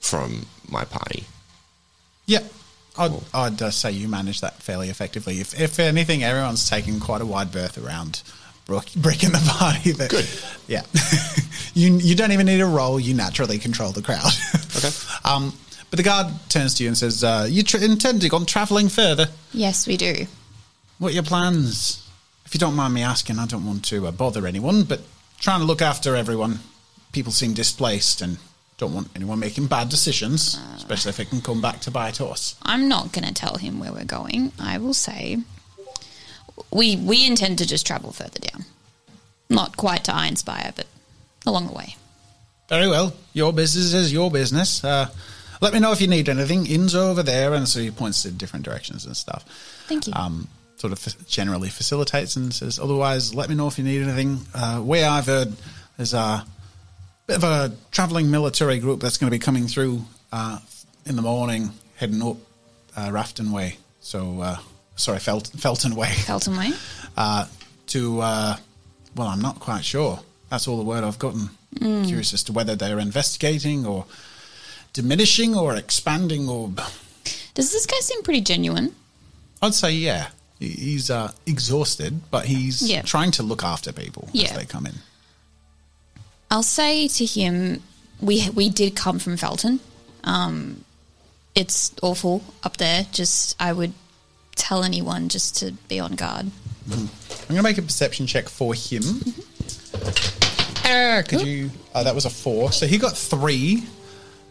from 0.00 0.46
my 0.68 0.84
party. 0.84 1.24
Yeah, 2.26 2.40
I'd, 2.96 3.12
I'd 3.34 3.62
uh, 3.62 3.70
say 3.70 3.92
you 3.92 4.08
manage 4.08 4.40
that 4.40 4.62
fairly 4.62 4.90
effectively. 4.90 5.40
If, 5.40 5.58
if 5.58 5.78
anything, 5.78 6.22
everyone's 6.22 6.68
taking 6.68 7.00
quite 7.00 7.20
a 7.20 7.26
wide 7.26 7.52
berth 7.52 7.78
around 7.78 8.22
Brook, 8.66 8.86
Brick 8.96 9.22
in 9.24 9.32
the 9.32 9.38
party. 9.58 9.92
That, 9.92 10.10
Good. 10.10 10.28
Yeah. 10.66 10.82
you, 11.74 11.96
you 11.96 12.14
don't 12.14 12.32
even 12.32 12.46
need 12.46 12.60
a 12.60 12.66
roll. 12.66 13.00
You 13.00 13.14
naturally 13.14 13.58
control 13.58 13.92
the 13.92 14.02
crowd. 14.02 14.32
Okay. 14.76 14.90
um, 15.24 15.54
but 15.90 15.96
the 15.96 16.02
guard 16.02 16.26
turns 16.48 16.74
to 16.74 16.84
you 16.84 16.88
and 16.88 16.98
says, 16.98 17.24
uh, 17.24 17.46
you 17.48 17.62
tr- 17.62 17.78
intending 17.78 18.32
on 18.34 18.44
travelling 18.44 18.88
further? 18.88 19.28
Yes, 19.52 19.86
we 19.86 19.96
do. 19.96 20.26
What 20.98 21.12
are 21.12 21.14
your 21.14 21.22
plans? 21.22 22.06
If 22.44 22.54
you 22.54 22.60
don't 22.60 22.74
mind 22.74 22.92
me 22.92 23.02
asking, 23.02 23.38
I 23.38 23.46
don't 23.46 23.64
want 23.64 23.84
to 23.86 24.06
uh, 24.06 24.10
bother 24.10 24.46
anyone, 24.46 24.82
but 24.82 25.00
trying 25.40 25.60
to 25.60 25.66
look 25.66 25.82
after 25.82 26.16
everyone. 26.16 26.60
People 27.12 27.32
seem 27.32 27.54
displaced 27.54 28.20
and 28.20 28.38
don't 28.76 28.94
want 28.94 29.08
anyone 29.16 29.40
making 29.40 29.66
bad 29.66 29.88
decisions, 29.88 30.58
especially 30.76 31.10
if 31.10 31.20
it 31.20 31.30
can 31.30 31.40
come 31.40 31.60
back 31.60 31.80
to 31.80 31.90
bite 31.90 32.20
us. 32.20 32.54
I'm 32.62 32.88
not 32.88 33.12
going 33.12 33.26
to 33.26 33.34
tell 33.34 33.56
him 33.56 33.80
where 33.80 33.92
we're 33.92 34.04
going. 34.04 34.52
I 34.58 34.78
will 34.78 34.94
say 34.94 35.38
we 36.72 36.96
we 36.96 37.26
intend 37.26 37.58
to 37.58 37.66
just 37.66 37.86
travel 37.86 38.12
further 38.12 38.38
down. 38.38 38.64
Not 39.50 39.76
quite 39.76 40.04
to 40.04 40.12
Ironspire, 40.12 40.74
but 40.76 40.86
along 41.46 41.68
the 41.68 41.72
way. 41.72 41.96
Very 42.68 42.88
well. 42.88 43.14
Your 43.32 43.52
business 43.52 43.94
is 43.94 44.12
your 44.12 44.30
business. 44.30 44.84
Uh, 44.84 45.08
let 45.60 45.72
me 45.72 45.80
know 45.80 45.90
if 45.90 46.00
you 46.00 46.06
need 46.06 46.28
anything. 46.28 46.66
Inn's 46.66 46.94
over 46.94 47.22
there, 47.22 47.54
and 47.54 47.66
so 47.66 47.80
he 47.80 47.90
points 47.90 48.22
to 48.22 48.30
different 48.30 48.64
directions 48.64 49.06
and 49.06 49.16
stuff. 49.16 49.44
Thank 49.88 50.06
you. 50.06 50.12
Um, 50.14 50.48
sort 50.78 50.92
of 50.92 51.26
generally 51.26 51.68
facilitates 51.68 52.36
and 52.36 52.54
says, 52.54 52.78
otherwise, 52.78 53.34
let 53.34 53.48
me 53.48 53.54
know 53.54 53.66
if 53.66 53.78
you 53.78 53.84
need 53.84 54.02
anything. 54.02 54.38
Uh, 54.54 54.80
way 54.82 55.04
I've 55.04 55.26
heard 55.26 55.52
there's 55.96 56.14
a 56.14 56.44
bit 57.26 57.36
of 57.36 57.44
a 57.44 57.72
travelling 57.90 58.30
military 58.30 58.78
group 58.78 59.00
that's 59.00 59.18
going 59.18 59.30
to 59.30 59.34
be 59.34 59.40
coming 59.40 59.66
through 59.66 60.02
uh, 60.32 60.58
in 61.04 61.16
the 61.16 61.22
morning, 61.22 61.70
heading 61.96 62.22
up 62.22 62.36
uh, 62.96 63.08
Rafton 63.10 63.50
Way. 63.50 63.76
So, 64.00 64.40
uh, 64.40 64.56
sorry, 64.96 65.18
Felt- 65.18 65.48
Felton 65.56 65.94
Way. 65.96 66.12
Felton 66.12 66.56
Way. 66.56 66.70
uh, 67.16 67.46
to, 67.88 68.20
uh, 68.20 68.56
well, 69.16 69.26
I'm 69.26 69.42
not 69.42 69.58
quite 69.60 69.84
sure. 69.84 70.20
That's 70.50 70.68
all 70.68 70.78
the 70.78 70.84
word 70.84 71.04
I've 71.04 71.18
gotten. 71.18 71.50
Curious 71.78 72.32
as 72.32 72.42
to 72.44 72.52
whether 72.52 72.74
they're 72.74 72.98
investigating 72.98 73.84
or 73.84 74.06
diminishing 74.94 75.54
or 75.54 75.76
expanding 75.76 76.48
or. 76.48 76.72
Does 77.54 77.72
this 77.72 77.84
guy 77.86 77.98
seem 78.00 78.22
pretty 78.22 78.40
genuine? 78.40 78.94
I'd 79.60 79.74
say, 79.74 79.92
yeah. 79.92 80.28
He- 80.58 80.68
He's 80.68 81.10
uh, 81.10 81.32
exhausted, 81.46 82.20
but 82.30 82.46
he's 82.46 82.82
Yeah. 82.82 83.02
trying 83.02 83.30
to 83.32 83.42
look 83.42 83.62
after 83.62 83.92
people 83.92 84.28
Yeah. 84.32 84.48
as 84.50 84.56
they 84.56 84.64
come 84.64 84.86
in. 84.86 84.94
I'll 86.50 86.62
say 86.62 87.08
to 87.08 87.24
him, 87.26 87.82
we 88.20 88.48
we 88.50 88.68
did 88.70 88.96
come 88.96 89.18
from 89.18 89.36
Felton. 89.36 89.80
Um, 90.24 90.84
it's 91.54 91.92
awful 92.02 92.42
up 92.62 92.76
there. 92.78 93.06
Just 93.12 93.54
I 93.60 93.72
would 93.72 93.92
tell 94.56 94.82
anyone 94.82 95.28
just 95.28 95.56
to 95.58 95.72
be 95.88 96.00
on 96.00 96.14
guard. 96.16 96.50
I'm 96.90 97.08
going 97.48 97.56
to 97.56 97.62
make 97.62 97.78
a 97.78 97.82
perception 97.82 98.26
check 98.26 98.48
for 98.48 98.72
him. 98.74 99.22
Uh, 100.84 101.22
could 101.28 101.42
you? 101.46 101.70
Uh, 101.94 102.02
that 102.02 102.14
was 102.14 102.24
a 102.24 102.30
four. 102.30 102.72
So 102.72 102.86
he 102.86 102.96
got 102.98 103.16
three. 103.16 103.84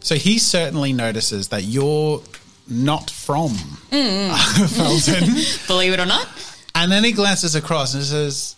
So 0.01 0.15
he 0.15 0.38
certainly 0.38 0.93
notices 0.93 1.47
that 1.49 1.63
you're 1.63 2.21
not 2.69 3.10
from 3.10 3.49
Felton. 3.89 5.35
Believe 5.68 5.94
it 5.94 5.99
or 5.99 6.06
not, 6.06 6.27
And 6.76 6.91
then 6.91 7.03
he 7.03 7.11
glances 7.11 7.56
across 7.56 7.94
and 7.94 8.03
says, 8.03 8.56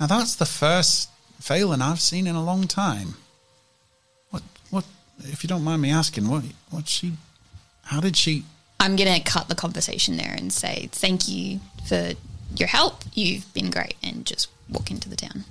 Now 0.00 0.06
that's 0.06 0.34
the 0.36 0.46
first 0.46 1.10
Phelan 1.40 1.82
I've 1.82 2.00
seen 2.00 2.26
in 2.26 2.34
a 2.34 2.42
long 2.42 2.66
time. 2.66 3.14
What, 4.30 4.42
what, 4.70 4.84
if 5.20 5.44
you 5.44 5.48
don't 5.48 5.62
mind 5.64 5.82
me 5.82 5.90
asking, 5.90 6.28
what, 6.28 6.44
what 6.70 6.88
she, 6.88 7.12
how 7.84 8.00
did 8.00 8.16
she, 8.16 8.44
I'm 8.80 8.96
gonna 8.96 9.20
cut 9.20 9.48
the 9.48 9.54
conversation 9.54 10.16
there 10.16 10.34
and 10.36 10.52
say 10.52 10.88
thank 10.92 11.28
you 11.28 11.60
for 11.88 12.12
your 12.56 12.68
help. 12.68 13.04
You've 13.14 13.52
been 13.54 13.70
great, 13.70 13.94
and 14.02 14.24
just 14.26 14.48
walk 14.68 14.90
into 14.90 15.08
the 15.08 15.16
town. 15.16 15.44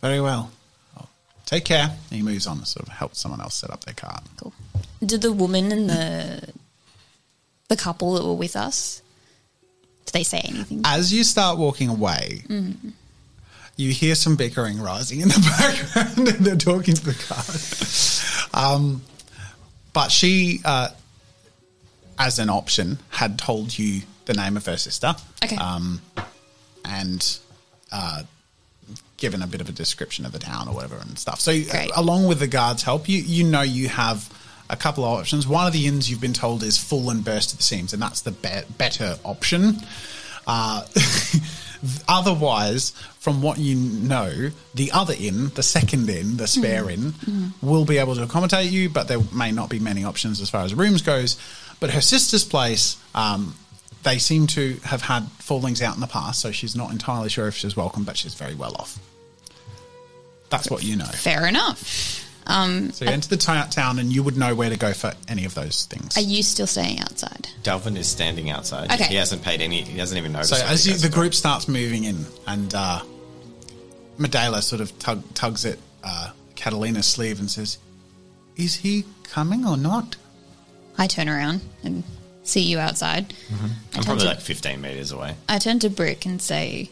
very 0.00 0.20
well. 0.20 0.50
Oh, 0.98 1.06
take 1.44 1.64
care. 1.64 1.90
And 2.10 2.16
he 2.16 2.22
moves 2.22 2.46
on 2.46 2.58
to 2.60 2.66
sort 2.66 2.86
of 2.86 2.92
help 2.94 3.14
someone 3.14 3.40
else 3.40 3.54
set 3.54 3.70
up 3.70 3.84
their 3.84 3.94
cart. 3.94 4.22
Cool. 4.36 4.52
Did 5.04 5.20
the 5.22 5.32
woman 5.32 5.72
and 5.72 5.90
the 5.90 6.48
the 7.70 7.76
couple 7.76 8.14
that 8.14 8.24
were 8.24 8.34
with 8.34 8.56
us? 8.56 9.00
Did 10.04 10.12
they 10.12 10.24
say 10.24 10.40
anything? 10.44 10.82
As 10.84 11.12
you 11.12 11.24
start 11.24 11.56
walking 11.56 11.88
away, 11.88 12.42
you 13.76 13.92
hear 13.92 14.16
some 14.16 14.34
bickering 14.36 14.80
rising 14.80 15.20
in 15.20 15.28
the 15.28 15.84
background 15.94 16.28
and 16.28 16.44
they're 16.44 16.56
talking 16.56 16.94
to 16.94 17.04
the 17.04 17.14
cart. 17.14 18.64
Um, 18.66 19.02
but 19.92 20.10
she, 20.10 20.60
uh, 20.64 20.88
as 22.18 22.40
an 22.40 22.50
option, 22.50 22.98
had 23.08 23.38
told 23.38 23.78
you 23.78 24.02
the 24.26 24.34
name 24.34 24.56
of 24.56 24.66
her 24.66 24.76
sister. 24.76 25.14
Okay. 25.44 25.56
Um, 25.56 26.00
and 26.84 27.38
uh, 27.92 28.24
given 29.16 29.42
a 29.42 29.46
bit 29.46 29.60
of 29.60 29.68
a 29.68 29.72
description 29.72 30.26
of 30.26 30.32
the 30.32 30.40
town 30.40 30.66
or 30.66 30.74
whatever 30.74 30.96
and 30.96 31.16
stuff. 31.16 31.40
So, 31.40 31.52
uh, 31.52 31.86
along 31.94 32.26
with 32.26 32.40
the 32.40 32.48
guards' 32.48 32.82
help, 32.82 33.08
you 33.08 33.18
you 33.18 33.44
know 33.44 33.62
you 33.62 33.88
have 33.88 34.28
a 34.70 34.76
couple 34.76 35.04
of 35.04 35.18
options. 35.18 35.46
One 35.46 35.66
of 35.66 35.72
the 35.72 35.86
inns 35.86 36.10
you've 36.10 36.20
been 36.20 36.32
told 36.32 36.62
is 36.62 36.78
full 36.78 37.10
and 37.10 37.24
burst 37.24 37.52
at 37.52 37.58
the 37.58 37.62
seams, 37.62 37.92
and 37.92 38.00
that's 38.00 38.22
the 38.22 38.30
be- 38.30 38.72
better 38.78 39.16
option. 39.24 39.76
Uh, 40.46 40.86
otherwise, 42.08 42.90
from 43.18 43.42
what 43.42 43.58
you 43.58 43.74
know, 43.74 44.50
the 44.74 44.90
other 44.92 45.14
inn, 45.18 45.48
the 45.54 45.62
second 45.62 46.08
inn, 46.08 46.36
the 46.36 46.46
spare 46.46 46.88
inn, 46.88 47.14
will 47.60 47.84
be 47.84 47.98
able 47.98 48.14
to 48.14 48.22
accommodate 48.22 48.70
you, 48.70 48.88
but 48.88 49.08
there 49.08 49.20
may 49.34 49.52
not 49.52 49.68
be 49.68 49.78
many 49.78 50.04
options 50.04 50.40
as 50.40 50.48
far 50.48 50.64
as 50.64 50.74
rooms 50.74 51.02
goes. 51.02 51.36
But 51.80 51.90
her 51.90 52.00
sister's 52.00 52.44
place, 52.44 52.96
um, 53.14 53.54
they 54.02 54.18
seem 54.18 54.46
to 54.48 54.76
have 54.84 55.02
had 55.02 55.28
fallings 55.38 55.82
out 55.82 55.94
in 55.94 56.00
the 56.00 56.06
past, 56.06 56.40
so 56.40 56.52
she's 56.52 56.76
not 56.76 56.90
entirely 56.90 57.28
sure 57.28 57.48
if 57.48 57.56
she's 57.56 57.76
welcome, 57.76 58.04
but 58.04 58.16
she's 58.16 58.34
very 58.34 58.54
well 58.54 58.74
off. 58.78 58.98
That's 60.48 60.70
what 60.70 60.82
you 60.82 60.96
know. 60.96 61.04
Fair 61.04 61.46
enough. 61.46 62.26
Um, 62.50 62.92
So 62.92 63.04
you 63.04 63.10
enter 63.12 63.28
the 63.28 63.36
t- 63.36 63.70
town, 63.70 63.98
and 63.98 64.12
you 64.12 64.22
would 64.22 64.36
know 64.36 64.54
where 64.54 64.70
to 64.70 64.76
go 64.76 64.92
for 64.92 65.14
any 65.28 65.44
of 65.44 65.54
those 65.54 65.84
things. 65.84 66.16
are 66.16 66.20
you 66.20 66.42
still 66.42 66.66
staying 66.66 67.00
outside? 67.00 67.48
Delvin 67.62 67.96
is 67.96 68.08
standing 68.08 68.50
outside. 68.50 68.90
Okay. 68.92 69.04
He 69.04 69.14
hasn't 69.14 69.42
paid 69.42 69.60
any. 69.60 69.82
He 69.82 69.98
hasn't 69.98 70.18
even 70.18 70.32
noticed. 70.32 70.54
So 70.58 70.64
as 70.66 70.86
you 70.86 70.92
you, 70.94 70.98
the 70.98 71.06
are 71.08 71.10
group 71.10 71.34
starts 71.34 71.68
moving 71.68 72.04
in, 72.04 72.26
and 72.46 72.74
uh, 72.74 73.02
Medela 74.18 74.62
sort 74.62 74.80
of 74.80 74.98
tug, 74.98 75.22
tugs 75.34 75.64
at 75.64 75.78
uh, 76.04 76.30
Catalina's 76.56 77.06
sleeve 77.06 77.38
and 77.40 77.50
says, 77.50 77.78
"Is 78.56 78.74
he 78.76 79.04
coming 79.22 79.66
or 79.66 79.76
not?" 79.76 80.16
I 80.98 81.06
turn 81.06 81.28
around 81.28 81.62
and 81.82 82.02
see 82.42 82.60
you 82.62 82.78
outside. 82.78 83.32
I 83.52 83.98
I'm 83.98 84.04
probably 84.04 84.24
to- 84.24 84.28
like 84.30 84.40
15 84.40 84.80
meters 84.80 85.12
away. 85.12 85.34
I 85.48 85.58
turn 85.58 85.78
to 85.80 85.88
Brick 85.88 86.26
and 86.26 86.42
say, 86.42 86.90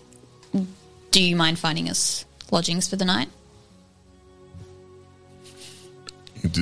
"Do 1.11 1.23
you 1.23 1.37
mind 1.37 1.59
finding 1.59 1.91
us 1.91 2.25
lodgings 2.51 2.89
for 2.89 2.97
the 2.97 3.05
night?" 3.05 3.29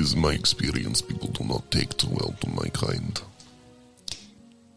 Is 0.01 0.15
my 0.15 0.31
experience 0.33 1.01
people 1.01 1.29
do 1.29 1.43
not 1.43 1.69
take 1.71 1.95
too 1.97 2.09
well 2.09 2.33
to 2.41 2.49
my 2.49 2.67
kind. 2.69 3.21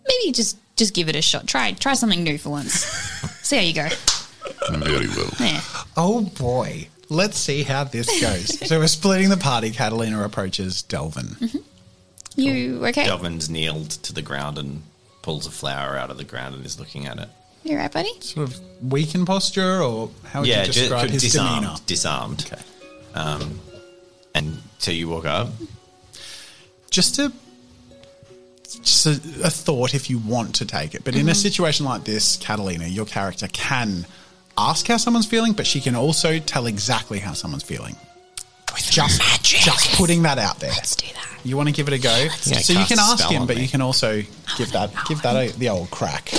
Maybe 0.09 0.33
just 0.33 0.57
just 0.77 0.95
give 0.95 1.09
it 1.09 1.17
a 1.17 1.23
shot. 1.23 1.47
Try 1.47 1.73
try 1.73 1.95
something 1.95 2.23
new 2.23 2.39
for 2.39 2.51
once. 2.51 2.73
see 3.43 3.57
how 3.57 3.63
you 3.63 3.75
go. 3.75 3.89
Very 4.71 5.07
well. 5.09 5.31
Yeah. 5.39 5.61
Oh 5.97 6.23
boy, 6.23 6.89
let's 7.09 7.39
see 7.39 7.63
how 7.63 7.85
this 7.85 8.21
goes. 8.21 8.59
so 8.69 8.79
we're 8.79 8.87
splitting 8.89 9.29
the 9.29 9.37
party. 9.37 9.71
Catalina 9.71 10.23
approaches 10.25 10.83
Delvin. 10.83 11.37
You 12.37 12.85
okay? 12.87 13.05
Delvin's 13.05 13.51
kneeled 13.51 13.91
to 13.91 14.13
the 14.13 14.23
ground 14.23 14.59
and 14.59 14.83
pulls 15.23 15.47
a 15.47 15.51
flower 15.51 15.97
out 15.97 16.11
of 16.11 16.17
the 16.17 16.25
ground 16.25 16.55
and 16.55 16.65
is 16.65 16.79
looking 16.79 17.07
at 17.07 17.19
it. 17.19 17.29
You 17.63 17.77
right, 17.77 17.93
buddy? 17.93 18.11
Sort 18.21 18.49
of 18.49 18.59
weak 18.83 19.15
in 19.15 19.27
posture, 19.27 19.83
or 19.83 20.11
how 20.25 20.41
would 20.41 20.49
yeah, 20.49 20.61
you 20.65 20.73
describe 20.73 21.03
could- 21.03 21.11
his 21.11 21.23
disarmed. 21.23 21.63
demeanor? 21.63 21.77
Disarmed. 21.87 22.45
Okay. 22.51 22.63
Um, 23.15 23.61
and 24.35 24.63
so 24.81 24.91
you 24.91 25.09
walk 25.09 25.27
up. 25.27 25.49
just 26.91 27.19
a 27.19 27.31
just 28.83 29.07
a, 29.07 29.11
a 29.45 29.51
thought 29.51 29.95
if 29.95 30.09
you 30.09 30.19
want 30.19 30.55
to 30.57 30.65
take 30.65 30.95
it. 30.95 31.05
But 31.05 31.15
in 31.15 31.29
a 31.29 31.33
mm-hmm. 31.33 31.35
situation 31.35 31.85
like 31.85 32.05
this, 32.05 32.37
Catalina, 32.39 32.87
your 32.87 33.05
character 33.05 33.47
can 33.53 34.07
ask 34.57 34.87
how 34.87 34.97
someone's 34.97 35.27
feeling, 35.27 35.53
but 35.53 35.67
she 35.67 35.81
can 35.81 35.95
also 35.95 36.39
tell 36.39 36.67
exactly 36.67 37.19
how 37.19 37.35
someone's 37.35 37.63
feeling. 37.63 37.97
With 38.73 38.91
just, 38.91 39.19
magic. 39.19 39.61
just 39.61 39.93
putting 39.97 40.23
that 40.23 40.39
out 40.39 40.61
there. 40.61 40.71
Let's 40.71 40.97
do 40.97 41.07
that. 41.13 41.41
You 41.45 41.57
want 41.57 41.69
to 41.69 41.75
give 41.75 41.89
it 41.89 41.95
a 41.95 41.99
go, 41.99 42.29
gonna 42.29 42.61
so 42.61 42.73
you 42.73 42.87
can 42.87 42.99
ask 42.99 43.29
him, 43.29 43.47
but 43.47 43.57
me. 43.57 43.63
you 43.63 43.69
can 43.69 43.81
also 43.81 44.23
give 44.57 44.73
that 44.73 44.93
give 45.09 45.21
that 45.23 45.37
a, 45.37 45.59
the 45.59 45.69
old 45.69 45.91
crack. 45.91 46.33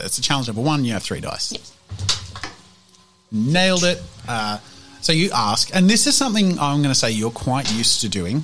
It's 0.00 0.18
a 0.18 0.22
challenge 0.22 0.46
number 0.46 0.62
one. 0.62 0.84
You 0.84 0.92
have 0.92 1.02
three 1.02 1.20
dice. 1.20 1.52
Nailed 3.30 3.84
it. 3.84 4.02
Uh, 4.26 4.58
so 5.00 5.12
you 5.12 5.30
ask, 5.32 5.70
and 5.74 5.88
this 5.88 6.06
is 6.06 6.16
something 6.16 6.58
I'm 6.58 6.78
going 6.82 6.92
to 6.92 6.94
say 6.94 7.10
you're 7.12 7.30
quite 7.30 7.72
used 7.72 8.00
to 8.02 8.08
doing. 8.08 8.42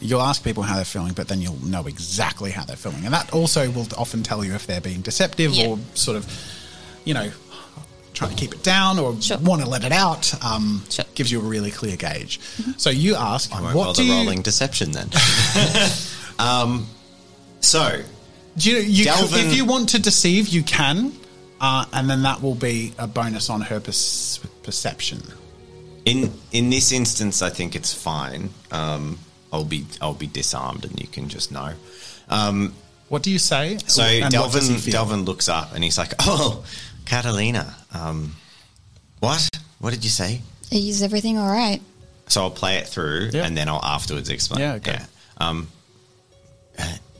You'll 0.00 0.20
ask 0.22 0.42
people 0.42 0.62
how 0.62 0.76
they're 0.76 0.84
feeling, 0.84 1.12
but 1.12 1.28
then 1.28 1.40
you'll 1.40 1.64
know 1.64 1.86
exactly 1.86 2.50
how 2.50 2.64
they're 2.64 2.76
feeling, 2.76 3.04
and 3.04 3.14
that 3.14 3.32
also 3.32 3.70
will 3.70 3.86
often 3.96 4.22
tell 4.22 4.44
you 4.44 4.54
if 4.54 4.66
they're 4.66 4.80
being 4.80 5.00
deceptive 5.00 5.52
Yeah. 5.52 5.68
or 5.68 5.78
sort 5.94 6.16
of, 6.16 6.26
you 7.04 7.14
know, 7.14 7.30
trying 8.14 8.30
to 8.30 8.36
keep 8.36 8.52
it 8.52 8.62
down 8.62 8.98
or 8.98 9.18
Sure. 9.22 9.38
want 9.38 9.62
to 9.62 9.68
let 9.68 9.84
it 9.84 9.92
out, 9.92 10.32
um, 10.44 10.84
Sure. 10.90 11.04
gives 11.14 11.30
you 11.30 11.40
a 11.40 11.44
really 11.44 11.70
clear 11.70 11.96
gauge. 11.96 12.40
So 12.76 12.90
you 12.90 13.14
ask, 13.14 13.50
I 13.54 13.60
won't 13.62 13.74
what 13.76 13.84
bother 13.86 14.02
do 14.02 14.04
you, 14.04 14.12
rolling 14.12 14.42
deception 14.42 14.90
then. 14.92 15.08
um, 16.38 16.86
so 17.60 18.02
do 18.58 18.70
you, 18.70 18.78
you 18.78 19.04
could- 19.04 19.14
Delvin- 19.14 19.46
if 19.46 19.54
you 19.56 19.64
want 19.64 19.88
to 19.90 19.98
deceive, 19.98 20.48
you 20.48 20.62
can, 20.62 21.12
uh, 21.62 21.84
and 21.92 22.10
then 22.10 22.22
that 22.22 22.42
will 22.42 22.54
be 22.56 22.92
a 22.98 23.06
bonus 23.06 23.48
on 23.48 23.60
her 23.62 23.80
perce- 23.80 24.40
perception. 24.62 25.22
in 26.04 26.32
in 26.50 26.68
this 26.70 26.90
instance, 26.92 27.40
I 27.42 27.50
think 27.50 27.74
it's 27.76 27.94
fine. 27.94 28.50
Um, 28.70 29.18
I'll 29.52 29.64
be 29.64 29.86
I'll 30.00 30.14
be 30.14 30.26
disarmed, 30.26 30.84
and 30.84 30.98
you 31.00 31.06
can 31.06 31.28
just 31.28 31.50
know. 31.52 31.72
Um, 32.28 32.74
What 33.08 33.22
do 33.22 33.30
you 33.30 33.38
say? 33.38 33.76
so 33.86 34.02
And 34.02 34.34
what 34.34 34.52
does 34.52 34.66
he 34.68 34.74
Delvin? 34.74 34.92
Delvin 34.92 35.24
looks 35.24 35.48
up 35.48 35.74
and 35.74 35.84
he's 35.84 35.98
like, 35.98 36.14
"Oh, 36.20 36.64
Catalina, 37.04 37.74
um, 37.92 38.34
what? 39.20 39.48
What 39.80 39.90
did 39.92 40.02
you 40.04 40.10
say?" 40.10 40.40
Is 40.70 41.02
everything 41.02 41.36
all 41.38 41.50
right? 41.50 41.80
So 42.28 42.40
I'll 42.42 42.50
play 42.62 42.78
it 42.78 42.88
through, 42.88 43.30
Yeah. 43.34 43.44
and 43.46 43.54
then 43.56 43.68
I'll 43.68 43.84
afterwards 43.84 44.30
explain. 44.30 44.60
Yeah, 44.60 44.74
okay. 44.80 44.98
Yeah. 44.98 45.06
Um, 45.48 45.68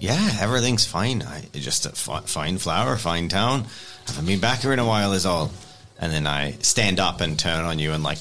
yeah, 0.02 0.38
everything's 0.40 0.84
fine. 0.84 1.22
I 1.22 1.44
just 1.52 1.86
uh, 1.86 1.90
a 2.12 2.22
fine 2.22 2.58
flower, 2.58 2.96
fine 2.96 3.28
town. 3.28 3.66
Haven't 4.08 4.26
been 4.26 4.40
back 4.40 4.62
here 4.62 4.72
in 4.72 4.80
a 4.80 4.84
while, 4.84 5.12
is 5.12 5.24
all. 5.24 5.52
And 6.00 6.12
then 6.12 6.26
I 6.26 6.56
stand 6.60 6.98
up 6.98 7.20
and 7.20 7.38
turn 7.38 7.64
on 7.64 7.78
you 7.78 7.92
and 7.92 8.02
like 8.02 8.18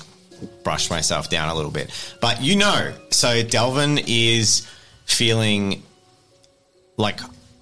brush 0.63 0.91
myself 0.91 1.31
down 1.31 1.49
a 1.49 1.55
little 1.55 1.71
bit. 1.71 1.89
But 2.21 2.39
you 2.43 2.55
know, 2.55 2.93
so 3.09 3.41
Delvin 3.41 3.97
is 4.05 4.67
feeling 5.05 5.81
like 6.97 7.19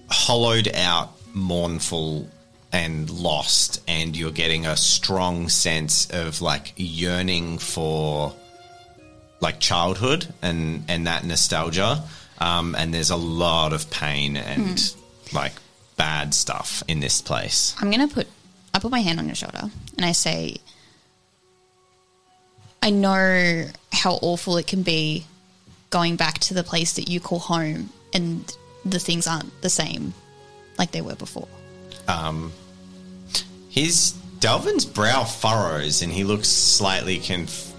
hollowed 0.10 0.68
out, 0.76 1.14
mournful, 1.34 2.30
and 2.74 3.10
lost, 3.10 3.82
and 3.88 4.18
you're 4.18 4.32
getting 4.32 4.66
a 4.66 4.76
strong 4.76 5.48
sense 5.48 6.10
of 6.12 6.42
like 6.42 6.74
yearning 6.76 7.58
for 7.58 8.36
like 9.40 9.62
childhood 9.62 10.28
and 10.42 10.84
and 10.90 11.08
that 11.08 11.24
nostalgia. 11.24 12.04
Um, 12.40 12.76
and 12.76 12.94
there's 12.94 13.10
a 13.10 13.16
lot 13.16 13.74
of 13.74 13.90
pain 13.90 14.38
and 14.38 14.94
like 15.34 15.54
bad 15.98 16.34
stuff 16.34 16.84
in 16.88 17.00
this 17.00 17.22
place. 17.22 17.76
I'm 17.80 17.92
gonna 17.92 18.08
put 18.08 18.28
I 18.74 18.80
put 18.80 18.92
my 18.92 19.02
hand 19.02 19.20
on 19.20 19.26
your 19.26 19.36
shoulder 19.36 19.70
and 19.98 20.06
I 20.06 20.14
say 20.14 20.58
I 22.82 22.92
know 22.92 23.66
how 23.92 24.14
awful 24.22 24.58
it 24.58 24.68
can 24.68 24.84
be 24.84 25.26
going 25.90 26.16
back 26.16 26.40
to 26.40 26.54
the 26.54 26.64
place 26.64 26.94
that 26.94 27.10
you 27.10 27.20
call 27.20 27.40
home 27.40 27.90
and 28.14 28.56
the 28.86 29.00
things 29.00 29.28
aren't 29.28 29.62
the 29.62 29.70
same 29.70 30.14
like 30.78 30.92
they 30.92 31.02
were 31.02 31.16
before. 31.16 31.48
His 33.70 34.14
Delvin's 34.40 34.86
brow 34.86 35.26
furrows 35.26 36.02
and 36.02 36.12
he 36.12 36.24
looks 36.24 36.48
slightly 36.48 37.20
conf. 37.20 37.72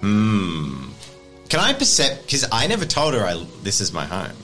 Hmm. 0.00 0.90
Can 1.48 1.60
I 1.60 1.72
percep? 1.74 2.22
Because 2.22 2.46
I 2.50 2.66
never 2.66 2.84
told 2.84 3.14
her 3.14 3.24
I 3.24 3.44
this 3.62 3.80
is 3.80 3.92
my 3.92 4.04
home. 4.04 4.36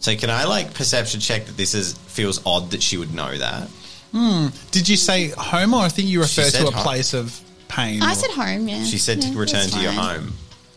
So 0.00 0.14
can 0.16 0.30
I 0.30 0.44
like 0.44 0.74
perception 0.74 1.20
check 1.20 1.46
that 1.46 1.56
this 1.56 1.74
is 1.74 1.94
feels 2.06 2.40
odd 2.46 2.70
that 2.70 2.82
she 2.82 2.96
would 2.96 3.12
know 3.14 3.36
that? 3.36 3.68
Hmm. 4.12 4.46
Did 4.70 4.88
you 4.88 4.96
say 4.96 5.28
home, 5.36 5.74
or 5.74 5.82
I 5.82 5.88
think 5.88 6.08
you 6.08 6.24
She 6.24 6.40
refer 6.40 6.50
to 6.50 6.56
said 6.56 6.66
a 6.68 6.70
home. 6.70 6.82
place 6.84 7.12
of 7.14 7.38
pain? 7.68 8.00
I 8.02 8.12
or- 8.12 8.14
said 8.14 8.30
home, 8.30 8.68
yeah. 8.68 8.84
She 8.84 8.96
said 8.96 9.22
Yeah, 9.22 9.32
to 9.32 9.38
return 9.38 9.60
that's 9.60 9.72
to 9.74 9.80
your 9.80 9.92
fine. 9.92 10.20
home. 10.20 10.32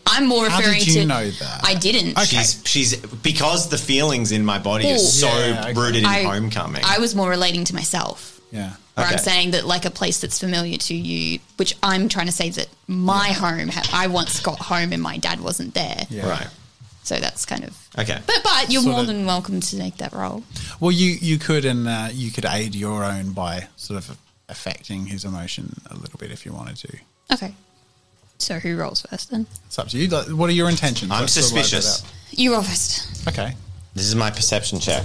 I'm 0.08 0.28
more 0.28 0.50
How 0.50 0.58
did 0.60 0.66
referring 0.68 0.86
you 0.88 0.94
to 1.02 1.06
know 1.06 1.30
that? 1.30 1.62
I 1.64 1.76
didn't. 1.76 2.18
Okay. 2.18 2.26
She's 2.26 2.62
she's 2.66 2.96
because 2.98 3.70
the 3.70 3.78
feelings 3.78 4.34
in 4.34 4.44
my 4.44 4.60
body 4.60 4.90
Ooh. 4.92 4.96
are 4.96 4.98
so 4.98 5.28
Yeah, 5.28 5.62
okay. 5.70 5.74
rooted 5.80 6.02
in 6.04 6.06
I, 6.10 6.24
homecoming. 6.24 6.82
I 6.84 6.98
was 6.98 7.16
more 7.16 7.30
relating 7.30 7.64
to 7.66 7.76
myself. 7.76 8.41
Yeah. 8.52 8.74
Where 8.96 9.08
I'm 9.08 9.18
saying 9.18 9.52
that, 9.52 9.66
like 9.66 9.86
a 9.86 9.90
place 9.92 10.20
that's 10.20 10.40
familiar 10.40 10.78
to 10.78 10.94
you, 10.94 11.40
which 11.58 11.76
I'm 11.82 12.10
trying 12.10 12.26
to 12.28 12.32
say 12.32 12.50
that 12.52 12.68
my 12.88 13.30
home, 13.30 13.72
I 13.94 14.08
once 14.08 14.40
got 14.42 14.60
home 14.60 14.92
and 14.94 15.02
my 15.02 15.18
dad 15.18 15.40
wasn't 15.40 15.74
there. 15.74 16.06
Yeah. 16.10 16.30
right. 16.30 16.48
So 17.04 17.16
that's 17.16 17.46
kind 17.46 17.64
of. 17.64 17.76
Okay. 17.98 18.20
But 18.28 18.36
but 18.44 18.70
you're 18.72 18.82
Sort 18.84 18.92
more 18.92 19.02
of- 19.02 19.08
than 19.08 19.26
welcome 19.26 19.60
to 19.60 19.76
make 19.78 19.98
that 19.98 20.14
role. 20.14 20.44
Well, 20.80 20.92
you 20.92 21.12
you 21.20 21.40
could 21.40 21.66
and 21.66 21.88
uh, 21.88 22.10
you 22.12 22.32
could 22.32 22.46
aid 22.46 22.76
your 22.76 23.04
own 23.04 23.32
by 23.34 23.68
sort 23.76 23.98
of 23.98 24.18
affecting 24.50 25.06
his 25.08 25.26
emotion 25.26 25.74
a 25.90 25.96
little 25.96 26.20
bit 26.20 26.30
if 26.32 26.46
you 26.46 26.54
wanted 26.54 26.76
to. 26.78 26.98
Okay. 27.34 27.54
So 28.38 28.60
who 28.60 28.76
rolls 28.76 29.02
first 29.10 29.32
then? 29.32 29.48
It's 29.68 29.80
up 29.80 29.88
to 29.90 29.98
you. 29.98 30.08
Like, 30.10 30.28
What 30.28 30.50
are 30.50 30.54
your 30.54 30.70
intentions? 30.70 31.12
I'm 31.12 31.22
Let's 31.22 31.34
sort 31.34 31.46
of 31.48 31.54
lay 31.54 31.62
that 31.62 31.68
suspicious. 31.68 32.04
You 32.32 32.54
roll 32.54 32.62
first. 32.64 33.28
Okay. 33.28 33.56
This 33.94 34.06
is 34.06 34.16
my 34.16 34.30
perception 34.32 34.80
check. 34.80 35.04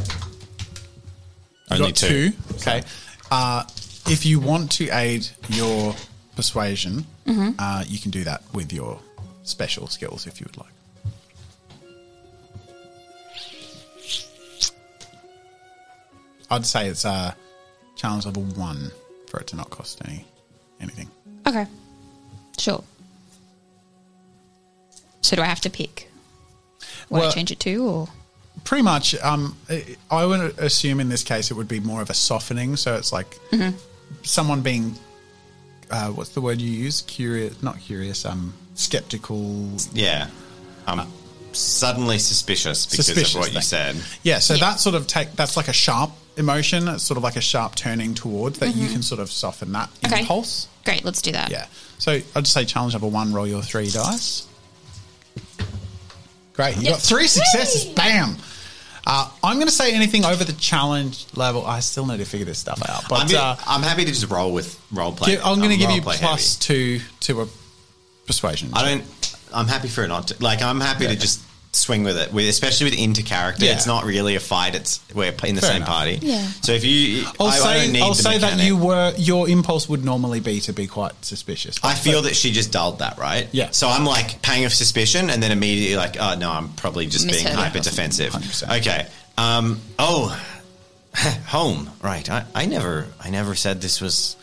You 1.71 1.77
Only 1.77 1.89
got 1.89 1.97
two. 1.97 2.33
Okay. 2.57 2.83
Uh, 3.31 3.65
if 4.07 4.25
you 4.25 4.39
want 4.41 4.71
to 4.73 4.89
aid 4.91 5.29
your 5.49 5.95
persuasion, 6.37 7.07
Mm-hmm. 7.27 7.51
uh, 7.59 7.83
you 7.89 7.99
can 7.99 8.13
do 8.13 8.23
that 8.23 8.43
with 8.55 8.73
your 8.73 9.01
special 9.43 9.89
skills 9.89 10.29
if 10.29 10.41
you 10.41 10.47
would 10.47 10.57
like. 10.59 10.71
I'd 16.51 16.65
say 16.67 16.89
it's 16.89 17.05
uh, 17.05 17.35
challenge 17.97 18.27
level 18.27 18.45
one 18.45 18.91
for 19.29 19.41
it 19.41 19.49
to 19.49 19.57
not 19.57 19.71
cost 19.71 20.01
any 20.07 20.25
anything. 20.81 21.11
Okay. 21.47 21.67
Sure. 22.59 22.83
So 25.23 25.37
do 25.37 25.43
I 25.43 25.47
have 25.47 25.61
to 25.63 25.71
pick 25.71 26.09
what 27.09 27.25
I 27.25 27.31
change 27.33 27.51
it 27.51 27.59
to, 27.61 27.85
or 27.89 28.09
Pretty 28.65 28.83
much, 28.83 29.15
um, 29.17 29.57
I- 29.71 29.97
I 30.11 30.25
would 30.27 30.59
assume 30.59 30.99
in 31.01 31.09
this 31.09 31.23
case 31.23 31.51
it 31.51 31.55
would 31.55 31.69
be 31.69 31.81
more 31.81 32.03
of 32.03 32.11
a 32.11 32.15
softening. 32.15 32.77
So 32.77 32.95
it's 32.97 33.13
like 33.13 33.39
Mm-hmm. 33.53 33.77
someone 34.23 34.61
being, 34.63 34.99
uh, 35.91 36.09
what's 36.09 36.31
the 36.31 36.41
word 36.41 36.61
you 36.61 36.71
use? 36.71 37.03
Curious, 37.03 37.63
not 37.63 37.81
curious. 37.81 38.25
Um, 38.25 38.55
skeptical. 38.75 39.71
Yeah. 39.93 40.29
I'm 40.87 41.07
suddenly 41.53 42.19
suspicious 42.19 42.87
because 42.87 43.07
Suspicious 43.07 43.35
of 43.35 43.41
what 43.41 43.53
you 43.53 43.61
said. 43.61 43.97
Yeah. 44.23 44.39
So 44.41 44.57
that 44.57 44.81
sort 44.81 44.95
of 44.95 45.07
take 45.07 45.33
that's 45.37 45.57
like 45.57 45.69
a 45.69 45.73
sharp 45.73 46.11
emotion. 46.37 46.87
It's 46.89 47.03
sort 47.05 47.17
of 47.17 47.23
like 47.25 47.37
a 47.37 47.41
sharp 47.41 47.75
turning 47.77 48.15
towards 48.15 48.59
that 48.59 48.75
you 48.77 48.89
can 48.89 49.03
sort 49.03 49.21
of 49.21 49.31
soften 49.31 49.73
that 49.73 49.89
Mm-hmm. 49.95 50.07
Okay. 50.13 50.21
impulse. 50.21 50.69
great? 50.85 51.05
Let's 51.05 51.23
do 51.23 51.33
that. 51.33 51.51
Yeah. 51.51 51.67
So 51.99 52.13
I'd 52.13 52.45
just 52.45 52.53
say 52.53 52.65
challenge 52.65 52.93
number 52.95 53.09
one. 53.09 53.33
Roll 53.33 53.47
your 53.47 53.63
three 53.63 53.91
dice. 53.91 54.47
Great. 56.57 56.77
You 56.79 56.89
got 56.89 57.01
three 57.01 57.27
successes. 57.27 57.85
Bam. 57.85 58.37
Uh, 59.07 59.31
I'm 59.45 59.57
going 59.57 59.69
to 59.69 59.73
say 59.73 59.95
anything 59.95 60.25
over 60.25 60.43
the 60.43 60.53
challenge 60.55 61.27
level. 61.37 61.65
I 61.65 61.79
still 61.81 62.07
need 62.07 62.17
to 62.19 62.25
figure 62.25 62.47
this 62.47 62.59
stuff 62.59 62.83
out. 62.89 63.05
But 63.09 63.21
I'm, 63.21 63.29
gonna- 63.29 63.39
uh, 63.39 63.57
I'm 63.67 63.83
happy 63.83 64.05
to 64.05 64.11
just 64.11 64.29
roll 64.31 64.53
with 64.53 64.81
role 64.91 65.13
play. 65.13 65.33
give- 65.37 65.45
I'm 65.45 65.59
going 65.59 65.71
to 65.71 65.77
give 65.77 65.91
you 65.91 65.97
role-play 65.99 66.17
plus 66.19 66.57
two 66.57 67.01
to 67.21 67.43
a 67.43 67.47
persuasion. 68.27 68.71
I 68.73 68.85
don't. 68.89 69.05
I'm 69.55 69.69
happy 69.69 69.87
for 69.89 70.03
it 70.03 70.09
not 70.09 70.29
to. 70.29 70.43
Like, 70.43 70.61
I'm 70.63 70.81
happy 70.81 71.05
Yeah. 71.05 71.11
to 71.11 71.17
just 71.17 71.41
swing 71.73 72.05
with 72.05 72.17
it, 72.17 72.33
with 72.33 72.49
especially 72.49 72.91
with 72.91 72.99
inter 72.99 73.23
character. 73.23 73.65
Yeah. 73.65 73.73
It's 73.73 73.87
not 73.87 74.05
really 74.05 74.35
a 74.35 74.41
fight. 74.41 74.75
It's 74.75 75.01
we're 75.15 75.33
in 75.45 75.55
the 75.55 75.61
Fair 75.61 75.71
same 75.71 75.77
enough. 75.77 75.89
party. 75.89 76.19
Yeah. 76.23 76.47
So 76.63 76.73
if 76.73 76.85
you, 76.85 77.25
I'll 77.39 77.49
I, 77.49 77.51
I 77.51 77.59
say 77.59 77.85
don't 77.85 77.93
need 77.93 78.03
I'll 78.03 78.09
the 78.11 78.23
say 78.23 78.39
that 78.39 78.59
you 78.65 78.77
were 78.77 79.13
your 79.19 79.49
impulse 79.49 79.89
would 79.89 80.05
normally 80.05 80.41
be 80.41 80.61
to 80.61 80.73
be 80.73 80.87
quite 80.87 81.13
suspicious. 81.25 81.79
I 81.83 81.95
feel 81.95 82.23
that 82.23 82.35
she 82.35 82.53
just 82.53 82.73
dulled 82.73 83.01
that, 83.01 83.19
right? 83.19 83.49
Yeah. 83.53 83.71
So 83.71 83.89
I'm 83.89 84.05
like 84.05 84.41
pang 84.43 84.65
of 84.65 84.73
suspicion, 84.73 85.29
and 85.31 85.43
then 85.43 85.53
immediately 85.53 85.97
like, 85.97 86.17
oh 86.19 86.35
no, 86.39 86.51
I'm 86.51 86.71
probably 86.75 87.07
just 87.07 87.27
being 87.27 87.45
Misheard 87.45 87.53
it. 87.53 87.59
hyper 87.59 87.81
defensive. 87.81 88.33
100%. 88.33 88.79
Okay. 88.81 89.07
Um. 89.39 89.81
Oh, 89.99 90.29
home. 91.47 91.91
Right. 92.03 92.29
I, 92.31 92.45
I 92.55 92.67
never 92.67 93.07
I 93.21 93.31
never 93.31 93.55
said 93.55 93.81
this 93.83 94.01
was 94.01 94.37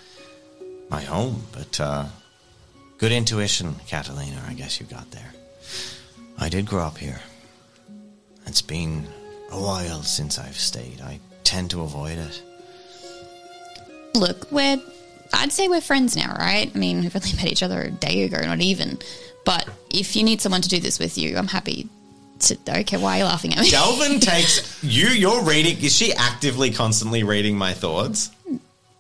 my 0.90 1.02
home, 1.02 1.44
but 1.52 1.80
uh, 1.80 2.06
good 3.00 3.12
intuition, 3.12 3.76
Catalina. 3.88 4.44
I 4.48 4.54
guess 4.54 4.80
you 4.80 4.86
got 4.86 5.10
there. 5.12 5.33
I 6.38 6.50
did 6.50 6.66
grow 6.66 6.84
up 6.84 6.98
here. 6.98 7.20
It's 8.46 8.62
been 8.62 9.08
a 9.52 9.60
while 9.60 10.04
since 10.04 10.38
I've 10.38 10.60
stayed. 10.60 11.02
I 11.02 11.20
tend 11.44 11.72
to 11.72 11.82
avoid 11.82 12.18
it. 12.18 12.44
Look, 14.16 14.52
we're. 14.52 14.82
I'd 15.34 15.52
say 15.52 15.68
we're 15.68 15.82
friends 15.82 16.16
now, 16.16 16.36
right? 16.38 16.70
I 16.74 16.78
mean, 16.78 17.02
we've 17.02 17.16
only 17.16 17.34
met 17.36 17.48
each 17.48 17.64
other 17.64 17.82
a 17.82 17.92
day 17.92 18.24
ago, 18.24 18.38
not 18.42 18.62
even. 18.62 19.00
But 19.46 19.68
if 19.90 20.16
you 20.16 20.24
need 20.24 20.42
someone 20.42 20.62
to 20.62 20.70
do 20.70 20.80
this 20.80 21.00
with 21.00 21.18
you, 21.18 21.38
I'm 21.38 21.48
happy 21.48 21.88
to. 22.40 22.58
Okay, 22.68 22.98
why 22.98 23.16
are 23.16 23.20
you 23.20 23.26
laughing 23.26 23.54
at 23.54 23.60
me? 23.60 23.72
Delvin 23.72 24.20
takes 24.20 24.84
you. 24.84 25.08
You're 25.08 25.44
reading. 25.44 25.78
Is 25.84 25.96
she 25.96 26.14
actively, 26.14 26.72
constantly 26.72 27.24
reading 27.24 27.58
my 27.58 27.74
thoughts? 27.74 28.32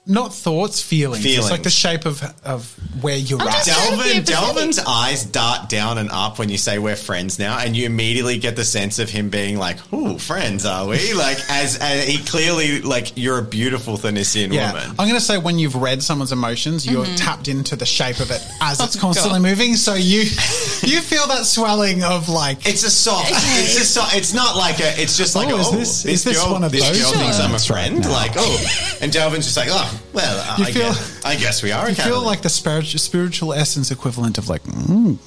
Not 0.05 0.33
thoughts, 0.33 0.81
feelings. 0.81 1.23
Feelings. 1.23 1.45
It's 1.45 1.51
like 1.51 1.63
the 1.63 1.69
shape 1.69 2.05
of 2.05 2.21
of 2.43 2.69
where 3.01 3.15
you're 3.17 3.41
I'm 3.41 3.47
at. 3.47 3.63
just- 3.65 3.89
Delvin, 3.89 4.23
Delvin's 4.23 4.79
eyes 4.79 5.23
dart 5.25 5.69
down 5.69 5.97
and 5.97 6.09
up 6.11 6.39
when 6.39 6.49
you 6.49 6.57
say 6.57 6.77
we're 6.77 6.95
friends 6.97 7.39
now, 7.39 7.57
and 7.57 7.75
you 7.75 7.85
immediately 7.85 8.37
get 8.37 8.55
the 8.57 8.65
sense 8.65 8.99
of 8.99 9.09
him 9.09 9.29
being 9.29 9.57
like, 9.57 9.77
"Ooh, 9.93 10.17
friends, 10.19 10.65
are 10.65 10.87
we?" 10.87 11.13
Like, 11.23 11.37
as, 11.49 11.77
as 11.77 12.05
he 12.07 12.17
clearly 12.25 12.81
like 12.81 13.13
you're 13.15 13.37
a 13.37 13.43
beautiful 13.43 13.97
Thanisian 13.97 14.51
Yeah, 14.51 14.73
woman. 14.73 14.89
I'm 14.91 15.07
going 15.07 15.13
to 15.13 15.21
say 15.21 15.37
when 15.37 15.57
you've 15.57 15.75
read 15.75 16.03
someone's 16.03 16.31
emotions, 16.33 16.85
you're 16.85 17.05
Mm-hmm. 17.05 17.15
tapped 17.15 17.47
into 17.47 17.75
the 17.75 17.85
shape 17.85 18.19
of 18.19 18.29
it 18.31 18.45
as 18.61 18.79
Oh, 18.81 18.85
it's 18.85 18.99
constantly 18.99 19.39
moving. 19.39 19.75
So 19.75 19.93
you 19.93 20.19
you 20.83 20.99
feel 21.01 21.27
that 21.27 21.43
swelling 21.45 22.03
of 22.03 22.27
like 22.29 22.65
It's 22.67 22.83
a 22.83 22.89
soft. 22.91 23.29
It's 23.31 23.79
a 23.79 23.85
soft. 23.85 24.15
it's 24.17 24.33
not 24.33 24.55
like 24.57 24.79
a. 24.79 25.01
It's 25.01 25.17
just 25.17 25.35
like 25.35 25.47
Oh, 25.49 25.55
oh, 25.55 25.59
is 25.59 25.71
this, 25.71 26.03
this- 26.03 26.05
is 26.13 26.23
this 26.25 26.43
girl, 26.43 26.51
one 26.53 26.63
of 26.65 26.71
this 26.73 26.87
those 26.87 27.01
girl 27.01 27.11
thinks 27.13 27.39
I'm 27.39 27.49
a 27.49 27.51
That's 27.53 27.69
right, 27.69 27.87
friend. 27.89 28.05
Like 28.05 28.31
oh, 28.35 28.97
and 29.01 29.11
Delvin's 29.11 29.45
just 29.45 29.55
like 29.57 29.69
oh, 29.71 29.92
Well, 30.13 30.57
You 30.57 30.65
I, 30.65 30.71
feel- 30.71 30.81
guess, 30.83 31.25
I 31.25 31.35
guess 31.35 31.63
we 31.63 31.71
are. 31.71 31.89
You 31.89 31.95
feel 31.95 32.21
like 32.21 32.41
the 32.41 32.49
spiritual, 32.49 32.99
spiritual 32.99 33.53
essence 33.53 33.91
equivalent 33.91 34.37
of 34.37 34.49
like, 34.49 34.63
mm, 34.63 35.17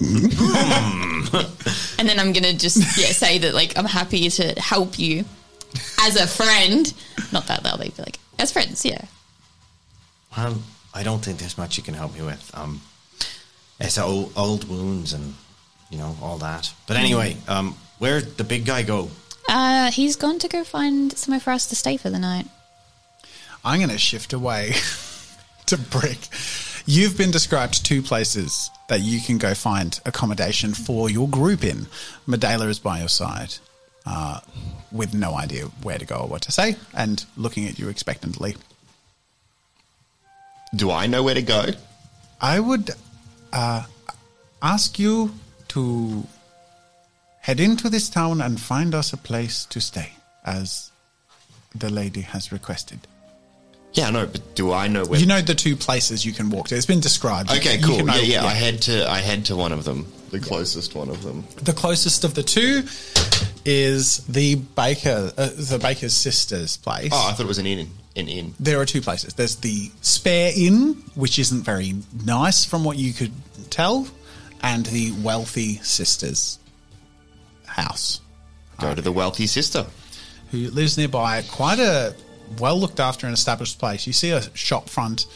And 1.98 2.09
then 2.09 2.18
I'm 2.20 2.32
gonna 2.32 2.52
just 2.52 2.78
yeah 2.98 3.06
say 3.12 3.38
that 3.38 3.55
like 3.55 3.76
I'm 3.78 3.84
happy 3.86 4.28
to 4.28 4.52
help 4.60 4.98
you 4.98 5.24
as 6.02 6.16
a 6.16 6.26
friend. 6.26 6.93
Not 7.32 7.47
that 7.48 7.62
they'll 7.62 7.78
be 7.78 7.93
like 7.98 8.18
as 8.38 8.52
friends, 8.52 8.84
yeah. 8.84 9.05
Well, 10.36 10.59
I 10.94 11.02
don't 11.02 11.24
think 11.24 11.38
there's 11.38 11.56
much 11.59 11.76
you 11.78 11.82
can 11.82 11.94
help 11.94 12.14
me 12.14 12.22
with. 12.22 12.51
Um, 12.55 12.80
it's 13.80 13.98
old, 13.98 14.32
old 14.36 14.68
wounds 14.68 15.12
and 15.12 15.34
you 15.90 15.98
know 15.98 16.16
all 16.22 16.38
that. 16.38 16.72
But 16.86 16.97
anyway, 16.98 17.36
um, 17.48 17.74
where'd 17.98 18.36
the 18.36 18.44
big 18.44 18.64
guy 18.66 18.82
go? 18.82 19.10
Uh, 19.48 19.90
he's 19.90 20.16
gone 20.16 20.38
to 20.40 20.48
go 20.48 20.64
find 20.64 21.16
somewhere 21.16 21.40
for 21.40 21.51
us 21.52 21.66
to 21.68 21.76
stay 21.76 21.97
for 21.97 22.10
the 22.10 22.18
night. 22.18 22.47
I'm 23.66 23.80
going 23.80 23.90
to 23.90 23.98
shift 23.98 24.32
away 24.32 24.74
to 25.66 25.76
Brick. 25.76 26.28
You've 26.86 27.18
been 27.18 27.32
described 27.32 27.84
two 27.84 28.01
places 28.01 28.70
that 28.88 29.01
you 29.01 29.20
can 29.20 29.38
go 29.38 29.55
find 29.55 29.98
accommodation 30.06 30.72
for 30.72 31.10
your 31.10 31.28
group 31.28 31.64
in. 31.64 31.88
Medela 32.28 32.68
is 32.68 32.78
by 32.78 33.01
your 33.01 33.09
side, 33.09 33.56
uh, 34.06 34.38
with 34.93 35.14
no 35.14 35.34
idea 35.34 35.64
where 35.82 35.98
to 35.98 36.06
go 36.06 36.14
or 36.14 36.28
what 36.28 36.43
to 36.43 36.52
say, 36.52 36.76
and 36.94 37.24
looking 37.36 37.66
at 37.66 37.76
you 37.76 37.88
expectantly. 37.88 38.55
Do 40.76 40.93
I 40.93 41.09
know 41.09 41.24
where 41.24 41.34
to 41.34 41.43
go? 41.43 41.64
I 42.40 42.60
would 42.60 42.90
uh, 43.52 43.82
ask 44.62 44.97
you 44.97 45.32
to 45.68 46.24
head 47.40 47.59
into 47.59 47.88
this 47.88 48.09
town 48.09 48.40
and 48.40 48.60
find 48.60 48.94
us 48.94 49.12
a 49.12 49.16
place 49.16 49.64
to 49.66 49.80
stay, 49.80 50.12
as 50.44 50.93
the 51.74 51.90
lady 51.90 52.20
has 52.20 52.52
requested. 52.52 53.09
Yeah, 53.97 54.10
no, 54.10 54.27
but 54.27 54.55
do 54.55 54.73
I 54.73 54.89
know 54.89 55.05
where? 55.05 55.18
You 55.18 55.27
know 55.27 55.40
the 55.40 55.55
two 55.55 55.74
places 55.74 56.24
you 56.24 56.32
can 56.32 56.51
walk 56.51 56.68
to. 56.68 56.77
It's 56.77 56.86
been 56.86 57.01
described. 57.01 57.51
Okay, 57.51 57.78
you 57.78 57.85
cool. 57.85 57.97
can 57.97 58.06
know- 58.06 58.14
yeah, 58.16 58.43
yeah, 58.43 58.44
I 58.44 58.52
head 58.52 58.82
to 58.82 59.10
I 59.10 59.18
head 59.18 59.47
to 59.47 59.56
one 59.56 59.73
of 59.73 59.85
them, 59.85 60.06
the 60.31 60.39
closest 60.39 60.94
one 60.94 61.09
of 61.09 61.23
them. 61.23 61.44
The 61.62 61.73
closest 61.73 62.23
of 62.24 62.35
the 62.35 62.43
two 62.43 62.85
is 63.64 64.18
the 64.27 64.55
baker, 64.56 65.32
uh, 65.36 65.48
the 65.56 65.78
baker's 65.81 66.14
sister's 66.14 66.77
place. 66.77 67.10
Oh, 67.12 67.28
I 67.28 67.32
thought 67.32 67.44
it 67.44 67.48
was 67.48 67.59
an 67.59 67.66
inn. 67.66 67.89
An 68.16 68.28
inn. 68.28 68.55
There 68.60 68.81
are 68.81 68.86
two 68.86 69.01
places. 69.02 69.35
There's 69.35 69.56
the 69.56 69.90
spare 70.01 70.52
inn, 70.56 71.02
which 71.14 71.39
isn't 71.39 71.62
very 71.64 71.94
nice 72.24 72.64
from 72.64 72.85
what 72.85 72.97
you 72.98 73.12
could 73.12 73.32
tell, 73.70 74.06
and 74.62 74.86
the 74.86 75.12
wealthy 75.23 75.77
sister's 75.82 76.59
house, 77.66 78.20
Go 78.81 78.94
to 78.94 79.02
the 79.02 79.12
wealthy 79.12 79.47
sister. 79.47 79.86
who 80.51 80.70
lives 80.70 80.97
nearby. 80.97 81.43
Quite 81.43 81.78
a 81.78 82.14
well 82.59 82.78
looked 82.78 83.01
after 83.01 83.27
and 83.27 83.35
established 83.35 83.78
place. 83.78 84.06
You 84.06 84.12
see 84.12 84.31
a 84.31 84.43
shop 84.56 84.89
front 84.89 85.27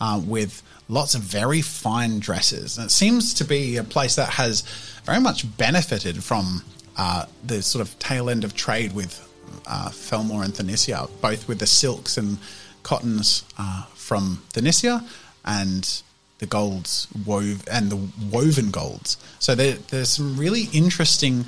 uh, 0.00 0.20
with 0.24 0.62
lots 0.88 1.14
of 1.14 1.20
very 1.22 1.62
fine 1.62 2.18
dresses, 2.18 2.78
and 2.78 2.86
it 2.86 2.90
seems 2.90 3.34
to 3.34 3.44
be 3.44 3.76
a 3.76 3.84
place 3.84 4.16
that 4.16 4.30
has 4.30 4.62
very 5.04 5.20
much 5.20 5.56
benefited 5.56 6.22
from 6.22 6.62
uh, 6.96 7.24
the 7.44 7.62
sort 7.62 7.86
of 7.86 7.98
tail 7.98 8.28
end 8.30 8.44
of 8.44 8.54
trade 8.54 8.92
with 8.92 9.24
uh, 9.66 9.90
Felmore 9.90 10.42
and 10.42 10.54
Thanicia, 10.54 11.08
both 11.20 11.48
with 11.48 11.58
the 11.58 11.66
silks 11.66 12.16
and 12.16 12.38
cottons 12.82 13.44
uh, 13.58 13.84
from 13.94 14.42
Thanicia 14.52 15.06
and 15.44 16.02
the 16.38 16.46
golds 16.46 17.08
wove 17.26 17.66
and 17.70 17.90
the 17.90 18.08
woven 18.30 18.70
golds. 18.70 19.16
So 19.38 19.54
there, 19.54 19.74
there's 19.74 20.10
some 20.10 20.36
really 20.36 20.68
interesting 20.72 21.44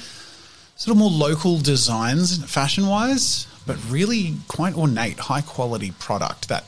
sort 0.76 0.94
of 0.94 0.98
more 0.98 1.10
local 1.10 1.58
designs 1.58 2.44
fashion 2.50 2.86
wise, 2.86 3.46
but 3.66 3.76
really 3.90 4.36
quite 4.48 4.76
ornate, 4.76 5.18
high 5.18 5.40
quality 5.42 5.92
product 5.98 6.48
that 6.48 6.64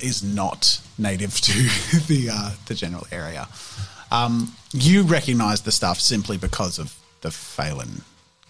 is 0.00 0.22
not 0.22 0.80
native 0.98 1.40
to 1.40 1.52
the 2.06 2.28
uh, 2.32 2.50
the 2.66 2.74
general 2.74 3.06
area. 3.10 3.48
Um, 4.10 4.54
you 4.72 5.02
recognize 5.02 5.62
the 5.62 5.72
stuff 5.72 6.00
simply 6.00 6.36
because 6.36 6.78
of 6.78 6.96
the 7.22 7.30
Phelan 7.30 8.02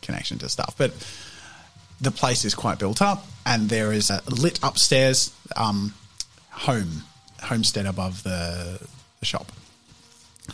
connection 0.02 0.39
to 0.39 0.48
stuff, 0.48 0.74
but 0.77 0.93
the 2.01 2.10
place 2.10 2.44
is 2.44 2.55
quite 2.55 2.78
built 2.78 3.01
up, 3.01 3.27
and 3.47 3.68
there 3.68 3.93
is 3.93 4.10
a 4.10 4.23
lit 4.28 4.60
upstairs 4.62 5.32
um, 5.56 5.94
home 6.51 7.02
homestead 7.43 7.86
above 7.86 8.23
the, 8.23 8.81
the 9.20 9.27
shop. 9.27 9.52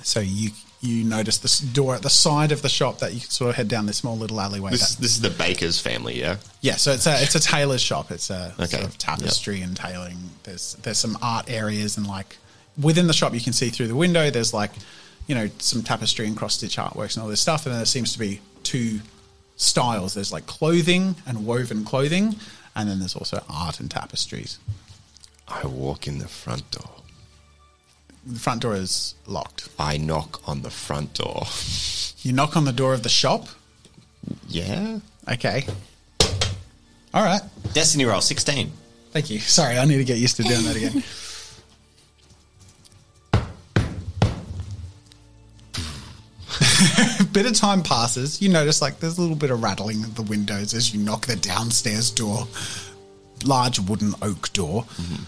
So 0.02 0.20
you 0.20 0.50
you 0.82 1.04
notice 1.04 1.38
this 1.38 1.60
door 1.60 1.94
at 1.94 2.02
the 2.02 2.10
side 2.10 2.50
of 2.52 2.60
the 2.60 2.68
shop 2.68 2.98
that 2.98 3.14
you 3.14 3.20
can 3.20 3.30
sort 3.30 3.48
of 3.50 3.54
head 3.56 3.68
down 3.68 3.86
this 3.86 3.98
small 3.98 4.18
little 4.18 4.40
alleyway. 4.40 4.72
This 4.72 4.96
that- 4.96 5.00
this 5.02 5.12
is 5.12 5.20
the 5.20 5.30
baker's 5.30 5.78
family, 5.80 6.18
yeah. 6.18 6.36
yeah, 6.60 6.74
so 6.76 6.90
it's 6.92 7.06
a 7.06 7.22
it's 7.22 7.34
a 7.36 7.40
tailor's 7.40 7.80
shop. 7.80 8.10
It's 8.10 8.30
a 8.30 8.52
Okay. 8.58 8.66
sort 8.66 8.84
of 8.84 8.98
tapestry 8.98 9.60
and 9.62 9.76
tailoring. 9.76 10.18
There's 10.42 10.76
there's 10.82 10.98
some 10.98 11.16
art 11.22 11.48
areas 11.48 11.96
and 11.96 12.06
like 12.06 12.36
within 12.80 13.06
the 13.06 13.12
shop 13.12 13.32
you 13.32 13.40
can 13.40 13.52
see 13.52 13.70
through 13.70 13.88
the 13.88 13.94
window. 13.94 14.28
There's 14.30 14.52
like 14.52 14.72
you 15.28 15.34
know 15.36 15.48
some 15.58 15.82
tapestry 15.82 16.26
and 16.26 16.36
cross 16.36 16.54
stitch 16.54 16.76
artworks 16.78 17.14
and 17.14 17.22
all 17.22 17.28
this 17.28 17.40
stuff. 17.40 17.64
And 17.64 17.72
then 17.72 17.78
there 17.78 17.86
seems 17.86 18.12
to 18.14 18.18
be 18.18 18.40
two 18.64 19.00
styles. 19.56 20.14
There's 20.14 20.32
like 20.32 20.46
clothing 20.46 21.14
and 21.26 21.46
woven 21.46 21.84
clothing, 21.84 22.34
and 22.74 22.88
then 22.88 22.98
there's 22.98 23.14
also 23.14 23.44
art 23.48 23.78
and 23.78 23.88
tapestries. 23.88 24.58
I 25.46 25.64
walk 25.66 26.08
in 26.08 26.18
the 26.18 26.26
front 26.28 26.68
door. 26.72 26.90
The 28.24 28.38
front 28.38 28.62
door 28.62 28.74
is 28.74 29.14
locked. 29.26 29.68
I 29.78 29.96
knock 29.96 30.46
on 30.48 30.62
the 30.62 30.70
front 30.70 31.14
door. 31.14 31.46
You 32.24 32.32
knock 32.32 32.56
on 32.56 32.64
the 32.64 32.72
door 32.72 32.94
of 32.94 33.02
the 33.02 33.08
shop. 33.08 33.48
Yeah. 34.46 35.00
Okay. 35.28 35.66
All 37.12 37.24
right. 37.24 37.40
Destiny 37.72 38.04
roll 38.04 38.20
sixteen. 38.20 38.70
Thank 39.10 39.28
you. 39.28 39.40
Sorry, 39.40 39.76
I 39.76 39.84
need 39.86 39.96
to 39.96 40.04
get 40.04 40.18
used 40.18 40.36
to 40.36 40.44
doing 40.44 40.62
that 40.62 40.76
again. 40.76 41.02
bit 47.32 47.46
of 47.46 47.54
time 47.54 47.82
passes. 47.82 48.40
You 48.40 48.48
notice 48.48 48.82
like 48.82 49.00
there's 49.00 49.18
a 49.18 49.20
little 49.20 49.36
bit 49.36 49.50
of 49.50 49.62
rattling 49.62 50.04
of 50.04 50.14
the 50.14 50.22
windows 50.22 50.74
as 50.74 50.94
you 50.94 51.02
knock 51.02 51.26
the 51.26 51.36
downstairs 51.36 52.10
door, 52.10 52.46
large 53.44 53.78
wooden 53.80 54.14
oak 54.22 54.52
door. 54.52 54.82
Mm-hmm. 54.82 55.22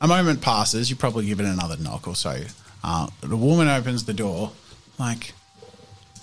A 0.00 0.06
moment 0.08 0.40
passes. 0.40 0.90
You 0.90 0.96
probably 0.96 1.26
give 1.26 1.40
it 1.40 1.46
another 1.46 1.76
knock 1.76 2.06
or 2.06 2.14
so. 2.14 2.40
Uh, 2.84 3.08
the 3.20 3.36
woman 3.36 3.68
opens 3.68 4.04
the 4.04 4.14
door, 4.14 4.52
like, 4.98 5.32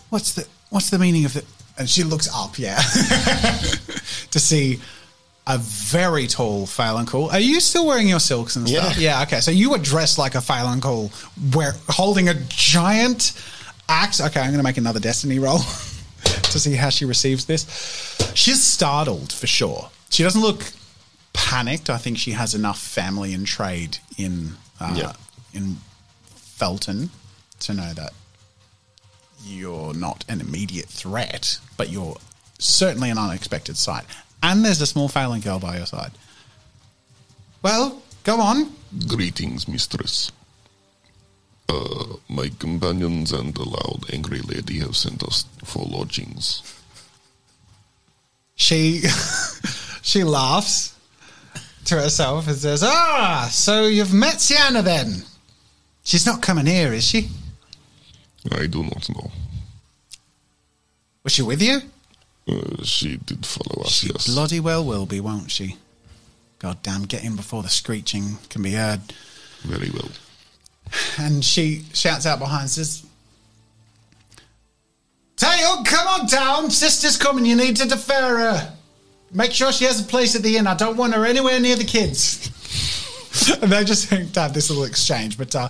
"What's 0.09 0.33
the 0.33 0.47
What's 0.69 0.89
the 0.89 0.99
meaning 0.99 1.25
of 1.25 1.33
the?" 1.33 1.43
And 1.77 1.89
she 1.89 2.03
looks 2.03 2.29
up, 2.33 2.57
yeah, 2.57 2.77
to 4.31 4.39
see 4.39 4.79
a 5.47 5.57
very 5.57 6.25
tall 6.25 6.65
Phalancool. 6.65 7.31
Are 7.33 7.39
you 7.39 7.59
still 7.59 7.85
wearing 7.85 8.07
your 8.07 8.21
silks 8.21 8.55
and 8.55 8.67
stuff? 8.67 8.97
Yeah. 8.97 9.17
Yeah, 9.17 9.23
okay. 9.23 9.41
So 9.41 9.51
you 9.51 9.71
were 9.71 9.77
dressed 9.77 10.17
like 10.17 10.35
a 10.35 10.39
Phalancool, 10.39 11.11
where 11.53 11.73
holding 11.89 12.29
a 12.29 12.33
giant 12.47 13.33
axe. 13.89 14.21
Okay, 14.21 14.39
I'm 14.39 14.47
going 14.47 14.57
to 14.57 14.63
make 14.63 14.77
another 14.77 15.01
destiny 15.01 15.37
roll 15.37 15.59
to 16.23 16.59
see 16.59 16.75
how 16.75 16.89
she 16.89 17.05
receives 17.05 17.45
this. 17.45 17.65
She's 18.33 18.63
startled 18.63 19.33
for 19.33 19.47
sure. 19.47 19.89
She 20.09 20.23
doesn't 20.23 20.41
look 20.41 20.63
panicked. 21.35 21.89
I 21.89 21.97
think 21.97 22.17
she 22.17 22.31
has 22.31 22.55
enough 22.55 22.79
family 22.79 23.33
and 23.33 23.45
trade 23.45 23.99
in 24.17 24.53
uh, 24.79 24.93
Yeah. 24.97 25.13
in 25.53 25.77
Felton 26.35 27.09
to 27.59 27.73
know 27.73 27.93
that 27.93 28.13
you're 29.43 29.93
not 29.93 30.25
an 30.27 30.41
immediate 30.41 30.87
threat, 30.87 31.59
but 31.77 31.89
you're 31.89 32.17
certainly 32.57 33.09
an 33.09 33.17
unexpected 33.17 33.77
sight. 33.77 34.05
And 34.41 34.63
there's 34.65 34.81
a 34.81 34.87
small 34.87 35.07
failing 35.07 35.41
girl 35.41 35.59
by 35.59 35.77
your 35.77 35.85
side. 35.85 36.11
Well, 37.61 38.01
go 38.23 38.39
on. 38.41 38.71
Greetings, 39.07 39.67
mistress. 39.67 40.31
Uh, 41.67 42.17
my 42.29 42.49
companions 42.59 43.31
and 43.31 43.53
the 43.55 43.63
loud, 43.63 44.05
angry 44.13 44.39
lady 44.39 44.79
have 44.79 44.95
sent 44.95 45.23
us 45.23 45.45
for 45.63 45.83
lodgings. 45.85 46.61
She 48.55 49.01
she 50.01 50.23
laughs 50.23 50.94
to 51.85 51.95
herself 51.95 52.47
and 52.47 52.57
says, 52.57 52.83
"Ah, 52.83 53.49
so 53.51 53.85
you've 53.87 54.13
met 54.13 54.41
Sienna 54.41 54.81
then? 54.81 55.23
She's 56.03 56.25
not 56.25 56.41
coming 56.41 56.65
here, 56.65 56.93
is 56.93 57.05
she? 57.05 57.29
I 58.51 58.67
do 58.67 58.83
not 58.83 59.09
know. 59.09 59.31
Was 61.23 61.33
she 61.33 61.41
with 61.41 61.61
you? 61.61 61.81
Uh, 62.47 62.83
she 62.83 63.17
did 63.17 63.43
follow 63.45 63.83
us, 63.83 63.91
She 63.93 64.07
yes. 64.07 64.27
bloody 64.27 64.59
well 64.59 64.85
will 64.85 65.07
be, 65.07 65.19
won't 65.19 65.49
she? 65.49 65.77
God 66.59 66.77
damn, 66.83 67.03
get 67.05 67.23
in 67.23 67.35
before 67.35 67.63
the 67.63 67.69
screeching 67.69 68.37
can 68.49 68.61
be 68.61 68.71
heard." 68.73 69.01
Very 69.63 69.89
well. 69.89 70.09
And 71.17 71.43
she 71.43 71.83
shouts 71.93 72.27
out 72.27 72.37
behind, 72.37 72.69
says, 72.69 73.03
Tail, 75.35 75.83
come 75.83 76.07
on 76.07 76.27
down. 76.27 76.69
Sister's 76.71 77.17
coming. 77.17 77.45
You 77.45 77.55
need 77.55 77.75
to 77.77 77.87
defer 77.87 78.37
her. 78.37 78.74
Make 79.35 79.51
sure 79.51 79.71
she 79.71 79.83
has 79.85 79.99
a 79.99 80.03
place 80.03 80.35
at 80.35 80.43
the 80.43 80.55
inn. 80.57 80.65
I 80.65 80.75
don't 80.75 80.95
want 80.97 81.13
her 81.13 81.25
anywhere 81.25 81.59
near 81.59 81.75
the 81.75 81.83
kids. 81.83 82.49
and 83.61 83.71
they 83.71 83.83
just 83.83 84.09
have 84.09 84.53
this 84.53 84.69
little 84.69 84.85
exchange. 84.85 85.37
But 85.37 85.53
uh, 85.55 85.69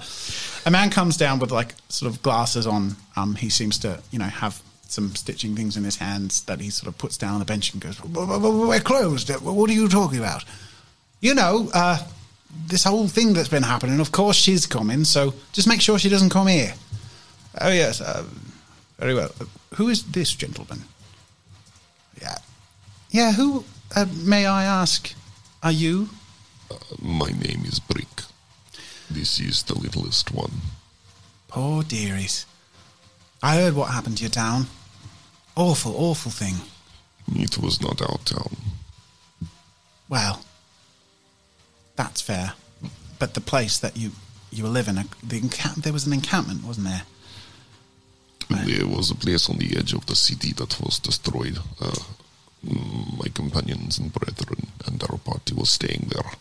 a 0.66 0.72
man 0.72 0.92
comes 0.92 1.18
down 1.18 1.40
with 1.40 1.52
like 1.52 1.74
sort 1.90 2.12
of 2.12 2.22
glasses 2.22 2.68
on. 2.68 2.96
Um, 3.16 3.36
he 3.36 3.50
seems 3.50 3.80
to, 3.80 4.00
you 4.12 4.20
know, 4.20 4.26
have 4.26 4.62
some 4.88 5.16
stitching 5.16 5.56
things 5.56 5.78
in 5.78 5.84
his 5.84 5.96
hands 5.96 6.44
that 6.44 6.62
he 6.62 6.70
sort 6.70 6.88
of 6.88 6.98
puts 7.00 7.18
down 7.18 7.34
on 7.34 7.40
the 7.40 7.46
bench 7.46 7.74
and 7.74 7.82
goes, 7.82 7.98
"W- 7.98 8.14
w- 8.14 8.40
w- 8.40 8.68
We're 8.68 8.80
closed. 8.80 9.30
What 9.42 9.70
are 9.70 9.74
you 9.74 9.90
talking 9.90 10.20
about? 10.20 10.46
You 11.22 11.34
know, 11.34 11.70
uh, 11.74 11.98
this 12.68 12.84
whole 12.84 13.08
thing 13.08 13.34
that's 13.34 13.50
been 13.50 13.64
happening. 13.64 14.00
Of 14.00 14.12
course, 14.12 14.38
she's 14.38 14.68
coming, 14.68 15.04
so 15.04 15.34
just 15.54 15.68
make 15.68 15.82
sure 15.82 15.98
she 15.98 16.08
doesn't 16.10 16.30
come 16.30 16.48
here. 16.48 16.76
Oh 17.60 17.72
yes, 17.72 18.00
uh, 18.00 18.24
very 19.00 19.16
well. 19.16 19.32
Who 19.74 19.90
is 19.90 20.04
this 20.04 20.32
gentleman? 20.34 20.84
Yeah, 22.22 22.38
yeah. 23.16 23.32
Who 23.32 23.64
uh, 23.96 24.06
may 24.24 24.46
I 24.46 24.66
ask? 24.66 25.14
Are 25.64 25.72
you? 25.72 26.10
My 27.02 27.30
name 27.30 27.64
is 27.64 27.80
Brick. 27.80 28.24
This 29.10 29.40
is 29.40 29.64
the 29.64 29.78
littlest 29.78 30.34
one. 30.34 30.52
Poor 31.48 31.84
dearies. 31.84 32.46
I 33.42 33.56
heard 33.56 33.74
what 33.74 33.92
happened 33.92 34.18
to 34.18 34.24
your 34.24 34.32
town. 34.32 34.68
Awful, 35.56 35.96
awful 35.96 36.32
thing. 36.32 36.56
It 37.34 37.58
was 37.58 37.82
not 37.82 38.02
our 38.02 38.18
town. 38.26 38.58
Well, 40.10 40.42
that's 41.96 42.22
fair. 42.22 42.54
But 43.18 43.34
the 43.34 43.42
place 43.42 43.80
that 43.80 43.96
you 43.96 44.12
you 44.52 44.64
were 44.64 44.70
living, 44.70 44.96
the 45.24 45.40
encamp- 45.40 45.84
there 45.84 45.94
was 45.94 46.06
an 46.06 46.14
encampment, 46.14 46.64
wasn't 46.66 46.88
there? 46.88 47.04
There 48.50 48.88
was 48.88 49.10
a 49.10 49.16
place 49.16 49.50
on 49.50 49.58
the 49.58 49.76
edge 49.78 49.94
of 49.94 50.06
the 50.06 50.16
city 50.16 50.52
that 50.54 50.80
was 50.82 51.00
destroyed. 51.00 51.58
Uh, 51.82 51.96
my 52.66 53.28
companions 53.34 53.98
and 53.98 54.12
brethren 54.14 54.68
and 54.86 55.02
our 55.04 55.18
party 55.18 55.54
was 55.54 55.70
staying 55.70 56.10
there. 56.10 56.32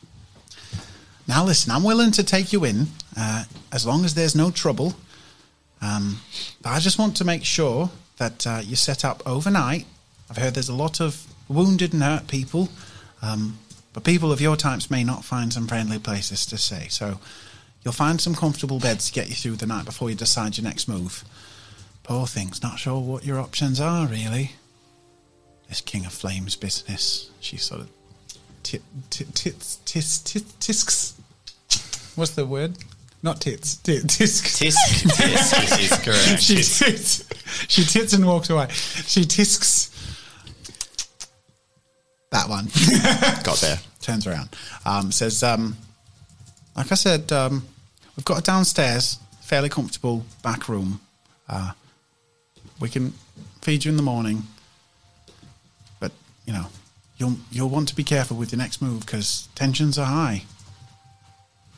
Now 1.27 1.45
listen, 1.45 1.73
I'm 1.73 1.83
willing 1.83 2.11
to 2.13 2.25
take 2.25 2.53
you 2.53 2.65
in, 2.65 2.89
uh, 3.17 3.45
as 3.73 3.87
long 3.87 4.05
as 4.05 4.15
there's 4.15 4.35
no 4.35 4.51
trouble. 4.51 4.95
Um, 5.81 6.21
but 6.63 6.71
I 6.71 6.81
just 6.81 6.99
want 6.99 7.17
to 7.17 7.25
make 7.25 7.45
sure 7.45 7.91
that 8.17 8.47
uh, 8.47 8.61
you 8.63 8.77
set 8.77 9.05
up 9.05 9.23
overnight. 9.27 9.87
I've 10.31 10.37
heard 10.39 10.55
there's 10.55 10.69
a 10.69 10.75
lot 10.75 11.01
of 11.01 11.27
wounded 11.49 11.93
and 11.93 12.03
hurt 12.03 12.27
people, 12.27 12.69
um, 13.23 13.59
but 13.93 14.05
people 14.05 14.33
of 14.33 14.41
your 14.41 14.57
types 14.57 14.91
may 14.91 15.05
not 15.05 15.25
find 15.25 15.53
some 15.53 15.67
friendly 15.67 15.99
places 15.99 16.47
to 16.47 16.59
stay. 16.59 16.87
So 16.89 17.21
you'll 17.85 17.93
find 17.93 18.21
some 18.21 18.35
comfortable 18.35 18.79
beds 18.79 19.07
to 19.07 19.13
get 19.13 19.29
you 19.29 19.35
through 19.35 19.57
the 19.57 19.67
night 19.67 19.85
before 19.85 20.09
you 20.11 20.17
decide 20.17 20.57
your 20.57 20.65
next 20.65 20.89
move. 20.89 21.25
Poor 22.03 22.27
things, 22.27 22.63
not 22.63 22.79
sure 22.79 23.01
what 23.01 23.25
your 23.25 23.39
options 23.39 23.81
are, 23.81 24.07
really. 24.07 24.53
This 25.69 25.81
King 25.81 26.07
of 26.07 26.13
Flames 26.13 26.57
business. 26.57 27.31
She 27.41 27.57
sort 27.57 27.83
of 27.83 27.91
tit, 28.63 28.83
tit, 29.11 29.35
tits, 29.35 29.81
tis, 29.85 30.19
tis, 30.19 30.43
tisks. 30.61 31.15
What's 32.17 32.33
the 32.33 32.47
word? 32.47 32.77
Not 33.23 33.41
tits. 33.41 33.77
Tit, 33.77 34.09
tisks. 34.09 34.59
Tisk, 34.61 34.75
tisk 34.75 35.81
is 35.81 35.99
correct. 36.05 36.43
she 36.43 36.57
tits. 36.57 37.25
She 37.69 37.85
tits 37.85 38.13
and 38.13 38.27
walks 38.27 38.51
away. 38.51 38.69
She 38.71 39.25
tisks. 39.25 39.91
That 42.31 42.49
one. 42.49 42.67
Got 43.45 43.59
there. 43.59 43.79
Turns 44.01 44.27
around. 44.27 44.51
Um, 44.85 45.11
says, 45.11 45.43
um, 45.43 45.77
like 46.77 46.91
I 46.93 46.97
said, 46.97 47.33
um, 47.33 47.65
we've 48.17 48.25
got 48.25 48.41
a 48.41 48.43
downstairs, 48.43 49.19
fairly 49.41 49.69
comfortable 49.69 50.27
back 50.43 50.69
room. 50.69 51.01
Uh, 51.49 51.73
we 52.81 52.89
can 52.89 53.15
feed 53.63 53.85
you 53.85 53.91
in 53.91 53.97
the 53.97 54.03
morning, 54.03 54.43
you 56.45 56.53
know, 56.53 56.67
you'll 57.17 57.37
you'll 57.51 57.69
want 57.69 57.89
to 57.89 57.97
be 57.97 58.05
careful 58.05 58.37
with 58.37 58.53
your 58.53 58.59
next 58.59 58.83
move 58.83 59.01
because 59.01 59.49
tensions 59.55 59.99
are 59.99 60.07
high. 60.07 60.45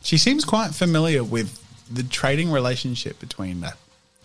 She 0.02 0.18
seems 0.18 0.44
quite 0.44 0.74
familiar 0.74 1.24
with 1.24 1.62
the 1.90 2.02
trading 2.02 2.50
relationship 2.50 3.18
between 3.18 3.60
the, 3.60 3.74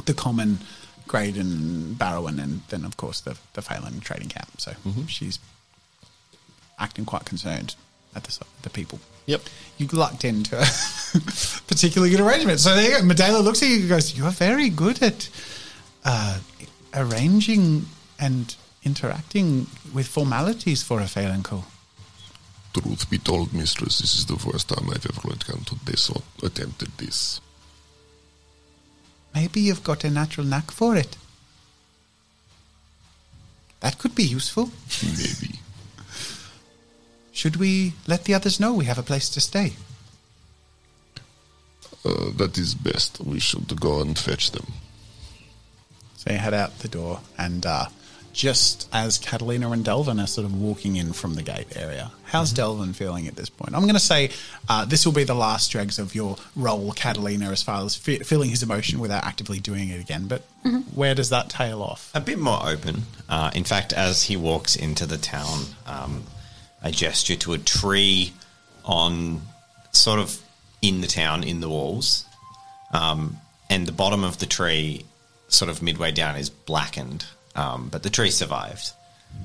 the 0.05 0.13
common 0.13 0.59
Graydon 1.07 1.41
and 1.41 1.95
Barrowan 1.95 2.41
and 2.41 2.61
then 2.69 2.85
of 2.85 2.97
course 2.97 3.21
the 3.21 3.37
the 3.53 3.61
Phelan 3.61 3.99
trading 3.99 4.29
camp. 4.29 4.59
So 4.59 4.73
she's 5.07 5.39
acting 6.79 7.05
quite 7.05 7.25
concerned 7.25 7.75
at 8.15 8.23
the 8.23 8.39
the 8.61 8.69
people. 8.69 8.99
Yep. 9.25 9.41
You 9.77 9.87
lucked 9.87 10.25
into 10.25 10.57
a 10.57 10.65
particularly 11.67 12.11
good 12.11 12.19
arrangement. 12.19 12.59
So 12.59 12.75
there 12.75 12.83
you 12.83 12.97
go. 12.97 13.13
Medela 13.13 13.43
looks 13.43 13.61
at 13.61 13.69
you 13.69 13.81
and 13.81 13.89
goes, 13.89 14.17
You're 14.17 14.31
very 14.31 14.69
good 14.69 15.01
at 15.01 15.29
uh, 16.03 16.39
arranging 16.93 17.85
and 18.19 18.55
interacting 18.83 19.67
with 19.93 20.07
formalities 20.07 20.83
for 20.83 21.01
a 21.01 21.07
Phelan 21.07 21.43
Co. 21.43 21.63
Truth 22.73 23.09
be 23.09 23.17
told, 23.17 23.53
mistress, 23.53 23.99
this 23.99 24.15
is 24.15 24.25
the 24.25 24.37
first 24.37 24.69
time 24.69 24.89
I've 24.89 25.05
ever 25.05 25.33
encountered 25.33 25.79
this 25.85 26.09
or 26.09 26.21
attempted 26.41 26.89
this. 26.97 27.41
Maybe 29.33 29.61
you've 29.61 29.83
got 29.83 30.03
a 30.03 30.09
natural 30.09 30.45
knack 30.45 30.71
for 30.71 30.95
it. 30.95 31.17
That 33.81 33.97
could 33.97 34.15
be 34.15 34.23
useful. 34.23 34.71
Maybe. 35.03 35.59
Should 37.31 37.55
we 37.55 37.93
let 38.07 38.25
the 38.25 38.33
others 38.33 38.59
know 38.59 38.73
we 38.73 38.85
have 38.85 38.99
a 38.99 39.03
place 39.03 39.29
to 39.29 39.41
stay? 39.41 39.73
Uh, 42.05 42.31
that 42.37 42.57
is 42.57 42.73
best. 42.75 43.19
We 43.19 43.39
should 43.39 43.79
go 43.79 44.01
and 44.01 44.17
fetch 44.17 44.51
them. 44.51 44.73
So 46.17 46.31
you 46.31 46.39
head 46.39 46.53
out 46.53 46.79
the 46.79 46.87
door, 46.87 47.21
and 47.37 47.65
uh, 47.65 47.85
just 48.33 48.87
as 48.93 49.17
Catalina 49.17 49.71
and 49.71 49.83
Delvin 49.83 50.19
are 50.19 50.27
sort 50.27 50.45
of 50.45 50.59
walking 50.59 50.95
in 50.95 51.13
from 51.13 51.35
the 51.35 51.43
gate 51.43 51.75
area, 51.75 52.11
how's 52.23 52.51
Delvin 52.51 52.93
feeling 52.93 53.27
at 53.27 53.35
this 53.35 53.49
point? 53.49 53.75
I'm 53.75 53.81
going 53.81 53.93
to 53.93 53.99
say 53.99 54.31
uh, 54.69 54.85
this 54.85 55.05
will 55.05 55.13
be 55.13 55.23
the 55.23 55.33
last 55.35 55.71
dregs 55.71 55.99
of 55.99 56.15
your 56.15 56.37
role, 56.55 56.91
Catalina, 56.93 57.49
as 57.51 57.61
far 57.61 57.83
as 57.83 57.95
fe- 57.95 58.19
feeling 58.19 58.49
his 58.49 58.63
emotion 58.63 58.99
without 58.99 59.23
actively 59.25 59.59
doing 59.59 59.89
it 59.89 59.99
again. 59.99 60.27
But 60.27 60.41
where 60.93 61.15
does 61.15 61.29
that 61.29 61.49
tail 61.49 61.81
off? 61.81 62.11
A 62.13 62.21
bit 62.21 62.39
more 62.39 62.59
open. 62.63 63.03
Uh, 63.27 63.51
in 63.53 63.63
fact, 63.63 63.93
as 63.93 64.23
he 64.23 64.37
walks 64.37 64.75
into 64.75 65.05
the 65.05 65.17
town, 65.17 65.65
um, 65.85 66.23
I 66.83 66.91
gesture 66.91 67.35
to 67.35 67.53
a 67.53 67.57
tree 67.57 68.33
on 68.85 69.41
sort 69.91 70.19
of 70.19 70.41
in 70.81 71.01
the 71.01 71.07
town, 71.07 71.43
in 71.43 71.59
the 71.59 71.69
walls. 71.69 72.25
Um, 72.93 73.37
and 73.69 73.87
the 73.87 73.91
bottom 73.91 74.23
of 74.23 74.39
the 74.39 74.45
tree, 74.45 75.05
sort 75.47 75.69
of 75.69 75.81
midway 75.81 76.11
down, 76.11 76.35
is 76.35 76.49
blackened. 76.49 77.25
Um, 77.55 77.89
but 77.89 78.03
the 78.03 78.09
tree 78.09 78.31
survived. 78.31 78.91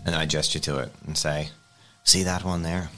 And 0.05 0.15
then 0.15 0.21
I 0.21 0.27
gesture 0.27 0.59
to 0.61 0.79
it 0.79 0.91
and 1.07 1.17
say, 1.17 1.51
See 2.05 2.23
that 2.25 2.45
one 2.45 2.63
there? 2.63 2.91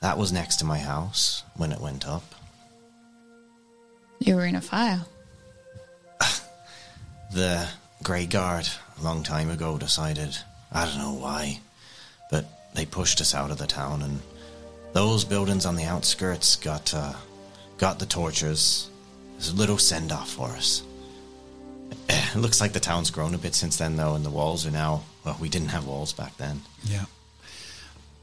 That 0.00 0.18
was 0.18 0.32
next 0.32 0.56
to 0.56 0.64
my 0.64 0.78
house 0.78 1.42
when 1.56 1.72
it 1.72 1.80
went 1.80 2.06
up. 2.06 2.24
You 4.18 4.36
were 4.36 4.46
in 4.46 4.56
a 4.56 4.60
fire. 4.60 5.04
The 7.32 7.66
Grey 8.02 8.26
Guard, 8.26 8.68
a 9.00 9.02
long 9.02 9.22
time 9.22 9.48
ago, 9.48 9.78
decided, 9.78 10.36
I 10.70 10.84
don't 10.84 10.98
know 10.98 11.14
why, 11.14 11.60
but 12.30 12.44
they 12.74 12.84
pushed 12.84 13.20
us 13.22 13.34
out 13.34 13.50
of 13.50 13.58
the 13.58 13.66
town, 13.66 14.02
and 14.02 14.20
those 14.92 15.24
buildings 15.24 15.64
on 15.64 15.76
the 15.76 15.84
outskirts 15.84 16.56
got 16.56 16.92
uh, 16.92 17.14
got 17.78 17.98
the 17.98 18.06
torches. 18.06 18.90
There's 19.32 19.50
a 19.50 19.56
little 19.56 19.78
send 19.78 20.12
off 20.12 20.30
for 20.30 20.48
us. 20.48 20.82
It 22.08 22.36
looks 22.36 22.60
like 22.60 22.72
the 22.72 22.80
town's 22.80 23.10
grown 23.10 23.34
a 23.34 23.38
bit 23.38 23.54
since 23.54 23.76
then, 23.76 23.96
though, 23.96 24.14
and 24.14 24.24
the 24.24 24.30
walls 24.30 24.66
are 24.66 24.70
now. 24.70 25.04
Well, 25.24 25.36
we 25.40 25.48
didn't 25.48 25.68
have 25.68 25.86
walls 25.86 26.12
back 26.12 26.36
then. 26.36 26.62
Yeah. 26.84 27.04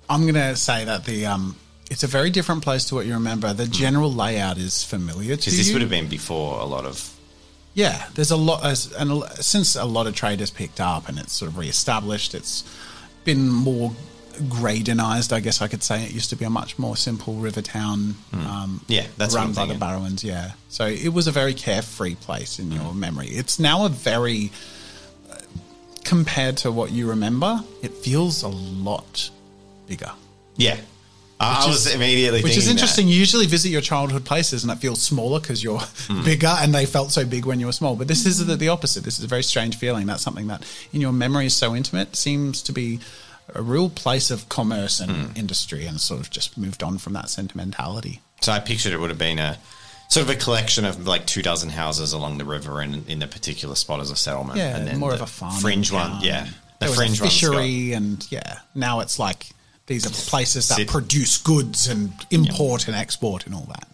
I'm 0.09 0.23
going 0.23 0.33
to 0.33 0.55
say 0.55 0.85
that 0.85 1.05
the 1.05 1.27
um, 1.27 1.55
it's 1.89 2.03
a 2.03 2.07
very 2.07 2.29
different 2.29 2.63
place 2.63 2.85
to 2.85 2.95
what 2.95 3.05
you 3.05 3.13
remember. 3.13 3.53
The 3.53 3.67
general 3.67 4.11
layout 4.11 4.57
is 4.57 4.83
familiar 4.83 5.35
to 5.35 5.37
Because 5.37 5.57
this 5.57 5.71
would 5.73 5.81
have 5.81 5.89
been 5.89 6.07
before 6.07 6.59
a 6.59 6.65
lot 6.65 6.85
of. 6.85 7.15
Yeah, 7.73 8.07
there's 8.15 8.31
a 8.31 8.35
lot 8.35 8.65
as 8.65 8.91
and 8.93 9.23
since 9.35 9.75
a 9.75 9.85
lot 9.85 10.07
of 10.07 10.15
traders 10.15 10.49
picked 10.49 10.81
up 10.81 11.07
and 11.07 11.19
it's 11.19 11.33
sort 11.33 11.49
of 11.49 11.57
reestablished. 11.57 12.33
It's 12.33 12.63
been 13.23 13.47
more 13.47 13.93
Graydonized, 14.39 15.31
I 15.33 15.39
guess 15.39 15.61
I 15.61 15.67
could 15.67 15.83
say. 15.83 16.03
It 16.05 16.11
used 16.11 16.29
to 16.31 16.35
be 16.35 16.45
a 16.45 16.49
much 16.49 16.77
more 16.79 16.95
simple 16.97 17.35
river 17.35 17.61
town. 17.61 18.15
Um, 18.33 18.83
Yeah, 18.87 19.05
that's 19.17 19.35
run 19.35 19.53
by 19.53 19.65
the. 19.65 19.73
Barrowans. 19.75 20.23
Yeah, 20.23 20.51
so 20.69 20.85
it 20.85 21.09
was 21.13 21.27
a 21.27 21.31
very 21.31 21.53
carefree 21.53 22.15
place 22.15 22.59
in 22.59 22.71
your 22.71 22.93
memory. 22.93 23.27
It's 23.27 23.59
now 23.59 23.85
a 23.85 23.89
very 23.89 24.51
uh, 25.31 25.35
compared 26.03 26.57
to 26.57 26.71
what 26.71 26.91
you 26.91 27.09
remember. 27.09 27.63
It 27.81 27.93
feels 27.93 28.43
a 28.43 28.47
lot 28.47 29.29
bigger. 29.87 30.11
Yeah. 30.57 30.77
I 31.41 31.65
was 31.67 31.85
is- 31.87 31.95
immediately 31.95 32.41
Which 32.43 32.51
is 32.57 32.65
thinking 32.65 32.75
that. 32.75 32.81
interesting. 32.81 33.07
You 33.07 33.15
usually 33.15 33.45
visit 33.45 33.69
your 33.69 33.79
childhood 33.79 34.25
places 34.25 34.63
and 34.63 34.71
it 34.73 34.79
feels 34.79 35.01
smaller 35.01 35.39
because 35.39 35.63
you're 35.63 35.79
Hmm. 35.79 36.23
bigger 36.25 36.47
and 36.59 36.75
they 36.75 36.85
felt 36.85 37.11
so 37.11 37.23
big 37.25 37.45
when 37.45 37.61
you 37.61 37.65
were 37.67 37.71
small. 37.71 37.95
But 37.95 38.09
this 38.09 38.25
is 38.25 38.45
the, 38.45 38.57
the 38.57 38.67
opposite. 38.67 39.05
This 39.05 39.19
is 39.19 39.23
a 39.23 39.27
very 39.29 39.43
strange 39.43 39.77
feeling. 39.77 40.05
That's 40.05 40.21
something 40.21 40.47
that 40.47 40.63
in 40.91 40.99
your 40.99 41.13
memory 41.13 41.45
is 41.45 41.55
so 41.55 41.73
intimate, 41.75 42.17
seems 42.17 42.61
to 42.63 42.73
be 42.73 42.99
a 43.55 43.61
real 43.61 43.89
place 43.89 44.31
of 44.31 44.47
commerce 44.49 44.99
and 44.99 45.11
Hmm. 45.11 45.31
industry 45.37 45.85
and 45.85 45.99
sort 45.99 46.19
of 46.21 46.29
just 46.29 46.57
moved 46.57 46.83
on 46.83 46.97
from 46.97 47.13
that 47.13 47.29
sentimentality. 47.29 48.21
So 48.41 48.51
I 48.51 48.59
pictured 48.59 48.93
it 48.93 48.99
would 48.99 49.09
have 49.09 49.19
been 49.19 49.39
a 49.39 49.57
sort 50.07 50.23
of 50.23 50.29
a 50.29 50.35
collection 50.35 50.85
of 50.85 51.05
like 51.07 51.25
two 51.25 51.41
dozen 51.41 51.69
houses 51.69 52.13
along 52.13 52.37
the 52.37 52.45
river 52.45 52.81
and 52.81 53.07
in 53.07 53.21
a 53.21 53.27
particular 53.27 53.75
spot 53.75 53.99
as 53.99 54.09
a 54.11 54.15
settlement. 54.15 54.57
Yeah, 54.57 54.75
and 54.77 54.87
then 54.87 54.97
more 54.99 55.09
the 55.11 55.15
of 55.17 55.21
a 55.21 55.27
farm. 55.27 55.59
fringe 55.61 55.91
one. 55.91 56.21
Yeah, 56.21 56.45
the 56.45 56.51
there 56.79 56.89
was 56.89 56.97
fringe 56.97 57.19
a 57.19 57.23
one's 57.23 57.41
got- 57.41 57.51
fishery 57.51 57.93
and 57.93 58.25
yeah. 58.31 58.59
Now 58.75 59.01
it's 59.01 59.19
like 59.19 59.47
these 59.87 60.05
are 60.05 60.29
places 60.29 60.67
that 60.69 60.75
Sit- 60.77 60.87
produce 60.87 61.37
goods 61.37 61.87
and 61.87 62.13
import 62.31 62.87
and 62.87 62.95
export 62.95 63.45
and 63.45 63.53
all 63.55 63.67
that. 63.69 63.87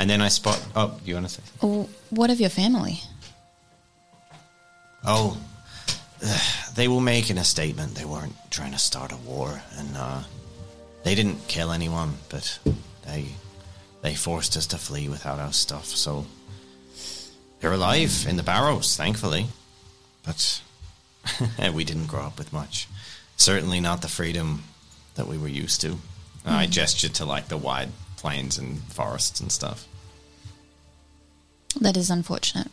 And 0.00 0.08
then 0.08 0.20
I 0.20 0.28
spot. 0.28 0.60
Oh, 0.76 0.94
you 1.04 1.14
want 1.14 1.26
to 1.28 1.34
say? 1.34 1.42
Oh, 1.62 1.88
what 2.10 2.30
of 2.30 2.38
your 2.40 2.50
family? 2.50 3.00
Oh, 5.04 5.36
they 6.74 6.88
were 6.88 7.00
making 7.00 7.38
a 7.38 7.44
statement. 7.44 7.94
They 7.94 8.04
weren't 8.04 8.34
trying 8.50 8.72
to 8.72 8.78
start 8.78 9.12
a 9.12 9.16
war, 9.16 9.62
and 9.76 9.96
uh, 9.96 10.22
they 11.04 11.14
didn't 11.14 11.48
kill 11.48 11.70
anyone, 11.70 12.14
but 12.28 12.58
they 13.06 13.26
they 14.02 14.14
forced 14.14 14.56
us 14.56 14.66
to 14.68 14.78
flee 14.78 15.08
without 15.08 15.38
our 15.38 15.52
stuff. 15.52 15.86
So 15.86 16.26
they're 17.60 17.72
alive 17.72 18.26
in 18.28 18.36
the 18.36 18.42
barrows, 18.42 18.96
thankfully. 18.96 19.46
But 20.24 20.62
we 21.74 21.84
didn't 21.84 22.06
grow 22.06 22.22
up 22.22 22.38
with 22.38 22.52
much. 22.52 22.86
Certainly 23.36 23.80
not 23.80 24.02
the 24.02 24.08
freedom 24.08 24.64
that 25.14 25.26
we 25.26 25.38
were 25.38 25.48
used 25.48 25.80
to. 25.80 25.98
I 26.46 26.66
gestured 26.66 27.14
to 27.14 27.24
like 27.24 27.48
the 27.48 27.56
wide 27.56 27.90
plains 28.16 28.56
and 28.56 28.82
forests 28.84 29.40
and 29.40 29.52
stuff. 29.52 29.86
That 31.80 31.96
is 31.96 32.10
unfortunate. 32.10 32.70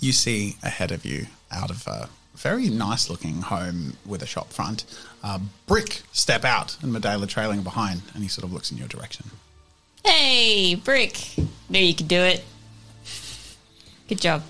you 0.00 0.12
see 0.12 0.56
ahead 0.62 0.90
of 0.92 1.04
you 1.04 1.26
out 1.50 1.70
of 1.70 1.86
a 1.86 2.08
very 2.36 2.68
nice 2.68 3.08
looking 3.10 3.42
home 3.42 3.96
with 4.04 4.22
a 4.22 4.26
shop 4.26 4.52
front 4.52 4.84
uh, 5.24 5.38
brick 5.66 6.02
step 6.12 6.44
out 6.44 6.76
and 6.82 6.92
medela 6.94 7.26
trailing 7.28 7.62
behind 7.62 8.02
and 8.14 8.22
he 8.22 8.28
sort 8.28 8.44
of 8.44 8.52
looks 8.52 8.70
in 8.70 8.76
your 8.78 8.88
direction 8.88 9.26
Hey, 10.04 10.76
Brick. 10.76 11.18
Knew 11.68 11.80
you 11.80 11.92
could 11.92 12.06
do 12.06 12.20
it. 12.20 12.44
Good 14.08 14.20
job. 14.20 14.44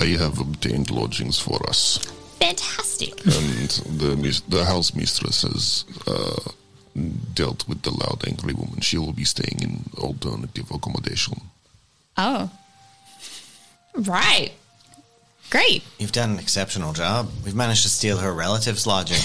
I 0.00 0.04
have 0.04 0.38
obtained 0.38 0.88
lodgings 0.92 1.36
for 1.40 1.58
us, 1.68 1.98
Fantastic. 2.38 3.18
and 3.26 3.70
the 3.98 4.42
the 4.48 4.64
house 4.66 4.94
mistress 4.94 5.42
has 5.42 5.84
uh, 6.06 6.52
dealt 7.34 7.66
with 7.66 7.82
the 7.82 7.90
loud, 7.90 8.22
angry 8.28 8.52
woman. 8.54 8.80
She 8.80 8.98
will 8.98 9.12
be 9.12 9.24
staying 9.24 9.58
in 9.60 9.90
alternative 9.98 10.70
accommodation. 10.70 11.40
Oh. 12.16 12.48
Right. 13.96 14.52
Great. 15.50 15.82
You've 15.98 16.12
done 16.12 16.30
an 16.32 16.38
exceptional 16.38 16.92
job. 16.92 17.30
We've 17.44 17.54
managed 17.54 17.82
to 17.82 17.88
steal 17.88 18.18
her 18.18 18.32
relative's 18.32 18.86
lodging. 18.86 19.16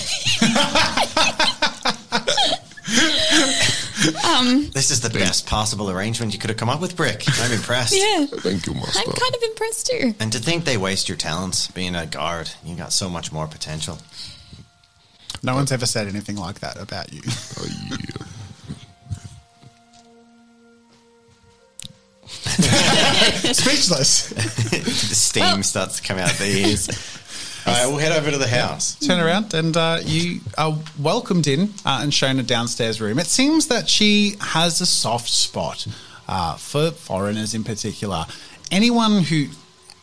this 4.74 4.92
is 4.92 5.02
the 5.02 5.10
best 5.10 5.48
possible 5.48 5.90
arrangement 5.90 6.34
you 6.34 6.40
could 6.40 6.50
have 6.50 6.58
come 6.58 6.70
up 6.70 6.82
with, 6.82 6.96
Brick. 6.96 7.24
I'm 7.42 7.52
impressed. 7.52 7.96
Yeah. 7.96 8.26
Thank 8.26 8.66
you, 8.68 8.74
master. 8.74 9.00
I'm 9.00 9.12
kind 9.14 9.36
of 9.36 9.44
impressed 9.44 9.88
too. 9.88 10.14
And 10.20 10.32
to 10.32 10.40
think 10.40 10.66
they 10.66 10.78
waste 10.78 11.10
your 11.10 11.18
talents 11.18 11.68
being 11.68 11.96
a 11.96 12.06
guard, 12.06 12.50
you 12.64 12.76
got 12.76 12.94
so 12.94 13.10
much 13.10 13.32
more 13.32 13.48
potential. 13.48 13.98
no 15.42 15.56
one's 15.56 15.72
ever 15.72 15.86
said 15.86 16.08
anything 16.08 16.36
like 16.38 16.60
that 16.60 16.80
about 16.82 17.12
you 17.14 17.22
Uh, 17.26 17.66
yeah. 17.90 18.26
speechless 23.54 24.30
the 24.30 25.16
steam 25.16 25.64
starts 25.64 25.98
to 25.98 26.04
come 26.04 26.18
out 26.18 26.32
of 26.32 26.38
the 26.40 26.46
ears. 26.46 26.90
All 27.66 27.74
right, 27.74 27.88
we'll 27.88 27.98
head 27.98 28.12
over 28.12 28.30
to 28.30 28.38
the 28.38 28.48
house. 28.48 28.96
turn 28.96 29.22
around 29.22 29.54
and 29.54 29.78
uh, 29.78 30.00
you 30.04 30.42
are 30.58 30.78
welcomed 31.00 31.48
in 31.48 31.74
uh, 31.86 32.00
and 32.02 32.14
shown 32.14 32.38
a 32.40 32.44
downstairs 32.44 33.00
room. 33.00 33.18
It 33.20 33.28
seems 33.28 33.68
that 33.68 33.88
she 33.88 34.36
has 34.42 34.82
a 34.82 34.86
soft 34.86 35.30
spot 35.30 35.88
uh, 36.28 36.56
for 36.58 36.92
foreigners 36.92 37.54
in 37.54 37.64
particular. 37.64 38.26
Anyone 38.70 39.24
who, 39.24 39.48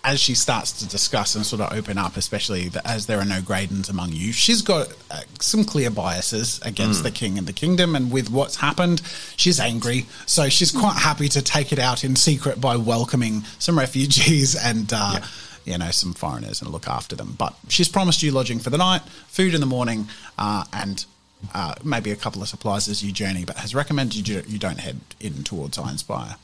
as 0.02 0.18
she 0.18 0.34
starts 0.34 0.72
to 0.72 0.88
discuss 0.88 1.34
and 1.34 1.44
sort 1.44 1.60
of 1.60 1.72
open 1.72 1.98
up, 1.98 2.16
especially 2.16 2.70
as 2.84 3.06
there 3.06 3.18
are 3.18 3.24
no 3.24 3.40
Gradens 3.40 3.90
among 3.90 4.12
you, 4.12 4.32
she's 4.32 4.62
got 4.62 4.88
uh, 5.10 5.20
some 5.40 5.64
clear 5.64 5.90
biases 5.90 6.58
against 6.62 7.02
the 7.02 7.10
king 7.10 7.36
and 7.36 7.46
the 7.46 7.52
kingdom. 7.52 7.94
And 7.94 8.10
with 8.10 8.30
what's 8.30 8.56
happened, 8.56 9.02
she's 9.36 9.60
angry. 9.60 10.06
So 10.26 10.48
she's 10.48 10.70
quite 10.72 10.96
happy 10.96 11.28
to 11.28 11.42
take 11.42 11.72
it 11.72 11.78
out 11.78 12.02
in 12.02 12.16
secret 12.16 12.60
by 12.60 12.76
welcoming 12.76 13.42
some 13.58 13.78
refugees 13.78 14.56
and. 14.64 14.90
Uh, 14.92 15.20
you 15.66 15.76
know, 15.76 15.90
some 15.90 16.14
foreigners 16.14 16.62
and 16.62 16.70
look 16.70 16.88
after 16.88 17.14
them. 17.14 17.34
But 17.38 17.54
she's 17.68 17.86
promised 17.86 18.22
you 18.22 18.32
lodging 18.32 18.58
for 18.60 18.70
the 18.70 18.78
night, 18.78 19.02
food 19.28 19.54
in 19.54 19.60
the 19.60 19.66
morning, 19.66 20.08
uh, 20.38 20.64
and 20.72 21.04
uh, 21.54 21.74
maybe 21.84 22.10
a 22.10 22.16
couple 22.16 22.42
of 22.42 22.48
supplies 22.48 22.88
as 22.88 23.04
you 23.04 23.12
journey, 23.12 23.44
but 23.44 23.56
has 23.56 23.74
recommended 23.74 24.26
you, 24.26 24.42
you 24.48 24.58
don't 24.58 24.80
head 24.80 24.98
in 25.20 25.44
towards 25.44 25.76
Ironspire. 25.78 26.36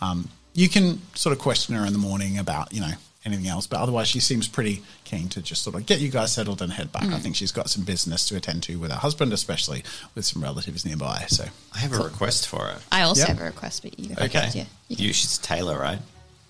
Um, 0.00 0.28
you 0.58 0.68
can 0.68 1.00
sort 1.14 1.32
of 1.34 1.38
question 1.38 1.74
her 1.76 1.84
in 1.86 1.92
the 1.92 1.98
morning 1.98 2.38
about, 2.38 2.72
you 2.74 2.80
know, 2.80 2.92
anything 3.24 3.46
else, 3.48 3.66
but 3.66 3.78
otherwise 3.80 4.08
she 4.08 4.20
seems 4.20 4.48
pretty 4.48 4.82
keen 5.04 5.28
to 5.28 5.40
just 5.42 5.62
sort 5.62 5.76
of 5.76 5.84
get 5.86 6.00
you 6.00 6.08
guys 6.08 6.32
settled 6.32 6.62
and 6.62 6.72
head 6.72 6.90
back. 6.92 7.04
I 7.16 7.18
think 7.18 7.36
she's 7.36 7.52
got 7.52 7.68
some 7.68 7.84
business 7.84 8.26
to 8.28 8.36
attend 8.36 8.62
to 8.64 8.76
with 8.78 8.90
her 8.90 8.96
husband, 8.98 9.32
especially 9.32 9.82
with 10.14 10.24
some 10.24 10.42
relatives 10.42 10.84
nearby. 10.84 11.26
So 11.28 11.44
I 11.74 11.78
have 11.78 11.92
a 11.92 12.02
request 12.02 12.48
for 12.48 12.60
her. 12.68 12.78
I 12.90 13.02
also 13.02 13.20
Yep. 13.20 13.28
have 13.28 13.40
a 13.40 13.44
request, 13.44 13.82
but 13.82 13.98
you. 13.98 14.14
Okay. 14.18 14.48
Yeah. 14.54 14.64
You 14.88 14.96
You, 15.08 15.12
she's 15.12 15.38
tailor, 15.38 15.78
right? 15.78 16.00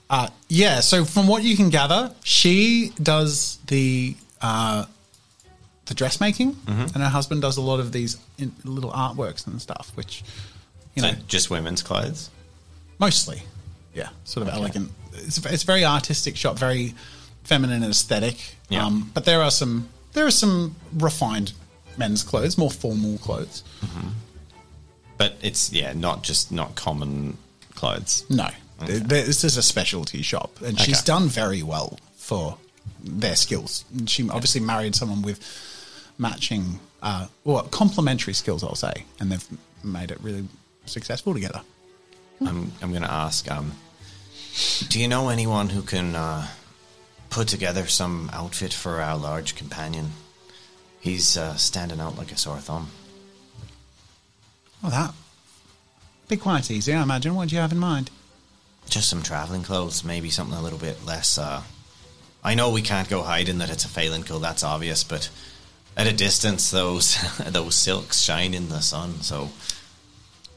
Uh, 0.09 0.29
yeah. 0.49 0.81
So 0.81 1.05
from 1.05 1.27
what 1.27 1.43
you 1.43 1.57
can 1.57 1.69
gather, 1.69 2.13
she 2.23 2.93
does 3.03 3.59
the 3.67 4.17
uh, 4.41 4.85
the 5.87 5.95
dressmaking, 5.95 6.57
and 6.67 6.91
her 6.97 7.09
husband 7.09 7.43
does 7.43 7.57
a 7.57 7.63
lot 7.63 7.81
of 7.81 7.93
these 7.93 8.19
in, 8.39 8.53
little 8.65 8.93
artworks 8.93 9.47
and 9.47 9.61
stuff, 9.61 9.91
which 9.97 10.23
you 10.95 11.03
So 11.03 11.11
know 11.11 11.17
just 11.27 11.51
women's 11.51 11.83
clothes. 11.83 12.31
mostly, 12.99 13.43
yeah, 13.99 14.09
sort 14.25 14.47
of 14.47 14.55
elegant. 14.55 14.91
It's 15.13 15.45
a, 15.45 15.53
it's 15.53 15.65
very 15.65 15.85
artistic 15.85 16.37
shop, 16.37 16.59
very 16.59 16.95
feminine 17.45 17.83
and 17.83 17.91
aesthetic. 17.91 18.55
Yeah. 18.69 18.87
Um, 18.87 19.11
but 19.13 19.25
there 19.25 19.43
are 19.43 19.51
some 19.51 19.89
there 20.13 20.27
are 20.27 20.31
some 20.31 20.77
refined 20.95 21.53
men's 21.97 22.23
clothes, 22.23 22.57
more 22.57 22.71
formal 22.71 23.19
clothes. 23.19 23.63
But 25.17 25.35
it's 25.43 25.73
yeah, 25.73 25.93
not 25.95 26.23
just 26.23 26.53
not 26.53 26.77
common 26.77 27.37
clothes. 27.75 28.25
No, 28.31 28.49
th- 28.87 29.03
this 29.03 29.43
is 29.43 29.57
a 29.57 29.63
specialty 29.63 30.23
shop, 30.23 30.61
and 30.63 30.79
she's 30.79 31.03
done 31.03 31.27
very 31.27 31.63
well 31.63 31.99
for 32.17 32.57
their 33.03 33.35
skills. 33.35 33.85
And 33.97 34.09
she 34.09 34.29
obviously 34.31 34.61
married 34.61 34.95
someone 34.95 35.23
with 35.23 35.41
matching, 36.19 36.79
uh, 37.03 37.27
well, 37.45 37.65
complementary 37.65 38.35
skills, 38.35 38.63
I'll 38.63 38.77
say, 38.77 39.05
and 39.19 39.33
they've 39.33 39.49
made 39.83 40.13
it 40.13 40.19
really 40.21 40.47
successful 40.87 41.35
together. 41.35 41.63
I'm 42.41 42.71
I'm 42.81 42.93
gonna 42.93 43.09
ask. 43.11 43.51
Um, 43.51 43.73
do 44.89 45.01
you 45.01 45.09
know 45.09 45.29
anyone 45.29 45.71
who 45.71 45.83
can 45.83 46.15
uh, 46.15 46.49
put 47.31 47.49
together 47.49 47.87
some 47.87 48.31
outfit 48.33 48.73
for 48.73 49.01
our 49.01 49.17
large 49.17 49.55
companion? 49.55 50.13
He's 51.01 51.37
uh, 51.37 51.57
standing 51.57 52.01
out 52.01 52.17
like 52.17 52.33
a 52.33 52.37
sore 52.37 52.59
thumb. 52.59 52.91
Well, 54.83 54.93
that 54.93 55.15
be 56.29 56.37
quite 56.37 56.71
easy, 56.71 56.93
I 56.93 57.03
imagine. 57.03 57.35
What 57.35 57.49
do 57.49 57.55
you 57.55 57.61
have 57.61 57.73
in 57.73 57.79
mind? 57.79 58.11
Just 58.89 59.09
some 59.09 59.23
traveling 59.23 59.63
clothes, 59.63 60.05
maybe 60.05 60.31
something 60.31 60.57
a 60.57 60.63
little 60.63 60.79
bit 60.79 61.05
less. 61.05 61.39
Uh, 61.39 61.63
I 62.45 62.55
know 62.55 62.71
we 62.71 62.83
can't 62.83 63.09
go 63.09 63.23
hiding 63.23 63.59
that 63.59 63.71
it's 63.71 63.85
a 63.85 63.89
Phelan 63.89 64.25
cool. 64.25 64.39
That's 64.39 64.63
obvious, 64.63 65.05
but 65.05 65.31
at 65.97 66.07
a 66.07 66.13
distance, 66.13 66.71
those 66.71 67.19
those 67.47 67.75
silks 67.75 68.21
shine 68.21 68.55
in 68.55 68.69
the 68.69 68.81
sun. 68.81 69.23
So 69.23 69.51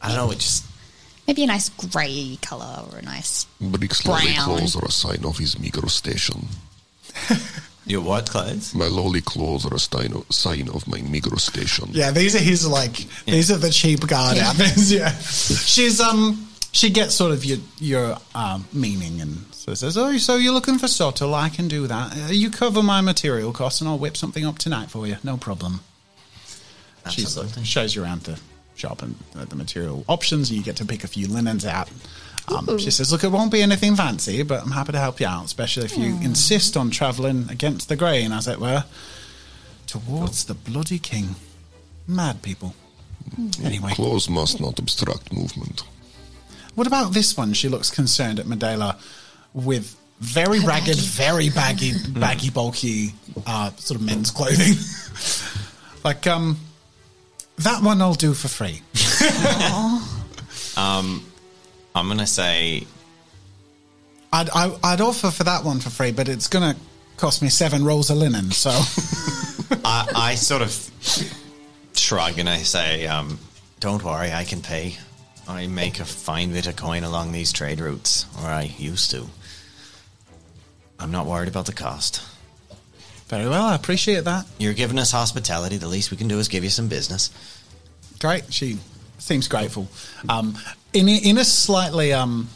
I 0.01 0.09
don't 0.09 0.17
know. 0.17 0.31
It 0.31 0.39
just 0.39 0.65
Maybe 1.27 1.43
a 1.43 1.47
nice 1.47 1.69
grey 1.69 2.37
colour 2.41 2.85
or 2.91 2.99
a 2.99 3.01
nice. 3.01 3.45
Brick's 3.59 4.05
lolly 4.05 4.33
Brown. 4.33 4.45
claws 4.45 4.75
are 4.75 4.85
a 4.85 4.91
sign 4.91 5.23
of 5.25 5.37
his 5.37 5.59
meager 5.59 5.87
station. 5.87 6.47
your 7.85 8.01
what 8.01 8.29
clothes? 8.29 8.73
My 8.73 8.87
lolly 8.87 9.21
claws 9.21 9.65
are 9.65 9.75
a 9.75 9.79
sign 9.79 10.13
of, 10.13 10.25
sign 10.33 10.69
of 10.69 10.87
my 10.87 11.01
meager 11.01 11.37
station. 11.37 11.89
Yeah, 11.91 12.11
these 12.11 12.35
are 12.35 12.39
his 12.39 12.67
like 12.67 13.05
these 13.25 13.51
are 13.51 13.57
the 13.57 13.69
cheap 13.69 14.05
guard 14.07 14.37
outfits. 14.37 14.91
Yeah, 14.91 15.11
she's 15.17 15.99
um 16.01 16.47
she 16.71 16.89
gets 16.89 17.15
sort 17.15 17.31
of 17.31 17.45
your 17.45 17.59
your 17.79 18.17
um, 18.33 18.65
meaning 18.73 19.21
and 19.21 19.45
so 19.51 19.75
says, 19.75 19.95
oh, 19.95 20.17
so 20.17 20.37
you're 20.37 20.53
looking 20.53 20.79
for 20.79 20.87
Sotil? 20.87 21.35
I 21.35 21.49
can 21.49 21.67
do 21.67 21.85
that. 21.85 22.17
Uh, 22.17 22.31
you 22.31 22.49
cover 22.49 22.81
my 22.81 22.99
material 22.99 23.53
costs 23.53 23.79
and 23.79 23.87
I'll 23.87 23.99
whip 23.99 24.17
something 24.17 24.43
up 24.43 24.57
tonight 24.57 24.89
for 24.89 25.05
you. 25.05 25.17
No 25.23 25.37
problem. 25.37 25.81
She 27.11 27.21
Absolutely. 27.21 27.63
shows 27.63 27.95
you 27.95 28.03
around 28.03 28.21
the 28.23 28.39
shop 28.81 29.01
and 29.01 29.15
uh, 29.37 29.45
the 29.45 29.55
material 29.55 30.03
options. 30.07 30.49
And 30.49 30.57
you 30.57 30.63
get 30.63 30.75
to 30.77 30.85
pick 30.85 31.03
a 31.03 31.07
few 31.07 31.27
linens 31.27 31.65
out. 31.65 31.89
Um, 32.47 32.77
she 32.79 32.91
says, 32.91 33.11
look, 33.11 33.23
it 33.23 33.31
won't 33.31 33.51
be 33.51 33.61
anything 33.61 33.95
fancy, 33.95 34.43
but 34.43 34.63
I'm 34.63 34.71
happy 34.71 34.91
to 34.91 34.99
help 34.99 35.19
you 35.19 35.27
out, 35.27 35.45
especially 35.45 35.85
if 35.85 35.97
you 35.97 36.15
insist 36.21 36.75
on 36.75 36.89
travelling 36.89 37.47
against 37.49 37.87
the 37.87 37.95
grain, 37.95 38.31
as 38.31 38.47
it 38.47 38.59
were, 38.59 38.83
towards 39.87 40.45
the 40.45 40.55
bloody 40.55 40.99
king. 40.99 41.35
Mad 42.07 42.41
people. 42.41 42.75
Anyway, 43.63 43.91
Claws 43.93 44.27
must 44.27 44.59
not 44.59 44.79
obstruct 44.79 45.31
movement. 45.31 45.83
what 46.75 46.87
about 46.87 47.13
this 47.13 47.37
one? 47.37 47.53
She 47.53 47.69
looks 47.69 47.91
concerned 47.91 48.39
at 48.39 48.47
Medela 48.47 48.99
with 49.53 49.95
very 50.19 50.59
ragged, 50.59 50.97
very 50.97 51.49
baggy, 51.49 51.93
baggy, 52.09 52.49
bulky, 52.49 53.13
uh, 53.45 53.71
sort 53.77 53.99
of 53.99 54.05
men's 54.05 54.31
clothing. 54.31 54.75
like, 56.03 56.27
um, 56.27 56.57
that 57.63 57.81
one 57.83 58.01
I'll 58.01 58.13
do 58.13 58.33
for 58.33 58.47
free. 58.47 58.81
I'm 61.93 62.07
gonna 62.07 62.27
say 62.27 62.87
I'd, 64.33 64.49
I, 64.49 64.77
I'd 64.83 65.01
offer 65.01 65.29
for 65.29 65.43
that 65.43 65.63
one 65.63 65.79
for 65.79 65.89
free, 65.89 66.11
but 66.11 66.29
it's 66.29 66.47
going 66.47 66.73
to 66.73 66.79
cost 67.17 67.41
me 67.41 67.49
seven 67.49 67.83
rolls 67.83 68.09
of 68.09 68.17
linen. 68.17 68.51
So, 68.51 68.69
I, 69.83 70.07
I 70.15 70.35
sort 70.35 70.61
of 70.61 70.89
shrug 71.93 72.39
and 72.39 72.49
I 72.49 72.57
say, 72.57 73.07
um, 73.07 73.39
"Don't 73.79 74.03
worry, 74.03 74.31
I 74.31 74.45
can 74.45 74.61
pay. 74.61 74.95
I 75.47 75.67
make 75.67 75.99
a 75.99 76.05
fine 76.05 76.53
bit 76.53 76.67
of 76.67 76.77
coin 76.77 77.03
along 77.03 77.31
these 77.33 77.51
trade 77.51 77.81
routes, 77.81 78.25
or 78.41 78.47
I 78.47 78.73
used 78.77 79.11
to. 79.11 79.27
I'm 80.97 81.11
not 81.11 81.25
worried 81.25 81.49
about 81.49 81.65
the 81.65 81.73
cost. 81.73 82.21
Very 83.31 83.47
well, 83.49 83.63
I 83.65 83.73
appreciate 83.75 84.25
that. 84.25 84.45
You're 84.59 84.73
giving 84.75 84.99
us 84.99 85.11
hospitality. 85.11 85.77
The 85.77 85.87
least 85.87 86.11
we 86.11 86.17
can 86.17 86.27
do 86.27 86.37
is 86.37 86.47
give 86.47 86.63
you 86.63 86.69
some 86.69 86.87
business. 86.87 87.31
great. 88.19 88.53
She 88.53 88.77
seems 89.17 89.47
grateful. 89.47 89.87
Um, 90.29 90.55
in 90.93 91.09
a- 91.09 91.17
in 91.29 91.37
a 91.39 91.43
slightly 91.45 92.13
um, 92.13 92.47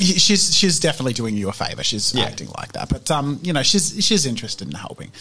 she's 0.00 0.54
she's 0.56 0.80
definitely 0.80 1.12
doing 1.12 1.36
you 1.36 1.48
a 1.48 1.52
favor. 1.52 1.84
She's 1.84 2.12
Yeah. 2.14 2.24
acting 2.24 2.48
like 2.58 2.72
that, 2.72 2.88
but 2.88 3.10
um, 3.10 3.38
you 3.42 3.52
know, 3.52 3.62
she's 3.62 4.04
she's 4.04 4.26
interested 4.26 4.66
in 4.68 4.74
helping. 4.74 5.12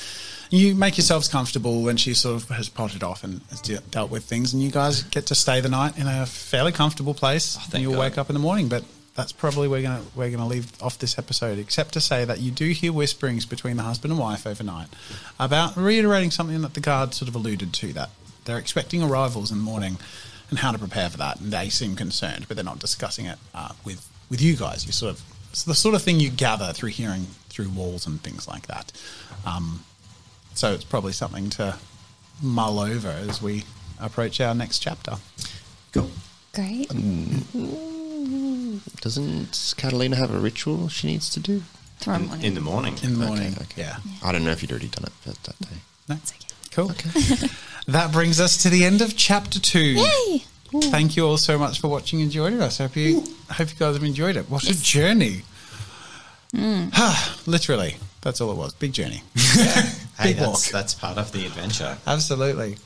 You 0.50 0.76
make 0.76 0.98
yourselves 0.98 1.28
comfortable, 1.28 1.88
and 1.90 2.00
she 2.00 2.14
sort 2.14 2.42
of 2.42 2.50
has 2.50 2.68
potted 2.68 3.04
off 3.04 3.24
and 3.24 3.42
has 3.52 3.62
de- 3.62 3.80
dealt 3.92 4.10
with 4.12 4.24
things, 4.26 4.54
and 4.54 4.62
you 4.64 4.72
guys 4.72 5.04
get 5.04 5.28
to 5.28 5.36
stay 5.36 5.62
the 5.62 5.70
night 5.70 5.98
in 5.98 6.08
a 6.08 6.26
fairly 6.26 6.72
comfortable 6.72 7.14
place. 7.14 7.58
and 7.74 7.82
you'll 7.84 7.94
God. 7.94 8.00
wake 8.02 8.18
up 8.18 8.30
in 8.30 8.34
the 8.34 8.40
morning, 8.40 8.68
but. 8.68 8.84
That's 9.16 9.32
probably 9.34 9.68
we're 9.68 9.82
gonna 9.82 10.04
we're 10.16 10.32
gonna 10.32 10.48
leave 10.48 10.72
off 10.82 10.98
this 10.98 11.18
episode, 11.18 11.60
except 11.60 11.94
to 11.94 12.02
say 12.02 12.24
that 12.24 12.40
you 12.40 12.50
do 12.50 12.70
hear 12.70 12.94
whisperings 12.94 13.46
between 13.46 13.78
the 13.78 13.84
husband 13.84 14.12
and 14.12 14.20
wife 14.20 14.48
overnight 14.48 14.88
about 15.40 15.76
reiterating 15.76 16.32
something 16.32 16.62
that 16.62 16.76
the 16.76 16.80
guard 16.80 17.14
sort 17.14 17.28
of 17.28 17.36
alluded 17.36 17.74
to 17.74 17.94
that 17.94 18.10
they're 18.46 18.58
expecting 18.58 19.04
arrivals 19.04 19.52
in 19.52 19.58
the 19.58 19.64
morning 19.64 19.98
and 20.50 20.60
how 20.60 20.72
to 20.72 20.78
prepare 20.78 21.10
for 21.10 21.18
that. 21.18 21.40
And 21.40 21.52
they 21.52 21.70
seem 21.70 21.96
concerned, 21.96 22.48
but 22.48 22.56
they're 22.56 22.64
not 22.64 22.80
discussing 22.80 23.26
it 23.26 23.38
uh, 23.54 23.74
with 23.86 24.08
with 24.30 24.42
you 24.42 24.56
guys. 24.56 24.86
You 24.86 24.92
sort 24.92 25.12
of 25.14 25.22
it's 25.52 25.64
the 25.64 25.76
sort 25.76 25.96
of 25.96 26.02
thing 26.02 26.20
you 26.20 26.30
gather 26.30 26.72
through 26.74 26.90
hearing 26.90 27.28
through 27.50 27.70
walls 27.70 28.08
and 28.08 28.22
things 28.22 28.48
like 28.48 28.68
that. 28.68 28.92
Um, 29.46 29.84
so 30.54 30.74
it's 30.74 30.84
probably 30.84 31.14
something 31.14 31.50
to 31.52 31.78
mull 32.42 32.80
over 32.80 33.10
as 33.10 33.42
we 33.42 33.66
approach 34.00 34.40
our 34.42 34.56
next 34.56 34.80
chapter. 34.80 35.18
Go. 35.92 36.10
Great. 36.54 36.92
Doesn't 39.02 39.74
Catalina 39.78 40.16
have 40.16 40.34
a 40.34 40.40
ritual 40.40 40.90
she 40.90 41.08
needs 41.08 41.30
to 41.32 41.40
do? 41.40 41.64
Tomorrow 42.00 42.24
morning. 42.24 42.46
In 42.46 42.54
the 42.56 42.62
morning. 42.62 42.96
In 43.04 43.20
the 43.20 43.26
morning, 43.26 43.54
okay. 43.62 43.82
yeah. 43.82 43.98
I 44.24 44.32
don't 44.32 44.44
know 44.44 44.52
if 44.52 44.62
you'd 44.62 44.72
already 44.72 44.88
done 44.88 45.06
it 45.06 45.14
that, 45.26 45.44
that 45.44 45.60
day. 45.60 45.78
No? 46.10 46.16
It's 46.16 46.34
okay. 46.34 46.48
Cool. 46.72 46.92
that 47.88 48.12
brings 48.12 48.40
us 48.40 48.62
to 48.64 48.70
the 48.70 48.86
end 48.86 49.02
of 49.02 49.16
chapter 49.16 49.60
two. 49.60 49.80
Yay! 49.80 50.44
Thank 50.74 51.18
you 51.18 51.26
all 51.28 51.38
so 51.38 51.60
much 51.60 51.82
for 51.82 51.90
watching 51.90 52.22
and 52.22 52.32
joining 52.32 52.62
us. 52.62 52.78
Hope 52.78 52.96
you 52.96 53.24
hope 53.50 53.70
you 53.70 53.76
guys 53.78 53.96
have 53.96 54.04
enjoyed 54.04 54.38
it. 54.38 54.50
What 54.50 54.64
a 54.64 54.82
journey! 54.82 55.42
Mm. 56.54 56.92
Literally, 57.48 57.98
that's 58.22 58.40
all 58.40 58.52
it 58.52 58.58
was. 58.58 58.74
Big 58.74 58.94
journey. 58.94 59.24
Hey, 60.20 60.34
Big 60.34 60.38
that's, 60.38 60.68
walk. 60.68 60.72
that's 60.72 60.94
part 60.94 61.18
of 61.18 61.32
the 61.32 61.48
adventure. 61.48 61.98
Absolutely. 62.06 62.78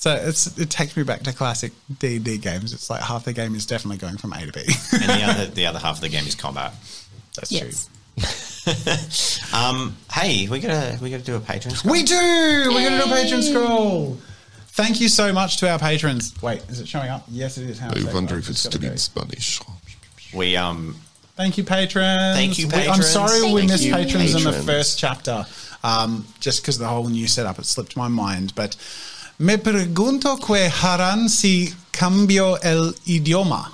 So 0.00 0.12
it's 0.14 0.56
it 0.58 0.70
takes 0.70 0.96
me 0.96 1.02
back 1.02 1.24
to 1.24 1.32
classic 1.32 1.72
D 1.98 2.16
and 2.16 2.24
D 2.24 2.38
games. 2.38 2.72
It's 2.72 2.88
like 2.88 3.02
half 3.02 3.24
the 3.24 3.32
game 3.32 3.56
is 3.56 3.66
definitely 3.66 3.98
going 3.98 4.16
from 4.16 4.32
A 4.32 4.46
to 4.46 4.52
B. 4.52 4.60
and 4.92 5.02
the 5.02 5.24
other 5.24 5.46
the 5.54 5.66
other 5.66 5.80
half 5.80 5.96
of 5.96 6.00
the 6.02 6.08
game 6.08 6.24
is 6.24 6.36
combat. 6.36 6.72
That's 7.34 7.50
Yes. 7.52 7.88
Um, 9.54 9.96
hey, 10.12 10.46
we 10.48 10.60
gotta 10.60 10.98
we 11.02 11.10
gotta 11.10 11.22
do 11.24 11.34
a 11.36 11.40
patron. 11.40 11.74
scroll. 11.74 11.92
We 11.92 12.02
do. 12.02 12.14
We're 12.14 12.88
going 12.88 13.00
to 13.00 13.06
do 13.06 13.12
a 13.12 13.16
patron 13.16 13.42
scroll. 13.42 14.18
Thank 14.68 15.00
you 15.00 15.08
so 15.08 15.32
much 15.32 15.56
to 15.58 15.70
our 15.70 15.78
patrons. 15.78 16.34
Wait, 16.42 16.62
is 16.68 16.78
it 16.80 16.86
showing 16.86 17.08
up? 17.08 17.24
Yes, 17.28 17.56
it 17.58 17.68
is. 17.70 17.78
How 17.78 17.88
I 17.88 18.12
wonder 18.12 18.34
I've 18.34 18.40
if 18.42 18.50
it's 18.50 18.64
gotta 18.66 18.76
still 18.78 18.90
in 18.92 18.98
Spanish. 18.98 19.60
we 20.34 20.56
um 20.56 20.96
Thank 21.36 21.56
you, 21.56 21.64
patrons. 21.64 22.36
Thank 22.36 22.58
you, 22.58 22.66
We- 22.68 22.74
I'm 22.74 22.80
patrons. 23.00 23.08
sorry 23.08 23.52
we 23.52 23.66
missed 23.66 23.84
you, 23.84 23.94
patrons, 23.94 24.34
in 24.34 24.42
the 24.44 24.52
first 24.52 24.98
chapter, 24.98 25.46
um, 25.82 26.26
just 26.40 26.60
because 26.62 26.78
the 26.78 26.86
whole 26.88 27.08
new 27.08 27.26
setup, 27.28 27.58
it 27.58 27.64
slipped 27.64 27.96
my 27.96 28.08
mind. 28.08 28.52
But 28.54 28.76
me 29.38 29.56
pregunto 29.56 30.36
que 30.38 30.68
harán 30.68 31.28
si 31.28 31.72
cambio 31.92 32.56
el 32.62 32.92
idioma. 33.06 33.72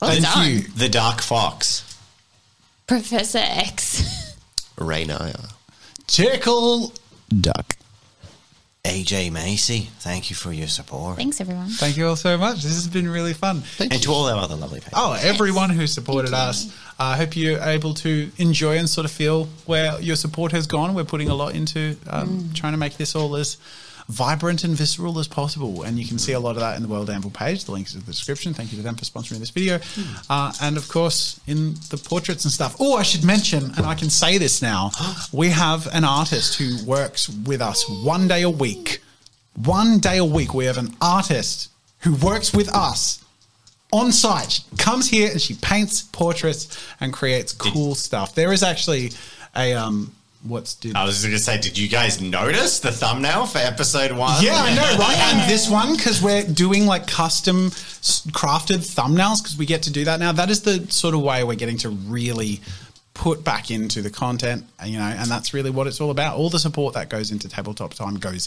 Well 0.00 0.10
Thank 0.10 0.22
done. 0.22 0.48
you. 0.50 0.60
the 0.76 0.88
Dark 0.88 1.20
Fox. 1.20 1.84
Professor 2.86 3.38
X. 3.40 4.34
Rainaya. 4.76 5.52
Jekyll 6.06 6.92
Duck. 7.40 7.76
AJ 8.84 9.30
Macy, 9.30 9.88
thank 10.00 10.28
you 10.28 10.34
for 10.34 10.52
your 10.52 10.66
support. 10.66 11.16
Thanks, 11.16 11.40
everyone. 11.40 11.68
Thank 11.68 11.96
you 11.96 12.08
all 12.08 12.16
so 12.16 12.36
much. 12.36 12.64
This 12.64 12.74
has 12.74 12.88
been 12.88 13.08
really 13.08 13.32
fun. 13.32 13.62
and 13.78 14.02
to 14.02 14.10
all 14.10 14.26
our 14.26 14.36
other 14.36 14.56
lovely 14.56 14.80
people. 14.80 14.98
Oh, 15.00 15.12
everyone 15.22 15.70
who 15.70 15.86
supported 15.86 16.34
us. 16.34 16.76
I 16.98 17.16
hope 17.16 17.36
you're 17.36 17.60
able 17.60 17.94
to 17.94 18.28
enjoy 18.38 18.78
and 18.78 18.90
sort 18.90 19.04
of 19.04 19.12
feel 19.12 19.44
where 19.66 20.00
your 20.00 20.16
support 20.16 20.50
has 20.50 20.66
gone. 20.66 20.94
We're 20.94 21.04
putting 21.04 21.28
a 21.28 21.34
lot 21.34 21.54
into 21.54 21.96
um, 22.10 22.50
trying 22.54 22.72
to 22.72 22.76
make 22.76 22.96
this 22.96 23.14
all 23.14 23.36
as 23.36 23.56
vibrant 24.12 24.62
and 24.62 24.76
visceral 24.76 25.18
as 25.18 25.26
possible. 25.26 25.82
And 25.82 25.98
you 25.98 26.06
can 26.06 26.18
see 26.18 26.32
a 26.32 26.40
lot 26.40 26.50
of 26.50 26.60
that 26.60 26.76
in 26.76 26.82
the 26.82 26.88
World 26.88 27.08
Anvil 27.08 27.30
page. 27.30 27.64
The 27.64 27.72
link 27.72 27.86
is 27.86 27.94
in 27.94 28.00
the 28.00 28.06
description. 28.06 28.52
Thank 28.52 28.70
you 28.70 28.76
to 28.76 28.84
them 28.84 28.94
for 28.94 29.04
sponsoring 29.04 29.38
this 29.38 29.50
video. 29.50 29.80
Uh, 30.28 30.52
and 30.60 30.76
of 30.76 30.88
course, 30.88 31.40
in 31.46 31.74
the 31.90 31.96
portraits 31.96 32.44
and 32.44 32.52
stuff. 32.52 32.76
Oh, 32.78 32.96
I 32.96 33.02
should 33.02 33.24
mention, 33.24 33.64
and 33.76 33.86
I 33.86 33.94
can 33.94 34.10
say 34.10 34.38
this 34.38 34.60
now, 34.60 34.90
we 35.32 35.48
have 35.48 35.88
an 35.94 36.04
artist 36.04 36.58
who 36.58 36.84
works 36.84 37.28
with 37.28 37.62
us 37.62 37.88
one 37.88 38.28
day 38.28 38.42
a 38.42 38.50
week. 38.50 39.00
One 39.64 39.98
day 39.98 40.18
a 40.18 40.24
week, 40.24 40.54
we 40.54 40.66
have 40.66 40.78
an 40.78 40.94
artist 41.00 41.70
who 42.00 42.14
works 42.14 42.52
with 42.52 42.68
us 42.74 43.24
on 43.92 44.12
site. 44.12 44.52
She 44.52 44.62
comes 44.76 45.08
here 45.08 45.30
and 45.30 45.40
she 45.40 45.54
paints 45.54 46.02
portraits 46.02 46.78
and 47.00 47.12
creates 47.12 47.52
cool 47.52 47.94
stuff. 47.94 48.34
There 48.34 48.52
is 48.52 48.62
actually 48.62 49.12
a 49.54 49.74
um, 49.74 50.14
what's 50.42 50.74
did 50.74 50.96
I 50.96 51.04
was 51.04 51.22
going 51.22 51.34
to 51.34 51.38
say, 51.38 51.58
did 51.60 51.78
you 51.78 51.88
guys 51.88 52.20
notice 52.20 52.80
the 52.80 52.90
thumbnail 52.90 53.46
for 53.46 53.58
episode 53.58 54.12
one? 54.12 54.42
yeah, 54.42 54.54
I 54.56 54.74
know, 54.74 54.98
right? 54.98 55.16
And 55.18 55.50
this 55.50 55.70
one, 55.70 55.96
because 55.96 56.22
we're 56.22 56.44
doing 56.44 56.86
like 56.86 57.06
custom 57.06 57.70
crafted 57.70 58.78
thumbnails, 58.78 59.42
because 59.42 59.56
we 59.56 59.66
get 59.66 59.82
to 59.84 59.92
do 59.92 60.04
that 60.04 60.20
now. 60.20 60.32
That 60.32 60.50
is 60.50 60.62
the 60.62 60.90
sort 60.90 61.14
of 61.14 61.22
way 61.22 61.44
we're 61.44 61.54
getting 61.54 61.78
to 61.78 61.90
really 61.90 62.60
put 63.14 63.44
back 63.44 63.70
into 63.70 64.00
the 64.00 64.10
content, 64.10 64.64
you 64.84 64.98
know, 64.98 65.04
and 65.04 65.30
that's 65.30 65.52
really 65.52 65.70
what 65.70 65.86
it's 65.86 66.00
all 66.00 66.10
about. 66.10 66.36
All 66.36 66.48
the 66.48 66.58
support 66.58 66.94
that 66.94 67.10
goes 67.10 67.30
into 67.30 67.48
tabletop 67.48 67.92
time 67.94 68.14
goes 68.16 68.40